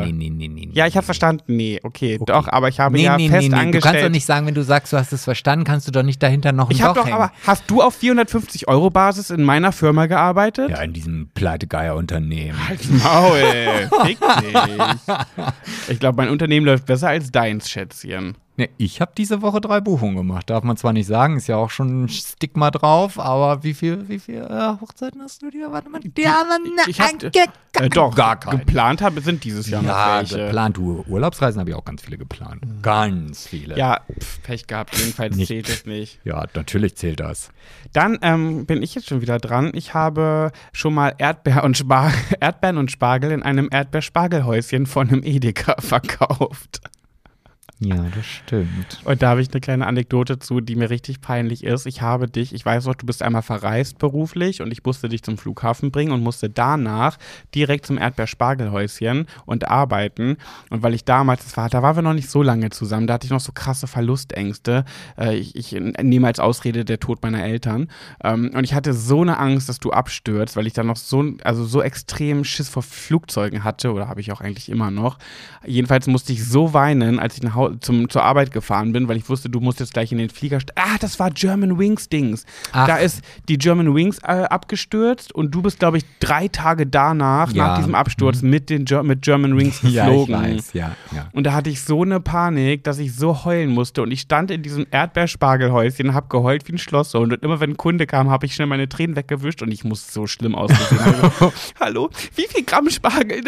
Nee, 0.07 0.13
nee, 0.13 0.31
nee, 0.31 0.49
nee, 0.49 0.69
Ja, 0.73 0.87
ich 0.87 0.97
habe 0.97 1.05
verstanden. 1.05 1.43
Nee, 1.49 1.81
okay, 1.83 2.17
okay, 2.21 2.25
doch, 2.27 2.49
aber 2.49 2.69
ich 2.69 2.81
habe 2.81 2.99
ja 2.99 3.19
fest 3.19 3.53
angestellt. 3.53 3.75
Du 3.75 3.81
kannst 3.81 4.03
doch 4.05 4.09
nicht 4.09 4.25
sagen, 4.25 4.47
wenn 4.47 4.55
du 4.55 4.63
sagst, 4.63 4.93
du 4.93 4.97
hast 4.97 5.13
es 5.13 5.25
verstanden, 5.25 5.65
kannst 5.65 5.87
du 5.89 5.93
doch 5.93 6.03
nicht 6.03 6.23
dahinter 6.23 6.53
noch 6.53 6.71
ein 6.71 6.77
Ich 6.77 6.83
habe 6.83 6.95
doch, 6.95 7.05
hängen. 7.05 7.17
aber 7.17 7.33
hast 7.47 7.65
du 7.67 7.83
auf 7.83 7.95
450 7.97 8.69
Euro 8.69 8.91
Basis 8.91 9.31
in 9.31 9.43
meiner 9.43 9.73
Firma 9.73 10.07
gearbeitet? 10.07 10.71
Ja, 10.71 10.83
in 10.83 10.93
diesem 10.93 11.29
Pleitegeier-Unternehmen. 11.35 12.57
Halt's 12.69 12.89
Maul, 12.89 13.91
fick 14.07 14.19
dich. 14.21 14.59
Ich 15.89 15.99
glaube, 15.99 16.17
mein 16.17 16.31
Unternehmen 16.31 16.65
läuft 16.65 16.87
besser 16.87 17.09
als 17.09 17.31
deins, 17.31 17.69
Schätzchen. 17.69 18.37
Ne, 18.57 18.71
ich 18.79 19.01
habe 19.01 19.11
diese 19.17 19.43
Woche 19.43 19.61
drei 19.61 19.81
Buchungen 19.81 20.15
gemacht. 20.15 20.49
Darf 20.49 20.63
man 20.63 20.77
zwar 20.77 20.93
nicht 20.93 21.07
sagen, 21.07 21.37
ist 21.37 21.49
ja 21.49 21.57
auch 21.57 21.71
schon 21.71 22.05
ein 22.05 22.09
Stigma 22.09 22.71
drauf, 22.71 23.19
aber 23.19 23.65
wie 23.65 23.75
viel, 23.75 24.09
wie 24.09 24.21
viel 24.21 24.43
äh, 24.43 24.81
Hochzeiten 24.81 25.21
hast 25.23 25.43
du 25.43 25.51
dir? 25.51 25.73
Warte 25.73 25.91
mal, 25.91 25.99
die, 26.01 26.29
haben 26.29 26.63
ich 26.87 27.01
hab, 27.01 27.21
äh, 27.25 27.89
doch 27.89 28.15
gar 28.15 28.39
keine. 28.39 28.61
Geplant 28.61 29.03
habe 29.03 29.21
sind 29.23 29.43
dieses 29.43 29.69
Jahr 29.69 29.83
ja, 29.83 29.89
noch 29.89 30.21
welche. 30.21 30.45
geplant. 30.45 30.77
Du 30.77 31.05
Urlaubsreisen 31.09 31.59
habe 31.59 31.71
ich 31.71 31.77
auch 31.77 31.85
ganz 31.85 32.03
viele 32.03 32.17
geplant. 32.17 32.63
Ganz 32.81 33.49
viele. 33.49 33.77
Ja, 33.77 34.03
pf, 34.21 34.43
Pech 34.45 34.67
gehabt. 34.69 34.97
Jedenfalls 34.97 35.35
nicht. 35.35 35.49
zählt 35.49 35.69
es 35.69 35.85
nicht. 35.85 36.21
Ja, 36.23 36.45
natürlich 36.55 36.97
zählt 36.97 37.19
das. 37.19 37.51
Dann 37.93 38.19
ähm, 38.23 38.67
bin 38.67 38.85
ich 38.85 38.95
jetzt 38.95 39.09
schon 39.09 39.21
wieder 39.21 39.39
dran. 39.39 39.73
Ich 39.75 39.95
habe 39.95 40.53
schon 40.73 40.95
mal 40.95 41.13
Erdbeer 41.19 41.65
und 41.65 41.85
Erdbeeren 42.41 42.79
und 42.79 42.93
Spargel 42.93 43.33
in 43.33 43.43
einem 43.43 43.69
Erdbeerspargelhäuschen 43.73 44.87
von 44.87 45.09
einem 45.09 45.25
Edeka 45.25 45.75
verkauft. 45.81 46.81
Ja, 47.85 48.07
das 48.15 48.25
stimmt. 48.25 49.01
Und 49.05 49.23
da 49.23 49.31
habe 49.31 49.43
ich 49.43 49.51
eine 49.51 49.61
kleine 49.61 49.87
Anekdote 49.87 50.39
zu, 50.39 50.61
die 50.61 50.77
mir 50.77 50.91
richtig 50.91 51.21
peinlich 51.21 51.65
ist. 51.65 51.87
Ich 51.87 52.03
habe 52.03 52.29
dich, 52.29 52.55
ich 52.55 52.65
weiß 52.65 52.87
noch, 52.87 52.95
du 52.95 53.07
bist 53.07 53.23
einmal 53.23 53.43
verreist 53.43 53.99
beruflich 53.99 54.63
und 54.63 54.73
ich 54.73 54.85
musste 54.85 55.09
dich 55.09 55.23
zum 55.23 55.37
Flughafen 55.37 55.91
bringen 55.91 56.13
und 56.13 56.23
musste 56.23 56.49
danach 56.49 57.19
direkt 57.55 57.87
zum 57.87 57.99
Erdbeerspargelhäuschen 57.99 59.27
und 59.47 59.69
arbeiten. 59.69 60.37
Und 60.71 60.83
weil 60.83 60.95
ich 60.95 61.05
damals, 61.05 61.45
das 61.45 61.57
war, 61.57 61.69
da 61.69 61.83
waren 61.83 61.97
wir 61.97 62.03
noch 62.03 62.15
nicht 62.15 62.31
so 62.31 62.43
lange 62.43 62.71
zusammen, 62.71 63.07
da 63.07 63.15
hatte 63.15 63.27
ich 63.27 63.31
noch 63.31 63.41
so 63.41 63.53
krasse 63.53 63.87
Verlustängste. 63.87 64.85
Äh, 65.19 65.37
ich, 65.37 65.55
ich 65.57 65.73
nehme 65.73 66.27
als 66.27 66.41
Ausrede 66.41 66.85
der 66.85 67.01
Tod 67.01 67.23
meiner 67.23 67.45
Eltern. 67.45 67.89
Ähm, 68.23 68.51
und 68.55 68.65
ich 68.65 68.75
hatte 68.75 68.95
so 68.95 69.23
eine 69.23 69.39
Angst, 69.39 69.69
dass 69.69 69.81
du 69.81 69.91
abstürzt, 69.91 70.57
weil 70.57 70.67
ich 70.67 70.73
dann 70.73 70.87
noch 70.87 70.97
so, 70.97 71.33
also 71.45 71.65
so 71.65 71.83
extrem 71.83 72.45
Schiss 72.45 72.69
vor 72.69 72.83
Flugzeugen 72.83 73.65
hatte, 73.65 73.93
oder 73.93 74.09
habe 74.09 74.21
ich 74.21 74.33
auch 74.33 74.41
eigentlich 74.41 74.69
immer 74.69 74.91
noch. 74.91 75.19
Jedenfalls 75.67 76.07
musste 76.07 76.33
ich 76.33 76.45
so 76.45 76.73
weinen, 76.73 77.19
als 77.19 77.37
ich 77.37 77.43
nach 77.43 77.55
Hause, 77.55 77.74
zum, 77.81 78.09
zur 78.11 78.23
Arbeit 78.23 78.51
gefahren 78.53 78.93
bin, 78.93 79.09
weil 79.09 79.17
ich 79.17 79.29
wusste, 79.29 79.49
du 79.51 79.61
musst 79.61 79.81
jetzt 79.81 79.93
gleich 79.95 80.13
in 80.13 80.19
den 80.19 80.31
Flieger. 80.31 80.59
Ah, 80.77 80.97
das 81.01 81.19
war 81.19 81.31
German 81.31 81.79
Wings 81.79 82.09
Dings. 82.09 82.45
Ach. 82.73 82.87
Da 82.87 82.97
ist 82.97 83.23
die 83.49 83.59
German 83.59 83.95
Wings 83.95 84.19
äh, 84.19 84.45
abgestürzt 84.45 85.35
und 85.35 85.51
du 85.55 85.63
bist, 85.63 85.79
glaube 85.79 85.99
ich, 85.99 86.05
drei 86.21 86.49
Tage 86.49 86.87
danach, 86.87 87.53
Ja. 87.53 87.69
nach 87.69 87.79
diesem 87.79 87.95
Absturz, 87.95 88.43
mit, 88.43 88.71
den 88.71 88.85
Ger 88.85 89.03
mit 89.03 89.23
German 89.23 89.57
Wings 89.57 89.81
geflogen. 89.81 90.35
Ja, 90.35 90.47
ich 90.49 90.57
weiß, 90.57 90.73
ja, 90.75 90.97
ja. 91.15 91.29
Und 91.33 91.45
da 91.45 91.53
hatte 91.53 91.71
ich 91.71 91.83
so 91.83 92.03
eine 92.03 92.21
Panik, 92.21 92.85
dass 92.85 92.99
ich 92.99 93.15
so 93.15 93.45
heulen 93.45 93.71
musste. 93.71 94.03
Und 94.03 94.11
ich 94.11 94.21
stand 94.21 94.51
in 94.51 94.63
diesem 94.63 94.87
Erdbeerspargelhäuschen 94.91 96.09
und 96.09 96.15
habe 96.15 96.29
geheult 96.29 96.67
wie 96.69 96.73
ein 96.73 96.79
Schlosshund. 96.79 97.33
Und 97.33 97.43
immer 97.43 97.61
wenn 97.61 97.71
ein 97.71 97.77
Kunde 97.77 98.07
kam, 98.07 98.31
habe 98.31 98.47
ich 98.47 98.55
schnell 98.55 98.67
meine 98.69 98.89
Tränen 98.89 99.17
weggewischt 99.17 99.63
und 99.63 99.71
ich 99.73 99.85
muss 99.85 100.13
so 100.13 100.27
schlimm 100.27 100.55
ausgesehen. 100.55 101.01
haben. 101.05 101.53
Hallo, 101.81 102.11
wie 102.35 102.47
viel 102.49 102.65
Gramm 102.65 102.91
Spargel 102.91 103.43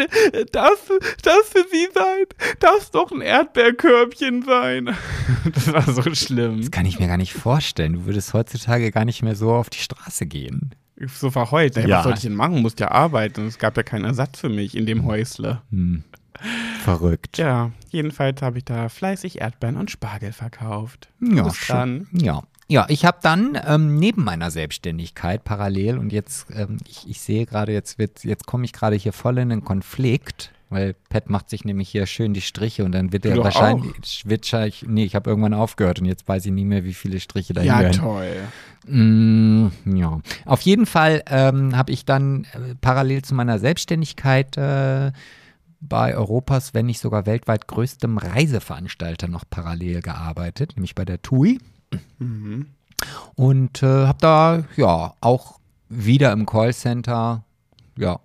darf 0.51 0.79
das 1.23 1.49
für 1.49 1.65
Sie 1.71 1.87
sein? 1.93 2.25
Darf 2.59 2.89
doch 2.91 3.11
ein 3.11 3.21
Erdbeerkörbchen 3.21 4.16
sein? 4.43 4.95
Das 5.53 5.71
war 5.71 5.81
so 5.81 6.13
schlimm. 6.13 6.61
Das 6.61 6.71
kann 6.71 6.85
ich 6.85 6.99
mir 6.99 7.07
gar 7.07 7.17
nicht 7.17 7.33
vorstellen. 7.33 7.93
Du 7.93 8.05
würdest 8.05 8.33
heutzutage 8.33 8.91
gar 8.91 9.05
nicht 9.05 9.23
mehr 9.23 9.35
so 9.35 9.53
auf 9.53 9.69
die 9.69 9.77
Straße 9.79 10.25
gehen. 10.25 10.75
So 11.05 11.29
verheult. 11.31 11.77
Ja. 11.77 11.97
Was 11.97 12.03
sollte 12.03 12.17
ich 12.17 12.23
denn 12.23 12.35
machen? 12.35 12.61
Musste 12.61 12.85
ja 12.85 12.91
arbeiten. 12.91 13.47
Es 13.47 13.57
gab 13.57 13.77
ja 13.77 13.83
keinen 13.83 14.05
Ersatz 14.05 14.39
für 14.39 14.49
mich 14.49 14.75
in 14.75 14.85
dem 14.85 15.05
Häusle. 15.05 15.61
Hm. 15.71 16.03
Verrückt. 16.83 17.37
Ja, 17.37 17.71
jedenfalls 17.89 18.41
habe 18.41 18.57
ich 18.57 18.65
da 18.65 18.89
fleißig 18.89 19.41
Erdbeeren 19.41 19.77
und 19.77 19.91
Spargel 19.91 20.31
verkauft. 20.31 21.09
Ja, 21.19 21.43
bist 21.43 21.69
dran. 21.69 22.07
schon. 22.11 22.21
Ja. 22.21 22.43
Ja, 22.69 22.85
ich 22.89 23.05
habe 23.05 23.19
dann 23.21 23.57
ähm, 23.65 23.95
neben 23.97 24.25
meiner 24.25 24.51
Selbstständigkeit 24.51 25.45
parallel 25.45 25.97
und 25.97 26.11
jetzt, 26.11 26.47
ähm, 26.53 26.79
ich, 26.85 27.09
ich 27.09 27.21
sehe 27.21 27.45
gerade, 27.45 27.71
jetzt 27.71 27.97
wird, 27.97 28.25
jetzt 28.25 28.45
komme 28.45 28.65
ich 28.65 28.73
gerade 28.73 28.97
hier 28.97 29.13
voll 29.13 29.37
in 29.37 29.53
einen 29.53 29.63
Konflikt, 29.63 30.51
weil 30.69 30.95
Pat 31.09 31.29
macht 31.29 31.49
sich 31.49 31.63
nämlich 31.65 31.89
hier 31.89 32.05
schön 32.05 32.33
die 32.33 32.41
Striche 32.41 32.83
und 32.83 32.91
dann 32.91 33.13
wird 33.13 33.25
er 33.25 33.37
wahrscheinlich, 33.43 34.23
wird 34.25 34.43
wahrscheinlich, 34.43 34.85
nee, 34.87 35.05
ich 35.05 35.15
habe 35.15 35.29
irgendwann 35.29 35.53
aufgehört 35.53 35.99
und 35.99 36.05
jetzt 36.05 36.27
weiß 36.27 36.45
ich 36.45 36.51
nicht 36.51 36.65
mehr, 36.65 36.83
wie 36.83 36.93
viele 36.93 37.19
Striche 37.19 37.53
da 37.53 37.61
Ja, 37.61 37.79
hingehören. 37.79 37.97
toll. 38.85 38.93
Mm, 38.93 39.67
ja, 39.97 40.19
auf 40.45 40.61
jeden 40.61 40.85
Fall 40.85 41.23
ähm, 41.29 41.75
habe 41.75 41.91
ich 41.91 42.05
dann 42.05 42.45
äh, 42.53 42.75
parallel 42.81 43.21
zu 43.23 43.33
meiner 43.35 43.59
Selbstständigkeit 43.59 44.57
äh, 44.57 45.11
bei 45.79 46.15
Europas, 46.15 46.73
wenn 46.73 46.87
nicht 46.87 46.99
sogar 46.99 47.25
weltweit 47.25 47.67
größtem 47.67 48.17
Reiseveranstalter 48.17 49.27
noch 49.27 49.43
parallel 49.49 50.01
gearbeitet, 50.01 50.73
nämlich 50.75 50.95
bei 50.95 51.05
der 51.05 51.21
TUI. 51.21 51.59
Und 53.35 53.83
äh, 53.83 54.07
habe 54.07 54.17
da 54.19 54.63
ja 54.75 55.13
auch 55.21 55.59
wieder 55.89 56.31
im 56.31 56.45
Callcenter 56.45 57.43
ja, 57.97 58.19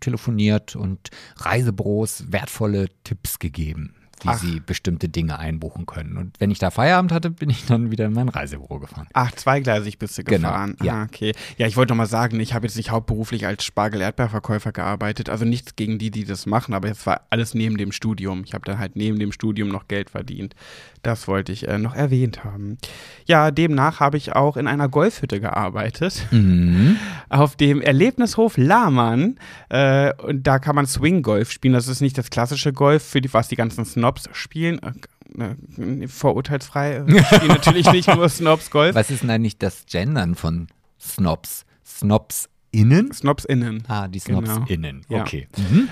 telefoniert 0.00 0.76
und 0.76 1.10
Reisebüros 1.36 2.24
wertvolle 2.32 2.88
Tipps 3.04 3.38
gegeben, 3.38 3.94
wie 4.22 4.28
Ach. 4.28 4.38
sie 4.38 4.60
bestimmte 4.60 5.08
Dinge 5.08 5.38
einbuchen 5.38 5.86
können. 5.86 6.16
Und 6.18 6.38
wenn 6.40 6.50
ich 6.50 6.58
da 6.58 6.70
Feierabend 6.70 7.10
hatte, 7.12 7.30
bin 7.30 7.48
ich 7.50 7.64
dann 7.66 7.90
wieder 7.90 8.06
in 8.06 8.12
mein 8.12 8.28
Reisebüro 8.28 8.78
gefahren. 8.78 9.06
Ach, 9.14 9.30
zweigleisig 9.32 9.98
bist 9.98 10.18
du 10.18 10.24
Genau, 10.24 10.48
gefahren. 10.48 10.76
ja. 10.82 10.94
Ah, 10.94 11.02
okay. 11.04 11.32
Ja, 11.56 11.66
ich 11.66 11.76
wollte 11.76 11.92
noch 11.92 11.96
mal 11.98 12.06
sagen, 12.06 12.38
ich 12.40 12.52
habe 12.54 12.66
jetzt 12.66 12.76
nicht 12.76 12.90
hauptberuflich 12.90 13.46
als 13.46 13.64
Spargel-Erdbeerverkäufer 13.64 14.72
gearbeitet. 14.72 15.30
Also 15.30 15.44
nichts 15.44 15.74
gegen 15.76 15.98
die, 15.98 16.10
die 16.10 16.24
das 16.24 16.44
machen, 16.46 16.74
aber 16.74 16.90
es 16.90 17.06
war 17.06 17.22
alles 17.30 17.54
neben 17.54 17.76
dem 17.78 17.92
Studium. 17.92 18.42
Ich 18.44 18.52
habe 18.54 18.64
dann 18.66 18.78
halt 18.78 18.94
neben 18.96 19.18
dem 19.18 19.32
Studium 19.32 19.68
noch 19.68 19.88
Geld 19.88 20.10
verdient. 20.10 20.54
Das 21.02 21.26
wollte 21.28 21.52
ich 21.52 21.66
äh, 21.66 21.78
noch 21.78 21.94
erwähnt 21.94 22.44
haben. 22.44 22.76
Ja, 23.26 23.50
demnach 23.50 24.00
habe 24.00 24.16
ich 24.18 24.34
auch 24.34 24.56
in 24.56 24.66
einer 24.66 24.88
Golfhütte 24.88 25.40
gearbeitet. 25.40 26.26
Mhm. 26.30 26.96
auf 27.30 27.56
dem 27.56 27.80
Erlebnishof 27.80 28.56
Lahmann. 28.58 29.38
Äh, 29.70 30.12
und 30.22 30.46
da 30.46 30.58
kann 30.58 30.74
man 30.76 30.86
Swing-Golf 30.86 31.50
spielen. 31.50 31.74
Das 31.74 31.88
ist 31.88 32.00
nicht 32.00 32.18
das 32.18 32.28
klassische 32.30 32.72
Golf, 32.72 33.02
für 33.02 33.20
die, 33.20 33.32
was 33.32 33.48
die 33.48 33.56
ganzen 33.56 33.84
Snobs 33.84 34.28
spielen. 34.32 34.78
Äh, 35.38 35.52
äh, 36.02 36.08
vorurteilsfrei 36.08 36.96
äh, 36.96 37.24
spielen 37.24 37.48
natürlich 37.48 37.90
nicht 37.92 38.14
nur 38.14 38.28
Snobs 38.28 38.70
Golf. 38.70 38.94
Was 38.94 39.10
ist 39.10 39.22
denn 39.22 39.30
eigentlich 39.30 39.58
das 39.58 39.86
Gendern 39.86 40.34
von 40.34 40.66
Snobs? 41.00 41.64
Snobs 41.86 42.48
innen? 42.72 43.12
Snobs 43.12 43.44
innen. 43.44 43.84
Ah, 43.88 44.06
die 44.08 44.18
Snobs 44.18 44.48
Genau. 44.52 44.66
innen. 44.66 45.02
Ja. 45.08 45.22
Okay. 45.22 45.48
Mhm. 45.56 45.88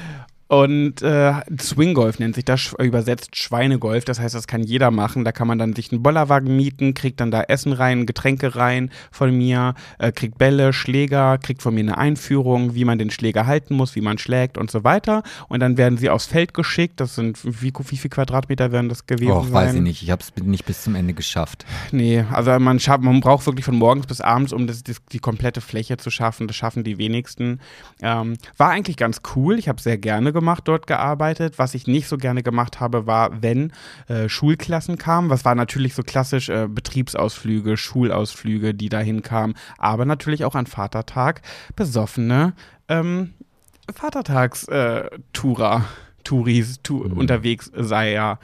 Und 0.49 1.03
äh, 1.03 1.35
Swinggolf 1.61 2.19
nennt 2.19 2.35
sich 2.35 2.45
das, 2.47 2.75
übersetzt 2.79 3.37
Schweinegolf. 3.37 4.07
Das 4.07 4.19
heißt, 4.19 4.35
das 4.35 4.47
kann 4.47 4.63
jeder 4.63 4.91
machen. 4.91 5.25
Da 5.25 5.33
kann 5.33 5.47
man 5.47 5.59
dann 5.59 5.75
sich 5.75 5.93
einen 5.93 6.03
Bollerwagen 6.03 6.57
mieten, 6.57 6.95
kriegt 6.95 7.21
dann 7.21 7.31
da 7.31 7.43
Essen 7.43 7.75
rein, 7.75 8.07
Getränke 8.07 8.57
rein 8.57 8.91
von 9.11 9.37
mir, 9.37 9.75
äh, 9.99 10.11
kriegt 10.11 10.39
Bälle, 10.39 10.73
Schläger, 10.73 11.37
kriegt 11.37 11.61
von 11.61 11.75
mir 11.75 11.81
eine 11.81 11.99
Einführung, 11.99 12.75
wie 12.75 12.87
man 12.87 12.99
den 12.99 13.11
Schläger 13.11 13.47
halten 13.47 13.75
muss, 13.75 13.95
wie 13.95 14.01
man 14.01 14.17
schlägt 14.17 14.57
und 14.57 14.71
so 14.71 14.85
weiter. 14.85 15.23
Und 15.49 15.61
dann 15.61 15.77
werden 15.77 15.99
sie 15.99 16.09
aufs 16.09 16.25
Feld 16.25 16.55
geschickt. 16.55 16.99
Das 17.01 17.15
sind, 17.15 17.39
wie, 17.45 17.71
wie 17.91 17.97
viel 17.99 18.11
Quadratmeter 18.11 18.73
werden 18.73 18.89
das 18.89 19.07
gewesen 19.07 19.33
Och, 19.33 19.45
sein? 19.45 19.53
weiß 19.53 19.75
ich 19.75 19.83
nicht. 19.83 20.03
Ich 20.03 20.11
habe 20.11 20.23
es 20.23 20.33
nicht 20.43 20.65
bis 20.65 20.83
zum 20.83 20.95
Ende 20.95 21.13
geschafft. 21.13 21.67
Nee, 21.93 22.25
also 22.33 22.59
man, 22.59 22.81
schafft, 22.81 23.03
man 23.03 23.21
braucht 23.21 23.45
wirklich 23.45 23.67
von 23.67 23.77
morgens 23.77 24.07
bis 24.07 24.23
abends, 24.23 24.55
um 24.55 24.67
das, 24.67 24.83
das, 24.83 24.97
die 25.13 25.19
komplette 25.19 25.61
Fläche 25.61 25.99
zu 25.99 26.11
schaffen. 26.11 26.47
Das 26.47 26.57
schaffen 26.57 26.85
die 26.85 26.97
wenigsten. 26.97 27.61
Ähm, 28.01 28.39
war 28.57 28.71
eigentlich 28.71 28.97
ganz 28.97 29.21
cool. 29.37 29.59
Ich 29.59 29.69
habe 29.69 29.83
sehr 29.83 29.99
gerne 29.99 30.33
gemacht, 30.33 30.38
dort 30.41 30.87
gearbeitet. 30.87 31.59
Was 31.59 31.75
ich 31.75 31.87
nicht 31.87 32.09
so 32.09 32.17
gerne 32.17 32.43
gemacht 32.43 32.81
habe, 32.81 33.07
war, 33.07 33.43
wenn 33.43 33.73
äh, 34.09 34.29
Schulklassen 34.29 34.99
kamen. 34.99 35.31
Was 35.31 35.45
war 35.45 35.55
natürlich 35.55 35.95
so 35.95 36.03
klassisch 36.03 36.49
äh, 36.49 36.69
Betriebsausflüge, 36.69 37.77
Schulausflüge, 37.77 38.75
die 38.75 38.89
dahin 38.89 39.23
kamen. 39.23 39.55
Aber 39.79 40.05
natürlich 40.05 40.45
auch 40.45 40.55
an 40.55 40.67
Vatertag 40.67 41.43
besoffene 41.77 42.55
ähm, 42.89 43.35
Vatertags-Tourer, 43.93 45.85
Touris, 46.25 46.81
tu 46.83 47.03
unterwegs 47.03 47.71
sei 47.75 48.13
ja. 48.13 48.39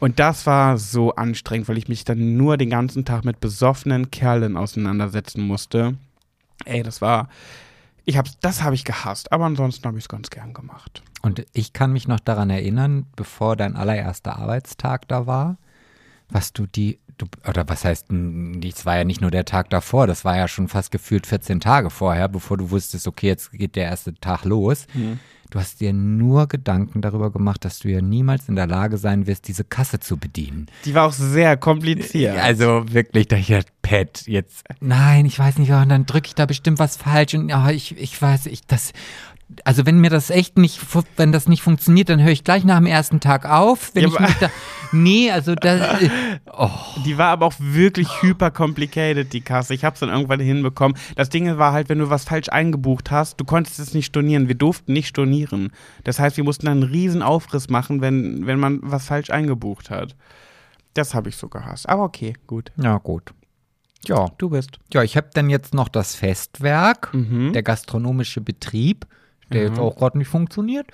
Und 0.00 0.18
das 0.18 0.46
war 0.46 0.78
so 0.78 1.14
anstrengend, 1.14 1.68
weil 1.68 1.78
ich 1.78 1.88
mich 1.88 2.04
dann 2.04 2.36
nur 2.36 2.56
den 2.56 2.70
ganzen 2.70 3.04
Tag 3.04 3.24
mit 3.24 3.38
besoffenen 3.40 4.10
Kerlen 4.10 4.56
auseinandersetzen 4.56 5.42
musste. 5.42 5.96
Ey, 6.64 6.82
das 6.82 7.00
war. 7.02 7.28
Ich 8.04 8.16
hab's, 8.16 8.38
das 8.40 8.62
habe 8.62 8.74
ich 8.74 8.84
gehasst, 8.84 9.32
aber 9.32 9.44
ansonsten 9.44 9.86
habe 9.86 9.98
ich 9.98 10.04
es 10.04 10.08
ganz 10.08 10.30
gern 10.30 10.54
gemacht. 10.54 11.02
Und 11.22 11.44
ich 11.52 11.72
kann 11.72 11.92
mich 11.92 12.08
noch 12.08 12.20
daran 12.20 12.50
erinnern, 12.50 13.06
bevor 13.14 13.56
dein 13.56 13.76
allererster 13.76 14.38
Arbeitstag 14.38 15.06
da 15.08 15.26
war, 15.26 15.58
was 16.30 16.52
du 16.52 16.66
die, 16.66 16.98
du, 17.18 17.26
oder 17.46 17.68
was 17.68 17.84
heißt, 17.84 18.06
das 18.08 18.86
war 18.86 18.96
ja 18.96 19.04
nicht 19.04 19.20
nur 19.20 19.30
der 19.30 19.44
Tag 19.44 19.68
davor, 19.70 20.06
das 20.06 20.24
war 20.24 20.36
ja 20.36 20.48
schon 20.48 20.68
fast 20.68 20.90
gefühlt 20.90 21.26
14 21.26 21.60
Tage 21.60 21.90
vorher, 21.90 22.28
bevor 22.28 22.56
du 22.56 22.70
wusstest, 22.70 23.06
okay, 23.06 23.26
jetzt 23.26 23.52
geht 23.52 23.76
der 23.76 23.84
erste 23.84 24.14
Tag 24.14 24.44
los. 24.44 24.86
Du 25.50 25.58
hast 25.58 25.80
dir 25.80 25.92
nur 25.92 26.46
Gedanken 26.46 27.02
darüber 27.02 27.30
gemacht, 27.30 27.64
dass 27.64 27.80
du 27.80 27.88
ja 27.88 28.00
niemals 28.00 28.48
in 28.48 28.54
der 28.54 28.68
Lage 28.68 28.98
sein 28.98 29.26
wirst, 29.26 29.48
diese 29.48 29.64
Kasse 29.64 29.98
zu 29.98 30.16
bedienen. 30.16 30.66
Die 30.84 30.94
war 30.94 31.08
auch 31.08 31.12
sehr 31.12 31.56
kompliziert. 31.56 32.38
Also 32.38 32.84
wirklich, 32.92 33.26
da 33.26 33.34
hier, 33.34 33.64
Pat, 33.82 34.22
jetzt, 34.26 34.64
nein, 34.80 35.26
ich 35.26 35.38
weiß 35.38 35.58
nicht, 35.58 35.72
oh, 35.72 35.76
und 35.76 35.88
dann 35.88 36.06
drücke 36.06 36.28
ich 36.28 36.36
da 36.36 36.46
bestimmt 36.46 36.78
was 36.78 36.96
falsch 36.96 37.34
und 37.34 37.48
ja, 37.48 37.68
ich, 37.70 37.98
ich 37.98 38.20
weiß, 38.20 38.46
ich, 38.46 38.64
das, 38.66 38.92
also 39.64 39.84
wenn 39.86 39.98
mir 39.98 40.10
das 40.10 40.30
echt 40.30 40.58
nicht, 40.58 40.80
wenn 41.16 41.32
das 41.32 41.48
nicht 41.48 41.62
funktioniert, 41.62 42.08
dann 42.08 42.22
höre 42.22 42.30
ich 42.32 42.44
gleich 42.44 42.64
nach 42.64 42.78
dem 42.78 42.86
ersten 42.86 43.20
Tag 43.20 43.44
auf. 43.48 43.94
Wenn 43.94 44.02
Ja, 44.04 44.08
ich 44.08 44.18
mich 44.20 44.34
da, 44.38 44.50
nee, 44.92 45.30
also 45.30 45.54
das, 45.54 46.02
äh, 46.02 46.10
oh, 46.52 46.70
Die 47.04 47.18
war 47.18 47.28
aber 47.28 47.46
auch 47.46 47.54
wirklich 47.58 48.22
hyper 48.22 48.50
complicated, 48.50 49.32
die 49.32 49.40
Kasse. 49.40 49.74
Ich 49.74 49.84
habe 49.84 49.94
es 49.94 50.00
dann 50.00 50.08
irgendwann 50.08 50.40
hinbekommen. 50.40 50.96
Das 51.16 51.28
Ding 51.30 51.58
war 51.58 51.72
halt, 51.72 51.88
wenn 51.88 51.98
du 51.98 52.10
was 52.10 52.24
falsch 52.24 52.48
eingebucht 52.48 53.10
hast, 53.10 53.40
du 53.40 53.44
konntest 53.44 53.78
es 53.80 53.92
nicht 53.94 54.06
stornieren. 54.06 54.48
Wir 54.48 54.54
durften 54.54 54.92
nicht 54.92 55.08
stornieren. 55.08 55.72
Das 56.04 56.18
heißt, 56.18 56.36
wir 56.36 56.44
mussten 56.44 56.66
dann 56.66 56.82
einen 56.82 56.90
riesen 56.90 57.22
Aufriss 57.22 57.68
machen, 57.68 58.00
wenn, 58.00 58.46
wenn 58.46 58.58
man 58.60 58.78
was 58.82 59.06
falsch 59.06 59.30
eingebucht 59.30 59.90
hat. 59.90 60.16
Das 60.94 61.14
habe 61.14 61.28
ich 61.28 61.36
so 61.36 61.48
gehasst. 61.48 61.88
Aber 61.88 62.02
okay, 62.04 62.34
gut. 62.46 62.72
ja 62.80 62.98
gut. 62.98 63.32
Ja, 64.06 64.28
Du 64.38 64.48
bist. 64.48 64.78
ja, 64.94 65.02
ich 65.02 65.16
habe 65.18 65.28
dann 65.34 65.50
jetzt 65.50 65.74
noch 65.74 65.88
das 65.88 66.14
Festwerk, 66.14 67.12
Mhm. 67.12 67.52
der 67.52 67.62
gastronomische 67.62 68.40
Betrieb, 68.40 69.06
der 69.52 69.62
jetzt 69.64 69.78
auch 69.78 69.96
gerade 69.96 70.18
nicht 70.18 70.28
funktioniert. 70.28 70.86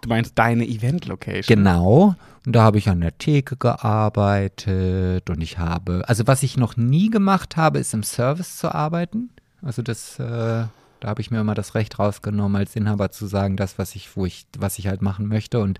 Du 0.00 0.08
meinst 0.08 0.38
deine 0.38 0.66
Event-Location. 0.66 1.56
Genau. 1.56 2.14
Und 2.46 2.52
da 2.52 2.62
habe 2.62 2.78
ich 2.78 2.88
an 2.88 3.00
der 3.00 3.18
Theke 3.18 3.56
gearbeitet 3.56 5.28
und 5.28 5.42
ich 5.42 5.58
habe, 5.58 6.04
also 6.06 6.26
was 6.26 6.42
ich 6.42 6.56
noch 6.56 6.76
nie 6.76 7.10
gemacht 7.10 7.56
habe, 7.56 7.78
ist 7.78 7.92
im 7.94 8.02
Service 8.02 8.56
zu 8.58 8.74
arbeiten. 8.74 9.30
Also 9.62 9.82
das, 9.82 10.18
äh, 10.18 10.64
Da 11.00 11.08
habe 11.08 11.20
ich 11.20 11.30
mir 11.30 11.40
immer 11.40 11.54
das 11.54 11.74
Recht 11.74 11.98
rausgenommen, 11.98 12.56
als 12.56 12.74
Inhaber 12.74 13.10
zu 13.10 13.26
sagen, 13.26 13.56
das, 13.56 13.78
was 13.78 13.94
ich, 13.94 14.16
wo 14.16 14.26
ich, 14.26 14.46
was 14.58 14.78
ich 14.78 14.88
halt 14.88 15.00
machen 15.02 15.28
möchte. 15.28 15.60
Und 15.60 15.78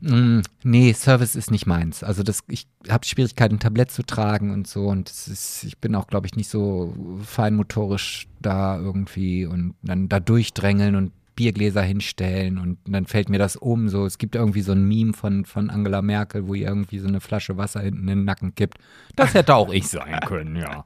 mh, 0.00 0.16
mm, 0.16 0.42
nee, 0.62 0.92
Service 0.92 1.34
ist 1.34 1.50
nicht 1.50 1.66
meins. 1.66 2.02
Also 2.02 2.22
das, 2.22 2.40
ich 2.48 2.66
habe 2.88 3.04
Schwierigkeiten, 3.04 3.56
ein 3.56 3.60
Tablett 3.60 3.90
zu 3.90 4.02
tragen 4.02 4.52
und 4.52 4.66
so. 4.66 4.86
Und 4.86 5.10
ist, 5.10 5.64
ich 5.64 5.78
bin 5.78 5.94
auch, 5.94 6.06
glaube 6.06 6.26
ich, 6.26 6.36
nicht 6.36 6.48
so 6.48 6.94
feinmotorisch 7.24 8.28
da 8.40 8.78
irgendwie 8.78 9.44
und 9.44 9.74
dann 9.82 10.08
da 10.08 10.20
durchdrängeln 10.20 10.94
und 10.94 11.12
Biergläser 11.36 11.82
hinstellen 11.82 12.58
und 12.58 12.78
dann 12.86 13.06
fällt 13.06 13.28
mir 13.28 13.38
das 13.38 13.56
um. 13.56 13.88
So, 13.88 14.06
es 14.06 14.18
gibt 14.18 14.34
irgendwie 14.34 14.62
so 14.62 14.72
ein 14.72 14.88
Meme 14.88 15.12
von, 15.12 15.44
von 15.44 15.70
Angela 15.70 16.02
Merkel, 16.02 16.48
wo 16.48 16.54
ihr 16.54 16.66
irgendwie 16.66 16.98
so 16.98 17.06
eine 17.06 17.20
Flasche 17.20 17.56
Wasser 17.56 17.80
hinten 17.80 18.08
in 18.08 18.18
den 18.18 18.24
Nacken 18.24 18.54
kippt. 18.54 18.78
Das 19.14 19.34
hätte 19.34 19.54
auch 19.54 19.72
ich 19.72 19.86
sein 19.86 20.18
können, 20.26 20.56
ja. 20.56 20.84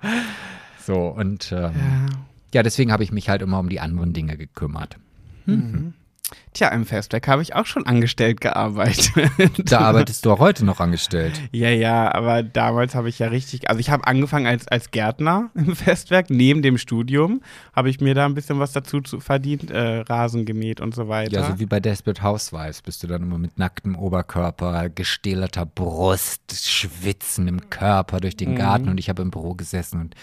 So, 0.85 1.09
und 1.09 1.53
ähm, 1.53 1.61
ja. 1.61 1.73
ja. 2.55 2.63
deswegen 2.63 2.93
habe 2.93 3.05
ich 3.05 3.13
mich 3.13 3.29
halt 3.29 3.43
immer 3.43 3.61
um 3.61 3.69
die 3.69 3.81
anderen 3.81 4.13
Dinge 4.13 4.37
gekümmert. 4.37 4.97
Mhm. 5.47 5.95
Tja, 6.53 6.69
im 6.69 6.85
Festwerk 6.85 7.29
habe 7.29 7.43
ich 7.43 7.55
auch 7.55 7.67
schon 7.67 7.87
angestellt 7.87 8.41
gearbeitet. 8.41 9.13
Da 9.71 9.79
arbeitest 9.81 10.25
du 10.25 10.33
auch 10.33 10.41
heute 10.41 10.65
noch 10.65 10.81
angestellt. 10.81 11.41
Ja, 11.53 11.71
ja, 11.71 12.13
aber 12.13 12.43
damals 12.43 12.95
habe 12.95 13.09
ich 13.09 13.21
ja 13.21 13.29
richtig, 13.29 13.69
also 13.71 13.79
ich 13.79 13.91
habe 13.91 14.07
angefangen 14.07 14.47
als, 14.47 14.67
als 14.67 14.91
Gärtner 14.91 15.51
im 15.55 15.77
Festwerk, 15.77 16.29
neben 16.29 16.63
dem 16.63 16.77
Studium 16.77 17.41
habe 17.73 17.89
ich 17.89 18.01
mir 18.01 18.15
da 18.15 18.27
ein 18.27 18.35
bisschen 18.35 18.59
was 18.59 18.73
dazu 18.73 19.01
zu 19.01 19.21
verdient, 19.21 19.71
äh, 19.71 20.01
Rasen 20.01 20.45
gemäht 20.45 20.81
und 20.81 20.95
so 20.95 21.09
weiter. 21.09 21.33
Ja, 21.41 21.47
so 21.47 21.61
wie 21.61 21.67
bei 21.67 21.79
Desperate 21.79 22.23
Housewives 22.23 22.83
bist 22.83 23.03
du 23.03 23.07
dann 23.07 23.23
immer 23.23 23.39
mit 23.39 23.59
nacktem 23.59 23.97
Oberkörper, 23.97 24.89
gestählerter 24.89 25.67
Brust, 25.67 26.43
Schwitzen 26.53 27.47
im 27.47 27.71
Körper 27.71 28.21
durch 28.21 28.37
den 28.37 28.57
Garten 28.57 28.87
mhm. 28.87 28.91
und 28.93 28.99
ich 28.99 29.09
habe 29.09 29.23
im 29.23 29.31
Büro 29.31 29.55
gesessen 29.55 30.01
und 30.01 30.15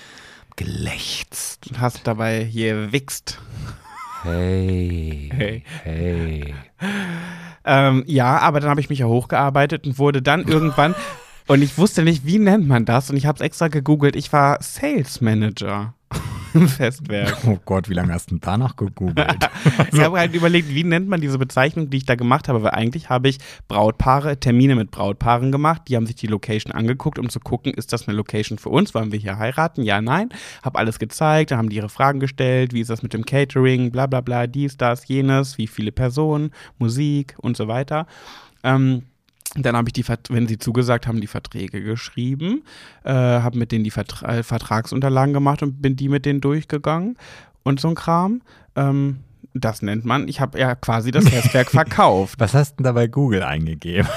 gelächzt. 0.57 1.67
Und 1.69 1.79
hast 1.79 2.05
dabei 2.05 2.43
hier 2.43 2.91
wichst. 2.91 3.39
Hey. 4.27 5.29
Hey. 5.33 5.63
Hey. 5.83 6.53
Ähm, 7.63 8.03
ja, 8.07 8.39
aber 8.39 8.59
dann 8.59 8.69
habe 8.69 8.81
ich 8.81 8.89
mich 8.89 8.99
ja 8.99 9.05
hochgearbeitet 9.07 9.87
und 9.87 9.97
wurde 9.97 10.21
dann 10.21 10.47
irgendwann. 10.47 10.95
und 11.47 11.61
ich 11.61 11.77
wusste 11.77 12.03
nicht, 12.03 12.25
wie 12.25 12.39
nennt 12.39 12.67
man 12.67 12.85
das? 12.85 13.09
Und 13.09 13.17
ich 13.17 13.25
habe 13.25 13.35
es 13.37 13.41
extra 13.41 13.67
gegoogelt. 13.69 14.15
Ich 14.15 14.31
war 14.33 14.57
Sales 14.61 15.21
Manager. 15.21 15.93
Festwerk. 16.67 17.37
Oh 17.45 17.57
Gott, 17.65 17.89
wie 17.89 17.93
lange 17.93 18.13
hast 18.13 18.31
du 18.31 18.37
danach 18.37 18.75
gegoogelt? 18.75 19.49
ich 19.91 19.99
habe 19.99 20.19
halt 20.19 20.33
überlegt, 20.33 20.69
wie 20.69 20.83
nennt 20.83 21.07
man 21.07 21.21
diese 21.21 21.37
Bezeichnung, 21.37 21.89
die 21.89 21.97
ich 21.97 22.05
da 22.05 22.15
gemacht 22.15 22.47
habe, 22.47 22.63
weil 22.63 22.71
eigentlich 22.71 23.09
habe 23.09 23.29
ich 23.29 23.37
Brautpaare, 23.67 24.39
Termine 24.39 24.75
mit 24.75 24.91
Brautpaaren 24.91 25.51
gemacht, 25.51 25.83
die 25.87 25.95
haben 25.95 26.05
sich 26.05 26.15
die 26.15 26.27
Location 26.27 26.71
angeguckt, 26.71 27.19
um 27.19 27.29
zu 27.29 27.39
gucken, 27.39 27.73
ist 27.73 27.93
das 27.93 28.07
eine 28.07 28.15
Location 28.15 28.57
für 28.57 28.69
uns, 28.69 28.93
wollen 28.93 29.11
wir 29.11 29.19
hier 29.19 29.37
heiraten? 29.37 29.83
Ja, 29.83 30.01
nein. 30.01 30.29
Habe 30.63 30.79
alles 30.79 30.99
gezeigt, 30.99 31.51
dann 31.51 31.59
haben 31.59 31.69
die 31.69 31.75
ihre 31.75 31.89
Fragen 31.89 32.19
gestellt, 32.19 32.73
wie 32.73 32.81
ist 32.81 32.89
das 32.89 33.03
mit 33.03 33.13
dem 33.13 33.25
Catering, 33.25 33.91
bla 33.91 34.07
bla 34.07 34.21
bla, 34.21 34.47
dies, 34.47 34.77
das, 34.77 35.07
jenes, 35.07 35.57
wie 35.57 35.67
viele 35.67 35.91
Personen, 35.91 36.51
Musik 36.79 37.35
und 37.37 37.57
so 37.57 37.67
weiter. 37.67 38.07
Ähm, 38.63 39.03
dann 39.55 39.75
habe 39.75 39.89
ich 39.89 39.93
die, 39.93 40.05
wenn 40.29 40.47
sie 40.47 40.57
zugesagt 40.57 41.07
haben, 41.07 41.21
die 41.21 41.27
Verträge 41.27 41.81
geschrieben, 41.81 42.63
äh, 43.03 43.11
habe 43.11 43.57
mit 43.57 43.71
denen 43.71 43.83
die 43.83 43.91
Vertra 43.91 44.43
Vertragsunterlagen 44.43 45.33
gemacht 45.33 45.63
und 45.63 45.81
bin 45.81 45.95
die 45.95 46.09
mit 46.09 46.25
denen 46.25 46.41
durchgegangen 46.41 47.17
und 47.63 47.79
so 47.79 47.89
ein 47.89 47.95
Kram. 47.95 48.41
Ähm, 48.75 49.19
das 49.59 49.81
nennt 49.81 50.05
man, 50.05 50.27
ich 50.27 50.39
habe 50.41 50.59
ja 50.59 50.75
quasi 50.75 51.11
das 51.11 51.25
Netzwerk 51.25 51.69
verkauft. 51.71 52.39
Was 52.39 52.53
hast 52.53 52.73
du 52.73 52.75
denn 52.77 52.83
da 52.85 52.91
bei 52.93 53.07
Google 53.07 53.43
eingegeben? 53.43 54.07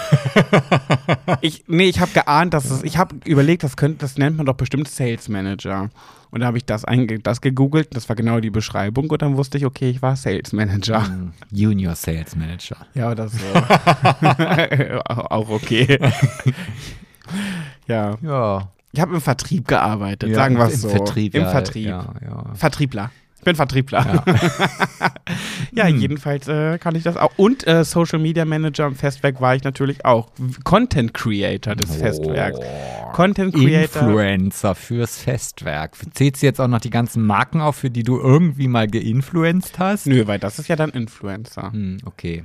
ich, 1.41 1.65
nee, 1.67 1.89
ich 1.89 2.01
habe 2.01 2.13
geahnt, 2.13 2.55
dass 2.55 2.71
es, 2.71 2.83
ich 2.83 2.97
habe 2.97 3.17
überlegt, 3.25 3.63
das, 3.63 3.77
könnte, 3.77 3.99
das 3.99 4.19
nennt 4.19 4.37
man 4.37 4.47
doch 4.47 4.55
bestimmt 4.55 4.89
Sales 4.89 5.29
Manager. 5.29 5.91
Und 6.31 6.41
da 6.41 6.47
habe 6.47 6.59
ich 6.59 6.65
das, 6.65 6.85
das 7.23 7.41
gegoogelt, 7.41 7.97
das 7.97 8.09
war 8.09 8.17
genau 8.17 8.39
die 8.41 8.51
Beschreibung 8.51 9.11
und 9.11 9.21
dann 9.21 9.37
wusste 9.37 9.59
ich, 9.59 9.67
okay, 9.67 9.91
ich 9.91 10.01
war 10.01 10.15
Sales 10.15 10.53
Manager. 10.53 11.01
Mm, 11.01 11.33
Junior 11.51 11.97
Sales 11.97 12.37
Manager. 12.37 12.77
Ja, 12.95 13.11
oder 13.11 13.29
so. 13.29 13.39
Auch 15.07 15.51
okay. 15.51 15.99
ja. 17.89 18.17
Ja. 18.23 18.69
Ich 18.93 19.01
habe 19.01 19.15
im 19.15 19.21
Vertrieb 19.21 19.69
gearbeitet, 19.69 20.31
ja, 20.31 20.35
sagen 20.35 20.57
wir 20.57 20.67
es 20.67 20.81
so. 20.81 20.89
Vertrieb, 20.89 21.35
Im 21.35 21.43
ja, 21.43 21.51
Vertrieb. 21.51 21.87
Ja, 21.87 22.05
Vertriebler. 22.55 23.11
Ich 23.41 23.45
bin 23.45 23.57
Vertriebler. 23.57 24.23
Ja, 25.01 25.13
ja 25.73 25.87
hm. 25.87 25.99
jedenfalls 25.99 26.47
äh, 26.47 26.77
kann 26.77 26.95
ich 26.95 27.05
das 27.05 27.17
auch. 27.17 27.33
Und 27.39 27.67
äh, 27.67 27.85
Social 27.85 28.19
Media 28.19 28.45
Manager 28.45 28.87
im 28.87 28.95
Festwerk 28.95 29.41
war 29.41 29.57
ich 29.57 29.65
natürlich 29.65 30.05
auch. 30.05 30.29
Content 30.63 31.15
Creator 31.15 31.75
des 31.75 31.91
oh. 31.91 32.01
Festwerks. 32.01 32.59
Content 33.15 33.55
Creator. 33.55 34.03
Influencer 34.03 34.75
fürs 34.75 35.17
Festwerk. 35.17 35.97
Zählst 36.13 36.43
du 36.43 36.47
jetzt 36.47 36.61
auch 36.61 36.69
noch 36.69 36.81
die 36.81 36.91
ganzen 36.91 37.25
Marken 37.25 37.63
auf, 37.63 37.77
für 37.77 37.89
die 37.89 38.03
du 38.03 38.21
irgendwie 38.21 38.69
mal 38.69 38.87
geinfluenced 38.87 39.79
hast? 39.79 40.07
Nö, 40.07 40.27
weil 40.27 40.39
das 40.39 40.59
ist 40.59 40.69
ja 40.69 40.77
dann 40.77 40.91
Influencer. 40.91 41.73
Hm, 41.73 41.97
okay. 42.05 42.45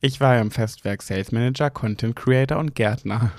Ich 0.00 0.20
war 0.20 0.36
ja 0.36 0.42
im 0.42 0.52
Festwerk 0.52 1.02
Sales 1.02 1.32
Manager, 1.32 1.70
Content 1.70 2.14
Creator 2.14 2.58
und 2.58 2.76
Gärtner. 2.76 3.32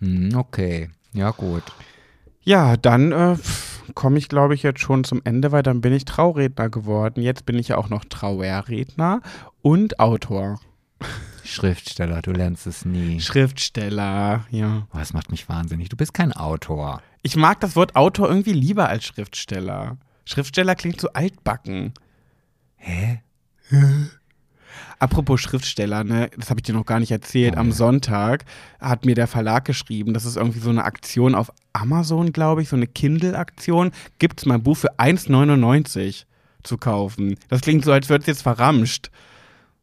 Hm, 0.00 0.34
okay. 0.34 0.88
Ja, 1.12 1.32
gut. 1.32 1.64
Ja, 2.44 2.78
dann 2.78 3.12
äh, 3.12 3.36
komme 3.94 4.18
ich, 4.18 4.28
glaube 4.28 4.54
ich, 4.54 4.62
jetzt 4.62 4.80
schon 4.80 5.04
zum 5.04 5.20
Ende, 5.24 5.52
weil 5.52 5.62
dann 5.62 5.80
bin 5.80 5.92
ich 5.92 6.04
Trauredner 6.04 6.68
geworden. 6.68 7.22
Jetzt 7.22 7.46
bin 7.46 7.58
ich 7.58 7.68
ja 7.68 7.78
auch 7.78 7.88
noch 7.88 8.04
Trauerredner 8.04 9.20
und 9.62 10.00
Autor. 10.00 10.60
Schriftsteller, 11.44 12.22
du 12.22 12.32
lernst 12.32 12.66
es 12.66 12.84
nie. 12.84 13.20
Schriftsteller, 13.20 14.46
ja. 14.50 14.86
Oh, 14.92 14.98
das 14.98 15.12
macht 15.12 15.30
mich 15.30 15.48
wahnsinnig. 15.48 15.88
Du 15.88 15.96
bist 15.96 16.14
kein 16.14 16.32
Autor. 16.32 17.02
Ich 17.22 17.36
mag 17.36 17.60
das 17.60 17.76
Wort 17.76 17.96
Autor 17.96 18.28
irgendwie 18.28 18.52
lieber 18.52 18.88
als 18.88 19.04
Schriftsteller. 19.04 19.96
Schriftsteller 20.24 20.74
klingt 20.74 21.00
so 21.00 21.08
altbacken. 21.12 21.94
Hä? 22.76 23.22
Apropos 24.98 25.40
Schriftsteller, 25.40 26.04
ne, 26.04 26.30
das 26.36 26.50
habe 26.50 26.60
ich 26.60 26.64
dir 26.64 26.74
noch 26.74 26.86
gar 26.86 27.00
nicht 27.00 27.10
erzählt. 27.10 27.54
Oh, 27.56 27.60
Am 27.60 27.72
Sonntag 27.72 28.44
hat 28.80 29.04
mir 29.04 29.14
der 29.14 29.26
Verlag 29.26 29.64
geschrieben, 29.64 30.14
das 30.14 30.24
ist 30.24 30.36
irgendwie 30.36 30.60
so 30.60 30.70
eine 30.70 30.84
Aktion 30.84 31.34
auf 31.34 31.52
Amazon, 31.72 32.32
glaube 32.32 32.62
ich, 32.62 32.68
so 32.68 32.76
eine 32.76 32.86
Kindle-Aktion. 32.86 33.92
Gibt 34.18 34.40
es 34.40 34.46
mein 34.46 34.62
Buch 34.62 34.76
für 34.76 34.98
1,99 34.98 36.24
zu 36.62 36.78
kaufen. 36.78 37.36
Das 37.48 37.60
klingt 37.60 37.84
so, 37.84 37.92
als 37.92 38.08
würde 38.08 38.22
es 38.22 38.26
jetzt 38.26 38.42
verramscht. 38.42 39.10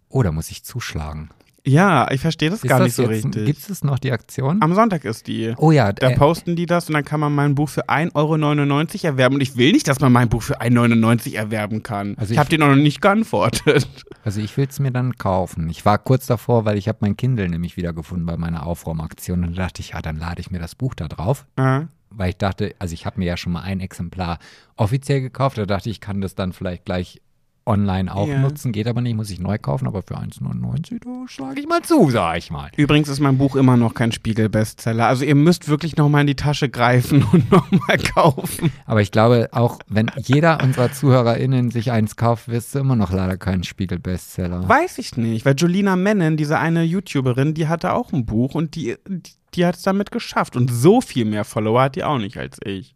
Oh, 0.09 0.21
da 0.21 0.31
muss 0.31 0.51
ich 0.51 0.63
zuschlagen. 0.63 1.29
Ja, 1.65 2.11
ich 2.11 2.19
verstehe 2.19 2.49
das 2.49 2.63
ist 2.63 2.69
gar 2.69 2.79
das 2.79 2.87
nicht 2.87 2.95
so 2.95 3.03
jetzt, 3.03 3.25
richtig. 3.25 3.45
Gibt 3.45 3.69
es 3.69 3.83
noch 3.83 3.97
die 3.97 4.11
Aktion? 4.11 4.61
Am 4.61 4.75
Sonntag 4.75 5.05
ist 5.05 5.27
die. 5.27 5.53
Oh 5.57 5.71
ja. 5.71 5.93
Da 5.93 6.09
äh, 6.09 6.17
posten 6.17 6.57
die 6.57 6.65
das 6.65 6.89
und 6.89 6.93
dann 6.93 7.05
kann 7.05 7.21
man 7.21 7.33
mein 7.33 7.55
Buch 7.55 7.69
für 7.69 7.87
1,99 7.87 8.15
Euro 8.15 9.07
erwerben. 9.07 9.35
Und 9.35 9.41
ich 9.41 9.55
will 9.55 9.71
nicht, 9.71 9.87
dass 9.87 10.01
man 10.01 10.11
mein 10.11 10.27
Buch 10.27 10.43
für 10.43 10.61
1,99 10.61 11.33
Euro 11.33 11.37
erwerben 11.37 11.81
kann. 11.81 12.15
Also 12.17 12.31
ich, 12.31 12.31
ich 12.31 12.37
habe 12.39 12.49
dir 12.49 12.59
noch 12.59 12.75
nicht 12.75 13.01
geantwortet. 13.01 13.87
Also 14.25 14.39
ich 14.39 14.55
will 14.55 14.67
es 14.69 14.79
mir 14.79 14.91
dann 14.91 15.17
kaufen. 15.17 15.69
Ich 15.69 15.83
war 15.83 15.97
kurz 15.97 16.27
davor, 16.27 16.63
weil 16.63 16.77
ich 16.77 16.87
habe 16.87 16.99
mein 17.01 17.17
Kindle 17.17 17.49
nämlich 17.49 17.75
wiedergefunden 17.75 18.25
bei 18.25 18.37
meiner 18.37 18.65
Aufräumaktion. 18.65 19.43
Und 19.43 19.57
da 19.57 19.63
dachte 19.63 19.81
ich, 19.81 19.89
ja, 19.89 20.01
dann 20.01 20.15
lade 20.15 20.39
ich 20.39 20.49
mir 20.49 20.59
das 20.59 20.75
Buch 20.75 20.93
da 20.93 21.09
drauf. 21.09 21.45
Mhm. 21.57 21.89
Weil 22.09 22.29
ich 22.29 22.37
dachte, 22.37 22.73
also 22.79 22.93
ich 22.93 23.05
habe 23.05 23.19
mir 23.19 23.25
ja 23.25 23.35
schon 23.35 23.51
mal 23.51 23.63
ein 23.63 23.81
Exemplar 23.81 24.39
offiziell 24.77 25.19
gekauft. 25.19 25.57
Da 25.57 25.65
dachte 25.65 25.89
ich, 25.89 25.95
ich 25.97 25.99
kann 25.99 26.21
das 26.21 26.35
dann 26.35 26.53
vielleicht 26.53 26.85
gleich 26.85 27.21
online 27.65 28.13
auch 28.13 28.27
yeah. 28.27 28.39
nutzen, 28.39 28.71
geht 28.71 28.87
aber 28.87 29.01
nicht, 29.01 29.15
muss 29.15 29.29
ich 29.29 29.39
neu 29.39 29.57
kaufen, 29.57 29.87
aber 29.87 30.01
für 30.01 30.17
1,99, 30.17 30.99
da 31.03 31.27
schlage 31.27 31.61
ich 31.61 31.67
mal 31.67 31.81
zu, 31.81 32.09
sag 32.09 32.37
ich 32.37 32.51
mal. 32.51 32.69
Übrigens 32.75 33.09
ist 33.09 33.19
mein 33.19 33.37
Buch 33.37 33.55
immer 33.55 33.77
noch 33.77 33.93
kein 33.93 34.11
Spiegel-Bestseller. 34.11 35.07
Also 35.07 35.23
ihr 35.23 35.35
müsst 35.35 35.67
wirklich 35.67 35.95
nochmal 35.95 36.21
in 36.21 36.27
die 36.27 36.35
Tasche 36.35 36.69
greifen 36.69 37.23
und 37.31 37.51
nochmal 37.51 37.97
kaufen. 37.97 38.71
Aber 38.85 39.01
ich 39.01 39.11
glaube, 39.11 39.49
auch 39.51 39.79
wenn 39.87 40.11
jeder 40.17 40.61
unserer 40.61 40.91
ZuhörerInnen 40.91 41.71
sich 41.71 41.91
eins 41.91 42.15
kauft, 42.15 42.47
wirst 42.47 42.75
du 42.75 42.79
immer 42.79 42.95
noch 42.95 43.11
leider 43.11 43.37
keinen 43.37 43.63
Spiegel-Bestseller. 43.63 44.67
Weiß 44.67 44.97
ich 44.97 45.15
nicht, 45.17 45.45
weil 45.45 45.55
Julina 45.57 45.95
Mennen, 45.95 46.37
diese 46.37 46.59
eine 46.59 46.83
YouTuberin, 46.83 47.53
die 47.53 47.67
hatte 47.67 47.93
auch 47.93 48.11
ein 48.11 48.25
Buch 48.25 48.55
und 48.55 48.75
die, 48.75 48.95
die, 49.07 49.31
die 49.55 49.65
hat 49.65 49.75
es 49.75 49.83
damit 49.83 50.11
geschafft. 50.11 50.55
Und 50.55 50.69
so 50.71 51.01
viel 51.01 51.25
mehr 51.25 51.45
Follower 51.45 51.83
hat 51.83 51.95
die 51.95 52.03
auch 52.03 52.17
nicht 52.17 52.37
als 52.37 52.59
ich. 52.63 52.95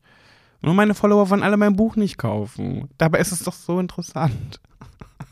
Nur 0.62 0.74
meine 0.74 0.94
Follower 0.94 1.30
wollen 1.30 1.44
alle 1.44 1.58
mein 1.58 1.76
Buch 1.76 1.96
nicht 1.96 2.18
kaufen. 2.18 2.90
Dabei 2.98 3.20
ist 3.20 3.32
es 3.32 3.44
doch 3.44 3.54
so 3.54 3.80
interessant. 3.80 4.60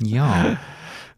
Ja. 0.02 0.58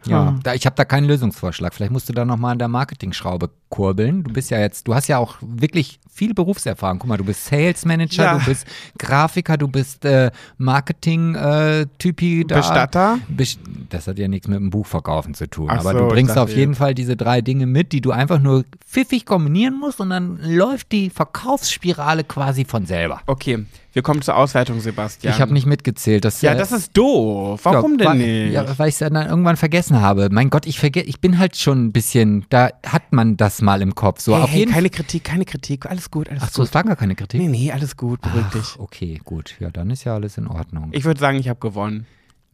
Ja, 0.06 0.36
da, 0.44 0.54
ich 0.54 0.66
habe 0.66 0.76
da 0.76 0.86
keinen 0.86 1.08
Lösungsvorschlag. 1.08 1.74
Vielleicht 1.74 1.92
musst 1.92 2.08
du 2.08 2.14
da 2.14 2.24
nochmal 2.24 2.54
an 2.54 2.60
der 2.60 2.68
Marketing-Schraube 2.68 3.50
kurbeln. 3.70 4.24
Du 4.24 4.34
bist 4.34 4.50
ja 4.50 4.60
jetzt, 4.60 4.88
du 4.88 4.96
hast 4.96 5.08
ja 5.08 5.18
auch 5.18 5.38
wirklich 5.42 6.00
viel 6.12 6.34
Berufserfahrung. 6.34 7.00
Guck 7.00 7.10
mal, 7.10 7.18
du 7.18 7.24
bist 7.24 7.46
Sales 7.46 7.86
Manager, 7.86 8.24
ja. 8.24 8.38
du 8.40 8.46
bist 8.46 8.66
Grafiker, 8.98 9.58
du 9.58 9.68
bist 9.68 10.04
äh, 10.06 10.32
Marketing-Typi. 10.58 12.42
Äh, 12.42 12.44
Bestatter? 12.46 13.20
Best 13.28 13.60
das 13.90 14.08
hat 14.08 14.18
ja 14.18 14.28
nichts 14.28 14.48
mit 14.48 14.58
dem 14.58 14.70
Buchverkaufen 14.70 15.34
zu 15.34 15.50
tun. 15.50 15.68
Ach 15.70 15.80
aber 15.80 15.94
so, 15.94 16.00
du 16.00 16.08
bringst 16.08 16.38
auf 16.38 16.56
jeden 16.56 16.76
Fall 16.76 16.94
diese 16.94 17.16
drei 17.16 17.42
Dinge 17.42 17.66
mit, 17.66 17.92
die 17.92 18.02
du 18.02 18.12
einfach 18.12 18.40
nur 18.40 18.66
pfiffig 18.86 19.26
kombinieren 19.26 19.80
musst 19.80 20.00
und 20.00 20.10
dann 20.10 20.40
läuft 20.42 20.92
die 20.92 21.10
Verkaufsspirale 21.10 22.24
quasi 22.24 22.66
von 22.66 22.86
selber. 22.86 23.22
Okay. 23.28 23.66
Wir 23.98 24.04
kommen 24.04 24.22
zur 24.22 24.36
Auswertung, 24.36 24.80
Sebastian. 24.80 25.34
Ich 25.34 25.42
habe 25.42 25.52
nicht 25.54 25.66
mitgezählt. 25.66 26.24
Das, 26.24 26.44
ja, 26.44 26.54
das 26.54 26.72
ist 26.72 26.96
doof. 26.96 27.62
Warum 27.64 27.98
ja, 27.98 28.14
denn 28.14 28.18
nicht? 28.20 28.54
Ja, 28.54 28.78
weil 28.78 28.90
ich 28.90 28.94
es 28.94 29.00
dann 29.00 29.16
irgendwann 29.16 29.58
vergessen 29.58 30.02
habe. 30.02 30.30
Mein 30.30 30.52
Gott, 30.52 30.68
ich 30.68 30.84
ich 30.84 31.20
bin 31.20 31.40
halt 31.40 31.58
schon 31.58 31.86
ein 31.86 31.92
bisschen, 31.92 32.46
da 32.50 32.70
hat 32.86 33.12
man 33.12 33.38
das 33.38 33.57
mal 33.62 33.82
im 33.82 33.96
Kopf. 33.96 34.22
So, 34.22 34.36
hey, 34.36 34.42
auf 34.44 34.50
hey, 34.50 34.60
jeden 34.60 34.72
keine 34.74 34.90
Kritik, 34.90 35.24
keine 35.24 35.46
Kritik. 35.46 35.86
Alles 35.86 36.12
gut, 36.12 36.30
alles 36.30 36.44
Ach 36.44 36.50
so, 36.50 36.62
gut. 36.62 36.70
es 36.70 36.74
war 36.74 36.84
gar 36.84 36.96
keine 36.96 37.16
Kritik? 37.16 37.42
Nee, 37.42 37.48
nee, 37.48 37.72
alles 37.72 37.98
gut, 37.98 38.22
beruhig 38.22 38.46
dich. 38.54 38.80
Okay, 38.80 39.20
gut. 39.24 39.56
Ja, 39.60 39.70
dann 39.70 39.90
ist 39.90 40.04
ja 40.04 40.14
alles 40.14 40.38
in 40.38 40.48
Ordnung. 40.48 40.90
Ich 40.92 41.04
würde 41.06 41.20
sagen, 41.20 41.38
ich 41.38 41.50
habe 41.50 41.60
gewonnen. 41.60 42.06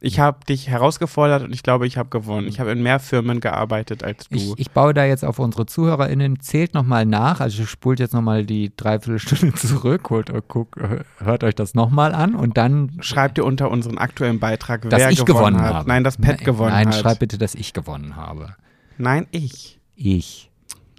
Ich 0.05 0.19
habe 0.19 0.43
dich 0.43 0.67
herausgefordert 0.67 1.43
und 1.43 1.53
ich 1.53 1.63
glaube, 1.63 1.88
ich 1.88 1.95
habe 1.97 2.09
gewonnen. 2.09 2.45
Ich 2.45 2.59
habe 2.59 2.71
in 2.71 2.84
mehr 2.84 2.99
Firmen 2.99 3.39
gearbeitet 3.39 4.03
als 4.03 4.27
du. 4.27 4.35
Ich, 4.35 4.53
ich 4.57 4.71
baue 4.71 4.93
da 4.93 5.05
jetzt 5.05 5.23
auf 5.23 5.39
unsere 5.39 5.65
ZuhörerInnen, 5.65 6.41
zählt 6.41 6.73
nochmal 6.73 7.05
nach, 7.05 7.39
also 7.39 7.65
spult 7.65 8.01
jetzt 8.01 8.13
nochmal 8.13 8.45
die 8.45 8.73
Dreiviertelstunde 8.75 9.53
zurück, 9.55 10.09
holt, 10.09 10.30
guck, 10.49 10.75
hört 11.19 11.45
euch 11.45 11.55
das 11.55 11.73
nochmal 11.73 12.13
an 12.13 12.35
und 12.35 12.57
dann 12.57 12.91
Schreibt 12.99 13.38
ihr 13.38 13.45
unter 13.45 13.71
unseren 13.71 13.97
aktuellen 13.97 14.41
Beitrag, 14.41 14.81
dass 14.89 14.99
wer 14.99 15.09
ich 15.09 15.23
gewonnen 15.23 15.61
hat. 15.61 15.73
habe. 15.73 15.88
Nein, 15.88 16.03
dass 16.03 16.17
Pat 16.17 16.35
Nein, 16.35 16.45
gewonnen 16.45 16.71
Nein, 16.71 16.88
hat. 16.89 16.95
schreib 16.95 17.19
bitte, 17.19 17.38
dass 17.38 17.55
ich 17.55 17.71
gewonnen 17.71 18.17
habe. 18.17 18.57
Nein, 18.97 19.27
ich. 19.31 19.80
Ich. 19.95 20.51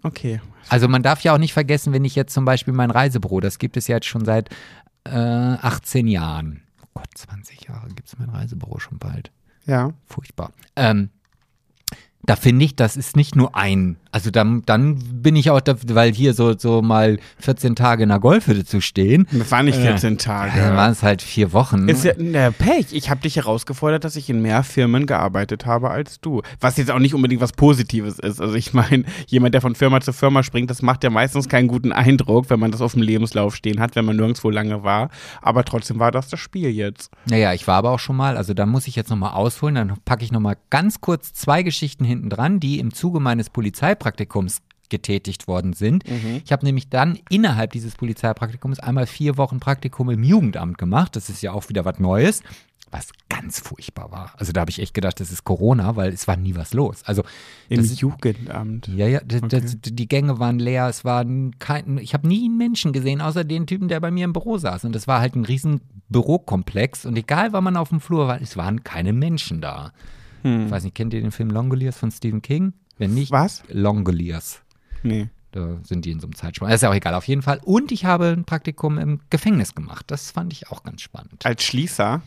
Okay. 0.04 0.40
Also 0.68 0.86
man 0.86 1.02
darf 1.02 1.22
ja 1.22 1.34
auch 1.34 1.38
nicht 1.38 1.52
vergessen, 1.52 1.92
wenn 1.92 2.04
ich 2.04 2.14
jetzt 2.14 2.32
zum 2.32 2.44
Beispiel 2.44 2.72
mein 2.72 2.90
Reisebüro, 2.90 3.40
das 3.40 3.58
gibt 3.58 3.76
es 3.76 3.88
ja 3.88 3.96
jetzt 3.96 4.06
schon 4.06 4.24
seit 4.24 4.50
äh, 5.04 5.10
18 5.10 6.06
Jahren. 6.06 6.62
Oh 6.82 6.88
Gott, 6.94 7.08
20 7.14 7.68
Jahre 7.68 7.88
gibt 7.88 8.08
es 8.08 8.18
mein 8.18 8.28
Reisebüro 8.28 8.78
schon 8.78 8.98
bald. 8.98 9.32
Ja. 9.66 9.92
Furchtbar. 10.06 10.52
Ähm, 10.76 11.10
da 12.22 12.36
finde 12.36 12.64
ich, 12.64 12.76
das 12.76 12.96
ist 12.96 13.16
nicht 13.16 13.34
nur 13.34 13.56
ein, 13.56 13.96
also 14.14 14.30
dann, 14.30 14.62
dann 14.64 14.94
bin 15.22 15.34
ich 15.34 15.50
auch, 15.50 15.60
da, 15.60 15.74
weil 15.88 16.12
hier 16.12 16.34
so, 16.34 16.56
so 16.56 16.82
mal 16.82 17.18
14 17.40 17.74
Tage 17.74 18.04
in 18.04 18.10
der 18.10 18.20
Golfhütte 18.20 18.64
zu 18.64 18.80
stehen, 18.80 19.26
Das 19.32 19.50
waren 19.50 19.64
nicht 19.64 19.76
14 19.76 20.10
dann 20.10 20.18
Tage. 20.18 20.60
waren 20.76 20.92
es 20.92 21.02
halt 21.02 21.20
vier 21.20 21.52
Wochen. 21.52 21.88
Ist 21.88 22.04
ja 22.04 22.12
der 22.12 22.52
Pech. 22.52 22.92
Ich 22.92 23.10
habe 23.10 23.22
dich 23.22 23.34
herausgefordert, 23.34 24.04
dass 24.04 24.14
ich 24.14 24.30
in 24.30 24.40
mehr 24.40 24.62
Firmen 24.62 25.06
gearbeitet 25.06 25.66
habe 25.66 25.90
als 25.90 26.20
du. 26.20 26.42
Was 26.60 26.76
jetzt 26.76 26.92
auch 26.92 27.00
nicht 27.00 27.12
unbedingt 27.12 27.40
was 27.42 27.50
Positives 27.50 28.20
ist. 28.20 28.40
Also 28.40 28.54
ich 28.54 28.72
meine, 28.72 29.02
jemand, 29.26 29.52
der 29.54 29.60
von 29.60 29.74
Firma 29.74 30.00
zu 30.00 30.12
Firma 30.12 30.44
springt, 30.44 30.70
das 30.70 30.80
macht 30.80 31.02
ja 31.02 31.10
meistens 31.10 31.48
keinen 31.48 31.66
guten 31.66 31.90
Eindruck, 31.90 32.50
wenn 32.50 32.60
man 32.60 32.70
das 32.70 32.82
auf 32.82 32.92
dem 32.92 33.02
Lebenslauf 33.02 33.56
stehen 33.56 33.80
hat, 33.80 33.96
wenn 33.96 34.04
man 34.04 34.14
nirgendwo 34.14 34.48
lange 34.48 34.84
war. 34.84 35.10
Aber 35.42 35.64
trotzdem 35.64 35.98
war 35.98 36.12
das 36.12 36.28
das 36.28 36.38
Spiel 36.38 36.68
jetzt. 36.70 37.10
Naja, 37.28 37.52
ich 37.52 37.66
war 37.66 37.78
aber 37.78 37.90
auch 37.90 37.98
schon 37.98 38.14
mal, 38.14 38.36
also 38.36 38.54
da 38.54 38.64
muss 38.64 38.86
ich 38.86 38.94
jetzt 38.94 39.10
nochmal 39.10 39.32
ausholen, 39.32 39.74
dann 39.74 39.94
packe 40.04 40.22
ich 40.22 40.30
nochmal 40.30 40.56
ganz 40.70 41.00
kurz 41.00 41.32
zwei 41.32 41.64
Geschichten 41.64 42.04
hinten 42.04 42.30
dran, 42.30 42.60
die 42.60 42.78
im 42.78 42.94
Zuge 42.94 43.18
meines 43.18 43.50
Polizeipraktikums 44.04 44.60
getätigt 44.90 45.48
worden 45.48 45.72
sind. 45.72 46.04
Ich 46.44 46.52
habe 46.52 46.64
nämlich 46.64 46.88
dann 46.90 47.18
innerhalb 47.30 47.72
dieses 47.72 47.94
Polizeipraktikums 47.96 48.78
einmal 48.78 49.06
vier 49.06 49.38
Wochen 49.38 49.58
Praktikum 49.58 50.10
im 50.10 50.22
Jugendamt 50.22 50.76
gemacht. 50.78 51.16
Das 51.16 51.30
ist 51.30 51.42
ja 51.42 51.52
auch 51.52 51.68
wieder 51.70 51.84
was 51.86 51.98
Neues, 51.98 52.42
was 52.90 53.08
ganz 53.30 53.60
furchtbar 53.60 54.12
war. 54.12 54.32
Also 54.36 54.52
da 54.52 54.60
habe 54.60 54.70
ich 54.70 54.80
echt 54.80 54.92
gedacht, 54.94 55.18
das 55.20 55.32
ist 55.32 55.42
Corona, 55.44 55.96
weil 55.96 56.12
es 56.12 56.28
war 56.28 56.36
nie 56.36 56.54
was 56.54 56.74
los. 56.74 57.02
Also 57.06 57.24
Im 57.70 57.78
das, 57.80 57.98
Jugendamt. 57.98 58.86
ja, 58.88 59.08
ja, 59.08 59.20
d- 59.20 59.40
d- 59.40 59.90
die 59.90 60.06
Gänge 60.06 60.38
waren 60.38 60.58
leer, 60.58 60.86
es 60.88 61.04
war 61.04 61.24
kein, 61.58 61.96
ich 61.98 62.12
habe 62.14 62.28
nie 62.28 62.44
einen 62.44 62.58
Menschen 62.58 62.92
gesehen, 62.92 63.20
außer 63.22 63.42
den 63.42 63.66
Typen, 63.66 63.88
der 63.88 63.98
bei 64.00 64.10
mir 64.10 64.26
im 64.26 64.34
Büro 64.34 64.58
saß. 64.58 64.84
Und 64.84 64.94
das 64.94 65.08
war 65.08 65.20
halt 65.20 65.34
ein 65.34 65.44
riesen 65.46 65.80
Bürokomplex 66.10 67.06
und 67.06 67.16
egal, 67.16 67.52
wann 67.54 67.64
man 67.64 67.76
auf 67.78 67.88
dem 67.88 68.00
Flur 68.00 68.28
war, 68.28 68.40
es 68.40 68.56
waren 68.58 68.84
keine 68.84 69.12
Menschen 69.14 69.60
da. 69.62 69.92
Ich 70.66 70.70
weiß 70.70 70.84
nicht, 70.84 70.94
kennt 70.94 71.14
ihr 71.14 71.22
den 71.22 71.32
Film 71.32 71.48
Longoliers 71.48 71.96
von 71.96 72.10
Stephen 72.10 72.42
King? 72.42 72.74
Wenn 72.98 73.14
nicht, 73.14 73.30
Was? 73.30 73.62
Longoliers. 73.68 74.60
Nee. 75.02 75.28
Da 75.52 75.78
sind 75.84 76.04
die 76.04 76.10
in 76.10 76.18
so 76.20 76.26
einem 76.26 76.34
Zeitsprung. 76.34 76.68
Ist 76.68 76.82
ja 76.82 76.90
auch 76.90 76.94
egal, 76.94 77.14
auf 77.14 77.28
jeden 77.28 77.42
Fall. 77.42 77.60
Und 77.62 77.92
ich 77.92 78.04
habe 78.04 78.28
ein 78.28 78.44
Praktikum 78.44 78.98
im 78.98 79.20
Gefängnis 79.30 79.74
gemacht. 79.74 80.04
Das 80.08 80.32
fand 80.32 80.52
ich 80.52 80.70
auch 80.70 80.82
ganz 80.82 81.02
spannend. 81.02 81.46
Als 81.46 81.62
Schließer. 81.62 82.22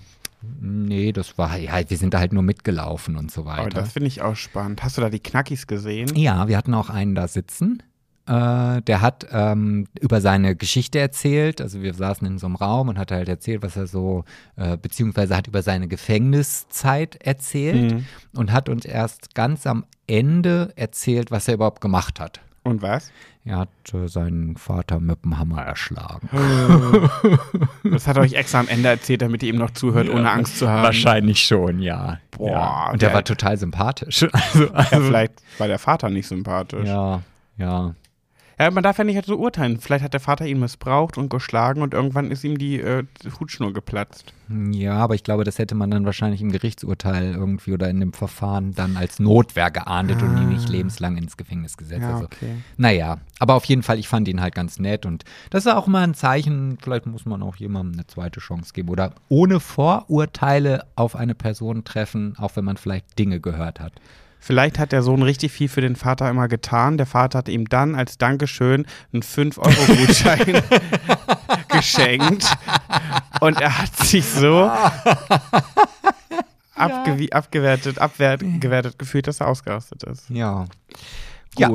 Nee, 0.61 1.11
das 1.11 1.37
war, 1.37 1.57
ja, 1.57 1.89
wir 1.89 1.97
sind 1.97 2.13
da 2.13 2.19
halt 2.19 2.31
nur 2.31 2.43
mitgelaufen 2.43 3.17
und 3.17 3.31
so 3.31 3.41
Aber 3.41 3.63
weiter. 3.63 3.81
das 3.81 3.93
finde 3.93 4.07
ich 4.07 4.21
auch 4.21 4.35
spannend. 4.35 4.83
Hast 4.83 4.97
du 4.97 5.01
da 5.01 5.09
die 5.09 5.19
Knackis 5.19 5.67
gesehen? 5.67 6.15
Ja, 6.15 6.47
wir 6.47 6.55
hatten 6.55 6.73
auch 6.73 6.89
einen 6.89 7.15
da 7.15 7.27
sitzen. 7.27 7.83
Äh, 8.27 8.81
der 8.81 9.01
hat 9.01 9.25
ähm, 9.31 9.87
über 10.01 10.19
seine 10.21 10.55
Geschichte 10.55 10.99
erzählt. 10.99 11.61
Also 11.61 11.81
wir 11.81 11.93
saßen 11.93 12.27
in 12.27 12.37
so 12.37 12.45
einem 12.47 12.55
Raum 12.57 12.89
und 12.89 12.99
hat 12.99 13.11
halt 13.11 13.29
erzählt, 13.29 13.61
was 13.63 13.75
er 13.77 13.87
so, 13.87 14.25
äh, 14.57 14.75
beziehungsweise 14.77 15.35
hat 15.37 15.47
über 15.47 15.61
seine 15.61 15.87
Gefängniszeit 15.87 17.15
erzählt 17.25 17.93
Mhm. 17.93 18.05
und 18.35 18.51
hat 18.51 18.69
uns 18.69 18.85
erst 18.85 19.33
ganz 19.35 19.65
am 19.65 19.85
Ende 20.07 20.73
erzählt, 20.75 21.31
was 21.31 21.47
er 21.47 21.53
überhaupt 21.55 21.81
gemacht 21.81 22.19
hat. 22.19 22.41
Und 22.63 22.81
was? 22.81 23.11
Er 23.45 23.59
hat 23.59 23.69
äh, 23.93 24.07
seinen 24.09 24.57
Vater 24.57 24.99
mit 24.99 25.23
dem 25.23 25.39
Hammer 25.39 25.61
erschlagen. 25.61 26.27
Das 27.83 28.05
hat 28.07 28.17
er 28.17 28.23
euch 28.23 28.33
extra 28.33 28.59
am 28.59 28.67
Ende 28.67 28.89
erzählt, 28.89 29.21
damit 29.21 29.41
ihr 29.43 29.49
ihm 29.53 29.57
noch 29.59 29.71
zuhört, 29.71 30.09
ohne 30.09 30.29
Angst 30.29 30.57
zu 30.59 30.67
haben. 30.69 30.83
Wahrscheinlich 30.83 31.39
schon, 31.45 31.79
ja. 31.79 32.19
Boah, 32.31 32.49
ja. 32.49 32.89
Und 32.91 33.01
der 33.01 33.09
der- 33.09 33.15
war 33.15 33.23
total 33.23 33.57
sympathisch. 33.57 34.23
Also, 34.33 34.65
Ja, 34.65 34.71
also, 34.73 35.01
vielleicht 35.07 35.33
war 35.57 35.67
der 35.67 35.79
Vater 35.79 36.09
nicht 36.09 36.27
sympathisch. 36.27 36.85
ja, 36.87 37.21
ja. 37.57 37.95
Ja, 38.59 38.71
man 38.71 38.83
darf 38.83 38.97
ja 38.97 39.03
nicht 39.03 39.23
so 39.25 39.35
urteilen. 39.37 39.79
Vielleicht 39.79 40.03
hat 40.03 40.13
der 40.13 40.19
Vater 40.19 40.47
ihn 40.47 40.59
missbraucht 40.59 41.17
und 41.17 41.29
geschlagen 41.29 41.83
und 41.83 41.93
irgendwann 41.93 42.31
ist 42.31 42.43
ihm 42.43 42.57
die 42.57 42.79
äh, 42.79 43.03
Hutschnur 43.39 43.71
geplatzt. 43.71 44.33
Ja, 44.71 44.95
aber 44.95 45.13
ich 45.13 45.23
glaube, 45.23 45.43
das 45.43 45.59
hätte 45.59 45.75
man 45.75 45.91
dann 45.91 46.05
wahrscheinlich 46.05 46.41
im 46.41 46.51
Gerichtsurteil 46.51 47.35
irgendwie 47.35 47.73
oder 47.73 47.87
in 47.89 47.99
dem 47.99 48.13
Verfahren 48.13 48.73
dann 48.73 48.97
als 48.97 49.19
Notwehr 49.19 49.69
geahndet 49.69 50.23
und 50.23 50.37
ihn 50.37 50.49
nicht 50.49 50.69
lebenslang 50.69 51.17
ins 51.17 51.37
Gefängnis 51.37 51.77
gesetzt. 51.77 52.01
Ja, 52.01 52.13
also, 52.13 52.25
okay. 52.25 52.55
naja, 52.77 53.19
aber 53.37 53.53
auf 53.53 53.65
jeden 53.65 53.83
Fall, 53.83 53.99
ich 53.99 54.07
fand 54.07 54.27
ihn 54.27 54.41
halt 54.41 54.55
ganz 54.55 54.79
nett 54.79 55.05
und 55.05 55.23
das 55.51 55.65
ist 55.65 55.71
auch 55.71 55.85
mal 55.85 56.03
ein 56.03 56.15
Zeichen, 56.15 56.77
vielleicht 56.81 57.05
muss 57.05 57.25
man 57.25 57.43
auch 57.43 57.57
jemandem 57.57 57.93
eine 57.93 58.07
zweite 58.07 58.39
Chance 58.39 58.73
geben 58.73 58.89
oder 58.89 59.13
ohne 59.29 59.59
Vorurteile 59.59 60.85
auf 60.95 61.15
eine 61.15 61.35
Person 61.35 61.83
treffen, 61.83 62.35
auch 62.37 62.55
wenn 62.55 62.65
man 62.65 62.77
vielleicht 62.77 63.19
Dinge 63.19 63.39
gehört 63.39 63.79
hat. 63.79 63.93
Vielleicht 64.39 64.79
hat 64.79 64.91
der 64.91 65.01
Sohn 65.03 65.23
richtig 65.23 65.51
viel 65.51 65.67
für 65.67 65.81
den 65.81 65.95
Vater 65.95 66.29
immer 66.29 66.47
getan. 66.47 66.97
Der 66.97 67.05
Vater 67.05 67.39
hat 67.39 67.49
ihm 67.49 67.67
dann 67.67 67.95
als 67.95 68.17
Dankeschön 68.17 68.85
einen 69.11 69.23
5-Euro-Gutschein 69.23 70.61
geschenkt. 71.69 72.45
Und 73.41 73.59
er 73.59 73.77
hat 73.77 73.95
sich 73.97 74.25
so 74.25 74.71
abgewertet, 76.75 77.99
abgewertet 77.99 78.99
gefühlt, 78.99 79.27
dass 79.27 79.41
er 79.41 79.47
ausgerastet 79.47 80.03
ist. 80.03 80.29
Ja. 80.29 80.65
Ja. 81.57 81.69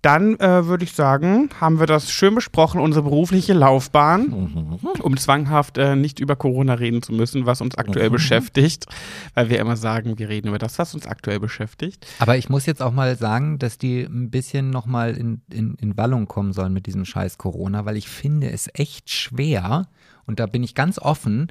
Dann 0.00 0.38
äh, 0.38 0.66
würde 0.66 0.84
ich 0.84 0.92
sagen, 0.92 1.50
haben 1.60 1.80
wir 1.80 1.86
das 1.86 2.10
schön 2.12 2.34
besprochen, 2.36 2.80
unsere 2.80 3.02
berufliche 3.02 3.52
Laufbahn, 3.52 4.28
Mhm. 4.28 4.78
um 5.02 5.16
zwanghaft 5.16 5.76
äh, 5.76 5.96
nicht 5.96 6.20
über 6.20 6.36
Corona 6.36 6.74
reden 6.74 7.02
zu 7.02 7.12
müssen, 7.12 7.46
was 7.46 7.60
uns 7.60 7.74
aktuell 7.76 8.08
Mhm. 8.08 8.12
beschäftigt, 8.12 8.86
weil 9.34 9.50
wir 9.50 9.58
immer 9.58 9.76
sagen, 9.76 10.16
wir 10.18 10.28
reden 10.28 10.48
über 10.48 10.58
das, 10.58 10.78
was 10.78 10.94
uns 10.94 11.06
aktuell 11.06 11.40
beschäftigt. 11.40 12.06
Aber 12.20 12.36
ich 12.36 12.48
muss 12.48 12.64
jetzt 12.66 12.80
auch 12.80 12.92
mal 12.92 13.16
sagen, 13.16 13.58
dass 13.58 13.76
die 13.76 14.02
ein 14.02 14.30
bisschen 14.30 14.70
nochmal 14.70 15.16
in, 15.16 15.40
in, 15.52 15.74
in 15.80 15.96
Wallung 15.96 16.26
kommen 16.28 16.52
sollen 16.52 16.72
mit 16.72 16.86
diesem 16.86 17.04
scheiß 17.04 17.36
Corona, 17.36 17.84
weil 17.84 17.96
ich 17.96 18.08
finde 18.08 18.50
es 18.52 18.68
echt 18.74 19.10
schwer, 19.10 19.88
und 20.26 20.38
da 20.38 20.46
bin 20.46 20.62
ich 20.62 20.76
ganz 20.76 20.98
offen, 21.00 21.48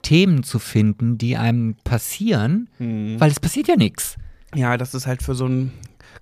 Themen 0.00 0.42
zu 0.42 0.58
finden, 0.58 1.18
die 1.18 1.36
einem 1.36 1.76
passieren, 1.84 2.68
weil 2.78 3.30
es 3.30 3.40
passiert 3.40 3.68
ja 3.68 3.76
nichts. 3.76 4.16
Ja, 4.54 4.76
das 4.76 4.94
ist 4.94 5.06
halt 5.06 5.22
für 5.22 5.34
so 5.34 5.46
einen 5.46 5.72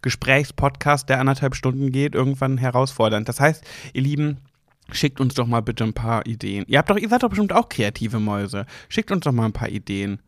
Gesprächspodcast, 0.01 1.09
der 1.09 1.21
anderthalb 1.21 1.55
Stunden 1.55 1.93
geht, 1.93 2.15
irgendwann 2.15 2.59
herausfordernd. 2.59 3.29
Das 3.29 3.41
heißt, 3.41 3.63
ihr 3.93 4.03
Lieben, 4.03 4.39
schickt 4.91 5.21
uns 5.21 5.35
doch 5.35 5.47
mal 5.47 5.61
bitte 5.63 5.85
ein 5.85 5.93
paar 5.95 6.27
Ideen. 6.27 6.65
Ihr 6.67 6.79
habt 6.79 6.91
doch, 6.91 6.97
ihr 6.97 7.09
seid 7.09 7.23
doch 7.23 7.29
bestimmt 7.29 7.53
auch 7.53 7.69
kreative 7.69 8.19
Mäuse. 8.21 8.67
Schickt 8.89 9.11
uns 9.11 9.25
doch 9.25 9.33
mal 9.33 9.47
ein 9.47 9.53
paar 9.53 9.69
Ideen. 9.69 10.21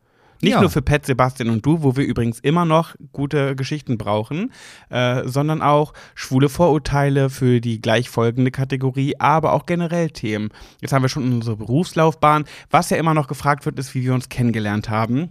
Nicht 0.42 0.52
Ja. 0.52 0.60
nur 0.60 0.68
für 0.68 0.82
Pet, 0.82 1.06
Sebastian 1.06 1.48
und 1.48 1.64
du, 1.64 1.82
wo 1.82 1.96
wir 1.96 2.04
übrigens 2.04 2.38
immer 2.40 2.64
noch 2.66 2.94
gute 3.12 3.56
Geschichten 3.56 3.96
brauchen, 3.96 4.52
äh, 4.90 5.22
sondern 5.26 5.62
auch 5.62 5.94
schwule 6.14 6.48
Vorurteile 6.50 7.30
für 7.30 7.60
die 7.60 7.80
gleichfolgende 7.80 8.50
Kategorie, 8.50 9.14
aber 9.18 9.52
auch 9.54 9.64
generell 9.64 10.10
Themen. 10.10 10.50
Jetzt 10.82 10.92
haben 10.92 11.02
wir 11.02 11.08
schon 11.08 11.32
unsere 11.32 11.56
Berufslaufbahn. 11.56 12.44
Was 12.70 12.90
ja 12.90 12.96
immer 12.98 13.14
noch 13.14 13.28
gefragt 13.28 13.64
wird, 13.64 13.78
ist, 13.78 13.94
wie 13.94 14.02
wir 14.02 14.12
uns 14.12 14.28
kennengelernt 14.28 14.90
haben. 14.90 15.30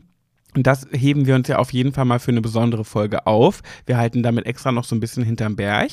Und 0.56 0.68
das 0.68 0.88
heben 0.92 1.26
wir 1.26 1.36
uns 1.36 1.48
ja 1.48 1.58
auf 1.58 1.74
jeden 1.74 1.94
Fall 1.94 2.06
mal 2.06 2.20
für 2.20 2.32
eine 2.32 2.42
besondere 2.42 2.86
Folge 2.86 3.26
auf. 3.28 3.62
Wir 3.86 3.98
halten 3.98 4.24
damit 4.24 4.46
extra 4.46 4.72
noch 4.72 4.84
so 4.84 4.96
ein 4.96 5.00
bisschen 5.00 5.24
hinterm 5.24 5.56
Berg. 5.56 5.92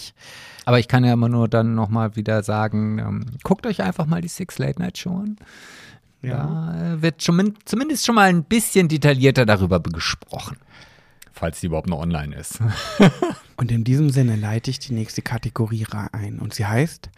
Aber 0.65 0.79
ich 0.79 0.89
kann 0.89 1.05
ja 1.05 1.13
immer 1.13 1.29
nur 1.29 1.49
dann 1.49 1.75
nochmal 1.75 2.17
wieder 2.17 2.43
sagen, 2.43 2.99
ähm, 2.99 3.27
guckt 3.43 3.67
euch 3.67 3.83
einfach 3.83 4.07
mal 4.07 4.21
die 4.21 4.29
Six 4.29 4.59
Late 4.59 4.81
Night 4.81 4.99
Show 4.99 5.17
an. 5.17 5.37
Da 6.23 6.95
äh, 6.95 7.03
wird 7.03 7.23
schon, 7.23 7.55
zumindest 7.65 8.05
schon 8.05 8.15
mal 8.15 8.29
ein 8.29 8.45
bisschen 8.45 8.89
detaillierter 8.89 9.47
darüber 9.47 9.81
gesprochen. 9.81 10.59
Falls 11.33 11.61
die 11.61 11.67
überhaupt 11.67 11.89
noch 11.89 12.01
online 12.01 12.37
ist. 12.37 12.61
Und 13.57 13.71
in 13.71 13.85
diesem 13.85 14.11
Sinne 14.11 14.37
leite 14.37 14.71
ich 14.71 14.79
die 14.79 14.93
nächste 14.93 15.23
Kategorie 15.23 15.87
ein. 16.13 16.39
Und 16.39 16.53
sie 16.53 16.67
heißt 16.67 17.09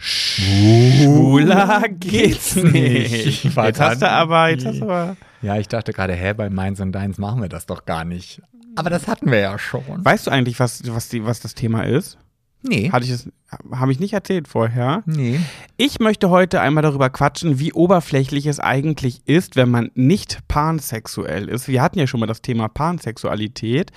Schwuler 0.00 1.82
geht's 1.88 2.54
nicht. 2.54 3.44
Jetzt 3.44 3.80
hast 3.80 4.00
du 4.02 4.08
aber, 4.08 4.48
jetzt 4.50 4.64
hast 4.64 4.80
du 4.80 4.84
aber. 4.84 5.16
Ja, 5.42 5.56
ich 5.58 5.66
dachte 5.68 5.92
gerade, 5.92 6.14
hä, 6.14 6.32
bei 6.34 6.48
Meins 6.50 6.80
und 6.80 6.92
Deins 6.92 7.18
machen 7.18 7.42
wir 7.42 7.48
das 7.48 7.66
doch 7.66 7.84
gar 7.84 8.04
nicht. 8.04 8.40
Aber 8.76 8.90
das 8.90 9.08
hatten 9.08 9.30
wir 9.30 9.40
ja 9.40 9.58
schon. 9.58 9.82
Weißt 10.04 10.28
du 10.28 10.30
eigentlich, 10.30 10.60
was, 10.60 10.82
was, 10.86 11.08
die, 11.08 11.24
was 11.24 11.40
das 11.40 11.54
Thema 11.54 11.82
ist? 11.82 12.16
Nee. 12.62 12.90
Hatte 12.90 13.04
ich 13.04 13.12
es, 13.12 13.28
habe 13.70 13.92
ich 13.92 14.00
nicht 14.00 14.12
erzählt 14.12 14.48
vorher. 14.48 15.02
Nee. 15.06 15.38
Ich 15.76 16.00
möchte 16.00 16.28
heute 16.28 16.60
einmal 16.60 16.82
darüber 16.82 17.08
quatschen, 17.08 17.60
wie 17.60 17.72
oberflächlich 17.72 18.46
es 18.46 18.58
eigentlich 18.58 19.22
ist, 19.26 19.54
wenn 19.54 19.70
man 19.70 19.90
nicht 19.94 20.40
pansexuell 20.48 21.48
ist. 21.48 21.68
Wir 21.68 21.82
hatten 21.82 21.98
ja 21.98 22.06
schon 22.06 22.20
mal 22.20 22.26
das 22.26 22.42
Thema 22.42 22.68
Pansexualität. 22.68 23.92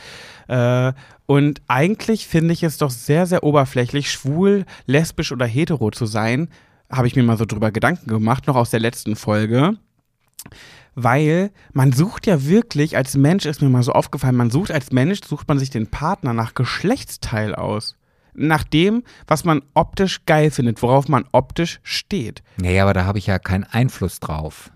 Äh, 0.47 0.93
und 1.25 1.61
eigentlich 1.67 2.27
finde 2.27 2.53
ich 2.53 2.61
es 2.61 2.77
doch 2.77 2.91
sehr, 2.91 3.25
sehr 3.25 3.43
oberflächlich, 3.43 4.11
schwul, 4.11 4.65
lesbisch 4.85 5.31
oder 5.31 5.45
hetero 5.47 5.89
zu 5.89 6.05
sein. 6.05 6.49
Habe 6.91 7.07
ich 7.07 7.15
mir 7.15 7.23
mal 7.23 7.37
so 7.37 7.45
drüber 7.45 7.71
Gedanken 7.71 8.07
gemacht, 8.07 8.47
noch 8.47 8.55
aus 8.55 8.69
der 8.69 8.79
letzten 8.79 9.15
Folge. 9.15 9.77
weil 10.95 11.51
man 11.73 11.93
sucht 11.93 12.27
ja 12.27 12.45
wirklich, 12.45 12.97
als 12.97 13.15
Mensch 13.15 13.45
ist 13.45 13.61
mir 13.61 13.69
mal 13.69 13.83
so 13.83 13.93
aufgefallen, 13.93 14.35
man 14.35 14.51
sucht 14.51 14.71
als 14.71 14.91
Mensch, 14.91 15.21
sucht 15.25 15.47
man 15.47 15.57
sich 15.57 15.69
den 15.69 15.87
Partner 15.87 16.33
nach 16.33 16.53
Geschlechtsteil 16.53 17.55
aus. 17.55 17.95
Nach 18.33 18.63
dem, 18.63 19.03
was 19.27 19.43
man 19.43 19.61
optisch 19.73 20.25
geil 20.25 20.51
findet, 20.51 20.81
worauf 20.81 21.07
man 21.07 21.25
optisch 21.31 21.79
steht. 21.83 22.43
Naja, 22.57 22.83
aber 22.83 22.93
da 22.93 23.05
habe 23.05 23.17
ich 23.17 23.27
ja 23.27 23.39
keinen 23.39 23.65
Einfluss 23.65 24.19
drauf. 24.19 24.71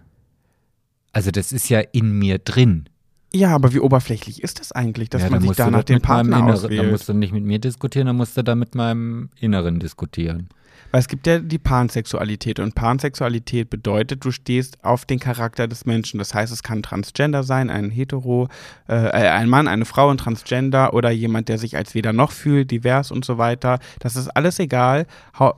Also 1.11 1.31
das 1.31 1.51
ist 1.51 1.69
ja 1.69 1.79
in 1.79 2.17
mir 2.19 2.39
drin. 2.39 2.89
Ja, 3.33 3.53
aber 3.53 3.73
wie 3.73 3.79
oberflächlich 3.79 4.43
ist 4.43 4.59
das 4.59 4.71
eigentlich, 4.71 5.09
dass 5.09 5.23
ja, 5.23 5.29
man 5.29 5.41
sich 5.41 5.51
den 5.51 5.71
mit 5.71 5.89
meinem 5.89 6.01
Partner 6.01 6.37
Inneren, 6.37 6.53
auswählt? 6.53 6.91
musst 6.91 7.09
du 7.09 7.13
nicht 7.13 7.33
mit 7.33 7.43
mir 7.43 7.59
diskutieren, 7.59 8.07
dann 8.07 8.15
musst 8.15 8.37
du 8.37 8.43
da 8.43 8.55
mit 8.55 8.75
meinem 8.75 9.29
Inneren 9.39 9.79
diskutieren. 9.79 10.49
Weil 10.95 11.01
es 11.01 11.09
gibt 11.09 11.27
ja 11.27 11.39
die 11.39 11.59
Pansexualität 11.59 12.57
und 12.57 12.73
Pansexualität 12.73 13.69
bedeutet, 13.69 14.23
du 14.23 14.31
stehst 14.31 14.81
auf 14.81 15.03
den 15.03 15.19
Charakter 15.19 15.67
des 15.67 15.85
Menschen. 15.85 16.19
Das 16.19 16.33
heißt, 16.33 16.53
es 16.53 16.63
kann 16.63 16.83
Transgender 16.83 17.43
sein, 17.43 17.69
ein 17.69 17.89
Hetero, 17.89 18.47
äh, 18.87 18.93
ein 19.09 19.49
Mann, 19.49 19.67
eine 19.67 19.83
Frau, 19.83 20.09
ein 20.09 20.17
Transgender 20.17 20.93
oder 20.93 21.11
jemand, 21.11 21.49
der 21.49 21.57
sich 21.57 21.75
als 21.75 21.95
weder 21.95 22.13
noch 22.13 22.31
fühlt, 22.31 22.71
divers 22.71 23.11
und 23.11 23.25
so 23.25 23.37
weiter. 23.37 23.79
Das 23.99 24.15
ist 24.15 24.29
alles 24.29 24.57
egal. 24.57 25.05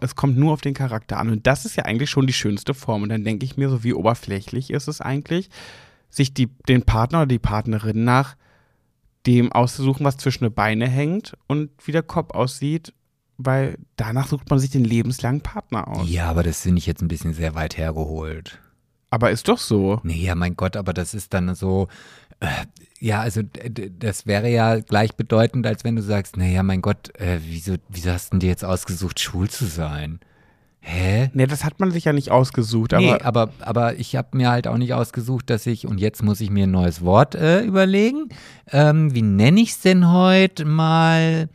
Es 0.02 0.16
kommt 0.16 0.40
nur 0.40 0.54
auf 0.54 0.62
den 0.62 0.74
Charakter 0.74 1.20
an. 1.20 1.30
Und 1.30 1.46
das 1.46 1.66
ist 1.66 1.76
ja 1.76 1.86
eigentlich 1.86 2.10
schon 2.10 2.26
die 2.26 2.34
schönste 2.34 2.74
Form. 2.74 3.04
Und 3.04 3.10
dann 3.10 3.24
denke 3.24 3.46
ich 3.46 3.58
mir 3.58 3.70
so, 3.70 3.84
wie 3.84 3.94
oberflächlich 3.94 4.72
ist 4.72 4.88
es 4.88 5.02
eigentlich, 5.02 5.52
sich 6.10 6.34
die, 6.34 6.48
den 6.68 6.82
Partner 6.82 7.20
oder 7.20 7.28
die 7.28 7.38
Partnerin 7.38 8.04
nach 8.04 8.36
dem 9.28 9.52
auszusuchen, 9.52 10.04
was 10.04 10.18
zwischen 10.18 10.46
die 10.46 10.50
Beine 10.50 10.88
hängt 10.88 11.38
und 11.46 11.70
wie 11.86 11.92
der 11.92 12.02
Kopf 12.02 12.32
aussieht, 12.34 12.94
weil 13.38 13.78
danach 13.96 14.28
sucht 14.28 14.50
man 14.50 14.60
sich 14.60 14.72
den 14.72 14.84
lebenslangen 14.84 15.42
Partner 15.42 15.88
aus. 15.88 16.10
Ja, 16.10 16.30
aber 16.30 16.44
das 16.44 16.62
finde 16.62 16.80
ich 16.80 16.86
jetzt 16.86 17.02
ein 17.02 17.08
bisschen 17.08 17.34
sehr 17.34 17.56
weit 17.56 17.78
hergeholt. 17.78 18.60
Aber 19.10 19.32
ist 19.32 19.48
doch 19.48 19.60
so. 19.60 20.00
Nee, 20.04 20.22
ja, 20.22 20.36
mein 20.36 20.56
Gott, 20.56 20.76
aber 20.76 20.94
das 20.94 21.14
ist 21.14 21.34
dann 21.34 21.56
so, 21.56 21.88
äh, 22.40 22.48
ja, 23.00 23.22
also 23.22 23.42
das 24.00 24.26
wäre 24.26 24.50
ja 24.50 24.80
gleichbedeutend, 24.80 25.66
als 25.66 25.84
wenn 25.84 25.96
du 25.96 26.02
sagst, 26.02 26.36
naja, 26.36 26.64
mein 26.64 26.82
Gott, 26.82 27.16
äh, 27.20 27.40
wieso, 27.44 27.76
wieso 27.90 28.12
hast 28.12 28.34
du 28.34 28.38
dir 28.38 28.50
jetzt 28.50 28.66
ausgesucht, 28.66 29.20
schwul 29.20 29.50
zu 29.50 29.66
sein? 29.66 30.20
Hä? 30.80 31.30
Nee, 31.34 31.48
das 31.48 31.64
hat 31.64 31.80
man 31.80 31.92
sich 31.92 32.06
ja 32.06 32.14
nicht 32.14 32.32
ausgesucht, 32.32 32.94
aber 32.94 33.02
nee, 33.02 33.22
aber, 33.22 33.50
aber 33.60 34.00
ich 34.00 34.16
habe 34.16 34.38
mir 34.38 34.50
halt 34.50 34.68
auch 34.68 34.78
nicht 34.78 34.94
ausgesucht, 34.94 35.50
dass 35.50 35.66
ich, 35.66 35.86
und 35.86 36.00
jetzt 36.00 36.24
muss 36.24 36.40
ich 36.40 36.50
mir 36.50 36.64
ein 36.64 36.72
neues 36.72 37.04
Wort 37.04 37.36
äh, 37.36 37.62
überlegen. 37.62 38.30
Ähm, 38.72 39.14
wie 39.14 39.22
nenne 39.22 39.60
ich 39.60 39.72
es 39.72 39.82
denn 39.82 40.10
heute 40.12 40.64
mal? 40.64 41.50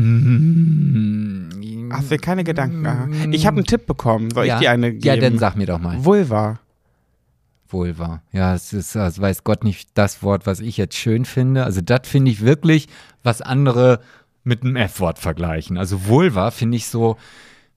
Mm, 0.00 1.90
hast 1.92 2.10
du 2.10 2.16
dir 2.16 2.20
keine 2.20 2.44
Gedanken 2.44 2.82
gemacht? 2.82 3.08
Ich 3.32 3.46
habe 3.46 3.58
einen 3.58 3.66
Tipp 3.66 3.86
bekommen. 3.86 4.30
Soll 4.30 4.46
ja, 4.46 4.54
ich 4.54 4.60
dir 4.60 4.70
eine 4.70 4.92
geben? 4.92 5.04
Ja, 5.04 5.16
dann 5.16 5.38
sag 5.38 5.56
mir 5.56 5.66
doch 5.66 5.78
mal. 5.78 6.04
Vulva. 6.04 6.60
Vulva. 7.68 8.22
Ja, 8.32 8.54
es 8.54 8.72
ist, 8.72 8.94
das 8.94 9.20
weiß 9.20 9.44
Gott 9.44 9.64
nicht 9.64 9.90
das 9.94 10.22
Wort, 10.22 10.46
was 10.46 10.60
ich 10.60 10.76
jetzt 10.76 10.96
schön 10.96 11.24
finde. 11.24 11.64
Also 11.64 11.80
das 11.80 12.00
finde 12.04 12.30
ich 12.30 12.40
wirklich, 12.40 12.88
was 13.22 13.42
andere 13.42 14.00
mit 14.42 14.62
einem 14.62 14.76
F-Wort 14.76 15.18
vergleichen. 15.18 15.76
Also 15.76 16.06
Vulva 16.06 16.50
finde 16.50 16.76
ich 16.76 16.86
so, 16.86 17.16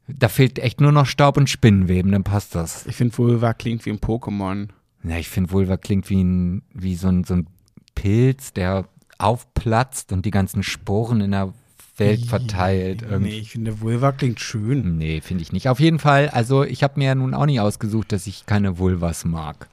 da 0.07 0.29
fehlt 0.29 0.59
echt 0.59 0.81
nur 0.81 0.91
noch 0.91 1.05
Staub 1.05 1.37
und 1.37 1.49
Spinnenweben, 1.49 2.11
dann 2.11 2.23
passt 2.23 2.55
das. 2.55 2.85
Ich 2.87 2.95
finde 2.95 3.17
Vulva 3.17 3.53
klingt 3.53 3.85
wie 3.85 3.91
ein 3.91 3.99
Pokémon. 3.99 4.69
Ja, 5.03 5.17
ich 5.17 5.29
finde 5.29 5.51
Vulva 5.51 5.77
klingt 5.77 6.09
wie, 6.09 6.23
ein, 6.23 6.63
wie 6.73 6.95
so, 6.95 7.09
ein, 7.09 7.23
so 7.23 7.35
ein 7.35 7.47
Pilz, 7.95 8.53
der 8.53 8.85
aufplatzt 9.17 10.11
und 10.11 10.25
die 10.25 10.31
ganzen 10.31 10.63
Sporen 10.63 11.21
in 11.21 11.31
der 11.31 11.53
Welt 11.97 12.25
verteilt. 12.25 13.03
Irgendwie. 13.03 13.31
Nee, 13.31 13.39
ich 13.39 13.51
finde 13.51 13.81
Vulva 13.81 14.11
klingt 14.11 14.39
schön. 14.39 14.97
Nee, 14.97 15.21
finde 15.21 15.43
ich 15.43 15.51
nicht. 15.51 15.69
Auf 15.69 15.79
jeden 15.79 15.99
Fall, 15.99 16.29
also 16.29 16.63
ich 16.63 16.83
habe 16.83 16.99
mir 16.99 17.05
ja 17.05 17.15
nun 17.15 17.33
auch 17.33 17.45
nicht 17.45 17.59
ausgesucht, 17.59 18.11
dass 18.11 18.27
ich 18.27 18.45
keine 18.45 18.79
Vulvas 18.79 19.25
mag. 19.25 19.67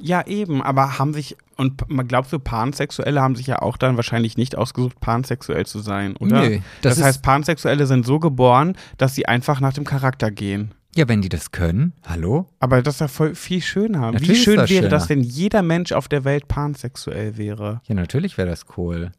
Ja, 0.00 0.26
eben, 0.26 0.60
aber 0.60 0.98
haben 0.98 1.12
sich, 1.14 1.36
und 1.56 1.88
man 1.88 2.08
glaubt 2.08 2.28
so, 2.28 2.40
Pansexuelle 2.40 3.20
haben 3.22 3.36
sich 3.36 3.46
ja 3.46 3.62
auch 3.62 3.76
dann 3.76 3.94
wahrscheinlich 3.94 4.36
nicht 4.36 4.56
ausgesucht, 4.58 4.98
pansexuell 4.98 5.66
zu 5.66 5.78
sein, 5.78 6.16
oder? 6.16 6.48
Nö, 6.48 6.58
das 6.82 6.96
das 6.96 7.04
heißt, 7.04 7.22
Pansexuelle 7.22 7.86
sind 7.86 8.04
so 8.04 8.18
geboren, 8.18 8.76
dass 8.98 9.14
sie 9.14 9.26
einfach 9.26 9.60
nach 9.60 9.72
dem 9.72 9.84
Charakter 9.84 10.32
gehen. 10.32 10.74
Ja, 10.96 11.08
wenn 11.08 11.22
die 11.22 11.28
das 11.28 11.52
können, 11.52 11.92
hallo? 12.04 12.46
Aber 12.60 12.82
das 12.82 12.94
ist 12.94 13.00
ja 13.00 13.08
voll 13.08 13.34
viel 13.34 13.60
schöner. 13.60 14.10
Wie 14.10 14.14
Natürlich 14.14 14.30
ist 14.38 14.44
schön 14.44 14.56
das 14.56 14.70
wäre 14.70 14.82
schöner. 14.82 14.90
das, 14.90 15.08
wenn 15.08 15.20
jeder 15.22 15.62
Mensch 15.62 15.92
auf 15.92 16.08
der 16.08 16.24
Welt 16.24 16.48
pansexuell 16.48 17.36
wäre. 17.36 17.80
Ja, 17.86 17.94
natürlich 17.94 18.36
wäre 18.38 18.48
das 18.48 18.66
cool. 18.76 19.10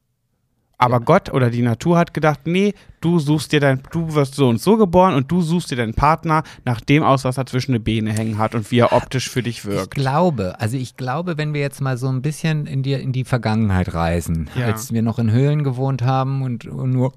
Aber 0.78 1.00
Gott 1.00 1.32
oder 1.32 1.50
die 1.50 1.62
Natur 1.62 1.98
hat 1.98 2.14
gedacht, 2.14 2.42
nee, 2.46 2.74
du 3.00 3.18
suchst 3.20 3.52
dir 3.54 3.60
dein, 3.62 3.82
du 3.92 4.14
wirst 4.14 4.36
so 4.36 4.50
und 4.50 4.60
so 4.62 4.76
geboren 4.76 5.14
und 5.16 5.32
du 5.32 5.42
suchst 5.42 5.72
dir 5.72 5.78
deinen 5.78 5.94
Partner 5.94 6.44
nach 6.66 6.82
dem 6.82 7.02
aus, 7.04 7.24
was 7.24 7.38
er 7.38 7.46
zwischen 7.46 7.72
die 7.72 7.80
Beine 7.80 8.12
hängen 8.12 8.38
hat 8.38 8.56
und 8.56 8.70
wie 8.72 8.80
er 8.80 8.92
optisch 8.92 9.30
für 9.30 9.42
dich 9.42 9.60
Ich 9.60 9.66
wirkt. 9.66 9.96
glaube, 9.96 10.60
also 10.60 10.76
ich 10.76 10.98
glaube, 10.98 11.38
wenn 11.38 11.54
wir 11.54 11.62
jetzt 11.62 11.80
mal 11.82 11.98
so 11.98 12.08
ein 12.10 12.22
bisschen 12.22 12.66
in 12.68 12.84
die, 12.84 12.94
in 12.94 13.14
die 13.14 13.24
Vergangenheit 13.24 13.94
reisen, 13.94 14.50
Ja. 14.56 14.66
als 14.66 14.92
wir 14.92 15.02
noch 15.02 15.18
in 15.18 15.32
Höhlen 15.32 15.64
gewohnt 15.64 16.02
haben 16.02 16.42
und 16.42 16.66
nur 16.66 17.14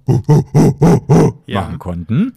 Ja. 1.46 1.60
machen 1.62 1.78
konnten, 1.78 2.34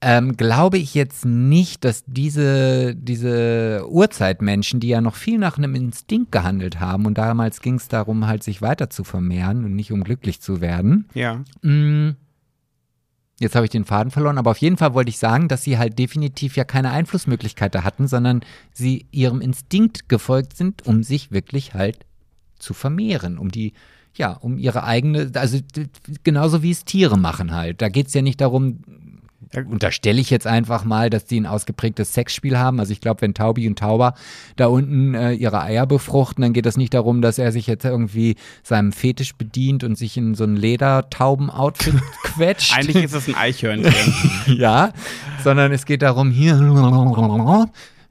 ähm, 0.00 0.36
glaube 0.36 0.78
ich 0.78 0.94
jetzt 0.94 1.24
nicht, 1.24 1.84
dass 1.84 2.04
diese, 2.06 2.94
diese 2.94 3.84
Urzeitmenschen, 3.88 4.78
die 4.78 4.88
ja 4.88 5.00
noch 5.00 5.16
viel 5.16 5.38
nach 5.38 5.58
einem 5.58 5.74
Instinkt 5.74 6.30
gehandelt 6.30 6.78
haben 6.78 7.06
und 7.06 7.18
damals 7.18 7.60
ging 7.60 7.74
es 7.74 7.88
darum, 7.88 8.26
halt 8.26 8.42
sich 8.44 8.62
weiter 8.62 8.90
zu 8.90 9.02
vermehren 9.02 9.64
und 9.64 9.74
nicht 9.74 9.90
um 9.92 10.04
glücklich 10.04 10.40
zu 10.40 10.60
werden, 10.60 11.08
Ja. 11.14 11.42
Mm, 11.62 12.16
Jetzt 13.40 13.54
habe 13.54 13.64
ich 13.66 13.70
den 13.70 13.84
Faden 13.84 14.10
verloren, 14.10 14.36
aber 14.36 14.50
auf 14.50 14.58
jeden 14.58 14.76
Fall 14.76 14.94
wollte 14.94 15.10
ich 15.10 15.18
sagen, 15.18 15.46
dass 15.46 15.62
sie 15.62 15.78
halt 15.78 15.96
definitiv 15.96 16.56
ja 16.56 16.64
keine 16.64 16.90
Einflussmöglichkeit 16.90 17.72
da 17.72 17.84
hatten, 17.84 18.08
sondern 18.08 18.40
sie 18.72 19.06
ihrem 19.12 19.40
Instinkt 19.40 20.08
gefolgt 20.08 20.56
sind, 20.56 20.86
um 20.86 21.04
sich 21.04 21.30
wirklich 21.30 21.72
halt 21.74 22.04
zu 22.58 22.74
vermehren, 22.74 23.38
um 23.38 23.52
die, 23.52 23.74
ja, 24.16 24.32
um 24.32 24.58
ihre 24.58 24.82
eigene, 24.82 25.30
also 25.34 25.60
genauso 26.24 26.64
wie 26.64 26.72
es 26.72 26.84
Tiere 26.84 27.16
machen 27.16 27.52
halt. 27.54 27.80
Da 27.80 27.88
geht 27.88 28.08
es 28.08 28.14
ja 28.14 28.22
nicht 28.22 28.40
darum, 28.40 28.80
unterstelle 29.54 30.20
ich 30.20 30.30
jetzt 30.30 30.46
einfach 30.46 30.84
mal, 30.84 31.10
dass 31.10 31.24
die 31.24 31.40
ein 31.40 31.46
ausgeprägtes 31.46 32.12
Sexspiel 32.12 32.58
haben. 32.58 32.80
Also 32.80 32.92
ich 32.92 33.00
glaube, 33.00 33.22
wenn 33.22 33.34
Taubi 33.34 33.66
und 33.66 33.78
Tauber 33.78 34.14
da 34.56 34.66
unten 34.66 35.14
äh, 35.14 35.32
ihre 35.32 35.62
Eier 35.62 35.86
befruchten, 35.86 36.42
dann 36.42 36.52
geht 36.52 36.66
es 36.66 36.76
nicht 36.76 36.94
darum, 36.94 37.22
dass 37.22 37.38
er 37.38 37.52
sich 37.52 37.66
jetzt 37.66 37.84
irgendwie 37.84 38.36
seinem 38.62 38.92
Fetisch 38.92 39.34
bedient 39.34 39.84
und 39.84 39.96
sich 39.96 40.16
in 40.16 40.34
so 40.34 40.44
ein 40.44 40.56
Ledertauben-Outfit 40.56 41.94
quetscht. 42.24 42.76
Eigentlich 42.76 43.04
ist 43.04 43.14
es 43.14 43.28
ein 43.28 43.34
Eichhörnchen. 43.34 44.14
ja, 44.58 44.92
sondern 45.42 45.72
es 45.72 45.86
geht 45.86 46.02
darum, 46.02 46.30
hier 46.30 46.56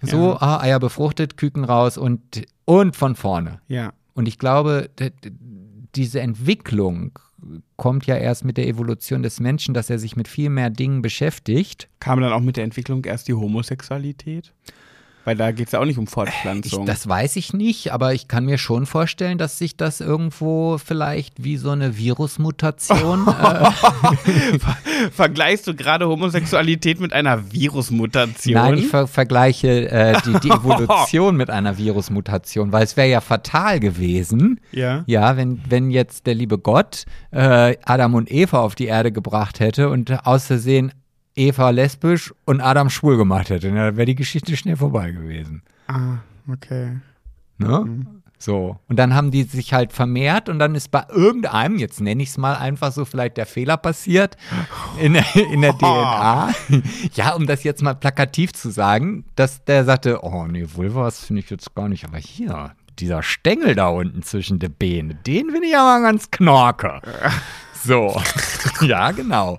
so, 0.02 0.38
ah, 0.40 0.60
Eier 0.62 0.80
befruchtet, 0.80 1.38
Küken 1.38 1.64
raus 1.64 1.98
und, 1.98 2.44
und 2.66 2.96
von 2.96 3.16
vorne. 3.16 3.60
ja. 3.68 3.94
Und 4.14 4.28
ich 4.28 4.40
glaube, 4.40 4.90
diese 5.94 6.22
Entwicklung 6.22 7.20
kommt 7.76 8.06
ja 8.06 8.16
erst 8.16 8.46
mit 8.46 8.58
der 8.58 8.68
Evolution 8.68 9.24
des 9.24 9.40
Menschen, 9.40 9.74
dass 9.74 9.90
er 9.90 10.00
sich 10.00 10.16
mit 10.16 10.28
viel 10.28 10.50
mehr 10.50 10.70
Dingen 10.70 11.02
beschäftigt. 11.02 11.90
Kam 12.00 12.22
dann 12.22 12.34
auch 12.34 12.42
mit 12.42 12.58
der 12.58 12.64
Entwicklung 12.64 13.06
erst 13.06 13.28
die 13.28 13.34
Homosexualität? 13.34 14.54
Weil 15.28 15.36
da 15.36 15.52
geht 15.52 15.66
es 15.66 15.74
ja 15.74 15.82
auch 15.82 15.86
nicht 15.86 15.98
um 15.98 16.06
Ich, 16.06 16.10
Fortpflanzung. 16.10 16.86
das 16.86 17.06
weiß 17.06 17.36
ich 17.36 17.52
nicht, 17.52 17.92
aber 17.92 18.14
ich 18.14 18.30
kann 18.30 18.46
mir 18.46 18.58
schon 18.58 18.86
vorstellen, 18.86 19.38
dass 19.38 19.58
sich 19.58 19.76
das 19.76 20.00
irgendwo 20.00 20.78
vielleicht 20.78 21.44
wie 21.44 21.58
so 21.58 21.72
eine 21.72 21.98
Virusmutation. 21.98 23.28
äh, 23.44 23.70
Vergleichst 25.12 25.68
du 25.68 25.76
gerade 25.76 26.08
Homosexualität 26.08 27.02
mit 27.02 27.12
einer 27.12 27.52
Virusmutation? 27.52 28.54
nein, 28.54 28.78
ich 28.78 28.88
ver 28.88 29.06
vergleiche 29.06 29.92
äh, 29.92 30.16
die, 30.26 30.40
die 30.40 30.50
Evolution 30.50 31.36
mit 31.36 31.50
einer 31.50 31.78
Virusmutation, 31.78 32.72
weil 32.72 32.86
es 32.86 32.96
wäre 32.96 33.10
ja 33.10 33.20
fatal 33.20 33.82
gewesen, 33.82 34.62
ja. 34.72 35.04
ja, 35.08 35.36
wenn, 35.36 35.62
wenn 35.68 35.92
jetzt 35.92 36.26
der 36.26 36.36
liebe 36.36 36.58
Gott 36.58 37.04
äh, 37.32 37.76
Adam 37.84 38.16
und 38.16 38.32
Eva 38.32 38.60
auf 38.60 38.76
die 38.76 38.86
Erde 38.86 39.12
gebracht 39.12 39.60
hätte 39.60 39.90
und 39.90 40.26
aus 40.26 40.46
Versehen 40.46 40.94
Eva 41.38 41.70
lesbisch 41.70 42.34
und 42.46 42.60
Adam 42.62 42.90
schwul 42.90 43.16
gemacht 43.18 43.50
hätte, 43.50 43.72
dann 43.72 43.96
wäre 43.98 44.06
die 44.06 44.16
Geschichte 44.16 44.58
schnell 44.58 44.76
vorbei 44.76 45.12
gewesen. 45.12 45.62
Ah, 45.88 46.18
okay. 46.52 46.98
Ne? 47.60 48.06
So. 48.40 48.78
Und 48.88 48.98
dann 49.00 49.16
haben 49.16 49.32
die 49.32 49.44
sich 49.44 49.74
halt 49.74 49.94
vermehrt 49.94 50.48
und 50.48 50.60
dann 50.60 50.76
ist 50.76 50.90
bei 50.92 51.06
irgendeinem, 51.10 51.78
jetzt 51.80 52.02
nenne 52.02 52.22
ich 52.22 52.30
es 52.30 52.38
mal 52.38 52.54
einfach 52.56 52.92
so, 52.92 53.04
vielleicht 53.04 53.38
der 53.38 53.48
Fehler 53.48 53.78
passiert 53.78 54.38
in, 55.02 55.14
der- 55.14 55.36
in 55.52 55.62
der 55.62 55.74
DNA. 55.78 56.54
Ja, 57.16 57.34
um 57.34 57.48
das 57.48 57.64
jetzt 57.64 57.82
mal 57.82 57.96
plakativ 57.96 58.54
zu 58.54 58.70
sagen, 58.70 59.26
dass 59.36 59.64
der 59.64 59.86
sagte, 59.86 60.24
oh 60.24 60.46
nee, 60.46 60.68
Vulvas 60.72 61.26
finde 61.26 61.42
ich 61.42 61.50
jetzt 61.50 61.74
gar 61.74 61.90
nicht, 61.90 62.04
aber 62.06 62.18
hier, 62.20 62.74
dieser 63.00 63.24
Stängel 63.24 63.74
da 63.74 63.88
unten 63.88 64.22
zwischen 64.22 64.60
den 64.60 64.74
Beinen, 64.74 65.18
den 65.26 65.50
finde 65.50 65.68
ich 65.68 65.78
aber 65.78 66.02
ganz 66.04 66.30
knorke. 66.30 67.02
So. 67.84 68.22
ja, 68.82 69.12
genau. 69.12 69.58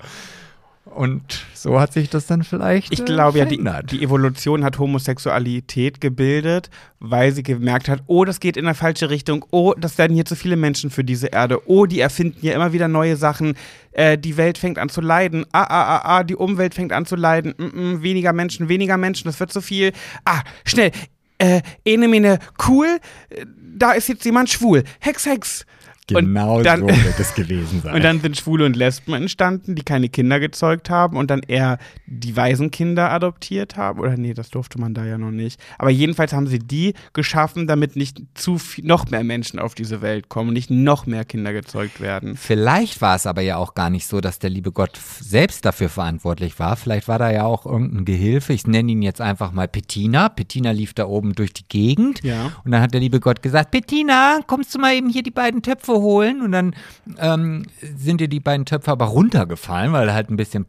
Und 0.99 1.47
so 1.55 1.79
hat 1.79 1.93
sich 1.93 2.11
das 2.11 2.27
dann 2.27 2.43
vielleicht 2.43 2.93
Ich 2.93 2.99
äh, 2.99 3.05
glaube 3.05 3.39
ja, 3.39 3.45
die, 3.45 3.65
die 3.89 4.03
Evolution 4.03 4.65
hat 4.65 4.81
Homosexualität 4.81 6.01
gebildet, 6.01 6.71
weil 6.99 7.31
sie 7.31 7.45
gemerkt 7.45 7.89
hat, 7.89 8.03
oh, 8.09 8.25
das 8.25 8.41
geht 8.41 8.57
in 8.57 8.67
eine 8.67 8.75
falsche 8.75 9.09
Richtung, 9.09 9.45
oh, 9.53 9.75
das 9.79 9.97
werden 9.97 10.15
hier 10.15 10.25
zu 10.25 10.35
viele 10.35 10.57
Menschen 10.57 10.91
für 10.91 11.05
diese 11.05 11.29
Erde, 11.29 11.69
oh, 11.69 11.87
die 11.87 12.01
erfinden 12.01 12.39
hier 12.41 12.53
immer 12.57 12.73
wieder 12.73 12.89
neue 12.89 13.15
Sachen, 13.15 13.55
äh, 13.93 14.19
die 14.19 14.37
Welt 14.37 14.59
fängt 14.59 14.77
an 14.77 14.89
zu 14.89 15.01
leiden, 15.01 15.47
ah, 15.53 15.63
ah, 15.63 15.99
ah, 15.99 16.01
ah, 16.03 16.25
die 16.25 16.35
Umwelt 16.35 16.75
fängt 16.75 16.93
an 16.93 17.07
zu 17.07 17.15
leiden, 17.15 17.55
mm, 17.57 17.63
mm, 17.63 18.03
weniger 18.03 18.33
Menschen, 18.33 18.69
weniger 18.69 18.97
Menschen, 18.97 19.29
das 19.29 19.39
wird 19.39 19.53
zu 19.53 19.61
viel, 19.61 19.93
ah, 20.25 20.41
schnell, 20.65 20.91
äh, 21.39 21.63
Enemine, 21.85 22.41
cool, 22.67 22.99
äh, 23.31 23.47
da 23.77 23.93
ist 23.93 24.09
jetzt 24.09 24.25
jemand 24.25 24.51
schwul. 24.51 24.83
Hex, 24.99 25.27
Hex. 25.27 25.65
Genau 26.09 26.59
und 26.59 26.65
dann, 26.65 26.81
so 26.81 26.89
wird 26.89 27.21
es 27.21 27.35
gewesen 27.35 27.83
sein. 27.83 27.95
Und 27.99 28.05
dann 28.05 28.21
sind 28.21 28.37
Schwule 28.37 28.65
und 28.65 28.77
Lesben 28.77 29.15
entstanden, 29.15 29.75
die 29.75 29.83
keine 29.83 30.09
Kinder 30.09 30.41
gezeugt 30.41 30.91
haben 30.91 31.17
und 31.17 31.31
dann 31.31 31.41
eher 31.41 31.79
die 32.07 32.37
Waisenkinder 32.37 33.11
adoptiert 33.11 33.77
haben. 33.77 34.01
Oder 34.01 34.17
nee, 34.17 34.35
das 34.35 34.51
durfte 34.51 34.81
man 34.81 34.95
da 34.95 35.05
ja 35.05 35.19
noch 35.19 35.31
nicht. 35.31 35.61
Aber 35.79 35.91
jedenfalls 35.91 36.33
haben 36.33 36.47
sie 36.47 36.59
die 36.59 36.95
geschaffen, 37.13 37.67
damit 37.67 37.97
nicht 37.97 38.23
zu 38.35 38.59
viel, 38.59 38.85
noch 38.85 39.11
mehr 39.11 39.25
Menschen 39.25 39.59
auf 39.59 39.75
diese 39.75 40.01
Welt 40.01 40.29
kommen 40.29 40.49
und 40.49 40.55
nicht 40.55 40.71
noch 40.71 41.07
mehr 41.07 41.25
Kinder 41.25 41.53
gezeugt 41.53 42.01
werden. 42.01 42.37
Vielleicht 42.37 43.01
war 43.01 43.17
es 43.17 43.27
aber 43.27 43.43
ja 43.43 43.57
auch 43.57 43.75
gar 43.75 43.91
nicht 43.91 44.07
so, 44.07 44.21
dass 44.21 44.39
der 44.39 44.51
liebe 44.51 44.73
Gott 44.73 44.99
selbst 45.21 45.65
dafür 45.65 45.89
verantwortlich 45.89 46.59
war. 46.59 46.77
Vielleicht 46.77 47.09
war 47.09 47.19
da 47.19 47.31
ja 47.31 47.45
auch 47.45 47.67
irgendein 47.67 48.05
Gehilfe. 48.05 48.53
Ich 48.53 48.67
nenne 48.67 48.93
ihn 48.93 49.03
jetzt 49.03 49.21
einfach 49.21 49.53
mal 49.53 49.69
Bettina. 49.69 50.29
Bettina 50.29 50.71
lief 50.71 50.95
da 50.95 51.07
oben 51.07 51.35
durch 51.35 51.53
die 51.53 51.69
Gegend. 51.69 52.23
Ja. 52.23 52.53
Und 52.65 52.71
dann 52.71 52.81
hat 52.81 52.93
der 52.93 53.01
liebe 53.01 53.21
Gott 53.21 53.43
gesagt, 53.43 53.71
Bettina, 53.71 54.41
kommst 54.47 54.75
du 54.75 54.79
mal 54.79 54.95
eben 54.95 55.09
hier 55.09 55.23
die 55.23 55.31
beiden 55.31 55.63
Töpfe 55.63 55.98
holen? 56.01 56.43
Und 56.43 56.53
dann 56.53 56.75
ähm, 57.19 57.67
sind 57.97 58.21
dir 58.21 58.29
die 58.29 58.41
beiden 58.41 58.67
Töpfe 58.67 58.91
aber 58.91 59.07
runtergefallen, 59.07 59.93
weil 59.93 60.09
er 60.09 60.15
halt 60.15 60.31
ein 60.31 60.37
bisschen 60.37 60.67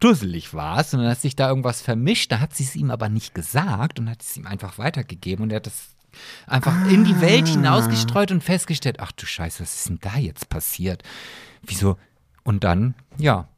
dusselig 0.00 0.52
warst 0.52 0.92
und 0.94 1.00
dann 1.00 1.10
hat 1.10 1.20
sich 1.20 1.36
da 1.36 1.48
irgendwas 1.48 1.80
vermischt. 1.80 2.30
Da 2.30 2.40
hat 2.40 2.54
sie 2.54 2.64
es 2.64 2.76
ihm 2.76 2.90
aber 2.90 3.08
nicht 3.08 3.34
gesagt 3.34 3.98
und 3.98 4.10
hat 4.10 4.22
es 4.22 4.36
ihm 4.36 4.46
einfach 4.46 4.78
weitergegeben 4.78 5.44
und 5.44 5.50
er 5.52 5.56
hat 5.56 5.66
das 5.66 5.88
einfach 6.46 6.88
in 6.90 7.04
die 7.04 7.20
Welt 7.20 7.48
hinausgestreut 7.48 8.30
und 8.30 8.42
festgestellt, 8.42 8.96
ach 9.00 9.12
du 9.12 9.26
Scheiße, 9.26 9.62
was 9.62 9.74
ist 9.76 9.88
denn 9.88 9.98
da 10.00 10.16
jetzt 10.18 10.48
passiert? 10.48 11.02
Wieso? 11.62 11.96
Und 12.44 12.64
dann, 12.64 12.94
ja, 13.18 13.48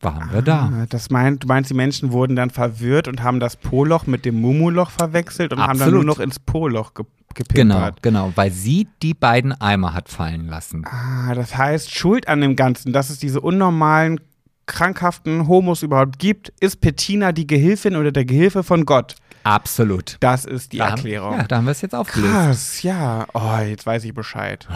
waren 0.00 0.32
wir 0.32 0.42
da. 0.42 0.70
Ah, 0.72 0.86
Das 0.88 1.10
meint, 1.10 1.44
du 1.44 1.48
meinst, 1.48 1.70
die 1.70 1.74
Menschen 1.74 2.12
wurden 2.12 2.36
dann 2.36 2.50
verwirrt 2.50 3.08
und 3.08 3.22
haben 3.22 3.40
das 3.40 3.56
Po-Loch 3.56 4.06
mit 4.06 4.24
dem 4.24 4.40
Mumu-Loch 4.40 4.90
verwechselt 4.90 5.52
und 5.52 5.60
haben 5.60 5.78
dann 5.78 5.88
Absolut. 5.88 6.04
nur 6.04 6.14
noch 6.14 6.20
ins 6.20 6.38
Po-Loch 6.38 6.92
ge 7.34 7.44
Genau, 7.52 7.74
gepimpert. 7.76 8.02
genau, 8.02 8.32
weil 8.34 8.50
sie 8.50 8.88
die 9.02 9.14
beiden 9.14 9.52
Eimer 9.60 9.94
hat 9.94 10.08
fallen 10.08 10.46
lassen. 10.48 10.84
Ah, 10.86 11.34
das 11.34 11.56
heißt, 11.56 11.94
Schuld 11.94 12.28
an 12.28 12.40
dem 12.40 12.56
Ganzen, 12.56 12.92
dass 12.92 13.10
es 13.10 13.18
diese 13.18 13.40
unnormalen, 13.40 14.20
krankhaften 14.66 15.46
Homos 15.48 15.82
überhaupt 15.82 16.18
gibt, 16.18 16.52
ist 16.60 16.80
Bettina 16.80 17.32
die 17.32 17.46
Gehilfin 17.46 17.96
oder 17.96 18.12
der 18.12 18.24
Gehilfe 18.26 18.62
von 18.62 18.84
Gott. 18.84 19.14
Absolut. 19.44 20.16
Das 20.20 20.44
ist 20.44 20.72
die 20.72 20.78
Da 20.78 20.86
haben- 20.90 20.96
Erklärung. 20.98 21.38
Ja, 21.38 21.44
da 21.44 21.56
haben 21.56 21.64
wir 21.64 21.70
es 21.70 21.80
jetzt 21.80 21.94
aufgelöst. 21.94 22.32
Krass, 22.34 22.82
ja. 22.82 23.26
Oh, 23.32 23.56
jetzt 23.66 23.86
weiß 23.86 24.04
ich 24.04 24.12
Bescheid. 24.12 24.68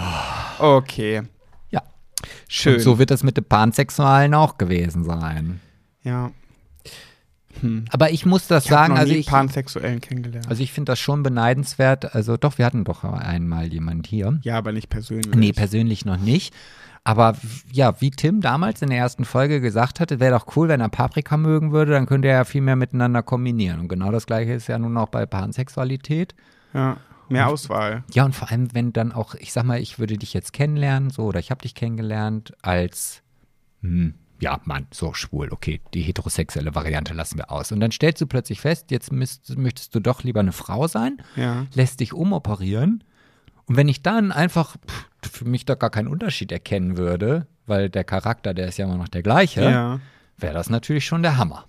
Okay. 0.59 1.23
Ja. 1.70 1.83
Schön. 2.49 2.74
Und 2.77 2.81
so 2.81 2.99
wird 2.99 3.11
das 3.11 3.23
mit 3.23 3.37
den 3.37 3.45
Pansexualen 3.45 4.33
auch 4.35 4.57
gewesen 4.57 5.05
sein. 5.05 5.61
ja. 6.05 6.31
Aber 7.91 8.11
ich 8.11 8.27
muss 8.27 8.47
das 8.47 8.65
Ich 8.65 8.70
habe 8.70 8.81
sagen, 8.83 8.95
noch 8.95 9.01
also 9.01 9.12
nie 9.12 9.20
ich, 9.20 9.27
Pansexuellen 9.27 10.01
kennengelernt. 10.01 10.49
also 10.49 10.62
ich 10.62 10.73
finde 10.73 10.93
das 10.93 10.99
schon 11.01 11.23
beneidenswert. 11.23 12.15
Also 12.15 12.37
doch, 12.37 12.59
wir 12.59 12.65
hatten 12.66 12.85
doch 12.85 13.05
einmal 13.05 13.73
jemand 13.73 14.07
hier. 14.07 14.39
ja, 14.43 14.59
aber 14.59 14.73
nicht 14.73 14.89
persönlich. 14.89 15.35
Nee, 15.35 15.53
persönlich 15.53 16.05
noch 16.05 16.19
nicht. 16.19 16.55
Aber 17.05 17.37
ja, 17.73 18.01
wie 18.01 18.11
Tim 18.11 18.41
damals 18.41 18.81
in 18.81 18.91
der 18.91 18.99
ersten 18.99 19.24
Folge 19.24 19.61
gesagt 19.61 19.99
hatte, 19.99 20.20
wäre 20.20 20.39
doch 20.39 20.57
cool, 20.57 20.69
wenn 20.69 20.81
er 20.81 20.89
Paprika 20.89 21.37
mögen 21.37 21.73
würde, 21.73 21.93
dann 21.93 22.07
könnte 22.07 22.29
er 22.29 22.35
ja 22.39 22.45
viel 22.45 22.61
mehr 22.61 22.77
miteinander 22.77 23.23
kombinieren. 23.24 23.81
Und 23.81 23.89
genau 23.89 24.12
das 24.12 24.27
gleiche 24.27 24.53
ist 24.53 24.69
ja 24.69 24.79
nun 24.79 24.97
auch 24.97 25.09
bei 25.09 25.27
Pansexualität. 25.27 26.35
Ja, 26.73 26.99
mehr 27.29 27.49
Auswahl. 27.49 28.05
Ja, 28.12 28.24
und 28.24 28.35
vor 28.37 28.51
allem, 28.51 28.73
wenn 28.73 28.93
dann 28.93 29.11
auch, 29.11 29.35
ich 29.35 29.53
sag 29.53 29.65
mal, 29.65 29.81
ich 29.81 29.99
würde 29.99 30.16
dich 30.16 30.33
jetzt 30.33 30.53
kennenlernen, 30.53 31.11
so, 31.11 31.24
oder 31.24 31.41
ich 31.41 31.51
habe 31.51 31.62
dich 31.62 31.74
kennengelernt 31.74 32.53
als, 32.62 33.23
hm, 33.81 34.15
ja, 34.43 34.60
Mann, 34.64 34.86
so 34.93 35.14
schwul, 35.14 35.48
okay, 35.52 35.81
die 35.94 36.02
heterosexuelle 36.02 36.74
Variante 36.74 37.14
lassen 37.14 37.39
wir 37.39 37.51
aus. 37.52 37.70
Und 37.70 37.78
dann 37.81 37.93
stellst 37.93 38.20
du 38.20 38.27
plötzlich 38.27 38.60
fest, 38.60 38.90
jetzt 38.90 39.12
müsst, 39.12 39.56
möchtest 39.56 39.94
du 39.94 40.01
doch 40.01 40.24
lieber 40.24 40.40
eine 40.40 40.52
Frau 40.52 40.89
sein, 40.89 41.19
Ja. 41.36 41.66
lässt 41.74 42.01
dich 42.01 42.12
umoperieren. 42.12 43.05
Und 43.66 43.77
wenn 43.77 43.89
ich 43.89 44.02
dann 44.02 44.32
einfach 44.32 44.77
pff, 44.77 45.09
für 45.31 45.44
mich 45.44 45.64
da 45.64 45.77
gar 45.77 45.90
keinen 45.90 46.09
Unterschied 46.09 46.51
erkennen 46.51 46.97
würde, 46.97 47.47
weil 47.66 47.89
der 47.89 48.02
Charakter, 48.02 48.52
der 48.52 48.66
ist 48.66 48.78
ja 48.78 48.85
immer 48.86 48.97
noch 48.97 49.09
der 49.09 49.23
gleiche, 49.23 49.62
Ja. 49.62 50.01
wäre 50.36 50.55
das 50.55 50.69
natürlich 50.69 51.06
schon 51.06 51.23
der 51.23 51.36
Hammer. 51.39 51.64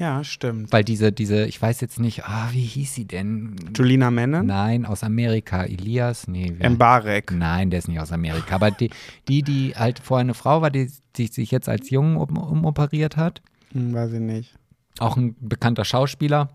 Ja, 0.00 0.24
stimmt. 0.24 0.72
Weil 0.72 0.82
diese, 0.82 1.12
diese, 1.12 1.44
ich 1.44 1.60
weiß 1.60 1.82
jetzt 1.82 2.00
nicht, 2.00 2.24
ah, 2.24 2.48
wie 2.52 2.64
hieß 2.64 2.94
sie 2.94 3.04
denn? 3.04 3.54
Julina 3.76 4.10
Mennen? 4.10 4.46
Nein, 4.46 4.86
aus 4.86 5.04
Amerika. 5.04 5.62
Elias? 5.64 6.26
Nee. 6.26 6.54
wer- 6.56 6.70
Mbarek. 6.70 7.32
Nein, 7.32 7.68
der 7.68 7.80
ist 7.80 7.88
nicht 7.88 8.00
aus 8.00 8.10
Amerika. 8.10 8.54
Aber 8.54 8.70
die, 8.70 8.88
die, 9.28 9.42
die 9.42 9.74
halt 9.76 9.98
vorher 9.98 10.22
eine 10.22 10.32
Frau 10.32 10.62
war, 10.62 10.70
die, 10.70 10.90
die 11.16 11.26
sich 11.26 11.50
jetzt 11.50 11.68
als 11.68 11.90
Jungen 11.90 12.16
um, 12.16 12.38
umoperiert 12.38 13.18
hat, 13.18 13.42
Hm, 13.72 13.92
weiß 13.92 14.14
ich 14.14 14.20
nicht. 14.20 14.54
auch 15.00 15.18
ein 15.18 15.36
bekannter 15.38 15.84
Schauspieler, 15.84 16.48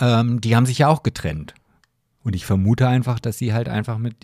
ähm, 0.00 0.40
die 0.40 0.54
haben 0.54 0.64
sich 0.64 0.78
ja 0.78 0.86
auch 0.88 1.02
getrennt. 1.02 1.54
Und 2.22 2.36
ich 2.36 2.46
vermute 2.46 2.86
einfach, 2.88 3.18
dass 3.18 3.36
sie 3.36 3.52
halt 3.52 3.68
einfach 3.68 3.98
mit 3.98 4.14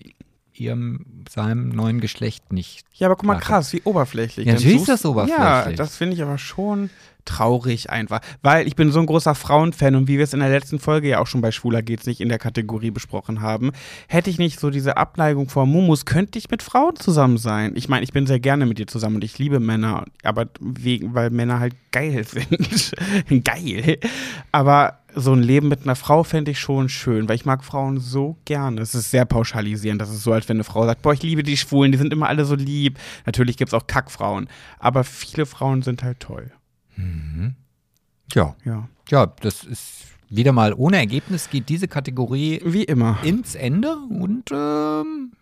ihrem, 0.54 1.24
seinem 1.28 1.68
neuen 1.70 2.00
Geschlecht 2.00 2.52
nicht. 2.52 2.86
Ja, 2.94 3.08
aber 3.08 3.16
guck 3.16 3.26
mal, 3.26 3.38
krass, 3.40 3.72
wie 3.72 3.82
oberflächlich. 3.82 4.46
Ja, 4.46 4.54
natürlich 4.54 4.76
ist 4.82 4.88
das 4.88 5.04
oberflächlich. 5.04 5.38
Ja, 5.44 5.72
das 5.72 5.96
finde 5.96 6.14
ich 6.14 6.22
aber 6.22 6.38
schon 6.38 6.90
traurig 7.24 7.90
einfach. 7.90 8.20
Weil 8.42 8.66
ich 8.66 8.76
bin 8.76 8.90
so 8.90 9.00
ein 9.00 9.06
großer 9.06 9.34
Frauenfan 9.34 9.94
und 9.94 10.08
wie 10.08 10.18
wir 10.18 10.24
es 10.24 10.34
in 10.34 10.40
der 10.40 10.50
letzten 10.50 10.78
Folge 10.78 11.08
ja 11.08 11.18
auch 11.20 11.26
schon 11.26 11.40
bei 11.40 11.50
Schwuler 11.50 11.82
geht's 11.82 12.06
nicht 12.06 12.20
in 12.20 12.28
der 12.28 12.38
Kategorie 12.38 12.90
besprochen 12.90 13.40
haben, 13.40 13.72
hätte 14.08 14.30
ich 14.30 14.38
nicht 14.38 14.60
so 14.60 14.70
diese 14.70 14.96
Abneigung 14.96 15.48
vor 15.48 15.66
Mumus, 15.66 16.04
könnte 16.04 16.38
ich 16.38 16.50
mit 16.50 16.62
Frauen 16.62 16.96
zusammen 16.96 17.38
sein. 17.38 17.72
Ich 17.76 17.88
meine, 17.88 18.04
ich 18.04 18.12
bin 18.12 18.26
sehr 18.26 18.40
gerne 18.40 18.66
mit 18.66 18.78
dir 18.78 18.86
zusammen 18.86 19.16
und 19.16 19.24
ich 19.24 19.38
liebe 19.38 19.60
Männer, 19.60 20.04
aber 20.22 20.46
wegen, 20.60 21.14
weil 21.14 21.30
Männer 21.30 21.60
halt 21.60 21.74
geil 21.92 22.24
sind. 23.28 23.44
geil. 23.44 23.98
Aber 24.52 25.00
so 25.14 25.32
ein 25.32 25.42
Leben 25.42 25.68
mit 25.68 25.82
einer 25.82 25.96
Frau 25.96 26.24
fände 26.24 26.50
ich 26.50 26.60
schon 26.60 26.88
schön, 26.88 27.28
weil 27.28 27.36
ich 27.36 27.44
mag 27.44 27.64
Frauen 27.64 27.98
so 27.98 28.36
gerne. 28.44 28.80
Es 28.80 28.94
ist 28.94 29.10
sehr 29.10 29.24
pauschalisierend. 29.24 30.00
Das 30.00 30.10
ist 30.10 30.22
so, 30.22 30.32
als 30.32 30.48
wenn 30.48 30.56
eine 30.56 30.64
Frau 30.64 30.84
sagt, 30.84 31.02
boah, 31.02 31.12
ich 31.12 31.22
liebe 31.22 31.42
die 31.42 31.56
Schwulen, 31.56 31.92
die 31.92 31.98
sind 31.98 32.12
immer 32.12 32.28
alle 32.28 32.44
so 32.44 32.54
lieb. 32.54 32.98
Natürlich 33.26 33.56
gibt 33.56 33.70
es 33.70 33.74
auch 33.74 33.86
Kackfrauen, 33.86 34.48
aber 34.78 35.04
viele 35.04 35.46
Frauen 35.46 35.82
sind 35.82 36.02
halt 36.02 36.20
toll. 36.20 36.52
Ja. 38.34 38.54
Ja. 38.64 38.88
Ja, 39.08 39.26
das 39.26 39.64
ist 39.64 40.04
wieder 40.28 40.52
mal 40.52 40.72
ohne 40.74 40.98
Ergebnis 40.98 41.50
geht 41.50 41.68
diese 41.68 41.88
Kategorie 41.88 42.60
Wie 42.64 42.84
immer. 42.84 43.18
ins 43.24 43.54
Ende 43.56 43.96
und 43.96 44.50
ähm, 44.52 45.32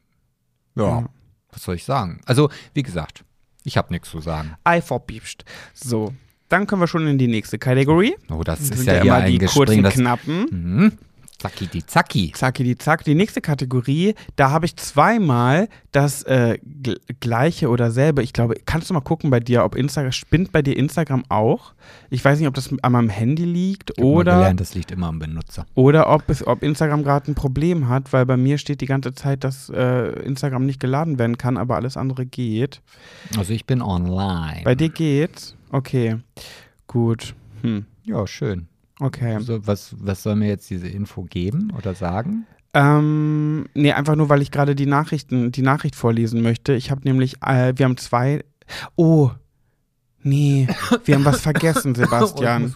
ja, 0.74 0.82
Ja. 1.00 1.06
was 1.52 1.62
soll 1.62 1.74
ich 1.74 1.84
sagen? 1.84 2.20
Also, 2.24 2.48
wie 2.72 2.82
gesagt, 2.82 3.24
ich 3.64 3.76
habe 3.76 3.92
nichts 3.92 4.10
zu 4.10 4.20
sagen. 4.20 4.54
Ei 4.64 4.80
verbiebst. 4.80 5.44
So, 5.74 6.14
dann 6.48 6.66
können 6.66 6.80
wir 6.80 6.86
schon 6.86 7.06
in 7.06 7.18
die 7.18 7.26
nächste 7.28 7.58
Kategorie. 7.58 8.14
Oh, 8.30 8.42
das 8.42 8.60
Das 8.70 8.78
ist 8.80 8.86
ja, 8.86 8.94
ja 8.94 9.18
immer 9.18 9.26
die 9.26 9.36
Gespräch. 9.38 9.66
kurzen, 9.66 9.82
Das, 9.82 9.94
knappen. 9.94 10.46
mhm. 10.50 10.92
Zacki 11.38 11.68
die 11.68 11.86
Zacki. 11.86 12.32
Zacki 12.34 12.64
die 12.64 12.76
Zack. 12.76 13.04
Die 13.04 13.14
nächste 13.14 13.40
Kategorie, 13.40 14.14
da 14.34 14.50
habe 14.50 14.66
ich 14.66 14.74
zweimal 14.76 15.68
das 15.92 16.24
äh, 16.24 16.58
gl- 16.82 16.98
gleiche 17.20 17.68
oder 17.68 17.92
selbe. 17.92 18.24
Ich 18.24 18.32
glaube, 18.32 18.56
kannst 18.66 18.90
du 18.90 18.94
mal 18.94 19.00
gucken 19.02 19.30
bei 19.30 19.38
dir, 19.38 19.64
ob 19.64 19.76
Instagram, 19.76 20.10
spinnt 20.10 20.50
bei 20.50 20.62
dir 20.62 20.76
Instagram 20.76 21.22
auch? 21.28 21.74
Ich 22.10 22.24
weiß 22.24 22.40
nicht, 22.40 22.48
ob 22.48 22.54
das 22.54 22.70
an 22.82 22.90
meinem 22.92 23.08
Handy 23.08 23.44
liegt 23.44 23.90
Ich 23.92 23.98
mal 23.98 24.04
oder, 24.06 24.34
gelernt, 24.38 24.60
das 24.60 24.74
liegt 24.74 24.90
immer 24.90 25.06
am 25.06 25.20
Benutzer. 25.20 25.64
oder 25.76 26.10
ob, 26.10 26.28
es, 26.28 26.44
ob 26.44 26.64
Instagram 26.64 27.04
gerade 27.04 27.30
ein 27.30 27.36
Problem 27.36 27.88
hat, 27.88 28.12
weil 28.12 28.26
bei 28.26 28.36
mir 28.36 28.58
steht 28.58 28.80
die 28.80 28.86
ganze 28.86 29.14
Zeit, 29.14 29.44
dass 29.44 29.68
äh, 29.70 30.08
Instagram 30.24 30.66
nicht 30.66 30.80
geladen 30.80 31.20
werden 31.20 31.38
kann, 31.38 31.56
aber 31.56 31.76
alles 31.76 31.96
andere 31.96 32.26
geht. 32.26 32.80
Also 33.36 33.52
ich 33.52 33.64
bin 33.64 33.80
online. 33.80 34.62
Bei 34.64 34.74
dir 34.74 34.88
geht's? 34.88 35.54
Okay, 35.70 36.16
gut. 36.88 37.34
Hm. 37.62 37.86
ja, 38.04 38.26
schön. 38.26 38.66
Okay. 39.00 39.34
Also, 39.34 39.66
was, 39.66 39.94
was 39.98 40.22
soll 40.22 40.36
mir 40.36 40.48
jetzt 40.48 40.68
diese 40.70 40.88
Info 40.88 41.22
geben 41.22 41.72
oder 41.76 41.94
sagen? 41.94 42.46
Ähm, 42.74 43.66
nee, 43.74 43.92
einfach 43.92 44.16
nur, 44.16 44.28
weil 44.28 44.42
ich 44.42 44.50
gerade 44.50 44.74
die 44.74 44.86
Nachrichten, 44.86 45.52
die 45.52 45.62
Nachricht 45.62 45.94
vorlesen 45.94 46.42
möchte. 46.42 46.74
Ich 46.74 46.90
habe 46.90 47.02
nämlich, 47.04 47.36
äh, 47.42 47.72
wir 47.76 47.84
haben 47.84 47.96
zwei. 47.96 48.44
Oh, 48.96 49.30
nee, 50.22 50.68
wir 51.04 51.14
haben 51.14 51.24
was 51.24 51.40
vergessen, 51.40 51.94
Sebastian. 51.96 52.74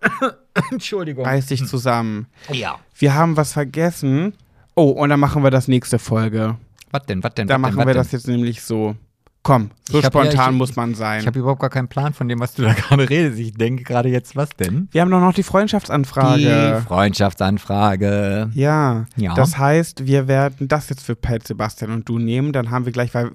Entschuldigung. 0.70 1.24
Reiß 1.24 1.46
dich 1.46 1.66
zusammen. 1.66 2.26
Ja. 2.50 2.78
Wir 2.96 3.14
haben 3.14 3.36
was 3.36 3.52
vergessen. 3.52 4.34
Oh, 4.74 4.90
und 4.90 5.08
dann 5.10 5.20
machen 5.20 5.42
wir 5.42 5.50
das 5.50 5.68
nächste 5.68 5.98
Folge. 5.98 6.56
Was 6.90 7.06
denn, 7.06 7.22
was 7.22 7.34
denn, 7.34 7.46
Da 7.48 7.58
machen 7.58 7.78
denn, 7.78 7.86
wir 7.86 7.94
was 7.94 8.10
das 8.10 8.10
denn? 8.10 8.18
jetzt 8.18 8.26
nämlich 8.28 8.62
so. 8.62 8.96
Komm, 9.44 9.70
so 9.90 9.98
ja- 10.00 10.06
spontan 10.06 10.52
ich- 10.52 10.58
muss 10.58 10.76
man 10.76 10.94
sein. 10.94 11.20
Ich 11.20 11.26
habe 11.26 11.38
überhaupt 11.40 11.60
gar 11.60 11.68
keinen 11.70 11.88
Plan 11.88 12.12
von 12.12 12.28
dem, 12.28 12.38
was 12.38 12.54
du 12.54 12.62
da 12.62 12.72
gerade 12.74 13.10
redest. 13.10 13.38
Ich 13.40 13.52
denke 13.54 13.82
gerade 13.82 14.08
jetzt, 14.08 14.36
was 14.36 14.50
denn? 14.50 14.88
wir 14.92 15.00
haben 15.00 15.10
doch 15.10 15.20
noch 15.20 15.34
die 15.34 15.42
Freundschaftsanfrage. 15.42 16.76
Die 16.80 16.86
Freundschaftsanfrage. 16.86 18.50
Ja, 18.54 19.06
Ja. 19.16 19.34
das 19.34 19.58
heißt, 19.58 20.06
wir 20.06 20.28
werden 20.28 20.68
das 20.68 20.88
jetzt 20.90 21.04
für 21.04 21.16
Pat, 21.16 21.46
Sebastian 21.46 21.90
und 21.90 22.08
du 22.08 22.18
nehmen. 22.18 22.52
Dann 22.52 22.70
haben 22.70 22.84
wir 22.84 22.92
gleich, 22.92 23.12
weil 23.14 23.32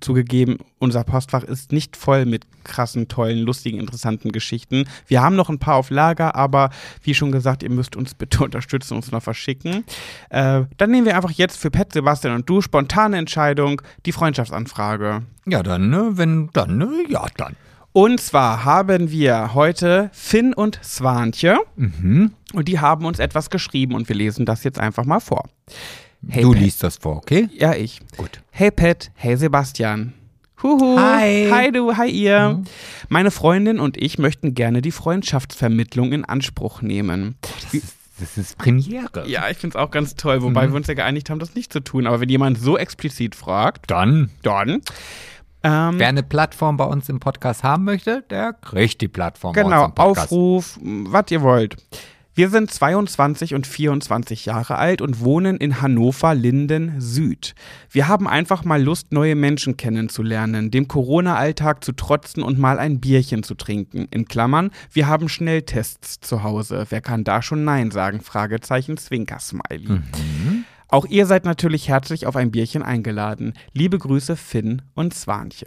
zugegeben, 0.00 0.58
unser 0.78 1.04
Postfach 1.04 1.42
ist 1.42 1.72
nicht 1.72 1.96
voll 1.96 2.24
mit 2.26 2.44
krassen, 2.64 3.08
tollen, 3.08 3.38
lustigen, 3.38 3.78
interessanten 3.80 4.32
Geschichten. 4.32 4.84
Wir 5.06 5.22
haben 5.22 5.36
noch 5.36 5.48
ein 5.48 5.58
paar 5.58 5.76
auf 5.76 5.90
Lager, 5.90 6.34
aber 6.34 6.70
wie 7.02 7.14
schon 7.14 7.32
gesagt, 7.32 7.62
ihr 7.62 7.70
müsst 7.70 7.96
uns 7.96 8.14
bitte 8.14 8.42
unterstützen, 8.44 8.94
uns 8.96 9.10
noch 9.10 9.22
verschicken. 9.22 9.84
Äh, 10.30 10.62
dann 10.76 10.90
nehmen 10.90 11.06
wir 11.06 11.16
einfach 11.16 11.32
jetzt 11.32 11.58
für 11.58 11.70
Pat, 11.70 11.92
Sebastian 11.92 12.34
und 12.34 12.48
du 12.48 12.60
spontane 12.60 13.16
Entscheidung, 13.16 13.82
die 14.06 14.12
Freundschaftsanfrage. 14.12 15.22
Ja, 15.46 15.62
dann, 15.62 15.90
ne, 15.90 16.12
wenn, 16.14 16.50
dann, 16.52 16.78
ne, 16.78 16.90
ja, 17.08 17.26
dann. 17.36 17.56
Und 17.92 18.20
zwar 18.20 18.64
haben 18.64 19.12
wir 19.12 19.54
heute 19.54 20.10
Finn 20.12 20.52
und 20.52 20.80
Swantje 20.82 21.58
Mhm. 21.76 22.32
und 22.52 22.66
die 22.66 22.80
haben 22.80 23.04
uns 23.04 23.20
etwas 23.20 23.50
geschrieben 23.50 23.94
und 23.94 24.08
wir 24.08 24.16
lesen 24.16 24.46
das 24.46 24.64
jetzt 24.64 24.80
einfach 24.80 25.04
mal 25.04 25.20
vor. 25.20 25.48
Hey, 26.28 26.42
du 26.42 26.52
Pat. 26.52 26.60
liest 26.60 26.82
das 26.82 26.96
vor, 26.96 27.16
okay? 27.16 27.48
Ja, 27.52 27.74
ich. 27.74 28.00
Gut. 28.16 28.40
Hey 28.50 28.70
Pat, 28.70 29.10
hey 29.14 29.36
Sebastian. 29.36 30.12
Huhu. 30.62 30.98
Hi. 30.98 31.48
Hi 31.50 31.72
du, 31.72 31.96
hi 31.96 32.08
ihr. 32.08 32.62
Meine 33.08 33.30
Freundin 33.30 33.78
und 33.78 33.96
ich 33.96 34.18
möchten 34.18 34.54
gerne 34.54 34.80
die 34.80 34.92
Freundschaftsvermittlung 34.92 36.12
in 36.12 36.24
Anspruch 36.24 36.80
nehmen. 36.80 37.36
Das 37.42 37.74
ist, 37.74 37.96
das 38.18 38.38
ist 38.38 38.56
Premiere. 38.58 39.28
Ja, 39.28 39.50
ich 39.50 39.58
finde 39.58 39.76
es 39.76 39.82
auch 39.82 39.90
ganz 39.90 40.14
toll, 40.14 40.42
wobei 40.42 40.68
wir 40.68 40.74
uns 40.76 40.86
ja 40.86 40.94
geeinigt 40.94 41.28
haben, 41.28 41.38
das 41.38 41.54
nicht 41.54 41.72
zu 41.72 41.80
tun. 41.80 42.06
Aber 42.06 42.20
wenn 42.20 42.28
jemand 42.28 42.58
so 42.58 42.78
explizit 42.78 43.34
fragt, 43.34 43.90
Dann, 43.90 44.30
dann. 44.42 44.80
Ähm, 45.66 45.98
wer 45.98 46.08
eine 46.08 46.22
Plattform 46.22 46.76
bei 46.76 46.84
uns 46.84 47.08
im 47.08 47.20
Podcast 47.20 47.62
haben 47.62 47.84
möchte, 47.84 48.22
der 48.30 48.52
kriegt 48.52 49.00
die 49.00 49.08
Plattform 49.08 49.54
bei 49.54 49.62
Genau, 49.62 49.80
uns 49.84 49.88
im 49.88 49.94
Podcast. 49.94 50.26
Aufruf, 50.32 50.78
was 50.82 51.30
ihr 51.30 51.40
wollt. 51.42 51.76
Wir 52.36 52.50
sind 52.50 52.68
22 52.68 53.54
und 53.54 53.64
24 53.64 54.46
Jahre 54.46 54.74
alt 54.76 55.00
und 55.00 55.20
wohnen 55.20 55.56
in 55.56 55.80
Hannover 55.80 56.34
Linden 56.34 57.00
Süd. 57.00 57.54
Wir 57.90 58.08
haben 58.08 58.26
einfach 58.26 58.64
mal 58.64 58.82
Lust, 58.82 59.12
neue 59.12 59.36
Menschen 59.36 59.76
kennenzulernen, 59.76 60.72
dem 60.72 60.88
Corona-Alltag 60.88 61.84
zu 61.84 61.92
trotzen 61.92 62.42
und 62.42 62.58
mal 62.58 62.80
ein 62.80 62.98
Bierchen 62.98 63.44
zu 63.44 63.54
trinken. 63.54 64.08
In 64.10 64.26
Klammern, 64.26 64.72
wir 64.90 65.06
haben 65.06 65.28
Schnelltests 65.28 66.18
zu 66.18 66.42
Hause. 66.42 66.86
Wer 66.88 67.00
kann 67.00 67.22
da 67.22 67.40
schon 67.40 67.64
Nein 67.64 67.92
sagen? 67.92 68.20
Fragezeichen, 68.20 68.96
Zwinker-Smiley. 68.96 70.00
Auch 70.88 71.06
ihr 71.06 71.26
seid 71.26 71.44
natürlich 71.44 71.88
herzlich 71.88 72.26
auf 72.26 72.34
ein 72.34 72.50
Bierchen 72.50 72.82
eingeladen. 72.82 73.54
Liebe 73.72 73.98
Grüße, 73.98 74.34
Finn 74.34 74.82
und 74.94 75.14
Swanche. 75.14 75.66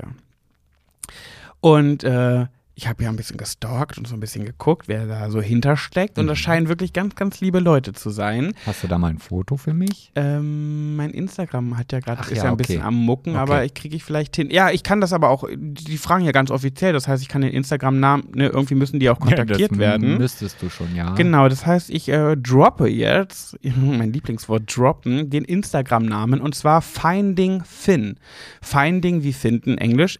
Und 1.62 2.04
äh, 2.04 2.48
ich 2.78 2.88
habe 2.88 3.04
ja 3.04 3.10
ein 3.10 3.16
bisschen 3.16 3.38
gestalkt 3.38 3.98
und 3.98 4.08
so 4.08 4.16
ein 4.16 4.20
bisschen 4.20 4.46
geguckt, 4.46 4.88
wer 4.88 5.08
da 5.08 5.32
so 5.32 5.42
hintersteckt. 5.42 6.20
Und 6.20 6.28
das 6.28 6.38
scheinen 6.38 6.70
wirklich 6.70 6.94
ganz, 6.94 7.16
ganz 7.16 7.42
liebe 7.42 7.60
Leute 7.60 7.92
zu 7.92 8.12
sein. 8.12 8.54
Hast 8.68 8.84
du 8.84 8.88
da 8.88 9.00
mal 9.00 9.08
ein 9.08 9.18
Foto 9.18 9.58
für 9.58 9.74
mich? 9.74 10.12
Ähm, 10.16 10.96
mein 10.96 11.10
Instagram 11.10 11.76
hat 11.76 11.92
ja 11.92 12.00
gerade 12.02 12.22
ist 12.22 12.30
ja, 12.30 12.36
ja 12.36 12.44
ein 12.44 12.54
okay. 12.54 12.64
bisschen 12.64 12.82
am 12.84 12.94
Mucken, 12.94 13.32
Okay. 13.32 13.40
aber 13.40 13.66
ich 13.66 13.74
kriege 13.74 13.96
ich 13.96 14.04
vielleicht 14.04 14.36
hin. 14.36 14.52
Ja, 14.52 14.70
ich 14.70 14.84
kann 14.84 15.02
das 15.02 15.12
aber 15.12 15.30
auch. 15.30 15.46
Die 15.58 15.98
fragen 15.98 16.24
ja 16.24 16.32
ganz 16.32 16.52
offiziell. 16.52 16.94
Das 16.94 17.08
heißt, 17.08 17.24
ich 17.24 17.30
kann 17.30 17.42
den 17.42 17.52
Instagram-Namen. 17.52 18.26
Ne, 18.36 18.50
irgendwie 18.50 18.76
müssen 18.76 19.00
die 19.00 19.10
auch 19.10 19.20
kontaktiert 19.20 19.72
das 19.72 19.80
werden. 19.80 20.20
Müsstest 20.20 20.62
du 20.62 20.70
schon, 20.70 20.96
ja. 20.96 21.16
Genau, 21.16 21.50
das 21.50 21.66
heißt, 21.66 21.90
ich 21.90 22.10
äh, 22.10 22.38
droppe 22.38 22.88
jetzt, 22.88 23.58
mein 23.76 24.14
Lieblingswort 24.14 24.78
droppen, 24.78 25.32
den 25.32 25.46
Instagram-Namen 25.46 26.40
und 26.40 26.54
zwar 26.54 26.84
Finding 26.84 27.64
Finn. 27.64 28.20
Finding 28.62 29.24
wie 29.24 29.34
finden, 29.34 29.80
Englisch 29.80 30.20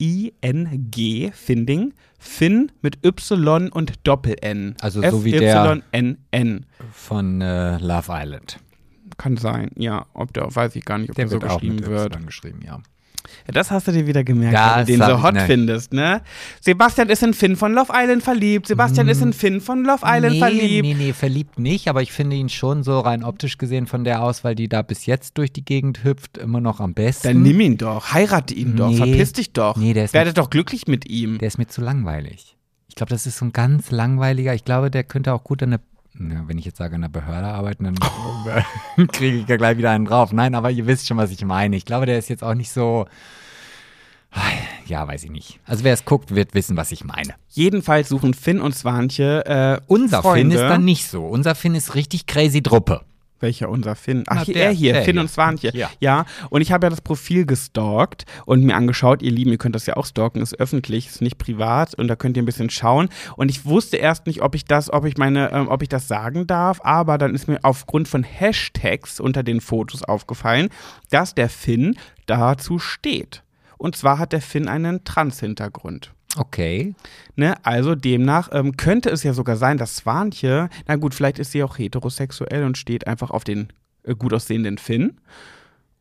F-I-N-D-I-N-G, 0.00 1.30
Finding. 1.34 1.92
Finn 2.18 2.70
mit 2.82 2.98
Y 3.04 3.68
und 3.70 4.06
Doppel-N. 4.06 4.76
Also 4.80 5.00
so 5.02 5.24
wie 5.24 5.30
der- 5.32 5.64
F-Y-N-N. 5.64 6.66
Von 6.92 7.40
äh, 7.40 7.78
Love 7.78 8.08
Island. 8.10 8.58
Kann 9.16 9.36
sein, 9.38 9.70
ja. 9.76 10.04
Ob 10.12 10.32
der, 10.34 10.54
weiß 10.54 10.76
ich 10.76 10.84
gar 10.84 10.98
nicht, 10.98 11.10
ob 11.10 11.16
der, 11.16 11.24
Der 11.26 11.28
so 11.30 11.40
wird 11.40 11.50
auch 11.50 11.56
geschrieben 11.60 11.76
mit 11.76 11.86
wird. 11.86 12.14
Y 12.16 12.26
geschrieben, 12.26 12.60
ja. 12.64 12.80
Ja, 13.46 13.52
das 13.52 13.70
hast 13.70 13.86
du 13.88 13.92
dir 13.92 14.06
wieder 14.06 14.24
gemerkt, 14.24 14.54
Das 14.56 14.76
weil 14.76 14.84
du 14.86 14.92
den 14.92 15.02
so 15.02 15.22
hot 15.22 15.34
ne. 15.34 15.40
findest, 15.46 15.92
ne? 15.92 16.22
Sebastian 16.60 17.08
ist 17.08 17.22
in 17.22 17.34
Finn 17.34 17.56
von 17.56 17.72
Love 17.72 17.92
Island 17.94 18.22
verliebt. 18.22 18.66
Sebastian 18.66 19.08
ist 19.08 19.22
in 19.22 19.32
Finn 19.32 19.60
von 19.60 19.84
Love 19.84 20.02
Island 20.04 20.34
nee, 20.34 20.38
verliebt. 20.38 20.86
Nee, 20.88 20.94
nee, 20.94 21.12
verliebt 21.12 21.58
nicht, 21.58 21.88
aber 21.88 22.02
ich 22.02 22.12
finde 22.12 22.36
ihn 22.36 22.48
schon 22.48 22.82
so 22.82 22.98
rein 23.00 23.22
optisch 23.24 23.58
gesehen 23.58 23.86
von 23.86 24.04
der 24.04 24.22
Auswahl, 24.22 24.54
die 24.54 24.68
da 24.68 24.82
bis 24.82 25.06
jetzt 25.06 25.38
durch 25.38 25.52
die 25.52 25.64
Gegend 25.64 26.04
hüpft, 26.04 26.38
immer 26.38 26.60
noch 26.60 26.80
am 26.80 26.94
besten. 26.94 27.28
Dann 27.28 27.42
nimm 27.42 27.60
ihn 27.60 27.76
doch, 27.78 28.12
heirate 28.12 28.54
ihn 28.54 28.76
doch, 28.76 28.90
Nee. 28.90 28.96
verpiss 28.96 29.32
dich 29.32 29.52
doch. 29.52 29.76
Nee, 29.76 29.92
der 29.92 30.04
ist 30.06 30.14
Werdet 30.14 30.38
doch 30.38 30.50
glücklich 30.50 30.86
mit 30.88 31.08
ihm. 31.08 31.38
Der 31.38 31.48
ist 31.48 31.58
mir 31.58 31.66
zu 31.66 31.80
langweilig. 31.80 32.56
Ich 32.88 32.96
glaube, 32.96 33.10
das 33.10 33.26
ist 33.26 33.38
so 33.38 33.44
ein 33.44 33.52
ganz 33.52 33.90
langweiliger. 33.92 34.52
Ich 34.54 34.64
glaube, 34.64 34.90
der 34.90 35.04
könnte 35.04 35.32
auch 35.32 35.44
gut 35.44 35.62
an 35.62 35.70
der, 35.70 35.80
na, 36.14 36.44
wenn 36.46 36.58
ich 36.58 36.64
jetzt 36.64 36.78
sage, 36.78 36.94
an 36.94 37.02
der 37.02 37.08
Behörde 37.08 37.46
arbeiten, 37.46 37.84
dann 37.84 37.96
kriege 39.12 39.38
ich 39.38 39.48
ja 39.48 39.56
gleich 39.56 39.78
wieder 39.78 39.90
einen 39.90 40.04
drauf. 40.04 40.32
Nein, 40.32 40.54
aber 40.54 40.70
ihr 40.70 40.86
wisst 40.86 41.06
schon, 41.06 41.16
was 41.16 41.30
ich 41.30 41.44
meine. 41.44 41.76
Ich 41.76 41.84
glaube, 41.84 42.06
der 42.06 42.18
ist 42.18 42.28
jetzt 42.28 42.42
auch 42.42 42.54
nicht 42.54 42.70
so. 42.70 43.06
Ja, 44.86 45.06
weiß 45.06 45.24
ich 45.24 45.30
nicht. 45.30 45.60
Also 45.64 45.82
wer 45.82 45.92
es 45.92 46.04
guckt, 46.04 46.34
wird 46.34 46.54
wissen, 46.54 46.76
was 46.76 46.92
ich 46.92 47.04
meine. 47.04 47.34
Jedenfalls 47.48 48.08
suchen 48.08 48.34
Finn 48.34 48.60
und 48.60 48.74
Swanche 48.74 49.44
äh, 49.46 49.80
Unser 49.86 50.22
Freunde. 50.22 50.56
Finn 50.56 50.64
ist 50.64 50.68
dann 50.68 50.84
nicht 50.84 51.08
so. 51.08 51.26
Unser 51.26 51.54
Finn 51.54 51.74
ist 51.74 51.94
richtig 51.94 52.26
crazy 52.26 52.62
Druppe. 52.62 53.02
Welcher 53.40 53.68
unser 53.70 53.94
Finn? 53.96 54.24
Ach, 54.26 54.36
Na, 54.36 54.42
hier, 54.44 54.54
der- 54.54 54.64
er 54.66 54.70
hier, 54.72 54.92
der 54.92 55.02
Finn 55.02 55.14
hier. 55.14 55.22
und 55.22 55.30
Swanche. 55.30 55.70
Ja. 55.74 55.90
ja, 55.98 56.24
und 56.50 56.60
ich 56.60 56.72
habe 56.72 56.86
ja 56.86 56.90
das 56.90 57.00
Profil 57.00 57.46
gestalkt 57.46 58.24
und 58.44 58.62
mir 58.64 58.76
angeschaut, 58.76 59.22
ihr 59.22 59.30
Lieben, 59.32 59.50
ihr 59.50 59.58
könnt 59.58 59.74
das 59.74 59.86
ja 59.86 59.96
auch 59.96 60.06
stalken, 60.06 60.40
ist 60.42 60.60
öffentlich, 60.60 61.06
ist 61.08 61.22
nicht 61.22 61.38
privat 61.38 61.94
und 61.94 62.08
da 62.08 62.16
könnt 62.16 62.36
ihr 62.36 62.42
ein 62.42 62.46
bisschen 62.46 62.70
schauen. 62.70 63.08
Und 63.36 63.50
ich 63.50 63.64
wusste 63.64 63.96
erst 63.96 64.26
nicht, 64.26 64.42
ob 64.42 64.54
ich 64.54 64.64
das, 64.66 64.92
ob 64.92 65.04
ich 65.06 65.16
meine, 65.16 65.50
ähm, 65.52 65.68
ob 65.68 65.82
ich 65.82 65.88
das 65.88 66.06
sagen 66.06 66.46
darf, 66.46 66.80
aber 66.84 67.16
dann 67.18 67.34
ist 67.34 67.48
mir 67.48 67.58
aufgrund 67.62 68.08
von 68.08 68.22
Hashtags 68.24 69.20
unter 69.20 69.42
den 69.42 69.60
Fotos 69.60 70.02
aufgefallen, 70.04 70.68
dass 71.10 71.34
der 71.34 71.48
Finn 71.48 71.96
dazu 72.26 72.78
steht. 72.78 73.42
Und 73.78 73.96
zwar 73.96 74.18
hat 74.18 74.32
der 74.32 74.42
Finn 74.42 74.68
einen 74.68 75.04
Trans-Hintergrund. 75.04 76.12
Okay. 76.36 76.94
Ne, 77.36 77.54
also 77.64 77.94
demnach 77.94 78.48
ähm, 78.52 78.76
könnte 78.76 79.10
es 79.10 79.22
ja 79.22 79.32
sogar 79.32 79.56
sein, 79.56 79.78
dass 79.78 79.96
Swanche, 79.96 80.68
na 80.86 80.96
gut, 80.96 81.14
vielleicht 81.14 81.38
ist 81.38 81.52
sie 81.52 81.62
auch 81.62 81.78
heterosexuell 81.78 82.64
und 82.64 82.78
steht 82.78 83.06
einfach 83.06 83.30
auf 83.30 83.44
den 83.44 83.68
äh, 84.04 84.14
gut 84.14 84.32
aussehenden 84.32 84.78
Finn. 84.78 85.16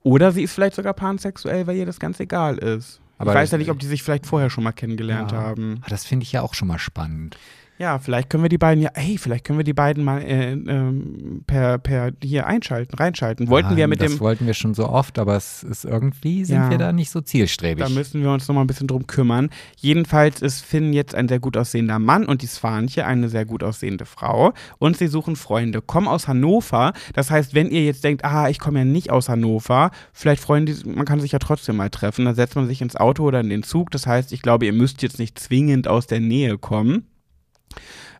Oder 0.03 0.31
sie 0.31 0.43
ist 0.43 0.53
vielleicht 0.53 0.75
sogar 0.75 0.93
pansexuell, 0.93 1.67
weil 1.67 1.75
ihr 1.77 1.85
das 1.85 1.99
ganz 1.99 2.19
egal 2.19 2.57
ist. 2.57 3.01
Aber 3.17 3.31
ich 3.31 3.35
weiß 3.37 3.51
ja 3.51 3.57
nicht, 3.57 3.69
ob 3.69 3.79
die 3.79 3.87
sich 3.87 4.01
vielleicht 4.01 4.25
vorher 4.25 4.49
schon 4.49 4.63
mal 4.63 4.71
kennengelernt 4.71 5.31
Ja. 5.33 5.39
haben. 5.39 5.81
Das 5.89 6.05
finde 6.05 6.23
ich 6.23 6.31
ja 6.31 6.41
auch 6.41 6.53
schon 6.53 6.69
mal 6.69 6.79
spannend. 6.79 7.37
Ja, 7.79 7.97
vielleicht 7.97 8.29
können 8.29 8.43
wir 8.43 8.49
die 8.49 8.57
beiden 8.57 8.83
ja, 8.83 8.89
hey, 8.93 9.17
vielleicht 9.17 9.45
können 9.45 9.57
wir 9.57 9.63
die 9.63 9.73
beiden 9.73 10.03
mal 10.03 10.21
äh, 10.21 10.51
ähm, 10.51 11.43
per, 11.47 11.77
per 11.77 12.11
hier 12.21 12.45
einschalten, 12.45 12.93
reinschalten. 12.97 13.47
Wollten 13.47 13.77
wir 13.77 13.85
Ah, 13.85 13.87
mit 13.87 14.01
das 14.01 14.11
dem, 14.11 14.19
wollten 14.19 14.45
wir 14.45 14.53
schon 14.53 14.73
so 14.73 14.89
oft, 14.89 15.17
aber 15.17 15.37
es 15.37 15.63
ist 15.63 15.85
irgendwie, 15.85 16.43
sind 16.43 16.57
Ja. 16.57 16.69
wir 16.69 16.77
da 16.77 16.91
nicht 16.91 17.09
so 17.09 17.21
zielstrebig. 17.21 17.81
Da 17.81 17.89
müssen 17.89 18.21
wir 18.21 18.31
uns 18.31 18.45
noch 18.49 18.55
mal 18.55 18.61
ein 18.61 18.67
bisschen 18.67 18.87
drum 18.87 19.07
kümmern. 19.07 19.49
Jedenfalls 19.77 20.41
ist 20.41 20.61
Finn 20.65 20.91
jetzt 20.91 21.15
ein 21.15 21.29
sehr 21.29 21.39
gut 21.39 21.55
aussehender 21.55 21.99
Mann 21.99 22.25
und 22.25 22.41
die 22.41 22.47
Svanche 22.47 23.05
eine 23.05 23.29
sehr 23.29 23.45
gut 23.45 23.63
aussehende 23.63 24.03
Frau. 24.05 24.51
Und 24.77 24.97
sie 24.97 25.07
suchen 25.07 25.37
Freunde. 25.37 25.81
Kommen 25.81 26.09
aus 26.09 26.27
Hannover. 26.27 26.91
Das 27.13 27.31
heißt, 27.31 27.55
wenn 27.55 27.69
ihr 27.71 27.85
jetzt 27.85 28.03
denkt, 28.03 28.25
ah, 28.25 28.49
ich 28.49 28.59
komme 28.59 28.79
ja 28.79 28.85
nicht 28.85 29.09
aus 29.09 29.29
Hannover, 29.29 29.91
vielleicht 30.11 30.43
freuen 30.43 30.65
die, 30.65 30.75
man 30.85 31.05
kann 31.05 31.21
sich 31.21 31.31
ja 31.31 31.39
trotzdem 31.39 31.77
mal 31.77 31.89
treffen. 31.89 32.25
Dann 32.25 32.35
setzt 32.35 32.57
man 32.57 32.67
sich 32.67 32.81
ins 32.81 32.97
Auto 32.97 33.23
oder 33.23 33.39
in 33.39 33.47
den 33.49 33.63
Zug. 33.63 33.89
Das 33.91 34.05
heißt, 34.05 34.33
ich 34.33 34.41
glaube, 34.41 34.65
ihr 34.65 34.73
müsst 34.73 35.01
jetzt 35.01 35.17
nicht 35.17 35.39
zwingend 35.39 35.87
aus 35.87 36.07
der 36.07 36.19
Nähe 36.19 36.57
kommen. 36.57 37.05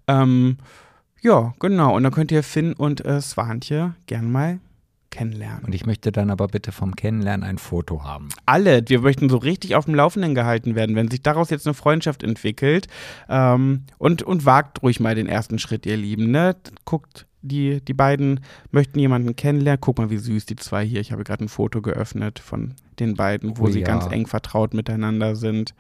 Ähm, 0.07 0.57
ja, 1.21 1.53
genau. 1.59 1.95
Und 1.95 2.03
dann 2.03 2.11
könnt 2.11 2.31
ihr 2.31 2.43
Finn 2.43 2.73
und 2.73 3.05
äh, 3.05 3.21
Svanche 3.21 3.95
gern 4.05 4.31
mal 4.31 4.59
kennenlernen. 5.11 5.65
Und 5.65 5.76
ich 5.76 5.85
möchte 5.85 6.11
dann 6.11 6.30
aber 6.30 6.47
bitte 6.47 6.71
vom 6.71 6.95
Kennenlernen 6.95 7.43
ein 7.47 7.57
Foto 7.57 8.03
haben. 8.03 8.30
alle, 8.45 8.84
wir 8.88 9.01
möchten 9.01 9.30
so 9.30 9.38
richtig 9.38 9.76
auf 9.76 9.85
dem 9.85 9.95
Laufenden 9.95 10.35
gehalten 10.35 10.76
werden, 10.76 10.95
wenn 10.95 11.09
sich 11.09 11.21
daraus 11.21 11.49
jetzt 11.49 11.65
eine 11.65 11.73
Freundschaft 11.73 12.23
entwickelt. 12.23 12.88
Ähm, 13.27 13.85
und, 13.97 14.23
und 14.23 14.45
wagt 14.45 14.84
ruhig 14.84 14.99
mal 14.99 15.15
den 15.15 15.27
ersten 15.27 15.59
Schritt, 15.59 15.85
ihr 15.85 15.97
Lieben. 15.97 16.31
Ne? 16.31 16.55
Guckt, 16.85 17.26
die, 17.41 17.81
die 17.81 17.93
beiden 17.93 18.41
möchten 18.71 18.99
jemanden 18.99 19.35
kennenlernen. 19.35 19.81
Guck 19.81 19.97
mal, 19.97 20.09
wie 20.09 20.17
süß 20.17 20.45
die 20.45 20.57
zwei 20.57 20.85
hier. 20.85 21.01
Ich 21.01 21.11
habe 21.11 21.23
gerade 21.23 21.45
ein 21.45 21.49
Foto 21.49 21.81
geöffnet 21.81 22.39
von 22.39 22.76
den 22.99 23.15
beiden, 23.15 23.57
wo 23.57 23.65
Oh 23.65 23.69
sie 23.69 23.81
ja. 23.81 23.88
ganz 23.88 24.05
eng 24.11 24.27
vertraut 24.27 24.73
miteinander 24.73 25.35
sind. 25.35 25.73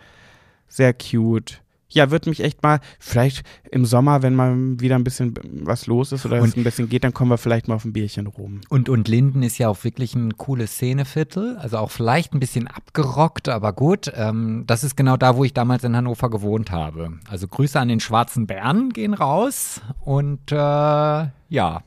Sehr 0.67 0.93
cute. 0.93 1.61
Ja, 1.91 2.11
wird 2.11 2.27
mich 2.27 2.43
echt 2.43 2.61
mal, 2.61 2.79
vielleicht 2.99 3.43
im 3.71 3.83
Sommer, 3.83 4.21
wenn 4.21 4.35
mal 4.35 4.55
wieder 4.79 4.95
ein 4.95 5.03
bisschen 5.03 5.33
was 5.63 5.87
los 5.87 6.11
ist 6.11 6.23
oder 6.25 6.37
es 6.37 6.43
Und- 6.43 6.57
ein 6.57 6.63
bisschen 6.63 6.87
geht, 6.87 7.03
dann 7.03 7.13
kommen 7.15 7.31
wir 7.31 7.39
vielleicht 7.39 7.67
mal 7.67 7.73
auf 7.75 7.83
ein 7.83 7.93
Bierchen 7.93 8.27
rum. 8.27 8.61
Und, 8.69 8.89
und 8.89 9.07
Linden 9.07 9.41
ist 9.41 9.57
ja 9.57 9.69
auch 9.69 9.83
wirklich 9.83 10.13
ein 10.13 10.37
cooles 10.37 10.73
Szeneviertel, 10.73 11.57
also 11.57 11.77
auch 11.79 11.89
vielleicht 11.89 12.33
ein 12.33 12.39
bisschen 12.39 12.67
abgerockt, 12.67 13.49
aber 13.49 13.73
gut. 13.73 14.11
Ähm, 14.15 14.65
das 14.67 14.83
ist 14.83 14.95
genau 14.97 15.17
da, 15.17 15.35
wo 15.35 15.43
ich 15.43 15.53
damals 15.53 15.83
in 15.83 15.95
Hannover 15.95 16.29
gewohnt 16.29 16.69
habe. 16.69 17.13
Also 17.27 17.47
Grüße 17.47 17.79
an 17.79 17.87
den 17.87 17.99
Schwarzen 17.99 18.45
Bären 18.45 18.89
gehen 18.91 19.15
raus 19.15 19.81
und 20.05 20.51
äh, 20.51 20.55
ja. 20.55 21.31
Ja, 21.49 21.81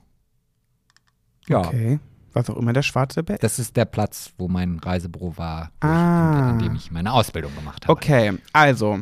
Okay. 1.48 1.98
Was 2.34 2.48
auch 2.48 2.56
immer 2.56 2.72
der 2.72 2.82
schwarze 2.82 3.22
Bär 3.22 3.36
das 3.36 3.58
ist 3.58 3.76
der 3.76 3.84
Platz, 3.84 4.32
wo 4.38 4.48
mein 4.48 4.78
Reisebüro 4.78 5.36
war, 5.36 5.70
wo 5.82 5.86
ich, 5.88 5.92
Ah. 5.92 6.50
an 6.52 6.58
dem 6.60 6.74
ich 6.74 6.90
meine 6.90 7.12
Ausbildung 7.12 7.54
gemacht 7.54 7.84
habe. 7.84 7.92
Okay, 7.92 8.32
also, 8.54 9.00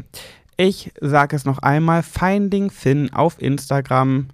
ich 0.61 0.93
sage 1.01 1.35
es 1.37 1.45
noch 1.45 1.59
einmal: 1.59 2.03
Finding 2.03 2.71
Finn 2.71 3.13
auf 3.13 3.41
Instagram 3.41 4.29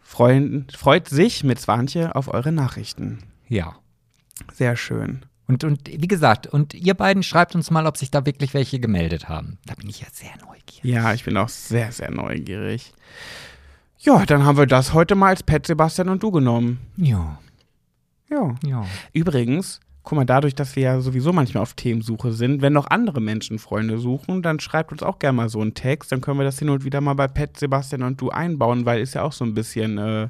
freuen, 0.00 0.66
freut 0.74 1.08
sich 1.08 1.42
mit 1.42 1.60
Swantje 1.60 2.14
auf 2.14 2.32
eure 2.32 2.52
Nachrichten. 2.52 3.18
Ja. 3.48 3.74
Sehr 4.52 4.76
schön. 4.76 5.24
Und, 5.46 5.64
und 5.64 5.88
wie 5.88 6.08
gesagt, 6.08 6.46
und 6.46 6.72
ihr 6.72 6.94
beiden 6.94 7.22
schreibt 7.22 7.54
uns 7.54 7.70
mal, 7.70 7.86
ob 7.86 7.96
sich 7.96 8.10
da 8.10 8.24
wirklich 8.24 8.54
welche 8.54 8.78
gemeldet 8.80 9.28
haben. 9.28 9.58
Da 9.66 9.74
bin 9.74 9.88
ich 9.88 10.00
ja 10.00 10.06
sehr 10.12 10.30
neugierig. 10.46 10.84
Ja, 10.84 11.12
ich 11.12 11.24
bin 11.24 11.36
auch 11.36 11.48
sehr, 11.48 11.92
sehr 11.92 12.10
neugierig. 12.10 12.92
Ja, 13.98 14.24
dann 14.24 14.44
haben 14.44 14.56
wir 14.56 14.66
das 14.66 14.92
heute 14.94 15.14
mal 15.14 15.28
als 15.28 15.42
Pet 15.42 15.66
Sebastian 15.66 16.08
und 16.08 16.22
du 16.22 16.30
genommen. 16.30 16.78
Ja, 16.96 17.38
Ja. 18.30 18.54
ja. 18.64 18.86
Übrigens, 19.12 19.80
guck 20.04 20.16
mal, 20.16 20.24
dadurch, 20.26 20.54
dass 20.54 20.76
wir 20.76 20.82
ja 20.82 21.00
sowieso 21.00 21.32
manchmal 21.32 21.62
auf 21.62 21.74
Themensuche 21.74 22.32
sind, 22.32 22.62
wenn 22.62 22.74
noch 22.74 22.86
andere 22.88 23.20
Menschen 23.20 23.58
Freunde 23.58 23.98
suchen, 23.98 24.42
dann 24.42 24.60
schreibt 24.60 24.92
uns 24.92 25.02
auch 25.02 25.18
gerne 25.18 25.36
mal 25.36 25.48
so 25.48 25.60
einen 25.60 25.74
Text. 25.74 26.12
Dann 26.12 26.20
können 26.20 26.38
wir 26.38 26.44
das 26.44 26.58
hin 26.58 26.68
und 26.68 26.84
wieder 26.84 27.00
mal 27.00 27.14
bei 27.14 27.26
Pet, 27.26 27.58
Sebastian 27.58 28.02
und 28.02 28.20
du 28.20 28.30
einbauen, 28.30 28.84
weil 28.84 29.00
ist 29.00 29.14
ja 29.14 29.22
auch 29.22 29.32
so 29.32 29.44
ein 29.44 29.54
bisschen, 29.54 29.96
äh, 29.96 30.28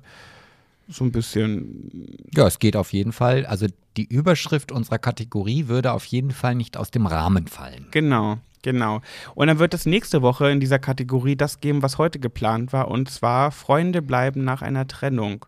so 0.88 1.04
ein 1.04 1.10
bisschen. 1.10 2.06
Ja, 2.34 2.46
es 2.46 2.60
geht 2.60 2.76
auf 2.76 2.92
jeden 2.92 3.12
Fall. 3.12 3.46
Also 3.46 3.66
die 3.96 4.06
Überschrift 4.06 4.70
unserer 4.70 4.98
Kategorie 4.98 5.66
würde 5.66 5.92
auf 5.92 6.04
jeden 6.04 6.30
Fall 6.30 6.54
nicht 6.54 6.76
aus 6.76 6.92
dem 6.92 7.06
Rahmen 7.06 7.48
fallen. 7.48 7.88
Genau. 7.90 8.38
Genau. 8.62 9.02
Und 9.34 9.48
dann 9.48 9.58
wird 9.58 9.74
es 9.74 9.84
nächste 9.84 10.22
Woche 10.22 10.50
in 10.50 10.58
dieser 10.58 10.78
Kategorie 10.78 11.36
das 11.36 11.60
geben, 11.60 11.82
was 11.82 11.98
heute 11.98 12.18
geplant 12.18 12.72
war, 12.72 12.88
und 12.88 13.10
zwar 13.10 13.50
Freunde 13.50 14.00
bleiben 14.00 14.42
nach 14.42 14.62
einer 14.62 14.88
Trennung. 14.88 15.44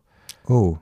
Oh. 0.47 0.77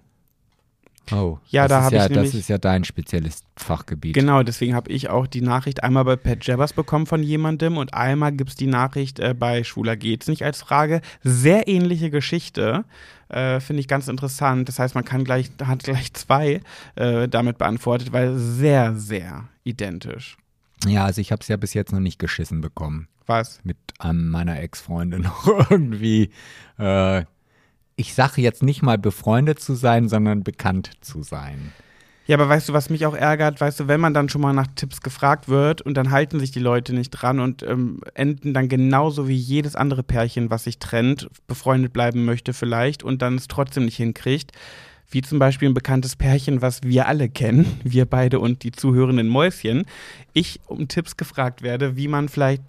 Oh, 1.13 1.39
Ja, 1.49 1.69
das 1.69 1.71
da 1.71 1.79
ist 1.79 1.85
hab 1.85 1.93
ja, 1.93 2.05
ich 2.05 2.11
nämlich- 2.11 2.31
Das 2.33 2.41
ist 2.41 2.49
ja 2.49 2.59
dein 2.59 2.85
spezielles 2.85 3.43
Fachgebiet. 3.57 4.15
Genau, 4.15 4.43
deswegen 4.43 4.75
habe 4.75 4.91
ich 4.91 5.11
auch 5.11 5.27
die 5.27 5.43
Nachricht 5.43 5.83
einmal 5.85 6.05
bei 6.05 6.17
Pat 6.17 6.45
Jabbers 6.47 6.73
bekommen 6.73 7.07
von 7.07 7.23
jemandem 7.23 7.77
und 7.77 7.93
einmal 7.95 8.33
gibt 8.33 8.51
es 8.51 8.57
die 8.57 8.67
Nachricht 8.67 9.19
äh, 9.21 9.35
bei 9.35 9.65
Schwuler 9.65 9.97
geht's 9.97 10.27
nicht 10.29 10.43
als 10.45 10.63
Frage. 10.63 11.01
Sehr 11.23 11.69
ähnliche 11.69 12.11
Geschichte. 12.11 12.85
Äh, 13.29 13.61
Finde 13.61 13.81
ich 13.81 13.89
ganz 13.89 14.09
interessant. 14.09 14.69
Das 14.69 14.79
heißt, 14.79 14.95
man 14.95 15.05
kann 15.05 15.25
gleich, 15.25 15.51
hat 15.65 15.83
gleich 15.85 16.13
zwei 16.15 16.61
äh, 16.97 17.29
damit 17.29 17.59
beantwortet, 17.59 18.13
weil 18.13 18.37
sehr, 18.39 18.95
sehr 18.95 19.49
identisch. 19.65 20.37
Ja, 20.87 21.05
also 21.05 21.21
ich 21.21 21.33
habe 21.33 21.41
es 21.41 21.49
ja 21.49 21.57
bis 21.57 21.75
jetzt 21.75 21.93
noch 21.93 22.01
nicht 22.01 22.19
geschissen 22.19 22.61
bekommen. 22.61 23.09
Was? 23.27 23.61
Mit 23.65 23.79
einem 23.99 24.29
meiner 24.29 24.61
Ex-Freunde 24.61 25.19
noch 25.19 25.47
irgendwie. 25.71 26.31
Ich 27.97 28.15
sage 28.15 28.43
jetzt 28.43 28.63
nicht 28.63 28.83
mal 28.83 28.99
befreundet 28.99 29.61
zu 29.61 29.75
sein, 29.75 30.09
sondern 30.09 30.43
bekannt 30.43 30.91
zu 31.01 31.23
sein. 31.23 31.73
Ja, 32.27 32.37
aber 32.37 32.49
weißt 32.49 32.71
du, 32.71 32.73
was 32.73 32.89
mich 32.89 33.05
auch 33.05 33.15
ärgert? 33.15 33.61
Weißt 33.61 33.81
du, 33.81 33.89
wenn 33.89 34.01
man 34.01 34.15
dann 34.15 34.31
schon 34.31 34.41
mal 34.41 34.55
nach 34.55 34.67
Tipps 34.75 35.03
gefragt 35.03 35.49
wird 35.49 35.83
und 35.83 35.95
dann 35.95 36.11
halten 36.11 36.41
sich 36.41 36.51
die 36.51 36.59
Leute 36.59 36.95
nicht 36.95 37.11
dran 37.11 37.39
und 37.39 37.63
ähm, 37.63 38.01
enden 38.15 38.55
dann 38.55 38.69
genauso 38.69 39.29
wie 39.29 39.37
jedes 39.37 39.77
andere 39.77 40.03
Pärchen, 40.03 40.49
was 40.49 40.65
sich 40.65 40.79
trennt, 40.79 41.29
befreundet 41.47 41.93
bleiben 41.93 42.25
möchte 42.25 42.55
vielleicht 42.55 43.03
und 43.03 43.21
dann 43.21 43.37
es 43.37 43.47
trotzdem 43.47 43.85
nicht 43.85 43.99
hinkriegt. 43.99 44.53
Wie 45.11 45.21
zum 45.21 45.39
Beispiel 45.39 45.69
ein 45.69 45.75
bekanntes 45.75 46.17
Pärchen, 46.17 46.63
was 46.63 46.83
wir 46.83 47.07
alle 47.09 47.29
kennen, 47.29 47.79
wir 47.85 48.07
beide 48.07 48.41
und 48.41 48.63
die 48.63 48.73
zuhörenden 48.73 49.29
Mäuschen. 49.29 49.85
Ich 50.33 50.61
um 50.67 50.89
Tipps 50.89 51.19
gefragt 51.19 51.61
werde, 51.61 51.97
wie 51.97 52.09
man 52.09 52.31
vielleicht 52.31 52.63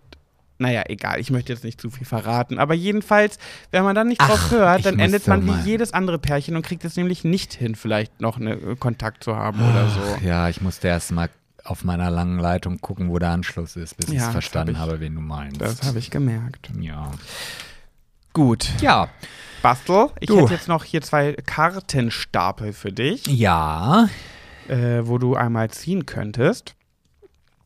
naja, 0.57 0.83
egal, 0.87 1.19
ich 1.19 1.31
möchte 1.31 1.51
jetzt 1.51 1.63
nicht 1.63 1.81
zu 1.81 1.89
viel 1.89 2.05
verraten. 2.05 2.59
Aber 2.59 2.73
jedenfalls, 2.73 3.37
wenn 3.71 3.83
man 3.83 3.95
dann 3.95 4.07
nicht 4.07 4.21
Ach, 4.21 4.27
drauf 4.29 4.51
hört, 4.51 4.85
dann 4.85 4.99
endet 4.99 5.27
man 5.27 5.45
mal- 5.45 5.63
wie 5.65 5.69
jedes 5.69 5.93
andere 5.93 6.17
Pärchen 6.19 6.55
und 6.55 6.61
kriegt 6.65 6.85
es 6.85 6.95
nämlich 6.95 7.23
nicht 7.23 7.53
hin, 7.53 7.75
vielleicht 7.75 8.21
noch 8.21 8.37
eine 8.39 8.53
äh, 8.53 8.75
Kontakt 8.75 9.23
zu 9.23 9.35
haben 9.35 9.59
oder 9.59 9.89
so. 9.89 9.99
Ach, 10.17 10.21
ja, 10.21 10.47
ich 10.49 10.61
musste 10.61 10.87
erst 10.87 11.11
mal 11.11 11.29
auf 11.63 11.83
meiner 11.83 12.09
langen 12.11 12.39
Leitung 12.39 12.79
gucken, 12.79 13.09
wo 13.09 13.17
der 13.19 13.29
Anschluss 13.31 13.75
ist, 13.75 13.97
bis 13.97 14.07
Ja, 14.07 14.13
ich 14.13 14.19
das 14.21 14.31
verstanden 14.31 14.77
hab 14.79 14.85
ich- 14.87 14.91
habe, 14.93 14.99
wen 15.01 15.15
du 15.15 15.21
meinst. 15.21 15.59
Das 15.59 15.81
habe 15.83 15.99
ich 15.99 16.09
gemerkt. 16.11 16.69
ja. 16.79 17.11
Gut. 18.33 18.69
Ja. 18.81 19.09
Bastel, 19.61 20.09
ich 20.19 20.27
Du. 20.27 20.39
hätte 20.41 20.53
jetzt 20.53 20.67
noch 20.67 20.83
hier 20.83 21.01
zwei 21.01 21.33
Kartenstapel 21.45 22.71
für 22.73 22.91
dich, 22.91 23.25
Ja. 23.27 24.07
äh, 24.67 24.99
wo 25.03 25.17
du 25.17 25.35
einmal 25.35 25.69
ziehen 25.71 26.05
könntest. 26.05 26.74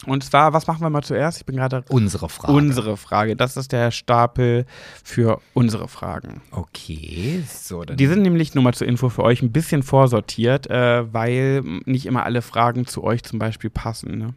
Und 0.06 0.24
zwar, 0.24 0.54
was 0.54 0.66
machen 0.66 0.82
wir 0.82 0.90
mal 0.90 1.04
zuerst? 1.04 1.40
Ich 1.40 1.46
bin 1.46 1.58
gerade 1.58 1.84
Unsere 1.90 2.30
Frage. 2.30 2.54
unsere 2.54 2.96
Frage. 2.96 3.36
Das 3.36 3.58
ist 3.58 3.74
der 3.74 3.92
Stapel 3.92 4.66
für 5.04 5.42
unsere 5.54 5.90
Fragen. 5.90 6.42
Okay, 6.52 7.44
so 7.46 7.84
dann. 7.84 7.98
Die 7.98 8.08
sind 8.08 8.22
nämlich 8.22 8.56
nur 8.56 8.64
mal 8.64 8.74
zur 8.74 8.88
Info 8.88 9.10
für 9.10 9.24
euch 9.24 9.42
ein 9.42 9.52
bisschen 9.52 9.84
vorsortiert, 9.84 10.68
äh, 10.70 11.14
weil 11.14 11.62
nicht 11.86 12.06
immer 12.06 12.24
alle 12.24 12.42
Fragen 12.42 12.88
zu 12.88 13.04
euch 13.04 13.24
zum 13.24 13.40
Beispiel 13.40 13.70
passen. 13.70 14.18
Ne? 14.18 14.34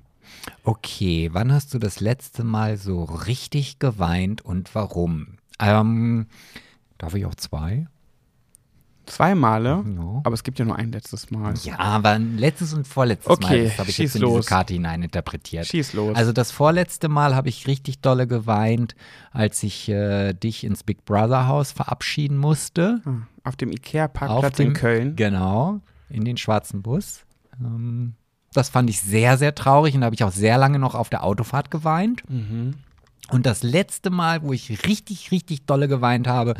Okay, 0.64 1.30
wann 1.32 1.52
hast 1.52 1.72
du 1.74 1.78
das 1.78 2.00
letzte 2.00 2.42
Mal 2.42 2.76
so 2.76 3.04
richtig 3.04 3.78
geweint 3.78 4.42
und 4.42 4.74
warum? 4.74 5.38
Ähm, 5.60 6.26
darf 6.98 7.14
ich 7.14 7.24
auch 7.24 7.36
zwei? 7.36 7.86
Zwei 9.06 9.34
Male, 9.34 9.84
Ja. 9.96 10.20
aber 10.24 10.32
es 10.34 10.44
gibt 10.44 10.58
ja 10.58 10.64
nur 10.64 10.76
ein 10.76 10.92
letztes 10.92 11.30
Mal. 11.30 11.54
Ja, 11.64 11.78
aber 11.78 12.10
ein 12.10 12.38
letztes 12.38 12.72
und 12.72 12.86
vorletztes 12.86 13.28
Mal. 13.28 13.34
Okay, 13.34 13.64
Das 13.64 13.78
habe 13.78 13.90
ich 13.90 13.98
jetzt 13.98 14.14
in 14.16 14.22
los. 14.22 14.36
diese 14.40 14.48
Karte 14.48 14.74
hineininterpretiert. 14.74 15.66
Schieß 15.66 15.92
los. 15.94 16.16
Also 16.16 16.32
das 16.32 16.50
vorletzte 16.52 17.08
Mal 17.08 17.34
habe 17.34 17.48
ich 17.48 17.66
richtig 17.66 18.00
dolle 18.00 18.26
geweint, 18.26 18.94
als 19.32 19.62
ich 19.62 19.88
äh, 19.88 20.32
dich 20.34 20.64
ins 20.64 20.84
Big 20.84 21.04
Brother 21.04 21.48
Haus 21.48 21.72
verabschieden 21.72 22.36
musste. 22.38 23.00
Ah, 23.04 23.48
Auf 23.48 23.56
dem 23.56 23.72
Ikea-Parkplatz 23.72 24.58
in 24.60 24.72
Köln. 24.72 25.16
Genau, 25.16 25.80
in 26.08 26.24
den 26.24 26.36
schwarzen 26.36 26.82
Bus. 26.82 27.24
Ähm, 27.60 28.14
das 28.54 28.68
fand 28.68 28.88
ich 28.90 29.00
sehr, 29.00 29.36
sehr 29.38 29.54
traurig 29.54 29.94
und 29.94 30.02
da 30.02 30.06
habe 30.06 30.14
ich 30.14 30.24
auch 30.24 30.30
sehr 30.32 30.58
lange 30.58 30.78
noch 30.78 30.94
auf 30.94 31.08
der 31.08 31.24
Autofahrt 31.24 31.70
geweint. 31.70 32.22
Mhm. 32.30 32.74
Und 33.32 33.46
das 33.46 33.62
letzte 33.62 34.10
Mal, 34.10 34.42
wo 34.42 34.52
ich 34.52 34.86
richtig, 34.86 35.30
richtig 35.30 35.64
dolle 35.64 35.88
geweint 35.88 36.28
habe, 36.28 36.54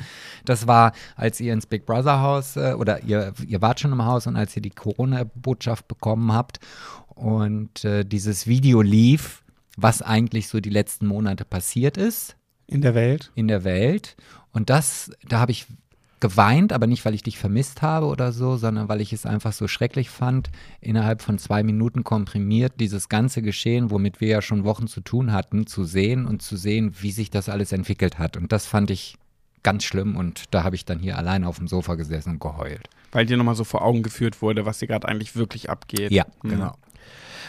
das 0.46 0.66
war, 0.66 0.92
als 1.16 1.38
ihr 1.38 1.52
ins 1.52 1.66
Big 1.66 1.84
Brother 1.84 2.22
Haus 2.22 2.56
äh, 2.56 2.72
oder 2.72 3.02
ihr, 3.02 3.34
ihr 3.46 3.60
wart 3.60 3.78
schon 3.78 3.92
im 3.92 4.04
Haus 4.06 4.26
und 4.26 4.36
als 4.36 4.56
ihr 4.56 4.62
die 4.62 4.70
Corona-Botschaft 4.70 5.86
bekommen 5.86 6.32
habt 6.32 6.60
und 7.08 7.84
äh, 7.84 8.04
dieses 8.04 8.46
Video 8.46 8.80
lief, 8.80 9.44
was 9.76 10.00
eigentlich 10.00 10.48
so 10.48 10.60
die 10.60 10.70
letzten 10.70 11.06
Monate 11.06 11.44
passiert 11.44 11.98
ist 11.98 12.36
In 12.66 12.80
der 12.80 12.94
Welt. 12.94 13.30
in 13.34 13.48
der 13.48 13.64
Welt. 13.64 14.16
Und 14.52 14.70
das, 14.70 15.10
da 15.28 15.40
habe 15.40 15.52
ich 15.52 15.66
geweint, 16.22 16.72
aber 16.72 16.86
nicht, 16.86 17.04
weil 17.04 17.14
ich 17.14 17.24
dich 17.24 17.36
vermisst 17.36 17.82
habe 17.82 18.06
oder 18.06 18.32
so, 18.32 18.56
sondern 18.56 18.88
weil 18.88 19.00
ich 19.00 19.12
es 19.12 19.26
einfach 19.26 19.52
so 19.52 19.66
schrecklich 19.68 20.08
fand, 20.08 20.50
innerhalb 20.80 21.20
von 21.20 21.36
zwei 21.36 21.62
Minuten 21.64 22.04
komprimiert 22.04 22.74
dieses 22.78 23.08
ganze 23.10 23.42
Geschehen, 23.42 23.90
womit 23.90 24.20
wir 24.20 24.28
ja 24.28 24.40
schon 24.40 24.62
Wochen 24.64 24.86
zu 24.86 25.00
tun 25.00 25.32
hatten, 25.32 25.66
zu 25.66 25.82
sehen 25.84 26.24
und 26.26 26.40
zu 26.40 26.56
sehen, 26.56 26.94
wie 27.00 27.10
sich 27.10 27.30
das 27.30 27.48
alles 27.48 27.72
entwickelt 27.72 28.20
hat. 28.20 28.36
Und 28.36 28.52
das 28.52 28.66
fand 28.66 28.90
ich 28.90 29.16
ganz 29.64 29.82
schlimm 29.84 30.16
und 30.16 30.44
da 30.52 30.62
habe 30.62 30.76
ich 30.76 30.84
dann 30.84 31.00
hier 31.00 31.18
allein 31.18 31.44
auf 31.44 31.58
dem 31.58 31.66
Sofa 31.68 31.96
gesessen 31.96 32.30
und 32.30 32.40
geheult. 32.40 32.88
Weil 33.10 33.26
dir 33.26 33.36
nochmal 33.36 33.56
so 33.56 33.64
vor 33.64 33.82
Augen 33.82 34.02
geführt 34.02 34.40
wurde, 34.42 34.64
was 34.64 34.78
hier 34.78 34.88
gerade 34.88 35.08
eigentlich 35.08 35.34
wirklich 35.36 35.70
abgeht. 35.70 36.12
Ja, 36.12 36.24
Mhm. 36.42 36.48
genau. 36.48 36.72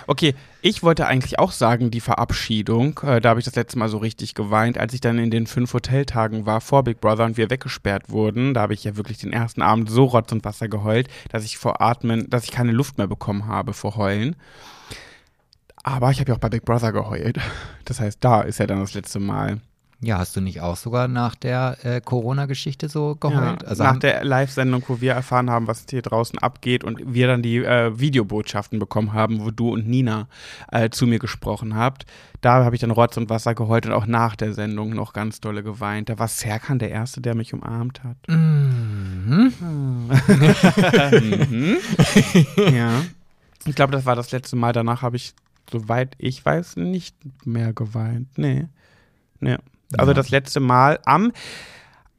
Okay, 0.07 0.35
ich 0.61 0.83
wollte 0.83 1.07
eigentlich 1.07 1.39
auch 1.39 1.51
sagen, 1.51 1.91
die 1.91 2.01
Verabschiedung, 2.01 2.99
äh, 3.03 3.21
da 3.21 3.29
habe 3.29 3.39
ich 3.39 3.45
das 3.45 3.55
letzte 3.55 3.79
Mal 3.79 3.89
so 3.89 3.97
richtig 3.97 4.33
geweint, 4.33 4.77
als 4.77 4.93
ich 4.93 5.01
dann 5.01 5.17
in 5.17 5.31
den 5.31 5.47
fünf 5.47 5.73
Hoteltagen 5.73 6.45
war 6.45 6.61
vor 6.61 6.83
Big 6.83 6.99
Brother 6.99 7.25
und 7.25 7.37
wir 7.37 7.49
weggesperrt 7.49 8.09
wurden. 8.09 8.53
Da 8.53 8.61
habe 8.61 8.73
ich 8.73 8.83
ja 8.83 8.97
wirklich 8.97 9.17
den 9.17 9.33
ersten 9.33 9.61
Abend 9.61 9.89
so 9.89 10.05
Rotz 10.05 10.31
und 10.31 10.43
Wasser 10.45 10.67
geheult, 10.67 11.07
dass 11.29 11.45
ich 11.45 11.57
vor 11.57 11.81
Atmen, 11.81 12.29
dass 12.29 12.43
ich 12.43 12.51
keine 12.51 12.71
Luft 12.71 12.97
mehr 12.97 13.07
bekommen 13.07 13.47
habe 13.47 13.73
vor 13.73 13.95
Heulen. 13.95 14.35
Aber 15.83 16.11
ich 16.11 16.19
habe 16.19 16.31
ja 16.31 16.35
auch 16.35 16.39
bei 16.39 16.49
Big 16.49 16.65
Brother 16.65 16.91
geheult. 16.91 17.39
Das 17.85 17.99
heißt, 17.99 18.19
da 18.21 18.41
ist 18.41 18.59
ja 18.59 18.67
dann 18.67 18.79
das 18.79 18.93
letzte 18.93 19.19
Mal. 19.19 19.59
Ja, 20.03 20.17
hast 20.17 20.35
du 20.35 20.41
nicht 20.41 20.59
auch 20.59 20.75
sogar 20.75 21.07
nach 21.07 21.33
der 21.33 21.77
äh, 21.83 22.01
Corona-Geschichte 22.01 22.89
so 22.89 23.15
geheult? 23.15 23.61
Ja, 23.61 23.67
also 23.69 23.83
nach 23.83 23.99
der 23.99 24.25
Live-Sendung, 24.25 24.83
wo 24.87 24.99
wir 24.99 25.13
erfahren 25.13 25.49
haben, 25.49 25.67
was 25.67 25.85
hier 25.89 26.01
draußen 26.01 26.39
abgeht 26.39 26.83
und 26.83 27.13
wir 27.13 27.27
dann 27.27 27.41
die 27.41 27.59
äh, 27.59 27.97
Videobotschaften 27.97 28.79
bekommen 28.79 29.13
haben, 29.13 29.45
wo 29.45 29.51
du 29.51 29.71
und 29.71 29.87
Nina 29.87 30.27
äh, 30.73 30.89
zu 30.89 31.07
mir 31.07 31.19
gesprochen 31.19 31.77
habt, 31.77 32.05
da 32.41 32.65
habe 32.65 32.75
ich 32.75 32.81
dann 32.81 32.91
Rotz 32.91 33.15
und 33.15 33.29
Wasser 33.29 33.55
geheult 33.55 33.85
und 33.85 33.93
auch 33.93 34.05
nach 34.05 34.35
der 34.35 34.53
Sendung 34.53 34.89
noch 34.89 35.13
ganz 35.13 35.39
dolle 35.39 35.63
geweint. 35.63 36.09
Da 36.09 36.19
war 36.19 36.27
Serkan 36.27 36.79
der 36.79 36.91
Erste, 36.91 37.21
der 37.21 37.33
mich 37.33 37.53
umarmt 37.53 38.03
hat. 38.03 38.17
Mhm. 38.27 39.53
mhm. 39.57 40.09
ja. 42.75 43.01
Ich 43.65 43.75
glaube, 43.75 43.93
das 43.93 44.05
war 44.05 44.17
das 44.17 44.33
letzte 44.33 44.57
Mal. 44.57 44.73
Danach 44.73 45.01
habe 45.01 45.15
ich, 45.15 45.33
soweit 45.71 46.13
ich 46.17 46.45
weiß, 46.45 46.75
nicht 46.75 47.15
mehr 47.45 47.71
geweint. 47.71 48.37
Nee. 48.37 48.67
Nee. 49.39 49.55
Also 49.97 50.11
Ja. 50.11 50.15
das 50.15 50.29
letzte 50.29 50.59
Mal 50.59 50.99
am 51.05 51.31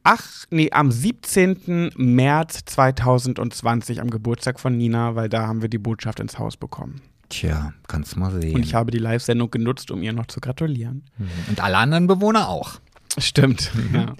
Ach, 0.07 0.45
nee, 0.51 0.69
am 0.71 0.91
17. 0.91 1.89
März 1.97 2.59
2020, 2.65 4.01
am 4.01 4.11
Geburtstag 4.11 4.59
von 4.59 4.77
Nina, 4.77 5.15
weil 5.15 5.29
da 5.29 5.47
haben 5.47 5.63
wir 5.63 5.69
die 5.69 5.79
Botschaft 5.79 6.19
ins 6.19 6.37
Haus 6.37 6.57
bekommen. 6.57 7.01
Tja, 7.29 7.73
kannst 7.87 8.15
mal 8.15 8.29
sehen. 8.39 8.53
Und 8.53 8.63
ich 8.63 8.75
habe 8.75 8.91
die 8.91 8.99
Live-Sendung 8.99 9.49
genutzt, 9.49 9.89
um 9.89 10.03
ihr 10.03 10.13
noch 10.13 10.27
zu 10.27 10.39
gratulieren. 10.39 11.05
Mhm. 11.17 11.27
Und 11.49 11.59
alle 11.63 11.77
anderen 11.77 12.05
Bewohner 12.05 12.49
auch. 12.49 12.73
Stimmt. 13.17 13.71
Ja. 13.93 14.13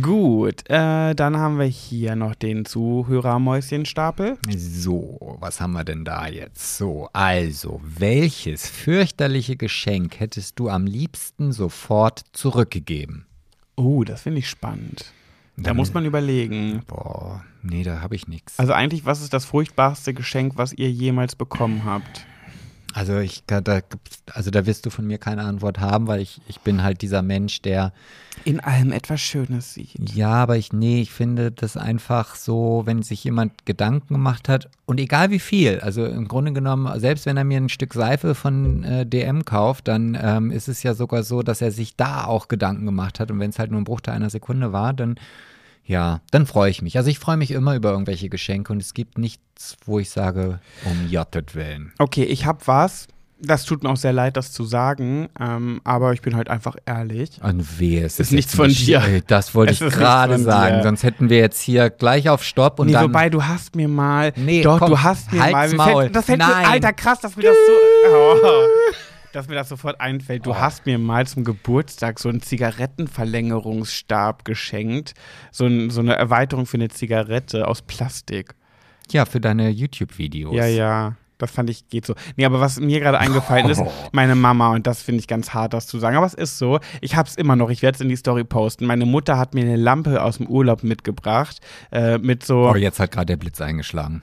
Gut, 0.00 0.68
äh, 0.70 1.14
dann 1.14 1.36
haben 1.36 1.58
wir 1.58 1.66
hier 1.66 2.16
noch 2.16 2.34
den 2.34 2.64
Zuhörermäuschenstapel. 2.64 4.38
So, 4.56 5.36
was 5.40 5.60
haben 5.60 5.72
wir 5.72 5.84
denn 5.84 6.04
da 6.06 6.26
jetzt? 6.26 6.78
So, 6.78 7.10
also, 7.12 7.80
welches 7.82 8.66
fürchterliche 8.68 9.56
Geschenk 9.56 10.18
hättest 10.20 10.58
du 10.58 10.70
am 10.70 10.86
liebsten 10.86 11.52
sofort 11.52 12.22
zurückgegeben? 12.32 13.26
Oh, 13.76 14.04
das 14.04 14.22
finde 14.22 14.38
ich 14.38 14.48
spannend. 14.48 15.12
Da 15.56 15.64
Dann- 15.64 15.76
muss 15.76 15.92
man 15.92 16.06
überlegen. 16.06 16.82
Boah, 16.86 17.44
nee, 17.62 17.82
da 17.82 18.00
habe 18.00 18.16
ich 18.16 18.26
nichts. 18.26 18.58
Also 18.58 18.72
eigentlich, 18.72 19.04
was 19.04 19.20
ist 19.20 19.34
das 19.34 19.44
furchtbarste 19.44 20.14
Geschenk, 20.14 20.54
was 20.56 20.72
ihr 20.72 20.90
jemals 20.90 21.36
bekommen 21.36 21.84
habt? 21.84 22.26
Also 22.94 23.18
ich 23.18 23.42
da, 23.48 23.60
also 24.32 24.52
da 24.52 24.66
wirst 24.66 24.86
du 24.86 24.90
von 24.90 25.04
mir 25.04 25.18
keine 25.18 25.42
Antwort 25.42 25.80
haben, 25.80 26.06
weil 26.06 26.20
ich, 26.20 26.40
ich 26.46 26.60
bin 26.60 26.84
halt 26.84 27.02
dieser 27.02 27.22
Mensch, 27.22 27.60
der 27.60 27.92
In 28.44 28.60
allem 28.60 28.92
etwas 28.92 29.20
Schönes 29.20 29.74
sieht. 29.74 30.14
Ja, 30.14 30.30
aber 30.30 30.56
ich, 30.56 30.72
nee, 30.72 31.02
ich 31.02 31.10
finde 31.10 31.50
das 31.50 31.76
einfach 31.76 32.36
so, 32.36 32.82
wenn 32.84 33.02
sich 33.02 33.24
jemand 33.24 33.66
Gedanken 33.66 34.14
gemacht 34.14 34.48
hat 34.48 34.70
und 34.86 35.00
egal 35.00 35.30
wie 35.30 35.40
viel, 35.40 35.80
also 35.80 36.06
im 36.06 36.28
Grunde 36.28 36.52
genommen, 36.52 37.00
selbst 37.00 37.26
wenn 37.26 37.36
er 37.36 37.42
mir 37.42 37.56
ein 37.56 37.68
Stück 37.68 37.94
Seife 37.94 38.36
von 38.36 38.84
äh, 38.84 39.04
DM 39.04 39.44
kauft, 39.44 39.88
dann 39.88 40.16
ähm, 40.20 40.52
ist 40.52 40.68
es 40.68 40.84
ja 40.84 40.94
sogar 40.94 41.24
so, 41.24 41.42
dass 41.42 41.62
er 41.62 41.72
sich 41.72 41.96
da 41.96 42.24
auch 42.26 42.46
Gedanken 42.46 42.86
gemacht 42.86 43.18
hat 43.18 43.32
und 43.32 43.40
wenn 43.40 43.50
es 43.50 43.58
halt 43.58 43.72
nur 43.72 43.80
ein 43.80 43.84
Bruchteil 43.84 44.14
einer 44.14 44.30
Sekunde 44.30 44.72
war, 44.72 44.92
dann 44.92 45.16
ja, 45.86 46.20
dann 46.30 46.46
freue 46.46 46.70
ich 46.70 46.82
mich. 46.82 46.96
Also 46.96 47.10
ich 47.10 47.18
freue 47.18 47.36
mich 47.36 47.50
immer 47.50 47.74
über 47.74 47.90
irgendwelche 47.90 48.28
Geschenke 48.28 48.72
und 48.72 48.80
es 48.80 48.94
gibt 48.94 49.18
nichts, 49.18 49.76
wo 49.84 49.98
ich 49.98 50.10
sage, 50.10 50.60
um 50.84 51.08
Jottet 51.10 51.54
willen. 51.54 51.92
Okay, 51.98 52.24
ich 52.24 52.46
hab 52.46 52.66
was. 52.66 53.06
Das 53.40 53.64
tut 53.64 53.82
mir 53.82 53.90
auch 53.90 53.96
sehr 53.96 54.12
leid, 54.14 54.38
das 54.38 54.52
zu 54.52 54.64
sagen, 54.64 55.28
ähm, 55.38 55.80
aber 55.84 56.14
ich 56.14 56.22
bin 56.22 56.34
halt 56.34 56.48
einfach 56.48 56.76
ehrlich. 56.86 57.40
Und 57.42 57.78
wehe, 57.78 58.00
es 58.06 58.14
Ist 58.14 58.28
ist 58.28 58.32
nichts 58.32 58.54
von 58.54 58.70
dir. 58.70 59.02
Ey, 59.02 59.22
Das 59.26 59.54
wollte 59.54 59.72
Es 59.72 59.80
ich 59.82 59.92
gerade 59.92 60.38
sagen, 60.38 60.76
dir. 60.76 60.82
sonst 60.84 61.02
hätten 61.02 61.28
wir 61.28 61.38
jetzt 61.38 61.60
hier 61.60 61.90
gleich 61.90 62.30
auf 62.30 62.42
Stopp 62.42 62.78
und 62.78 62.86
nee, 62.86 62.92
dann 62.94 63.04
wobei, 63.04 63.28
du 63.28 63.44
hast 63.44 63.76
mir 63.76 63.88
mal. 63.88 64.32
Nee, 64.36 64.62
doch, 64.62 64.78
komm, 64.78 64.90
du 64.90 65.02
hast 65.02 65.30
mir 65.32 65.40
mal. 65.50 65.68
Maul. 65.74 66.02
Fällt, 66.04 66.16
das 66.16 66.28
Nein. 66.28 66.40
Alter, 66.64 66.92
krass, 66.94 67.20
dass 67.20 67.36
mir 67.36 67.42
das 67.42 67.56
so. 67.66 68.14
Oh, 68.16 68.36
dass 69.34 69.48
mir 69.48 69.54
das 69.54 69.68
sofort 69.68 70.00
einfällt. 70.00 70.46
Du 70.46 70.56
hast 70.56 70.86
mir 70.86 70.98
mal 70.98 71.26
zum 71.26 71.44
Geburtstag 71.44 72.18
so 72.18 72.28
einen 72.28 72.40
Zigarettenverlängerungsstab 72.40 74.44
geschenkt. 74.44 75.14
So, 75.50 75.66
ein, 75.66 75.90
so 75.90 76.00
eine 76.00 76.14
Erweiterung 76.14 76.66
für 76.66 76.76
eine 76.76 76.88
Zigarette 76.88 77.66
aus 77.68 77.82
Plastik. 77.82 78.54
Ja, 79.10 79.26
für 79.26 79.40
deine 79.40 79.68
YouTube-Videos. 79.70 80.54
Ja, 80.54 80.66
ja. 80.66 81.16
Das 81.36 81.50
fand 81.50 81.68
ich, 81.68 81.88
geht 81.88 82.06
so. 82.06 82.14
Nee, 82.36 82.44
aber 82.44 82.60
was 82.60 82.78
mir 82.78 83.00
gerade 83.00 83.18
eingefallen 83.18 83.68
ist, 83.68 83.82
meine 84.12 84.36
Mama, 84.36 84.72
und 84.72 84.86
das 84.86 85.02
finde 85.02 85.18
ich 85.18 85.26
ganz 85.26 85.52
hart, 85.52 85.74
das 85.74 85.88
zu 85.88 85.98
sagen, 85.98 86.16
aber 86.16 86.26
es 86.26 86.34
ist 86.34 86.58
so, 86.58 86.78
ich 87.00 87.16
hab's 87.16 87.34
immer 87.34 87.56
noch, 87.56 87.70
ich 87.70 87.82
werde 87.82 87.96
es 87.96 88.00
in 88.00 88.08
die 88.08 88.16
Story 88.16 88.44
posten. 88.44 88.86
Meine 88.86 89.04
Mutter 89.04 89.36
hat 89.36 89.52
mir 89.52 89.62
eine 89.64 89.76
Lampe 89.76 90.22
aus 90.22 90.38
dem 90.38 90.46
Urlaub 90.46 90.84
mitgebracht, 90.84 91.60
äh, 91.90 92.18
mit 92.18 92.46
so. 92.46 92.70
Oh, 92.70 92.76
jetzt 92.76 93.00
hat 93.00 93.10
gerade 93.10 93.26
der 93.26 93.36
Blitz 93.36 93.60
eingeschlagen. 93.60 94.22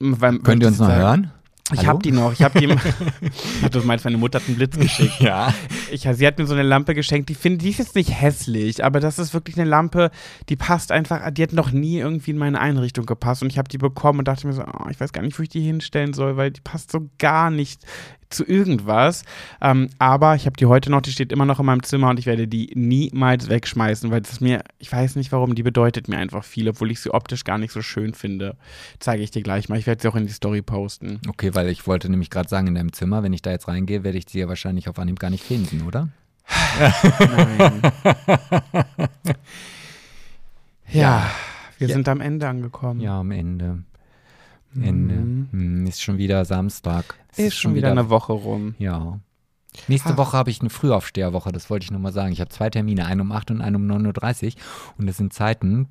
Weil- 0.00 0.40
Könnt 0.40 0.62
ihr 0.62 0.68
uns 0.68 0.78
noch 0.80 0.88
sagen- 0.88 1.00
hören? 1.00 1.32
Ich 1.72 1.80
Hallo? 1.80 1.88
hab 1.88 2.02
die 2.02 2.12
noch. 2.12 2.32
Ich 2.32 2.42
hab 2.42 2.54
die. 2.54 2.68
Du 3.70 3.80
meinst, 3.80 4.04
meine 4.04 4.16
Mutter 4.16 4.38
hat 4.38 4.46
einen 4.46 4.56
Blitz 4.56 4.78
geschickt. 4.78 5.14
Ja. 5.20 5.52
Ich, 5.90 6.02
sie 6.02 6.26
hat 6.26 6.38
mir 6.38 6.46
so 6.46 6.54
eine 6.54 6.62
Lampe 6.62 6.94
geschenkt. 6.94 7.28
Die 7.28 7.34
finde, 7.34 7.58
die 7.58 7.70
ist 7.70 7.78
jetzt 7.78 7.94
nicht 7.94 8.10
hässlich, 8.10 8.84
aber 8.84 9.00
das 9.00 9.18
ist 9.18 9.34
wirklich 9.34 9.58
eine 9.58 9.68
Lampe, 9.68 10.10
die 10.48 10.56
passt 10.56 10.92
einfach. 10.92 11.30
Die 11.30 11.42
hat 11.42 11.52
noch 11.52 11.72
nie 11.72 11.98
irgendwie 11.98 12.30
in 12.30 12.38
meine 12.38 12.60
Einrichtung 12.60 13.06
gepasst 13.06 13.42
und 13.42 13.50
ich 13.50 13.58
habe 13.58 13.68
die 13.68 13.78
bekommen 13.78 14.20
und 14.20 14.28
dachte 14.28 14.46
mir 14.46 14.52
so, 14.52 14.62
oh, 14.62 14.88
ich 14.90 15.00
weiß 15.00 15.12
gar 15.12 15.22
nicht, 15.22 15.38
wo 15.38 15.42
ich 15.42 15.48
die 15.48 15.62
hinstellen 15.62 16.12
soll, 16.12 16.36
weil 16.36 16.50
die 16.50 16.60
passt 16.60 16.92
so 16.92 17.08
gar 17.18 17.50
nicht 17.50 17.80
zu 18.30 18.44
irgendwas. 18.44 19.24
Ähm, 19.60 19.88
aber 19.98 20.34
ich 20.34 20.46
habe 20.46 20.56
die 20.56 20.66
heute 20.66 20.90
noch. 20.90 21.00
Die 21.02 21.12
steht 21.12 21.32
immer 21.32 21.44
noch 21.44 21.60
in 21.60 21.66
meinem 21.66 21.82
Zimmer 21.82 22.10
und 22.10 22.18
ich 22.18 22.26
werde 22.26 22.48
die 22.48 22.72
niemals 22.74 23.48
wegschmeißen, 23.48 24.10
weil 24.10 24.20
das 24.20 24.40
mir, 24.40 24.62
ich 24.78 24.90
weiß 24.92 25.16
nicht 25.16 25.32
warum, 25.32 25.54
die 25.54 25.62
bedeutet 25.62 26.08
mir 26.08 26.18
einfach 26.18 26.44
viel, 26.44 26.68
obwohl 26.68 26.90
ich 26.90 27.00
sie 27.00 27.12
optisch 27.14 27.44
gar 27.44 27.58
nicht 27.58 27.72
so 27.72 27.82
schön 27.82 28.14
finde. 28.14 28.56
Zeige 28.98 29.22
ich 29.22 29.30
dir 29.30 29.42
gleich 29.42 29.68
mal. 29.68 29.78
Ich 29.78 29.86
werde 29.86 30.02
sie 30.02 30.08
auch 30.08 30.16
in 30.16 30.26
die 30.26 30.32
Story 30.32 30.62
posten. 30.62 31.20
Okay, 31.28 31.54
weil 31.54 31.68
ich 31.68 31.86
wollte 31.86 32.08
nämlich 32.08 32.30
gerade 32.30 32.48
sagen, 32.48 32.66
in 32.66 32.74
deinem 32.74 32.92
Zimmer, 32.92 33.22
wenn 33.22 33.32
ich 33.32 33.42
da 33.42 33.50
jetzt 33.50 33.68
reingehe, 33.68 34.04
werde 34.04 34.18
ich 34.18 34.24
sie 34.28 34.40
ja 34.40 34.48
wahrscheinlich 34.48 34.88
auf 34.88 34.98
Anhieb 34.98 35.18
gar 35.18 35.30
nicht 35.30 35.44
finden, 35.44 35.82
oder? 35.86 36.08
Nein. 37.18 37.82
ja, 40.88 41.30
wir 41.78 41.88
Ja. 41.88 41.94
sind 41.94 42.08
am 42.08 42.20
Ende 42.20 42.48
angekommen. 42.48 43.00
Ja, 43.00 43.20
am 43.20 43.30
Ende. 43.30 43.82
Ende. 44.82 45.14
Hm, 45.14 45.86
ist 45.86 46.02
schon 46.02 46.18
wieder 46.18 46.44
Samstag. 46.44 47.14
Es 47.32 47.38
Ist 47.38 47.56
schon 47.56 47.74
wieder 47.74 47.90
eine 47.90 48.08
Woche 48.10 48.32
rum. 48.32 48.74
Ja. 48.78 49.20
Nächste 49.88 50.14
Ach. 50.14 50.16
Woche 50.16 50.36
habe 50.36 50.50
ich 50.50 50.60
eine 50.60 50.70
Frühaufsteherwoche, 50.70 51.52
das 51.52 51.68
wollte 51.68 51.84
ich 51.84 51.90
nur 51.90 52.00
mal 52.00 52.12
sagen. 52.12 52.32
Ich 52.32 52.40
habe 52.40 52.50
zwei 52.50 52.70
Termine, 52.70 53.06
einen 53.06 53.20
um 53.20 53.32
8 53.32 53.50
und 53.50 53.60
einen 53.60 53.76
um 53.76 53.86
9.30 53.86 54.46
Uhr. 54.46 54.52
Und 54.98 55.06
das 55.06 55.18
sind 55.18 55.32
Zeiten, 55.32 55.88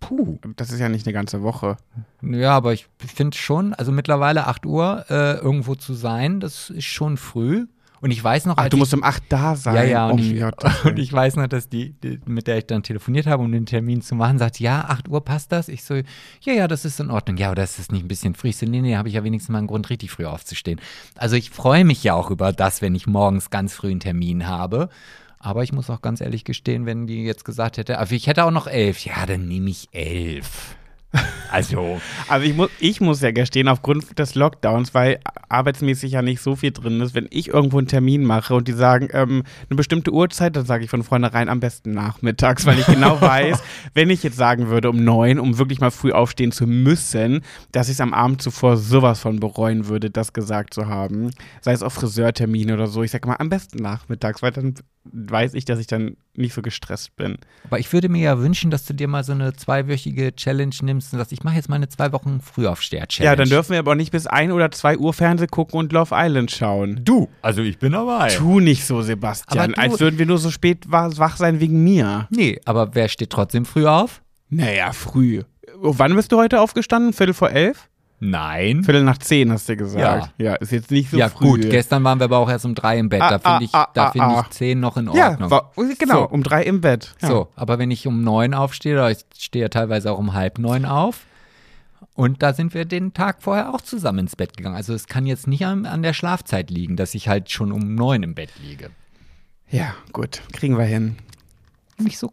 puh. 0.00 0.38
Das 0.56 0.70
ist 0.70 0.80
ja 0.80 0.88
nicht 0.88 1.06
eine 1.06 1.12
ganze 1.12 1.42
Woche. 1.42 1.76
Ja, 2.22 2.56
aber 2.56 2.72
ich 2.72 2.88
finde 2.98 3.36
schon, 3.36 3.74
also 3.74 3.92
mittlerweile 3.92 4.46
8 4.46 4.66
Uhr 4.66 5.04
äh, 5.08 5.36
irgendwo 5.36 5.74
zu 5.74 5.94
sein, 5.94 6.40
das 6.40 6.70
ist 6.70 6.86
schon 6.86 7.16
früh. 7.16 7.66
Und 8.00 8.10
ich 8.10 8.22
weiß 8.22 8.46
noch, 8.46 8.54
Ach, 8.56 8.68
du 8.68 8.76
musst 8.76 8.94
um 8.94 9.02
8 9.02 9.24
da 9.28 9.56
sein. 9.56 9.74
Ja, 9.74 9.82
ja, 9.82 10.06
und, 10.06 10.20
um 10.20 10.32
ich, 10.34 10.40
Gottes 10.40 10.80
und 10.84 10.98
ich 10.98 11.12
weiß 11.12 11.36
noch, 11.36 11.48
dass 11.48 11.68
die, 11.68 11.94
die, 12.02 12.20
mit 12.26 12.46
der 12.46 12.58
ich 12.58 12.66
dann 12.66 12.82
telefoniert 12.82 13.26
habe, 13.26 13.42
um 13.42 13.50
den 13.50 13.66
Termin 13.66 14.02
zu 14.02 14.14
machen, 14.14 14.38
sagt, 14.38 14.60
ja, 14.60 14.84
8 14.88 15.08
Uhr 15.08 15.24
passt 15.24 15.52
das? 15.52 15.68
Ich 15.68 15.84
so, 15.84 15.94
ja, 15.94 16.52
ja, 16.52 16.68
das 16.68 16.84
ist 16.84 17.00
in 17.00 17.10
Ordnung. 17.10 17.36
Ja, 17.36 17.48
aber 17.48 17.56
das 17.56 17.78
ist 17.78 17.92
nicht 17.92 18.04
ein 18.04 18.08
bisschen 18.08 18.34
früh. 18.34 18.48
Ich 18.48 18.56
so, 18.56 18.66
nee, 18.66 18.80
nee, 18.80 18.96
habe 18.96 19.08
ich 19.08 19.14
ja 19.14 19.24
wenigstens 19.24 19.52
mal 19.52 19.58
einen 19.58 19.66
Grund, 19.66 19.90
richtig 19.90 20.10
früh 20.10 20.26
aufzustehen. 20.26 20.80
Also 21.16 21.36
ich 21.36 21.50
freue 21.50 21.84
mich 21.84 22.04
ja 22.04 22.14
auch 22.14 22.30
über 22.30 22.52
das, 22.52 22.82
wenn 22.82 22.94
ich 22.94 23.06
morgens 23.06 23.50
ganz 23.50 23.74
früh 23.74 23.90
einen 23.90 24.00
Termin 24.00 24.46
habe. 24.46 24.88
Aber 25.40 25.62
ich 25.62 25.72
muss 25.72 25.88
auch 25.88 26.02
ganz 26.02 26.20
ehrlich 26.20 26.44
gestehen, 26.44 26.86
wenn 26.86 27.06
die 27.06 27.22
jetzt 27.22 27.44
gesagt 27.44 27.78
hätte, 27.78 27.98
ich 28.10 28.26
hätte 28.26 28.44
auch 28.44 28.50
noch 28.50 28.66
elf, 28.66 29.04
ja, 29.04 29.24
dann 29.24 29.46
nehme 29.46 29.70
ich 29.70 29.88
elf. 29.92 30.76
Also, 31.50 32.00
Also 32.28 32.46
ich 32.46 32.54
muss, 32.54 32.70
ich 32.78 33.00
muss 33.00 33.20
ja 33.22 33.30
gestehen, 33.30 33.68
aufgrund 33.68 34.18
des 34.18 34.34
Lockdowns, 34.34 34.92
weil 34.92 35.18
arbeitsmäßig 35.48 36.12
ja 36.12 36.22
nicht 36.22 36.42
so 36.42 36.56
viel 36.56 36.72
drin 36.72 37.00
ist, 37.00 37.14
wenn 37.14 37.26
ich 37.30 37.48
irgendwo 37.48 37.78
einen 37.78 37.86
Termin 37.86 38.24
mache 38.24 38.54
und 38.54 38.68
die 38.68 38.72
sagen, 38.72 39.08
ähm, 39.12 39.44
eine 39.68 39.76
bestimmte 39.76 40.12
Uhrzeit, 40.12 40.56
dann 40.56 40.66
sage 40.66 40.84
ich 40.84 40.90
von 40.90 41.02
vornherein 41.02 41.48
am 41.48 41.60
besten 41.60 41.92
nachmittags, 41.92 42.66
weil 42.66 42.78
ich 42.78 42.86
genau 42.86 43.20
weiß, 43.20 43.62
wenn 43.94 44.10
ich 44.10 44.22
jetzt 44.22 44.36
sagen 44.36 44.68
würde 44.68 44.90
um 44.90 45.02
neun, 45.02 45.38
um 45.38 45.58
wirklich 45.58 45.80
mal 45.80 45.90
früh 45.90 46.12
aufstehen 46.12 46.52
zu 46.52 46.66
müssen, 46.66 47.42
dass 47.72 47.88
ich 47.88 47.94
es 47.94 48.00
am 48.00 48.12
Abend 48.12 48.42
zuvor 48.42 48.76
sowas 48.76 49.20
von 49.20 49.40
bereuen 49.40 49.88
würde, 49.88 50.10
das 50.10 50.32
gesagt 50.32 50.74
zu 50.74 50.86
haben. 50.86 51.30
Sei 51.62 51.72
es 51.72 51.82
auf 51.82 51.94
Friseurtermine 51.94 52.74
oder 52.74 52.86
so. 52.86 53.02
Ich 53.02 53.10
sage 53.10 53.26
mal 53.26 53.36
am 53.38 53.48
besten 53.48 53.78
nachmittags, 53.82 54.42
weil 54.42 54.52
dann 54.52 54.74
weiß 55.10 55.54
ich, 55.54 55.64
dass 55.64 55.78
ich 55.78 55.86
dann 55.86 56.16
nicht 56.34 56.54
so 56.54 56.62
gestresst 56.62 57.16
bin. 57.16 57.38
aber 57.64 57.78
ich 57.78 57.92
würde 57.92 58.08
mir 58.08 58.22
ja 58.22 58.38
wünschen, 58.38 58.70
dass 58.70 58.84
du 58.84 58.92
dir 58.92 59.08
mal 59.08 59.24
so 59.24 59.32
eine 59.32 59.54
zweiwöchige 59.54 60.34
Challenge 60.34 60.74
nimmst 60.82 60.97
und 61.12 61.18
sagst, 61.18 61.32
ich 61.32 61.42
mache 61.44 61.56
jetzt 61.56 61.68
mal 61.68 61.76
eine 61.76 61.88
zwei 61.88 62.12
Wochen 62.12 62.40
Frühaufsteher-Challenge. 62.40 63.30
Ja, 63.30 63.36
dann 63.36 63.48
dürfen 63.48 63.72
wir 63.72 63.78
aber 63.78 63.92
auch 63.92 63.96
nicht 63.96 64.12
bis 64.12 64.26
ein 64.26 64.52
oder 64.52 64.70
zwei 64.70 64.96
Uhr 64.98 65.12
Fernsehen 65.12 65.48
gucken 65.50 65.78
und 65.78 65.92
Love 65.92 66.14
Island 66.16 66.50
schauen. 66.50 67.00
du, 67.04 67.28
also 67.42 67.62
ich 67.62 67.78
bin 67.78 67.92
dabei. 67.92 68.28
Tu 68.28 68.60
nicht 68.60 68.84
so, 68.84 69.02
Sebastian, 69.02 69.58
Aber 69.64 69.72
du- 69.72 69.78
als 69.80 70.00
würden 70.00 70.18
wir 70.18 70.26
nur 70.26 70.38
so 70.38 70.50
spät 70.50 70.84
wa- 70.90 71.10
wach 71.16 71.36
sein 71.36 71.60
wegen 71.60 71.82
mir. 71.84 72.26
Nee, 72.30 72.60
aber 72.64 72.94
wer 72.94 73.08
steht 73.08 73.30
trotzdem 73.30 73.64
früh 73.64 73.86
auf? 73.86 74.22
Naja, 74.50 74.92
früh. 74.92 75.42
Wann 75.80 76.14
bist 76.16 76.32
du 76.32 76.38
heute 76.38 76.60
aufgestanden? 76.60 77.12
Viertel 77.12 77.34
vor 77.34 77.50
elf? 77.50 77.88
Nein. 78.20 78.82
Viertel 78.82 79.04
nach 79.04 79.18
zehn, 79.18 79.52
hast 79.52 79.68
du 79.68 79.76
gesagt. 79.76 80.32
Ja, 80.38 80.54
ist 80.56 80.72
jetzt 80.72 80.90
nicht 80.90 81.10
so 81.10 81.16
ja, 81.16 81.28
früh. 81.28 81.44
gut, 81.50 81.70
gestern 81.70 82.02
waren 82.02 82.18
wir 82.18 82.24
aber 82.24 82.38
auch 82.38 82.50
erst 82.50 82.64
um 82.64 82.74
drei 82.74 82.98
im 82.98 83.08
Bett. 83.08 83.22
Ah, 83.22 83.30
Da 83.30 83.38
finde 83.38 83.64
ich, 83.64 83.74
ah, 83.74 83.88
da 83.94 84.06
ah, 84.06 84.10
finde 84.10 84.26
ah. 84.26 84.40
ich 84.44 84.50
zehn 84.50 84.80
noch 84.80 84.96
in 84.96 85.12
Ja, 85.12 85.30
Ordnung. 85.30 85.50
war, 85.50 85.72
genau, 85.98 86.22
So. 86.22 86.28
um 86.30 86.42
drei 86.42 86.64
im 86.64 86.80
Bett. 86.80 87.14
Ja. 87.22 87.28
So, 87.28 87.48
aber 87.54 87.78
wenn 87.78 87.90
ich 87.92 88.06
um 88.06 88.22
neun 88.22 88.54
aufstehe, 88.54 88.94
oder 88.94 89.10
ich 89.10 89.18
stehe 89.36 89.66
ja 89.66 89.68
teilweise 89.68 90.10
auch 90.10 90.18
um 90.18 90.34
halb 90.34 90.58
neun 90.58 90.84
auf, 90.84 91.26
und 92.14 92.42
da 92.42 92.52
sind 92.52 92.74
wir 92.74 92.84
den 92.84 93.14
Tag 93.14 93.42
vorher 93.42 93.72
auch 93.72 93.80
zusammen 93.80 94.20
ins 94.20 94.34
Bett 94.34 94.56
gegangen. 94.56 94.74
Also 94.74 94.92
es 94.92 95.06
kann 95.06 95.24
jetzt 95.24 95.46
nicht 95.46 95.64
an, 95.64 95.86
an 95.86 96.02
der 96.02 96.12
Schlafzeit 96.12 96.70
liegen, 96.70 96.96
dass 96.96 97.14
ich 97.14 97.28
halt 97.28 97.50
schon 97.50 97.70
um 97.70 97.94
neun 97.94 98.24
im 98.24 98.34
Bett 98.34 98.50
liege. 98.60 98.90
Ja, 99.70 99.94
gut, 100.12 100.42
kriegen 100.52 100.76
wir 100.76 100.84
hin. 100.84 101.16
Nicht 101.98 102.18
so, 102.18 102.32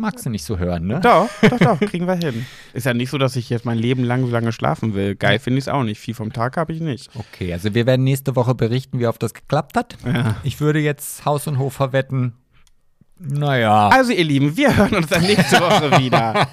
magst 0.00 0.26
du 0.26 0.30
nicht 0.30 0.44
so 0.44 0.58
hören, 0.58 0.86
ne? 0.86 1.00
Doch, 1.00 1.28
doch, 1.42 1.58
doch, 1.58 1.80
kriegen 1.80 2.06
wir 2.06 2.14
hin. 2.14 2.46
Ist 2.72 2.86
ja 2.86 2.94
nicht 2.94 3.10
so, 3.10 3.18
dass 3.18 3.36
ich 3.36 3.50
jetzt 3.50 3.64
mein 3.64 3.78
Leben 3.78 4.04
lang 4.04 4.24
so 4.24 4.30
lange 4.30 4.52
schlafen 4.52 4.94
will. 4.94 5.14
Geil 5.14 5.38
finde 5.38 5.58
ich 5.58 5.64
es 5.64 5.68
auch 5.68 5.82
nicht. 5.82 6.00
Viel 6.00 6.14
vom 6.14 6.32
Tag 6.32 6.56
habe 6.56 6.72
ich 6.72 6.80
nicht. 6.80 7.10
Okay, 7.14 7.52
also 7.52 7.74
wir 7.74 7.86
werden 7.86 8.04
nächste 8.04 8.36
Woche 8.36 8.54
berichten, 8.54 8.98
wie 8.98 9.06
oft 9.06 9.22
das 9.22 9.34
geklappt 9.34 9.76
hat. 9.76 9.96
Ja. 10.04 10.36
Ich 10.42 10.60
würde 10.60 10.80
jetzt 10.80 11.24
Haus 11.24 11.46
und 11.46 11.58
Hof 11.58 11.74
verwetten. 11.74 12.34
Naja. 13.20 13.88
Also, 13.88 14.12
ihr 14.12 14.24
Lieben, 14.24 14.56
wir 14.56 14.76
hören 14.76 14.94
uns 14.94 15.08
dann 15.08 15.22
nächste 15.22 15.60
Woche 15.60 15.98
wieder. 15.98 16.46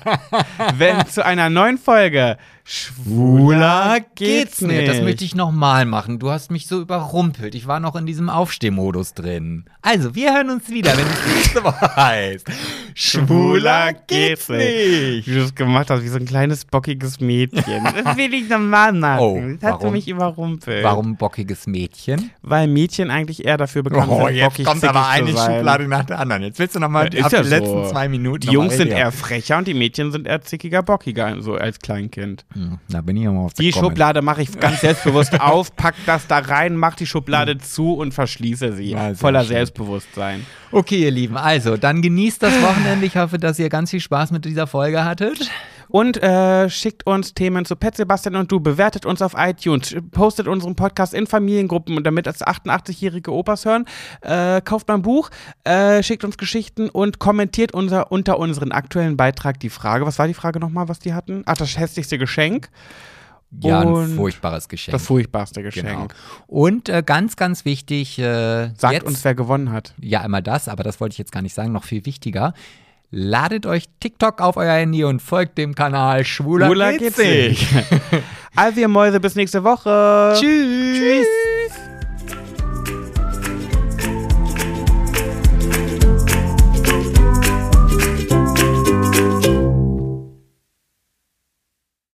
Wenn 0.78 1.06
zu 1.08 1.24
einer 1.24 1.50
neuen 1.50 1.78
Folge 1.78 2.38
Schwuler 2.68 4.00
geht's 4.16 4.60
nicht. 4.62 4.88
Das 4.88 5.00
möchte 5.02 5.24
ich 5.24 5.36
nochmal 5.36 5.86
machen. 5.86 6.18
Du 6.18 6.32
hast 6.32 6.50
mich 6.50 6.66
so 6.66 6.82
überrumpelt. 6.82 7.54
Ich 7.54 7.68
war 7.68 7.80
noch 7.80 7.96
in 7.96 8.08
diesem 8.08 8.28
Aufstehmodus 8.28 9.14
drin. 9.14 9.66
Also, 9.84 10.16
wir 10.16 10.34
hören 10.34 10.50
uns 10.50 10.68
wieder, 10.70 10.98
wenn 10.98 11.06
es 11.06 11.36
nächste 11.36 11.64
Woche 11.64 11.96
heißt. 11.96 12.48
Schwuler 12.96 13.94
geht's 14.08 14.50
nicht. 14.50 15.28
Wie 15.28 15.36
du 15.36 15.42
es 15.44 15.54
gemacht 15.54 15.92
hast, 15.92 16.02
wie 16.04 16.08
so 16.08 16.18
ein 16.18 16.26
kleines 16.26 16.66
bockiges 16.66 17.20
Mädchen. 17.20 17.64
Das 18.06 18.18
will 18.18 18.34
ich 18.34 18.50
nochmal 18.50 18.94
machen. 18.94 19.20
Oh, 19.22 19.40
das 19.62 19.72
hat 19.72 19.80
warum? 19.82 19.94
mich 19.94 20.08
überrumpelt. 20.08 20.84
Warum 20.84 21.16
bockiges 21.18 21.68
Mädchen? 21.68 22.32
Weil 22.42 22.68
Mädchen 22.68 23.12
eigentlich 23.12 23.46
eher 23.46 23.58
dafür 23.58 23.84
bekannt 23.84 24.08
Oh, 24.10 24.26
sind, 24.26 24.36
jetzt 24.36 24.46
bockig 24.46 24.66
kommt 24.66 24.80
zickig 24.82 24.96
aber 24.96 25.08
eine. 25.08 25.28
Schublade 25.30 25.88
nach 25.88 26.04
der 26.06 26.20
anderen. 26.20 26.44
Jetzt 26.44 26.55
willst 26.60 26.76
du 26.76 26.80
nochmal 26.80 27.14
Ja, 27.14 27.26
ab 27.26 27.32
ja 27.32 27.42
den 27.42 27.50
letzten 27.50 27.84
so. 27.86 27.90
zwei 27.92 28.08
Minuten 28.10 28.42
Die 28.42 28.52
Jungs 28.54 28.78
sind 28.78 28.90
her. 28.90 28.98
eher 28.98 29.12
frecher 29.12 29.58
und 29.58 29.68
die 29.68 29.74
Mädchen 29.74 30.12
sind 30.12 30.28
eher 30.28 30.42
zickiger, 30.42 30.84
bockiger, 30.84 31.42
so 31.42 31.56
als 31.56 31.80
Kleinkind. 31.80 32.46
Hm, 32.54 32.80
Da 32.90 33.02
bin 33.02 33.18
ich 33.18 33.28
aber 33.28 33.40
auf 33.40 33.54
der 33.54 33.64
Die 33.64 33.72
Komme. 33.72 33.86
Schublade 33.88 34.22
mache 34.22 34.42
ich 34.42 34.60
ganz 34.60 34.82
selbstbewusst 34.82 35.40
auf, 35.42 35.76
pack 35.76 35.96
das 36.06 36.28
da 36.28 36.40
rein, 36.40 36.76
mach 36.78 36.96
die 36.96 37.06
Schublade 37.06 37.58
zu 37.58 37.94
und 37.94 38.14
verschließe 38.14 38.74
sie. 38.74 38.92
Ja, 38.92 39.08
sehr 39.08 39.16
Voller 39.16 39.42
schön. 39.42 39.50
Selbstbewusstsein. 39.50 40.46
Okay, 40.72 41.04
ihr 41.04 41.12
Lieben, 41.12 41.38
also 41.38 41.78
dann 41.78 42.02
genießt 42.02 42.42
das 42.44 42.54
Wochenende. 42.62 43.06
Ich 43.06 43.16
hoffe, 43.18 43.38
dass 43.38 43.60
ihr 43.60 43.70
ganz 43.70 43.92
viel 43.92 44.00
Spaß 44.02 44.32
mit 44.32 44.46
dieser 44.46 44.68
Folge 44.68 45.06
hattet. 45.06 45.50
Und 45.96 46.22
äh, 46.22 46.70
schickt 46.70 47.08
uns 47.08 47.36
Themen 47.36 47.64
zu 47.64 47.78
Pet 47.78 47.96
Sebastian 47.96 48.36
und 48.36 48.52
du. 48.52 48.60
Bewertet 48.60 49.06
uns 49.06 49.22
auf 49.22 49.32
iTunes. 49.38 49.96
Postet 50.12 50.46
unseren 50.46 50.76
Podcast 50.76 51.14
in 51.14 51.26
Familiengruppen, 51.26 52.04
damit 52.04 52.28
das 52.28 52.46
88-jährige 52.46 53.32
Opas 53.32 53.64
hören. 53.64 53.86
Äh, 54.20 54.60
kauft 54.60 54.90
mal 54.90 54.96
ein 54.96 55.04
Buch. 55.04 55.30
Äh, 55.64 56.04
schickt 56.04 56.26
uns 56.26 56.38
Geschichten 56.38 56.90
und 56.90 57.20
kommentiert 57.20 57.74
unser, 57.74 58.12
unter 58.12 58.40
unseren 58.40 58.74
aktuellen 58.74 59.16
Beitrag 59.16 59.58
die 59.62 59.70
Frage. 59.70 60.06
Was 60.06 60.20
war 60.20 60.28
die 60.28 60.34
Frage 60.34 60.60
nochmal, 60.60 60.90
was 60.90 61.00
die 61.00 61.14
hatten? 61.14 61.44
Ach, 61.46 61.56
das 61.56 61.78
hässlichste 61.78 62.18
Geschenk. 62.18 62.68
Ja, 63.62 63.80
ein 63.80 63.88
Und 63.88 64.16
furchtbares 64.18 64.68
Geschenk. 64.68 64.92
Das 64.92 65.06
furchtbarste 65.06 65.64
Geschenk. 65.64 65.88
Genau. 65.88 66.08
Und 66.48 66.90
äh, 66.90 67.04
ganz, 67.06 67.38
ganz 67.38 67.64
wichtig, 67.64 68.20
äh, 68.20 68.74
Sagt 68.76 68.96
jetzt, 68.96 69.06
uns, 69.06 69.24
wer 69.24 69.34
gewonnen 69.34 69.72
hat. 69.72 69.94
ja, 70.02 70.20
einmal 70.20 70.44
das, 70.44 70.68
aber 70.68 70.84
das 70.84 71.00
wollte 71.00 71.14
ich 71.14 71.20
jetzt 71.20 71.32
gar 71.32 71.42
nicht 71.42 71.54
sagen, 71.54 71.72
noch 71.72 71.86
viel 71.86 72.06
wichtiger. 72.06 72.54
Ladet 73.18 73.66
euch 73.66 73.86
TikTok 74.02 74.42
auf 74.42 74.58
euer 74.58 74.74
Handy 74.74 75.06
und 75.06 75.22
folgt 75.22 75.58
dem 75.58 75.74
Kanal 75.74 76.26
Schwuler, 76.26 76.66
Schwuler 76.66 76.98
geht's 76.98 77.18
nicht. 77.18 77.66
Also 78.58 78.80
ihr 78.82 78.88
Mäuse, 78.90 79.20
bis 79.22 79.36
nächste 79.36 79.64
Woche. 79.64 80.34
Tschüss. 80.38 80.98
Tschüss. 80.98 81.95